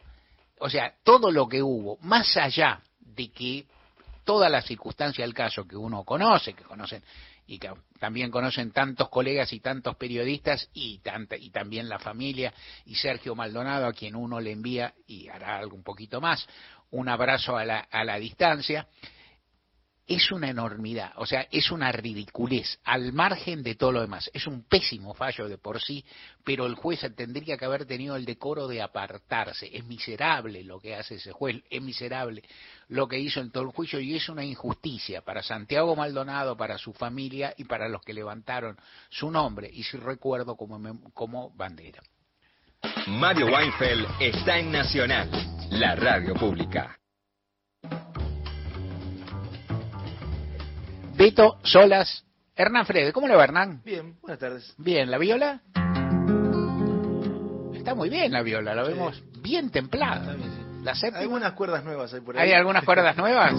o 0.59 0.69
sea, 0.69 0.95
todo 1.03 1.29
lo 1.29 1.47
que 1.47 1.61
hubo, 1.61 1.97
más 2.01 2.35
allá 2.37 2.81
de 2.99 3.29
que 3.29 3.65
toda 4.27 4.49
la 4.49 4.61
circunstancia 4.61 5.23
del 5.23 5.33
caso 5.33 5.65
que 5.65 5.77
uno 5.77 6.03
conoce, 6.03 6.53
que 6.53 6.65
conocen 6.65 7.01
y 7.47 7.59
que 7.59 7.71
también 7.97 8.29
conocen 8.29 8.71
tantos 8.71 9.07
colegas 9.07 9.53
y 9.53 9.61
tantos 9.61 9.95
periodistas 9.95 10.69
y, 10.73 10.97
tanta, 10.97 11.37
y 11.37 11.49
también 11.49 11.87
la 11.87 11.97
familia 11.97 12.53
y 12.85 12.95
Sergio 12.95 13.35
Maldonado, 13.35 13.87
a 13.87 13.93
quien 13.93 14.17
uno 14.17 14.41
le 14.41 14.51
envía, 14.51 14.93
y 15.07 15.29
hará 15.29 15.57
algo 15.57 15.77
un 15.77 15.83
poquito 15.83 16.19
más, 16.19 16.45
un 16.91 17.07
abrazo 17.07 17.55
a 17.55 17.63
la, 17.63 17.79
a 17.79 18.03
la 18.03 18.19
distancia 18.19 18.85
es 20.07 20.31
una 20.31 20.49
enormidad, 20.49 21.11
o 21.17 21.25
sea, 21.25 21.47
es 21.51 21.69
una 21.69 21.91
ridiculez, 21.91 22.79
al 22.85 23.11
margen 23.11 23.61
de 23.61 23.75
todo 23.75 23.91
lo 23.91 24.01
demás. 24.01 24.31
Es 24.33 24.47
un 24.47 24.63
pésimo 24.63 25.13
fallo 25.13 25.49
de 25.49 25.57
por 25.57 25.81
sí, 25.81 26.05
pero 26.45 26.65
el 26.65 26.75
juez 26.75 27.05
tendría 27.15 27.57
que 27.57 27.65
haber 27.65 27.85
tenido 27.85 28.15
el 28.15 28.23
decoro 28.23 28.67
de 28.67 28.81
apartarse. 28.81 29.69
Es 29.71 29.83
miserable 29.83 30.63
lo 30.63 30.79
que 30.79 30.95
hace 30.95 31.15
ese 31.15 31.33
juez, 31.33 31.61
es 31.69 31.81
miserable 31.81 32.41
lo 32.87 33.07
que 33.07 33.19
hizo 33.19 33.41
en 33.41 33.51
todo 33.51 33.63
el 33.63 33.71
juicio 33.71 33.99
y 33.99 34.15
es 34.15 34.29
una 34.29 34.45
injusticia 34.45 35.21
para 35.21 35.43
Santiago 35.43 35.93
Maldonado, 35.93 36.55
para 36.55 36.77
su 36.77 36.93
familia 36.93 37.53
y 37.57 37.65
para 37.65 37.89
los 37.89 38.01
que 38.01 38.13
levantaron 38.13 38.77
su 39.09 39.29
nombre 39.29 39.69
y 39.71 39.83
su 39.83 39.97
recuerdo 39.97 40.55
como, 40.55 40.79
como 41.13 41.51
bandera. 41.51 42.01
Mario 43.07 43.47
Weinfeld 43.47 44.07
está 44.21 44.57
en 44.57 44.71
Nacional, 44.71 45.29
la 45.71 45.95
radio 45.95 46.33
pública. 46.33 46.97
Beto 51.17 51.57
Solas, 51.63 52.23
Hernán 52.55 52.85
Frede. 52.85 53.11
¿Cómo 53.11 53.27
le 53.27 53.35
va, 53.35 53.43
Hernán? 53.43 53.81
Bien, 53.83 54.15
buenas 54.21 54.39
tardes. 54.39 54.75
Bien, 54.77 55.09
¿la 55.09 55.17
viola? 55.17 55.61
Está 57.73 57.95
muy 57.95 58.09
bien 58.09 58.31
la 58.31 58.43
viola, 58.43 58.75
la 58.75 58.83
vemos 58.83 59.23
bien 59.41 59.71
templada. 59.71 60.35
La 60.83 60.93
Hay 60.93 61.23
algunas 61.23 61.53
cuerdas 61.53 61.83
nuevas 61.83 62.13
ahí 62.13 62.21
por 62.21 62.37
ahí. 62.37 62.49
¿Hay 62.49 62.53
algunas 62.53 62.83
cuerdas 62.85 63.17
nuevas? 63.17 63.53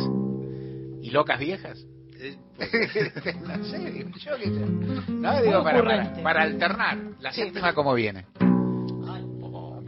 ¿Y 1.02 1.10
locas 1.10 1.40
viejas? 1.40 1.84
Eh, 2.20 2.36
no 3.40 3.64
sé, 3.64 4.04
yo 4.24 4.36
qué 4.36 4.44
sé. 4.44 4.60
No, 5.08 5.42
digo 5.42 5.64
para, 5.64 5.82
para, 5.82 6.22
para 6.22 6.42
alternar. 6.42 6.98
La 7.18 7.32
séptima, 7.32 7.74
¿cómo 7.74 7.92
viene? 7.94 8.26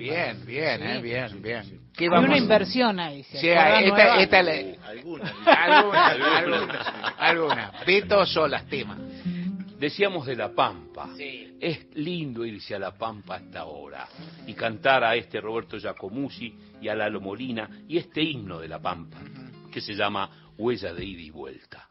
Bien, 0.00 0.46
bien, 0.46 0.82
eh, 0.82 1.00
bien, 1.00 1.42
bien. 1.42 1.80
Hay 1.98 2.06
una 2.08 2.38
inversión 2.38 2.98
ahí. 2.98 3.22
¿se 3.24 3.38
Sí, 3.38 3.48
esta, 3.48 3.80
nueva? 3.80 4.20
esta 4.22 4.42
le- 4.42 4.78
Algunas. 4.86 5.32
alguna, 5.46 6.06
alguna, 6.06 7.14
alguna. 7.18 7.72
Beto 7.86 8.24
Solas, 8.24 8.66
tema. 8.66 8.96
Decíamos 9.78 10.26
de 10.26 10.36
La 10.36 10.50
Pampa. 10.54 11.08
Es 11.60 11.86
lindo 11.94 12.44
irse 12.44 12.74
a 12.74 12.78
La 12.78 12.92
Pampa 12.96 13.36
hasta 13.36 13.60
ahora 13.60 14.06
y 14.46 14.54
cantar 14.54 15.04
a 15.04 15.14
este 15.16 15.40
Roberto 15.40 15.78
Giacomuzzi 15.78 16.54
y 16.80 16.88
a 16.88 16.94
Lalo 16.94 17.20
Molina 17.20 17.68
y 17.86 17.98
este 17.98 18.22
himno 18.22 18.58
de 18.58 18.68
La 18.68 18.78
Pampa 18.78 19.18
que 19.70 19.80
se 19.80 19.94
llama 19.94 20.30
Huella 20.58 20.92
de 20.92 21.04
ida 21.04 21.20
y 21.22 21.30
vuelta. 21.30 21.86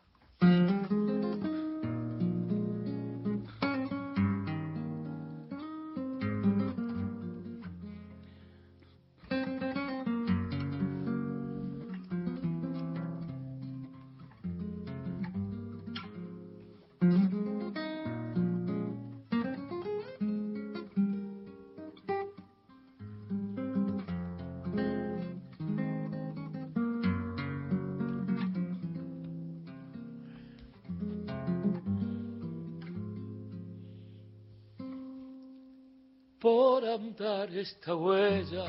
Por 36.79 36.87
andar 36.87 37.53
esta 37.57 37.93
huella, 37.93 38.65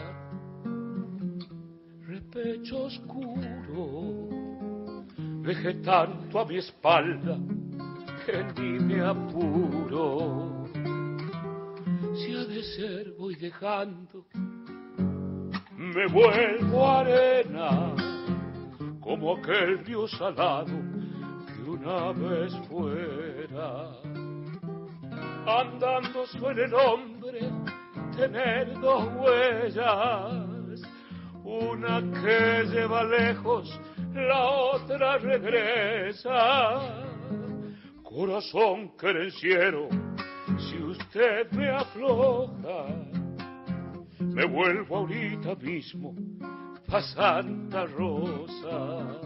repecho 2.09 2.87
oscuro, 2.87 4.29
dejé 5.45 5.75
tanto 5.75 6.41
a 6.41 6.45
mi 6.45 6.57
espalda 6.57 7.39
que 8.27 8.61
ni 8.61 8.81
me 8.81 9.01
apuro. 9.01 10.67
Si 12.17 12.35
ha 12.35 12.45
de 12.47 12.63
ser 12.75 13.13
voy 13.17 13.37
dejando, 13.37 14.25
me 15.77 16.09
vuelvo 16.09 16.89
arena, 16.89 17.95
como 18.99 19.37
aquel 19.37 19.85
río 19.85 20.09
salado 20.09 20.75
que 21.47 21.63
una 21.63 22.11
vez 22.11 22.53
fuera. 22.69 23.93
Andando 25.47 26.27
suele 26.27 26.65
el 26.65 26.75
hombre 26.75 27.10
tener 28.21 28.79
dos 28.81 29.09
huellas, 29.17 30.83
una 31.43 32.03
que 32.21 32.65
lleva 32.71 33.03
lejos, 33.05 33.81
la 34.13 34.47
otra 34.47 35.17
regresa. 35.17 37.07
Corazón 38.03 38.93
querenciero, 38.99 39.89
si 40.59 40.77
usted 40.83 41.51
me 41.53 41.71
afloja, 41.71 42.87
me 44.19 44.45
vuelvo 44.45 44.97
ahorita 44.99 45.55
mismo 45.55 46.15
pa' 46.87 47.01
Santa 47.01 47.87
Rosa. 47.87 49.19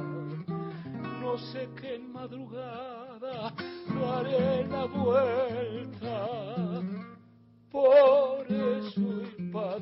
No 1.20 1.36
sé 1.38 1.68
qué 1.80 1.98
madrugada 1.98 3.52
daré 3.88 4.64
la 4.68 4.84
vuelta, 4.84 6.28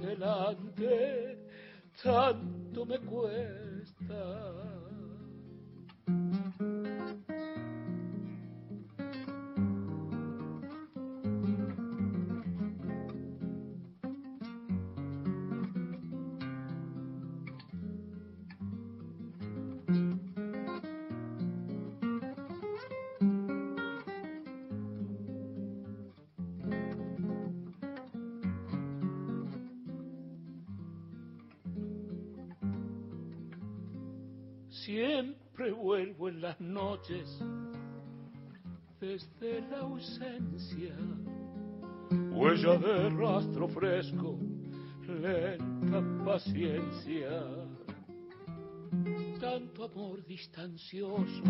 adelante 0.02 1.38
tanto 2.02 2.86
me 2.86 2.98
cuesta. 2.98 4.61
Desde 39.00 39.60
la 39.70 39.78
ausencia, 39.80 40.94
huella 42.30 42.78
de 42.78 43.10
rastro 43.10 43.66
fresco, 43.68 44.38
lenta 45.08 46.24
paciencia, 46.24 47.44
tanto 49.40 49.84
amor 49.84 50.24
distancioso, 50.26 51.42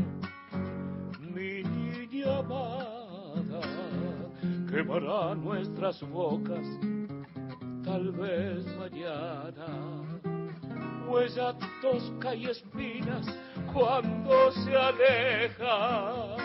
mi 1.20 1.62
niña 1.62 2.39
amada, 2.39 3.61
quemará 4.70 5.35
nuestras 5.35 6.01
bocas, 6.09 6.66
tal 7.85 8.11
vez 8.12 8.65
mañana 8.79 10.03
huella 11.12 11.55
tosca 11.83 12.35
y 12.35 12.47
espinas 12.47 13.27
cuando 13.73 14.53
se 14.53 14.77
aleja. 14.77 16.36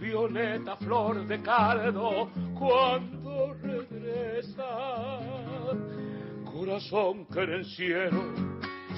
Violeta 0.00 0.76
flor 0.76 1.26
de 1.26 1.40
caldo 1.42 2.30
cuando 2.58 3.54
regresa. 3.54 5.18
Corazón 6.44 7.26
querenciero, 7.26 8.34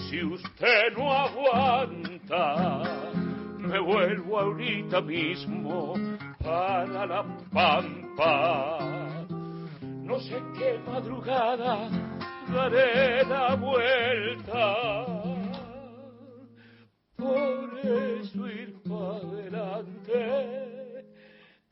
si 0.08 0.22
usted 0.24 0.96
no 0.96 1.12
aguanta, 1.12 2.82
me 3.58 3.78
vuelvo 3.80 4.38
ahorita 4.38 5.00
mismo 5.00 5.94
para 6.42 7.06
la 7.06 7.24
pampa. 7.52 8.78
No 9.80 10.18
sé 10.20 10.42
qué 10.56 10.80
madrugada 10.86 11.88
daré 12.52 13.24
la 13.24 13.54
vuelta. 13.54 15.09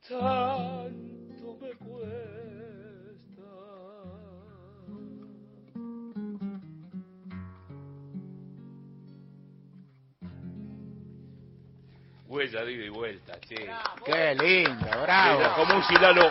Tanto 0.09 1.59
me 1.60 1.70
cuesta. 1.74 2.09
Huella 12.26 12.64
de 12.64 12.72
ida 12.72 12.85
y 12.85 12.89
vuelta, 12.89 13.39
che. 13.40 13.68
Qué 14.05 14.35
lindo, 14.35 14.86
bravo. 15.02 15.56
Como 15.56 15.76
un 15.76 15.85
Silalo 15.85 16.30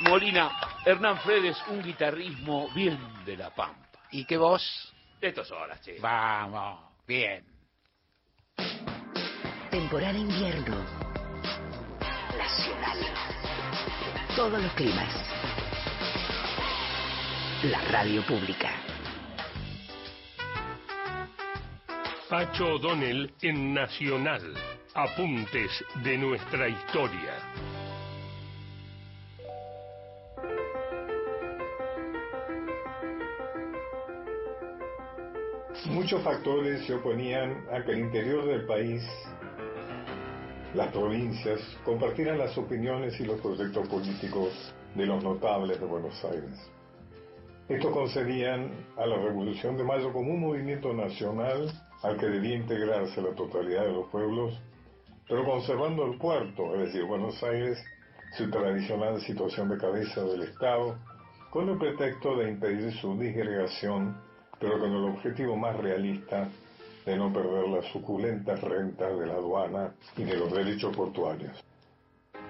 Molina. 0.00 0.50
Hernán 0.84 1.18
Fredes, 1.20 1.56
un 1.68 1.82
guitarrismo 1.82 2.68
bien 2.74 2.98
de 3.24 3.36
la 3.36 3.50
pampa. 3.50 3.88
¿Y 4.10 4.24
qué 4.26 4.36
voz? 4.36 4.92
De 5.20 5.28
estas 5.28 5.50
horas, 5.50 5.80
che. 5.80 5.98
Vamos, 6.00 6.80
bien. 7.06 7.44
Temporada 9.70 10.18
invierno. 10.18 11.03
Nacional. 12.44 12.98
Todos 14.36 14.62
los 14.62 14.72
climas. 14.74 15.08
La 17.62 17.80
radio 17.90 18.22
pública. 18.26 18.70
Pacho 22.28 22.74
O'Donnell 22.74 23.32
en 23.40 23.72
Nacional. 23.72 24.52
Apuntes 24.94 25.70
de 26.02 26.18
nuestra 26.18 26.68
historia. 26.68 27.32
Muchos 35.86 36.22
factores 36.22 36.84
se 36.86 36.92
oponían 36.92 37.64
a 37.72 37.82
que 37.82 37.92
el 37.92 38.00
interior 38.00 38.44
del 38.44 38.66
país, 38.66 39.02
las 40.74 40.90
provincias, 40.92 41.60
compartieran 41.84 42.38
las 42.38 42.56
opiniones 42.58 43.18
y 43.20 43.24
los 43.24 43.40
proyectos 43.40 43.86
políticos 43.88 44.74
de 44.94 45.06
los 45.06 45.22
notables 45.22 45.78
de 45.78 45.86
Buenos 45.86 46.24
Aires. 46.24 46.70
Estos 47.68 47.92
concedían 47.92 48.70
a 48.96 49.06
la 49.06 49.16
Revolución 49.16 49.76
de 49.76 49.84
Mayo 49.84 50.12
como 50.12 50.32
un 50.32 50.40
movimiento 50.40 50.92
nacional 50.92 51.70
al 52.02 52.18
que 52.18 52.26
debía 52.26 52.56
integrarse 52.56 53.22
la 53.22 53.34
totalidad 53.34 53.84
de 53.84 53.92
los 53.92 54.08
pueblos, 54.08 54.60
pero 55.28 55.44
conservando 55.44 56.04
el 56.04 56.18
puerto, 56.18 56.74
es 56.74 56.86
decir, 56.86 57.04
Buenos 57.04 57.42
Aires, 57.42 57.82
su 58.36 58.50
tradicional 58.50 59.20
situación 59.20 59.68
de 59.68 59.78
cabeza 59.78 60.22
del 60.24 60.42
Estado, 60.42 60.98
con 61.50 61.68
el 61.68 61.78
pretexto 61.78 62.36
de 62.36 62.50
impedir 62.50 62.92
su 62.94 63.16
disgregación, 63.16 64.20
pero 64.58 64.78
con 64.80 64.90
el 64.90 65.04
objetivo 65.04 65.56
más 65.56 65.76
realista 65.76 66.48
de 67.04 67.16
no 67.16 67.32
perder 67.32 67.68
las 67.68 67.84
suculentas 67.92 68.60
rentas 68.60 69.18
de 69.18 69.26
la 69.26 69.34
aduana 69.34 69.94
y 70.16 70.24
de 70.24 70.36
los 70.36 70.52
derechos 70.52 70.94
portuarios. 70.96 71.62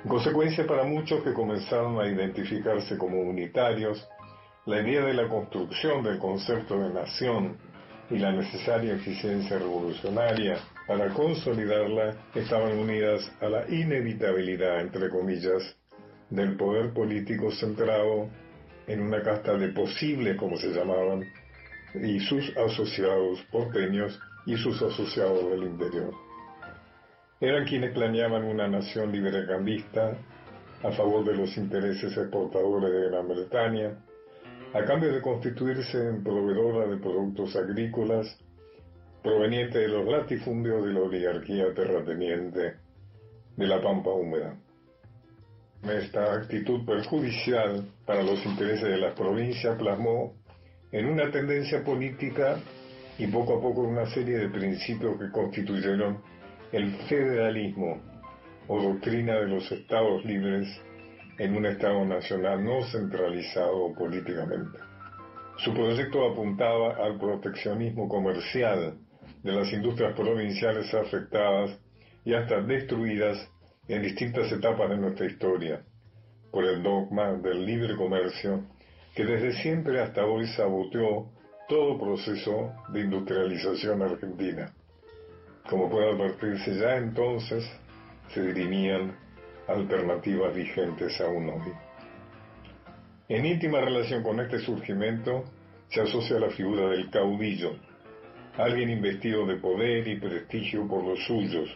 En 0.05 0.09
consecuencia, 0.09 0.67
para 0.67 0.85
muchos 0.85 1.23
que 1.23 1.33
comenzaron 1.33 1.99
a 2.01 2.07
identificarse 2.07 2.97
como 2.99 3.21
unitarios, 3.21 4.07
la 4.67 4.81
idea 4.81 5.05
de 5.05 5.15
la 5.15 5.29
construcción 5.29 6.03
del 6.03 6.19
concepto 6.19 6.79
de 6.79 6.93
nación 6.93 7.57
y 8.11 8.19
la 8.19 8.33
necesaria 8.33 8.95
eficiencia 8.95 9.59
revolucionaria 9.59 10.59
para 10.87 11.09
consolidarla 11.09 12.15
estaban 12.35 12.79
unidas 12.79 13.31
a 13.41 13.49
la 13.49 13.69
inevitabilidad, 13.69 14.81
entre 14.81 15.09
comillas, 15.09 15.77
del 16.31 16.57
poder 16.57 16.93
político 16.93 17.51
centrado 17.53 18.29
en 18.87 19.01
una 19.01 19.23
casta 19.23 19.57
de 19.57 19.69
posibles, 19.69 20.37
como 20.37 20.57
se 20.57 20.69
llamaban, 20.69 21.25
y 21.95 22.21
sus 22.21 22.55
asociados 22.57 23.41
porteños 23.51 24.21
y 24.47 24.57
sus 24.57 24.81
asociados 24.83 25.51
del 25.51 25.65
interior. 25.65 26.13
Eran 27.41 27.67
quienes 27.67 27.93
planeaban 27.93 28.45
una 28.45 28.69
nación 28.69 29.13
liberecambista 29.13 30.17
a 30.83 30.93
favor 30.93 31.25
de 31.25 31.35
los 31.35 31.57
intereses 31.57 32.17
exportadores 32.17 32.93
de 32.93 33.11
Gran 33.11 33.29
Bretaña, 33.29 33.99
a 34.75 34.85
cambio 34.85 35.13
de 35.13 35.23
constituirse 35.23 36.09
en 36.09 36.23
proveedora 36.23 36.87
de 36.87 36.97
productos 36.99 37.55
agrícolas 37.57 38.39
provenientes 39.23 39.81
de 39.81 39.89
los 39.89 40.07
latifundios 40.07 40.85
de 40.85 40.93
la 40.93 41.01
oligarquía 41.01 41.73
terrateniente 41.75 42.75
de 43.57 43.67
la 43.67 43.81
pampa 43.81 44.11
húmeda. 44.11 44.57
Esta 45.83 46.35
actitud 46.35 46.85
perjudicial 46.85 47.85
para 48.05 48.23
los 48.23 48.45
intereses 48.45 48.89
de 48.89 48.99
las 48.99 49.15
provincias 49.15 49.77
plasmó 49.79 50.35
en 50.93 51.07
una 51.07 51.31
tendencia 51.31 51.83
política 51.83 52.59
y 53.19 53.27
poco 53.29 53.59
a 53.59 53.61
poco 53.61 53.83
una 53.83 54.07
serie 54.07 54.39
de 54.39 54.49
principios 54.49 55.19
que 55.19 55.31
constituyeron 55.31 56.19
el 56.73 56.93
federalismo 57.09 58.01
o 58.67 58.83
doctrina 58.83 59.35
de 59.37 59.47
los 59.47 59.71
estados 59.71 60.25
libres 60.25 60.69
en 61.39 61.57
un 61.57 61.67
Estado 61.67 62.05
nacional 62.05 62.65
no 62.65 62.83
centralizado 62.85 63.93
políticamente. 63.95 64.79
Su 65.59 65.73
proyecto 65.73 66.29
apuntaba 66.29 66.97
al 66.97 67.19
proteccionismo 67.19 68.09
comercial 68.09 68.99
de 69.43 69.53
las 69.53 69.73
industrias 69.73 70.15
provinciales 70.15 70.93
afectadas 70.93 71.79
y 72.25 72.35
hasta 72.35 72.61
destruidas 72.63 73.49
en 73.87 74.03
distintas 74.03 74.51
etapas 74.51 74.91
de 74.91 74.97
nuestra 74.97 75.27
historia 75.27 75.83
por 76.51 76.65
el 76.65 76.83
dogma 76.83 77.33
del 77.35 77.65
libre 77.65 77.95
comercio 77.97 78.65
que 79.15 79.25
desde 79.25 79.53
siempre 79.63 80.01
hasta 80.01 80.25
hoy 80.27 80.47
saboteó 80.49 81.34
todo 81.69 81.99
proceso 81.99 82.73
de 82.89 83.01
industrialización 83.01 84.03
argentina. 84.03 84.73
Como 85.69 85.89
puede 85.89 86.11
advertirse 86.11 86.77
ya 86.79 86.97
entonces, 86.97 87.65
se 88.29 88.43
dirimían 88.43 89.17
alternativas 89.67 90.55
vigentes 90.55 91.19
aún 91.21 91.49
hoy. 91.49 91.73
En 93.29 93.47
íntima 93.47 93.81
relación 93.81 94.23
con 94.23 94.41
este 94.41 94.59
surgimiento 94.59 95.45
se 95.89 96.03
asocia 96.03 96.39
la 96.39 96.51
figura 96.51 96.91
del 96.91 97.09
caudillo, 97.09 97.77
alguien 98.59 98.91
investido 98.91 99.47
de 99.47 99.57
poder 99.57 100.07
y 100.07 100.21
prestigio 100.21 100.87
por 100.87 101.03
los 101.03 101.25
suyos, 101.25 101.71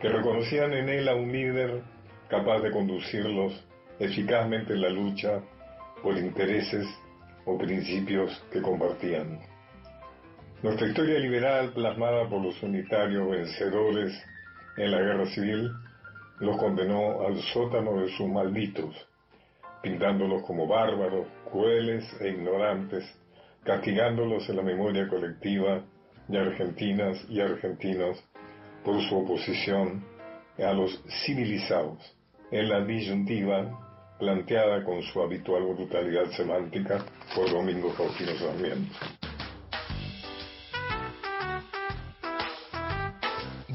que 0.00 0.08
reconocían 0.08 0.72
en 0.74 0.88
él 0.88 1.08
a 1.08 1.16
un 1.16 1.32
líder 1.32 1.82
capaz 2.28 2.60
de 2.60 2.70
conducirlos 2.70 3.64
eficazmente 3.98 4.74
en 4.74 4.82
la 4.82 4.90
lucha 4.90 5.40
por 6.02 6.16
intereses 6.16 6.86
o 7.48 7.56
principios 7.56 8.30
que 8.52 8.60
compartían. 8.60 9.40
Nuestra 10.62 10.88
historia 10.88 11.18
liberal, 11.18 11.72
plasmada 11.72 12.28
por 12.28 12.42
los 12.42 12.62
unitarios 12.62 13.30
vencedores 13.30 14.12
en 14.76 14.90
la 14.90 15.00
guerra 15.00 15.26
civil, 15.26 15.70
los 16.40 16.58
condenó 16.58 17.26
al 17.26 17.40
sótano 17.54 18.00
de 18.00 18.08
sus 18.10 18.28
malditos, 18.28 18.94
pintándolos 19.82 20.42
como 20.42 20.66
bárbaros, 20.66 21.26
crueles 21.50 22.04
e 22.20 22.28
ignorantes, 22.28 23.04
castigándolos 23.64 24.48
en 24.50 24.56
la 24.56 24.62
memoria 24.62 25.08
colectiva 25.08 25.82
de 26.28 26.38
argentinas 26.38 27.24
y 27.30 27.40
argentinos 27.40 28.22
por 28.84 29.00
su 29.08 29.16
oposición 29.16 30.04
a 30.58 30.72
los 30.72 31.02
civilizados, 31.24 31.98
en 32.50 32.68
la 32.68 32.84
disyuntiva 32.84 33.87
planteada 34.18 34.84
con 34.84 35.02
su 35.02 35.22
habitual 35.22 35.62
brutalidad 35.74 36.30
semántica 36.32 37.02
por 37.34 37.50
Domingo 37.50 37.90
Faustino 37.92 38.34
Sarmiento. 38.34 38.94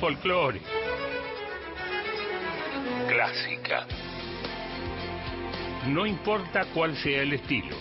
Folclore. 0.00 0.89
Clásica. 3.08 3.86
No 5.86 6.06
importa 6.06 6.66
cuál 6.74 6.96
sea 6.96 7.22
el 7.22 7.32
estilo. 7.32 7.76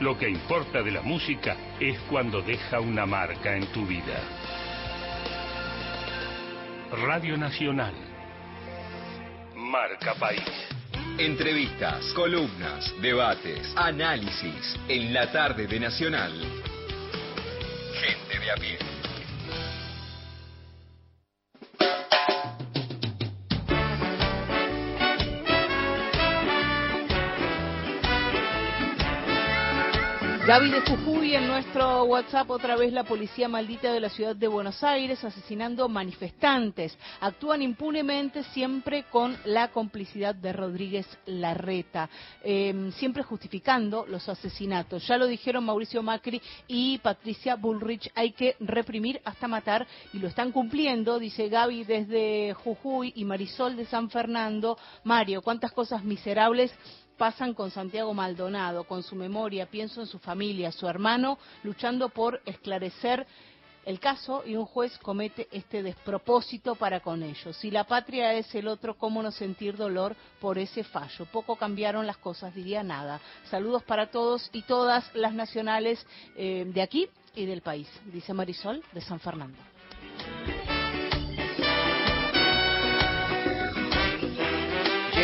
Lo 0.00 0.18
que 0.18 0.28
importa 0.28 0.82
de 0.82 0.90
la 0.90 1.02
música 1.02 1.56
es 1.80 1.98
cuando 2.10 2.42
deja 2.42 2.80
una 2.80 3.06
marca 3.06 3.56
en 3.56 3.66
tu 3.68 3.86
vida. 3.86 4.20
Radio 7.02 7.36
Nacional. 7.36 7.94
Marca 9.54 10.14
País. 10.14 10.42
Entrevistas, 11.18 12.12
columnas, 12.14 12.92
debates, 13.00 13.72
análisis 13.76 14.76
en 14.88 15.12
la 15.12 15.30
tarde 15.30 15.66
de 15.66 15.80
Nacional. 15.80 16.32
Gente 18.00 18.38
de 18.38 18.50
a. 18.50 18.78
Gaby 30.54 30.70
de 30.70 30.82
Jujuy 30.82 31.34
en 31.34 31.48
nuestro 31.48 32.04
WhatsApp, 32.04 32.48
otra 32.48 32.76
vez 32.76 32.92
la 32.92 33.02
policía 33.02 33.48
maldita 33.48 33.92
de 33.92 33.98
la 33.98 34.08
ciudad 34.08 34.36
de 34.36 34.46
Buenos 34.46 34.84
Aires 34.84 35.24
asesinando 35.24 35.88
manifestantes. 35.88 36.96
Actúan 37.20 37.60
impunemente 37.60 38.44
siempre 38.44 39.02
con 39.10 39.36
la 39.46 39.72
complicidad 39.72 40.32
de 40.32 40.52
Rodríguez 40.52 41.08
Larreta, 41.26 42.08
eh, 42.44 42.92
siempre 42.98 43.24
justificando 43.24 44.06
los 44.06 44.28
asesinatos. 44.28 45.04
Ya 45.08 45.18
lo 45.18 45.26
dijeron 45.26 45.64
Mauricio 45.64 46.04
Macri 46.04 46.40
y 46.68 46.98
Patricia 46.98 47.56
Bullrich, 47.56 48.08
hay 48.14 48.30
que 48.30 48.54
reprimir 48.60 49.20
hasta 49.24 49.48
matar 49.48 49.84
y 50.12 50.20
lo 50.20 50.28
están 50.28 50.52
cumpliendo, 50.52 51.18
dice 51.18 51.48
Gaby 51.48 51.82
desde 51.82 52.54
Jujuy 52.54 53.12
y 53.16 53.24
Marisol 53.24 53.74
de 53.74 53.86
San 53.86 54.08
Fernando. 54.08 54.78
Mario, 55.02 55.42
cuántas 55.42 55.72
cosas 55.72 56.04
miserables 56.04 56.72
pasan 57.16 57.54
con 57.54 57.70
Santiago 57.70 58.12
Maldonado, 58.14 58.84
con 58.84 59.02
su 59.02 59.16
memoria, 59.16 59.66
pienso 59.66 60.00
en 60.00 60.06
su 60.06 60.18
familia, 60.18 60.72
su 60.72 60.86
hermano, 60.88 61.38
luchando 61.62 62.08
por 62.08 62.40
esclarecer 62.44 63.26
el 63.84 64.00
caso 64.00 64.42
y 64.46 64.56
un 64.56 64.64
juez 64.64 64.96
comete 64.98 65.48
este 65.50 65.82
despropósito 65.82 66.74
para 66.74 67.00
con 67.00 67.22
ellos. 67.22 67.56
Si 67.56 67.70
la 67.70 67.84
patria 67.84 68.32
es 68.32 68.54
el 68.54 68.68
otro, 68.68 68.96
¿cómo 68.96 69.22
no 69.22 69.30
sentir 69.30 69.76
dolor 69.76 70.16
por 70.40 70.58
ese 70.58 70.84
fallo? 70.84 71.26
Poco 71.26 71.56
cambiaron 71.56 72.06
las 72.06 72.16
cosas, 72.16 72.54
diría 72.54 72.82
nada. 72.82 73.20
Saludos 73.50 73.82
para 73.82 74.10
todos 74.10 74.48
y 74.52 74.62
todas 74.62 75.14
las 75.14 75.34
nacionales 75.34 76.04
eh, 76.36 76.64
de 76.66 76.82
aquí 76.82 77.08
y 77.34 77.46
del 77.46 77.60
país, 77.60 77.88
dice 78.06 78.32
Marisol 78.32 78.82
de 78.92 79.00
San 79.00 79.20
Fernando. 79.20 79.58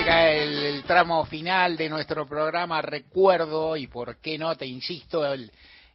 El, 0.07 0.83
tramo 0.85 1.27
final 1.27 1.77
de 1.77 1.89
nuestro 1.91 2.27
programa. 2.27 2.81
Recuerdo, 2.81 3.77
y 3.77 3.87
por 3.87 4.17
qué 4.17 4.39
no, 4.39 4.57
te 4.57 4.65
insisto, 4.65 5.31
el, 5.31 5.53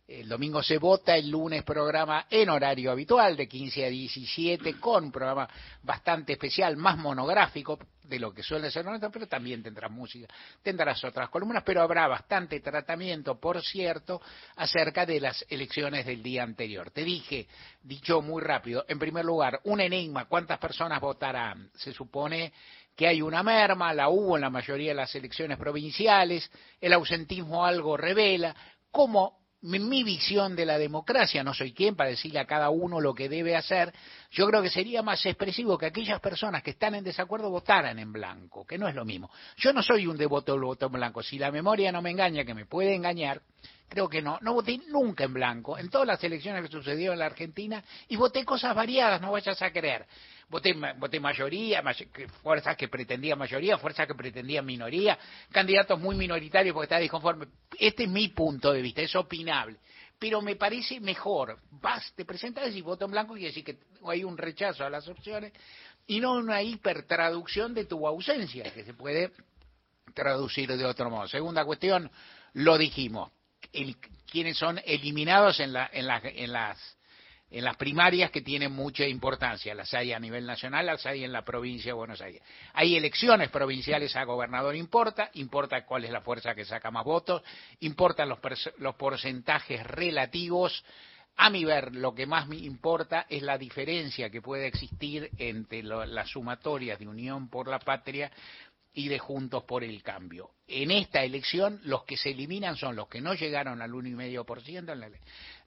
el 0.08 0.30
domingo 0.30 0.62
se 0.62 0.78
vota, 0.78 1.18
el 1.18 1.30
lunes 1.30 1.64
programa 1.64 2.28
en 2.30 2.50
horario 2.50 2.92
habitual 2.92 3.36
de 3.36 3.48
15 3.48 3.86
a 3.86 3.90
17 3.90 4.80
con 4.80 5.06
un 5.06 5.12
programa 5.12 5.50
bastante 5.82 6.34
especial, 6.34 6.78
más 6.78 6.98
monográfico 6.98 7.80
de 8.04 8.20
lo 8.20 8.32
que 8.32 8.44
suele 8.44 8.70
ser 8.70 8.86
nuestro, 8.86 9.12
pero 9.12 9.28
también 9.28 9.64
tendrás 9.64 9.90
música, 9.90 10.28
tendrás 10.62 11.04
otras 11.04 11.30
columnas, 11.30 11.64
pero 11.66 11.82
habrá 11.82 12.08
bastante 12.08 12.60
tratamiento, 12.60 13.40
por 13.40 13.64
cierto, 13.64 14.22
acerca 14.58 15.08
de 15.08 15.20
las 15.20 15.44
elecciones 15.50 16.06
del 16.06 16.22
día 16.22 16.44
anterior. 16.44 16.92
Te 16.92 17.04
dije, 17.04 17.48
dicho 17.82 18.22
muy 18.22 18.44
rápido, 18.44 18.86
en 18.88 19.00
primer 19.00 19.26
lugar, 19.26 19.60
un 19.64 19.82
enigma, 19.82 20.26
¿cuántas 20.26 20.60
personas 20.60 21.02
votarán? 21.02 21.72
Se 21.74 21.92
supone 21.92 22.54
que 22.96 23.08
hay 23.08 23.22
una 23.22 23.44
merma, 23.44 23.94
la 23.94 24.10
hubo 24.10 24.38
en 24.38 24.42
la 24.42 24.50
mayoría 24.50 24.90
de 24.90 24.96
las 24.96 25.14
elecciones 25.16 25.58
provinciales, 25.58 26.50
el 26.80 26.94
ausentismo 26.94 27.66
algo 27.66 27.98
revela, 27.98 28.56
como 28.90 29.46
en 29.74 29.90
mi 29.90 30.04
visión 30.04 30.56
de 30.56 30.66
la 30.66 30.78
democracia, 30.78 31.44
no 31.44 31.54
soy 31.54 31.74
quien 31.74 31.96
para 31.96 32.12
decirle 32.12 32.40
a 32.40 32.46
cada 32.46 32.70
uno 32.70 33.02
lo 33.02 33.16
que 33.16 33.28
debe 33.28 33.56
hacer, 33.56 33.94
yo 34.30 34.48
creo 34.48 34.62
que 34.62 34.70
sería 34.70 35.02
más 35.02 35.26
expresivo 35.26 35.78
que 35.78 35.88
aquellas 35.88 36.20
personas 36.20 36.62
que 36.62 36.72
están 36.72 36.94
en 36.96 37.04
desacuerdo 37.04 37.50
votaran 37.50 37.98
en 37.98 38.14
blanco, 38.14 38.66
que 38.66 38.78
no 38.78 38.88
es 38.88 38.96
lo 38.96 39.06
mismo. 39.06 39.32
Yo 39.58 39.74
no 39.74 39.82
soy 39.82 40.06
un 40.06 40.18
devoto 40.18 40.52
del 40.52 40.62
voto 40.62 40.86
en 40.86 40.92
blanco, 40.94 41.24
si 41.24 41.40
la 41.40 41.52
memoria 41.52 41.92
no 41.92 42.02
me 42.02 42.12
engaña, 42.12 42.46
que 42.46 42.54
me 42.54 42.66
puede 42.66 42.94
engañar, 42.94 43.42
creo 43.88 44.10
que 44.10 44.22
no, 44.22 44.38
no 44.42 44.54
voté 44.54 44.80
nunca 44.90 45.24
en 45.24 45.34
blanco, 45.34 45.78
en 45.78 45.90
todas 45.90 46.08
las 46.08 46.24
elecciones 46.24 46.64
que 46.64 46.72
sucedieron 46.72 47.14
en 47.14 47.20
la 47.20 47.28
Argentina, 47.28 47.84
y 48.08 48.16
voté 48.16 48.44
cosas 48.44 48.76
variadas, 48.76 49.22
no 49.22 49.32
vayas 49.32 49.62
a 49.62 49.72
creer. 49.72 50.06
Voté, 50.50 50.76
voté 50.98 51.20
mayoría, 51.20 51.84
fuerzas 52.44 52.78
que 52.78 52.88
pretendían 52.88 53.40
mayoría, 53.40 53.78
fuerzas 53.78 54.06
que 54.06 54.14
pretendían 54.14 54.66
minoría, 54.66 55.18
candidatos 55.52 56.00
muy 56.00 56.16
minoritarios 56.16 56.74
porque 56.74 56.86
estaba 56.86 57.02
disconforme. 57.02 57.48
Este 57.80 58.04
es 58.04 58.10
mi 58.10 58.28
punto 58.30 58.72
de 58.72 58.82
vista, 58.82 59.02
es 59.02 59.16
opinable. 59.16 59.78
Pero 60.20 60.42
me 60.42 60.56
parece 60.56 61.00
mejor, 61.00 61.60
vas, 61.72 62.14
te 62.16 62.26
presentas 62.26 62.74
y 62.74 62.82
voto 62.82 63.06
en 63.06 63.12
blanco 63.12 63.36
y 63.36 63.44
decir 63.44 63.64
que 63.64 63.80
hay 64.08 64.24
un 64.24 64.38
rechazo 64.38 64.86
a 64.86 64.90
las 64.90 65.08
opciones 65.08 65.52
y 66.08 66.20
no 66.20 66.34
una 66.34 66.62
hipertraducción 66.62 67.74
de 67.74 67.86
tu 67.86 68.08
ausencia, 68.08 68.72
que 68.72 68.84
se 68.84 68.94
puede 68.94 69.32
traducir 70.14 70.70
de 70.70 70.86
otro 70.86 71.10
modo. 71.10 71.28
Segunda 71.28 71.66
cuestión, 71.66 72.10
lo 72.54 72.78
dijimos, 72.78 73.32
el, 73.74 73.98
quienes 74.30 74.58
son 74.58 74.80
eliminados 74.86 75.60
en, 75.60 75.74
la, 75.74 75.90
en, 75.92 76.08
la, 76.08 76.22
en 76.24 76.52
las 76.52 76.98
en 77.52 77.64
las 77.64 77.78
primarias 77.78 78.32
que 78.32 78.42
tienen 78.42 78.72
mucha 78.72 79.06
importancia. 79.06 79.74
Las 79.76 79.94
hay 79.94 80.12
a 80.12 80.20
nivel 80.20 80.46
nacional, 80.46 80.88
las 80.88 81.06
hay 81.06 81.24
en 81.24 81.32
la 81.32 81.46
provincia 81.46 81.92
de 81.92 81.94
Buenos 81.94 82.22
Aires. 82.22 82.42
Hay 82.74 82.96
elecciones 82.96 83.50
provinciales 83.50 84.16
a 84.16 84.24
gobernador, 84.24 84.76
importa, 84.76 85.30
importa 85.36 85.86
cuál 85.86 86.06
es 86.06 86.12
la 86.12 86.22
fuerza 86.22 86.56
que 86.56 86.66
saca 86.66 86.92
más 86.92 87.06
votos, 87.06 87.44
importan 87.80 88.30
los, 88.30 88.40
los 88.78 88.96
porcentajes 88.96 89.86
relativos. 89.86 90.84
A 91.38 91.50
mi 91.50 91.66
ver, 91.66 91.96
lo 91.96 92.16
que 92.16 92.26
más 92.26 92.48
me 92.48 92.58
importa 92.58 93.26
es 93.30 93.42
la 93.42 93.58
diferencia 93.58 94.30
que 94.30 94.42
puede 94.42 94.68
existir 94.68 95.30
entre 95.38 95.84
lo, 95.84 96.06
las 96.06 96.30
sumatorias 96.30 96.98
de 96.98 97.08
Unión 97.08 97.50
por 97.50 97.68
la 97.68 97.80
Patria 97.80 98.32
y 98.96 99.10
de 99.10 99.20
Juntos 99.20 99.64
por 99.66 99.84
el 99.84 100.02
Cambio. 100.02 100.52
En 100.68 100.90
esta 100.90 101.24
elección, 101.24 101.80
los 101.84 102.06
que 102.06 102.18
se 102.18 102.32
eliminan 102.32 102.76
son 102.76 102.96
los 102.96 103.08
que 103.08 103.22
no 103.22 103.36
llegaron 103.36 103.82
al 103.82 103.92
1,5% 103.92 104.92
en 104.92 105.00
la 105.00 105.10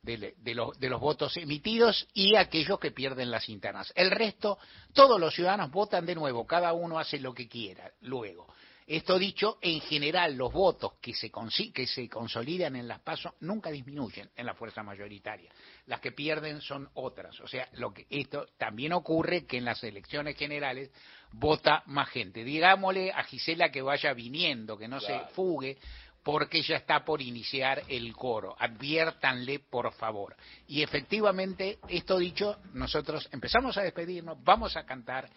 de, 0.02 0.34
de, 0.36 0.55
los, 0.55 0.78
de 0.80 0.88
los 0.88 1.00
votos 1.00 1.36
emitidos 1.36 2.09
y 2.14 2.34
aquellos 2.34 2.80
que 2.80 2.90
pierden 2.90 3.30
las 3.30 3.48
internas. 3.48 3.92
El 3.94 4.10
resto, 4.10 4.59
todos 4.94 5.20
los 5.20 5.34
ciudadanos 5.34 5.70
votan 5.70 6.06
de 6.06 6.14
nuevo, 6.14 6.46
cada 6.46 6.72
uno 6.72 6.98
hace 6.98 7.20
lo 7.20 7.32
que 7.34 7.48
quiera 7.48 7.92
luego. 8.00 8.48
Esto 8.88 9.18
dicho, 9.18 9.59
en 9.60 9.82
general 9.82 10.34
los 10.34 10.50
votos 10.50 10.94
que 11.02 11.12
se, 11.12 11.30
que 11.74 11.86
se 11.86 12.09
consolidan 12.09 12.74
en 12.74 12.88
las 12.88 13.00
pasos 13.00 13.34
nunca 13.40 13.70
disminuyen 13.70 14.30
en 14.34 14.46
la 14.46 14.55
fuerza 14.55 14.82
mayoritaria. 14.82 15.52
Las 15.84 16.00
que 16.00 16.12
pierden 16.12 16.62
son 16.62 16.88
otras. 16.94 17.38
O 17.40 17.46
sea, 17.46 17.68
lo 17.74 17.92
que 17.92 18.06
esto 18.09 18.46
también 18.56 18.94
ocurre 18.94 19.44
que 19.44 19.59
en 19.59 19.66
las 19.66 19.84
elecciones 19.84 20.38
generales 20.38 20.90
vota 21.32 21.82
más 21.86 22.09
gente. 22.09 22.44
Digámosle 22.44 23.12
a 23.12 23.22
Gisela 23.24 23.70
que 23.70 23.82
vaya 23.82 24.12
viniendo, 24.12 24.76
que 24.76 24.88
no 24.88 24.98
claro. 24.98 25.26
se 25.26 25.34
fugue, 25.34 25.78
porque 26.22 26.60
ya 26.62 26.76
está 26.76 27.05
por 27.05 27.22
iniciar 27.22 27.82
el 27.88 28.14
coro. 28.14 28.55
Adviértanle, 28.59 29.60
por 29.60 29.92
favor. 29.94 30.36
Y 30.66 30.82
efectivamente, 30.82 31.78
esto 31.88 32.18
dicho, 32.18 32.59
nosotros 32.74 33.28
empezamos 33.32 33.78
a 33.78 33.82
despedirnos, 33.82 34.36
vamos 34.44 34.76
a 34.76 34.84
cantar, 34.84 35.28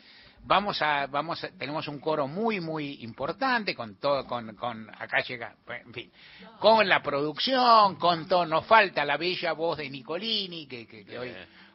vamos 0.43 0.81
a, 0.81 1.07
vamos 1.07 1.43
a, 1.43 1.49
tenemos 1.51 1.87
un 1.87 1.99
coro 1.99 2.27
muy, 2.27 2.59
muy 2.59 3.03
importante 3.03 3.73
con 3.75 3.95
todo, 3.99 4.25
con, 4.25 4.55
con, 4.55 4.89
acá 4.89 5.21
llega, 5.21 5.55
en 5.67 5.93
fin, 5.93 6.11
con 6.59 6.87
la 6.87 7.01
producción, 7.01 7.95
con 7.95 8.27
todo, 8.27 8.45
nos 8.45 8.65
falta 8.65 9.05
la 9.05 9.17
bella 9.17 9.53
voz 9.53 9.77
de 9.77 9.89
Nicolini, 9.89 10.67
que, 10.67 10.85
que, 10.85 11.05
que 11.05 11.17
hoy, 11.17 11.31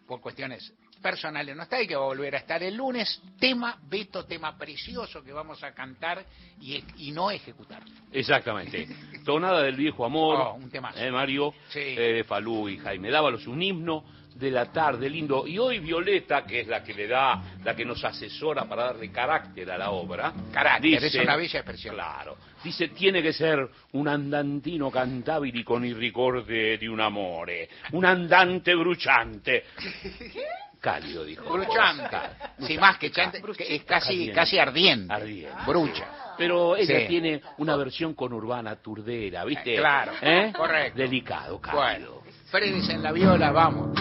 por 0.07 0.21
cuestiones 0.21 0.75
personales 1.01 1.55
no 1.57 1.63
está 1.63 1.81
y 1.81 1.87
que 1.87 1.95
va 1.95 2.03
a 2.03 2.07
volver 2.07 2.35
a 2.35 2.39
estar 2.39 2.63
el 2.63 2.75
lunes. 2.75 3.21
Tema, 3.39 3.79
Beto, 3.89 4.25
tema 4.25 4.57
precioso 4.57 5.23
que 5.23 5.33
vamos 5.33 5.63
a 5.63 5.73
cantar 5.73 6.25
y, 6.61 6.83
y 6.99 7.13
no 7.13 7.31
ejecutar. 7.31 7.83
Exactamente. 8.13 8.89
Tonada 9.25 9.63
del 9.63 9.77
viejo 9.77 10.05
amor, 10.05 10.39
oh, 10.41 10.55
un 10.55 10.71
tema. 10.71 10.93
Eh, 10.97 11.11
Mario, 11.11 11.55
sí. 11.69 11.81
eh, 11.81 12.25
Falú 12.27 12.69
y 12.69 12.79
Jaime 12.79 13.11
Dávalos, 13.11 13.47
un 13.47 13.63
himno 13.63 14.05
de 14.37 14.51
la 14.51 14.71
tarde, 14.71 15.09
lindo. 15.09 15.47
Y 15.47 15.59
hoy 15.59 15.79
Violeta, 15.79 16.45
que 16.45 16.61
es 16.61 16.69
la 16.69 16.83
que 16.83 16.93
le 16.95 17.07
da, 17.09 17.57
la 17.65 17.75
que 17.75 17.85
nos 17.85 18.05
asesora 18.05 18.65
para 18.65 18.85
darle 18.85 19.11
carácter 19.11 19.71
a 19.71 19.79
la 19.79 19.91
obra. 19.91 20.33
Carácter, 20.53 21.01
dice, 21.01 21.07
es 21.19 21.25
una 21.25 21.37
bella 21.37 21.61
expresión. 21.61 21.95
Claro. 21.95 22.37
Dice, 22.63 22.89
tiene 22.89 23.23
que 23.23 23.33
ser 23.33 23.67
un 23.93 24.09
andantino 24.09 24.91
cantabili 24.91 25.63
con 25.63 25.85
il 25.85 25.97
ricorde 25.97 26.77
di 26.77 26.87
un 26.87 27.01
amore, 27.01 27.69
un 27.93 28.05
andante 28.05 28.75
bruciante. 28.75 29.65
Cálido, 30.87 31.25
dijo. 31.25 31.53
Bruchante. 31.53 32.17
Sí, 32.61 32.79
más 32.79 32.97
que 32.97 33.11
chante, 33.11 33.43
que 33.43 33.75
es 33.75 33.83
casi, 33.83 34.13
ardiente. 34.13 34.33
casi 34.33 34.59
ardiente. 34.61 35.13
Ardiente. 35.13 35.63
Brucha. 35.67 36.07
Pero 36.39 36.77
ella 36.77 37.01
Sí. 37.01 37.07
tiene 37.09 37.43
una 37.59 37.75
versión 37.75 38.15
con 38.15 38.33
urbana 38.33 38.77
turdera, 38.77 39.45
¿viste? 39.45 39.75
Eh, 39.75 39.79
claro, 39.79 40.13
¿Eh? 40.23 40.53
correcto. 40.57 40.97
Delicado, 40.97 41.61
cálido. 41.61 42.23
Bueno, 42.53 42.87
en 42.93 43.03
la 43.03 43.11
viola, 43.11 43.51
vamos. 43.51 43.99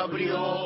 Abrió 0.00 0.59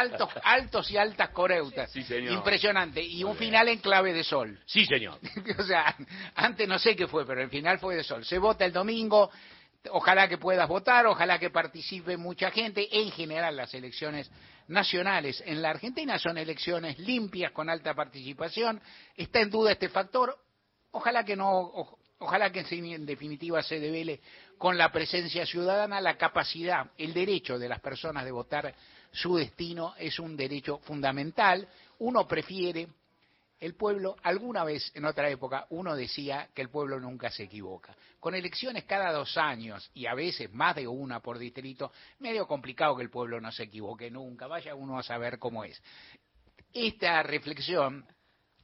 Altos, 0.00 0.28
altos 0.42 0.90
y 0.90 0.96
altas 0.96 1.30
coreutas. 1.30 1.90
Sí, 1.90 2.02
señor. 2.02 2.32
Impresionante. 2.32 3.02
Y 3.02 3.22
un 3.24 3.36
final 3.36 3.68
en 3.68 3.78
clave 3.78 4.12
de 4.12 4.24
sol. 4.24 4.58
Sí, 4.66 4.84
señor. 4.86 5.18
o 5.58 5.62
sea, 5.62 5.94
antes 6.34 6.66
no 6.68 6.78
sé 6.78 6.96
qué 6.96 7.06
fue, 7.06 7.26
pero 7.26 7.42
el 7.42 7.50
final 7.50 7.78
fue 7.78 7.96
de 7.96 8.04
sol. 8.04 8.24
Se 8.24 8.38
vota 8.38 8.64
el 8.64 8.72
domingo. 8.72 9.30
Ojalá 9.90 10.28
que 10.28 10.36
puedas 10.36 10.68
votar, 10.68 11.06
ojalá 11.06 11.38
que 11.38 11.48
participe 11.50 12.16
mucha 12.16 12.50
gente. 12.50 12.86
En 13.00 13.10
general, 13.12 13.56
las 13.56 13.72
elecciones 13.72 14.30
nacionales 14.68 15.42
en 15.46 15.62
la 15.62 15.70
Argentina 15.70 16.18
son 16.18 16.38
elecciones 16.38 16.98
limpias 16.98 17.52
con 17.52 17.68
alta 17.70 17.94
participación. 17.94 18.80
Está 19.16 19.40
en 19.40 19.50
duda 19.50 19.72
este 19.72 19.88
factor. 19.88 20.36
Ojalá 20.92 21.24
que 21.24 21.34
no, 21.34 21.50
o- 21.60 21.98
ojalá 22.18 22.52
que 22.52 22.64
en 22.70 23.06
definitiva 23.06 23.62
se 23.62 23.80
devele 23.80 24.20
con 24.58 24.76
la 24.76 24.92
presencia 24.92 25.46
ciudadana 25.46 26.00
la 26.02 26.18
capacidad, 26.18 26.90
el 26.98 27.14
derecho 27.14 27.58
de 27.58 27.68
las 27.68 27.80
personas 27.80 28.24
de 28.26 28.32
votar 28.32 28.74
su 29.12 29.36
destino 29.36 29.94
es 29.98 30.18
un 30.18 30.36
derecho 30.36 30.78
fundamental. 30.78 31.68
Uno 31.98 32.26
prefiere 32.26 32.88
el 33.60 33.74
pueblo, 33.74 34.16
alguna 34.22 34.64
vez 34.64 34.90
en 34.94 35.04
otra 35.04 35.28
época, 35.28 35.66
uno 35.70 35.94
decía 35.94 36.48
que 36.54 36.62
el 36.62 36.70
pueblo 36.70 36.98
nunca 36.98 37.30
se 37.30 37.42
equivoca. 37.42 37.94
Con 38.18 38.34
elecciones 38.34 38.84
cada 38.84 39.12
dos 39.12 39.36
años 39.36 39.90
y 39.92 40.06
a 40.06 40.14
veces 40.14 40.50
más 40.52 40.76
de 40.76 40.88
una 40.88 41.20
por 41.20 41.38
distrito, 41.38 41.92
medio 42.20 42.46
complicado 42.46 42.96
que 42.96 43.02
el 43.02 43.10
pueblo 43.10 43.38
no 43.38 43.52
se 43.52 43.64
equivoque 43.64 44.10
nunca. 44.10 44.46
Vaya 44.46 44.74
uno 44.74 44.98
a 44.98 45.02
saber 45.02 45.38
cómo 45.38 45.64
es. 45.64 45.80
Esta 46.72 47.22
reflexión 47.22 48.06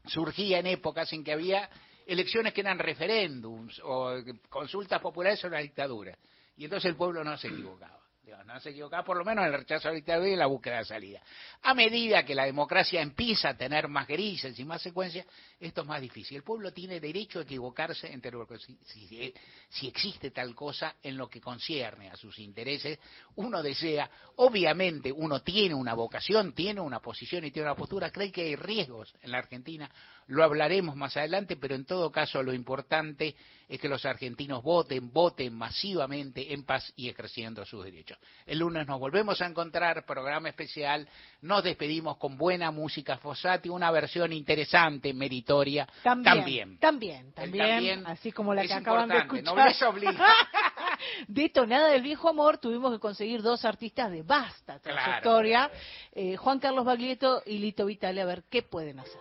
surgía 0.06 0.60
en 0.60 0.66
épocas 0.66 1.12
en 1.12 1.23
que 1.23 1.32
había 1.32 1.68
elecciones 2.06 2.55
que 2.55 2.62
eran 2.62 2.78
referéndums 2.78 3.78
o 3.85 4.14
consultas 4.48 5.02
populares 5.02 5.40
sobre 5.40 5.56
la 5.56 5.62
dictadura. 5.62 6.16
Y 6.56 6.64
entonces 6.64 6.89
el 6.89 6.97
pueblo 6.97 7.23
no 7.23 7.36
se 7.36 7.48
equivocaba. 7.48 7.95
No 8.44 8.59
se 8.61 8.70
equivocaba 8.70 9.05
por 9.05 9.16
lo 9.16 9.24
menos 9.24 9.47
en 9.47 9.53
el 9.53 9.59
rechazo 9.61 9.86
a 9.89 9.90
la 9.93 9.97
dictadura 9.97 10.28
y 10.28 10.35
la 10.36 10.47
búsqueda 10.47 10.78
de 10.78 10.85
salida. 10.85 11.20
A 11.62 11.74
medida 11.74 12.24
que 12.24 12.35
la 12.35 12.44
democracia 12.44 13.01
empieza 13.01 13.51
a 13.51 13.57
tener 13.57 13.86
más 13.89 14.07
grises 14.09 14.59
y 14.59 14.65
más 14.65 14.82
secuencias, 14.82 15.27
esto 15.61 15.82
es 15.82 15.86
más 15.86 16.01
difícil. 16.01 16.39
El 16.39 16.43
pueblo 16.43 16.73
tiene 16.73 16.98
derecho 16.98 17.39
a 17.39 17.43
equivocarse 17.43 18.12
en 18.12 18.20
términos 18.20 18.48
de 18.48 18.59
si, 18.59 18.77
si- 18.85 19.35
si 19.69 19.86
existe 19.89 20.32
tal 20.32 20.55
cosa 20.57 20.97
en 21.03 21.16
lo 21.16 21.28
que 21.28 21.40
concierne 21.40 22.11
a 22.11 22.16
sus 22.16 22.39
intereses. 22.40 22.98
Uno 23.36 23.62
desea, 23.62 24.11
obviamente 24.36 25.12
uno 25.12 25.40
tiene 25.43 25.74
una 25.74 25.94
vocación, 25.94 26.53
tiene 26.53 26.81
una 26.81 26.98
posición 27.01 27.44
y 27.44 27.53
tiene 27.53 27.69
una 27.69 27.77
postura, 27.77 28.11
cree 28.11 28.32
que 28.32 28.43
hay 28.43 28.57
riesgos 28.57 29.15
en 29.23 29.31
la 29.31 29.39
Argentina, 29.39 29.89
lo 30.28 30.43
hablaremos 30.43 30.97
más 30.97 31.16
adelante, 31.16 31.57
pero 31.57 31.77
en 31.77 31.85
todo 31.85 32.11
caso 32.11 32.43
lo 32.43 32.53
importante 32.53 33.36
es 33.69 33.81
que 33.81 33.89
los 33.89 34.05
argentinos 34.05 34.62
voten, 34.62 35.12
voten 35.12 35.55
masivamente 35.55 36.53
en 36.53 36.65
paz 36.65 36.93
y 36.97 37.09
ejerciendo 37.09 37.65
sus 37.65 37.85
derechos. 37.85 38.15
El 38.47 38.59
lunes 38.60 38.86
nos 38.86 39.01
volvemos 39.01 39.40
a 39.43 39.47
encontrar, 39.47 40.05
programa 40.06 40.48
especial, 40.48 41.09
nos 41.43 41.64
despedimos 41.64 42.16
con 42.16 42.36
buena 42.36 42.70
música 42.70 43.16
Fossati, 43.18 43.68
una 43.68 43.90
versión 43.90 44.32
interesante, 44.32 45.12
meritoria, 45.12 45.86
También, 46.02 46.34
también. 46.34 46.78
también, 46.78 47.26
El 47.26 47.32
también, 47.34 47.68
también 47.68 48.06
así 48.06 48.30
como 48.32 48.55
la 48.55 48.62
es 48.62 48.68
que 48.68 48.74
acaban 48.74 49.09
de 49.09 49.18
escuchar. 49.18 49.44
nobleza 49.44 49.88
obliga. 49.88 50.26
de 51.28 51.48
Tonada 51.48 51.88
del 51.88 52.02
Viejo 52.02 52.28
Amor 52.28 52.59
tuvimos 52.59 52.93
que 52.93 52.98
conseguir 53.01 53.43
dos 53.43 53.64
artistas 53.64 54.10
de 54.10 54.22
vasta 54.22 54.78
trayectoria, 54.78 55.70
eh, 56.12 56.36
Juan 56.36 56.59
Carlos 56.59 56.84
Baglietto 56.84 57.43
y 57.47 57.59
Lito 57.59 57.84
Vitale, 57.84 58.20
a 58.20 58.26
ver 58.26 58.44
qué 58.48 58.62
pueden 58.62 59.01
hacer. 59.01 59.20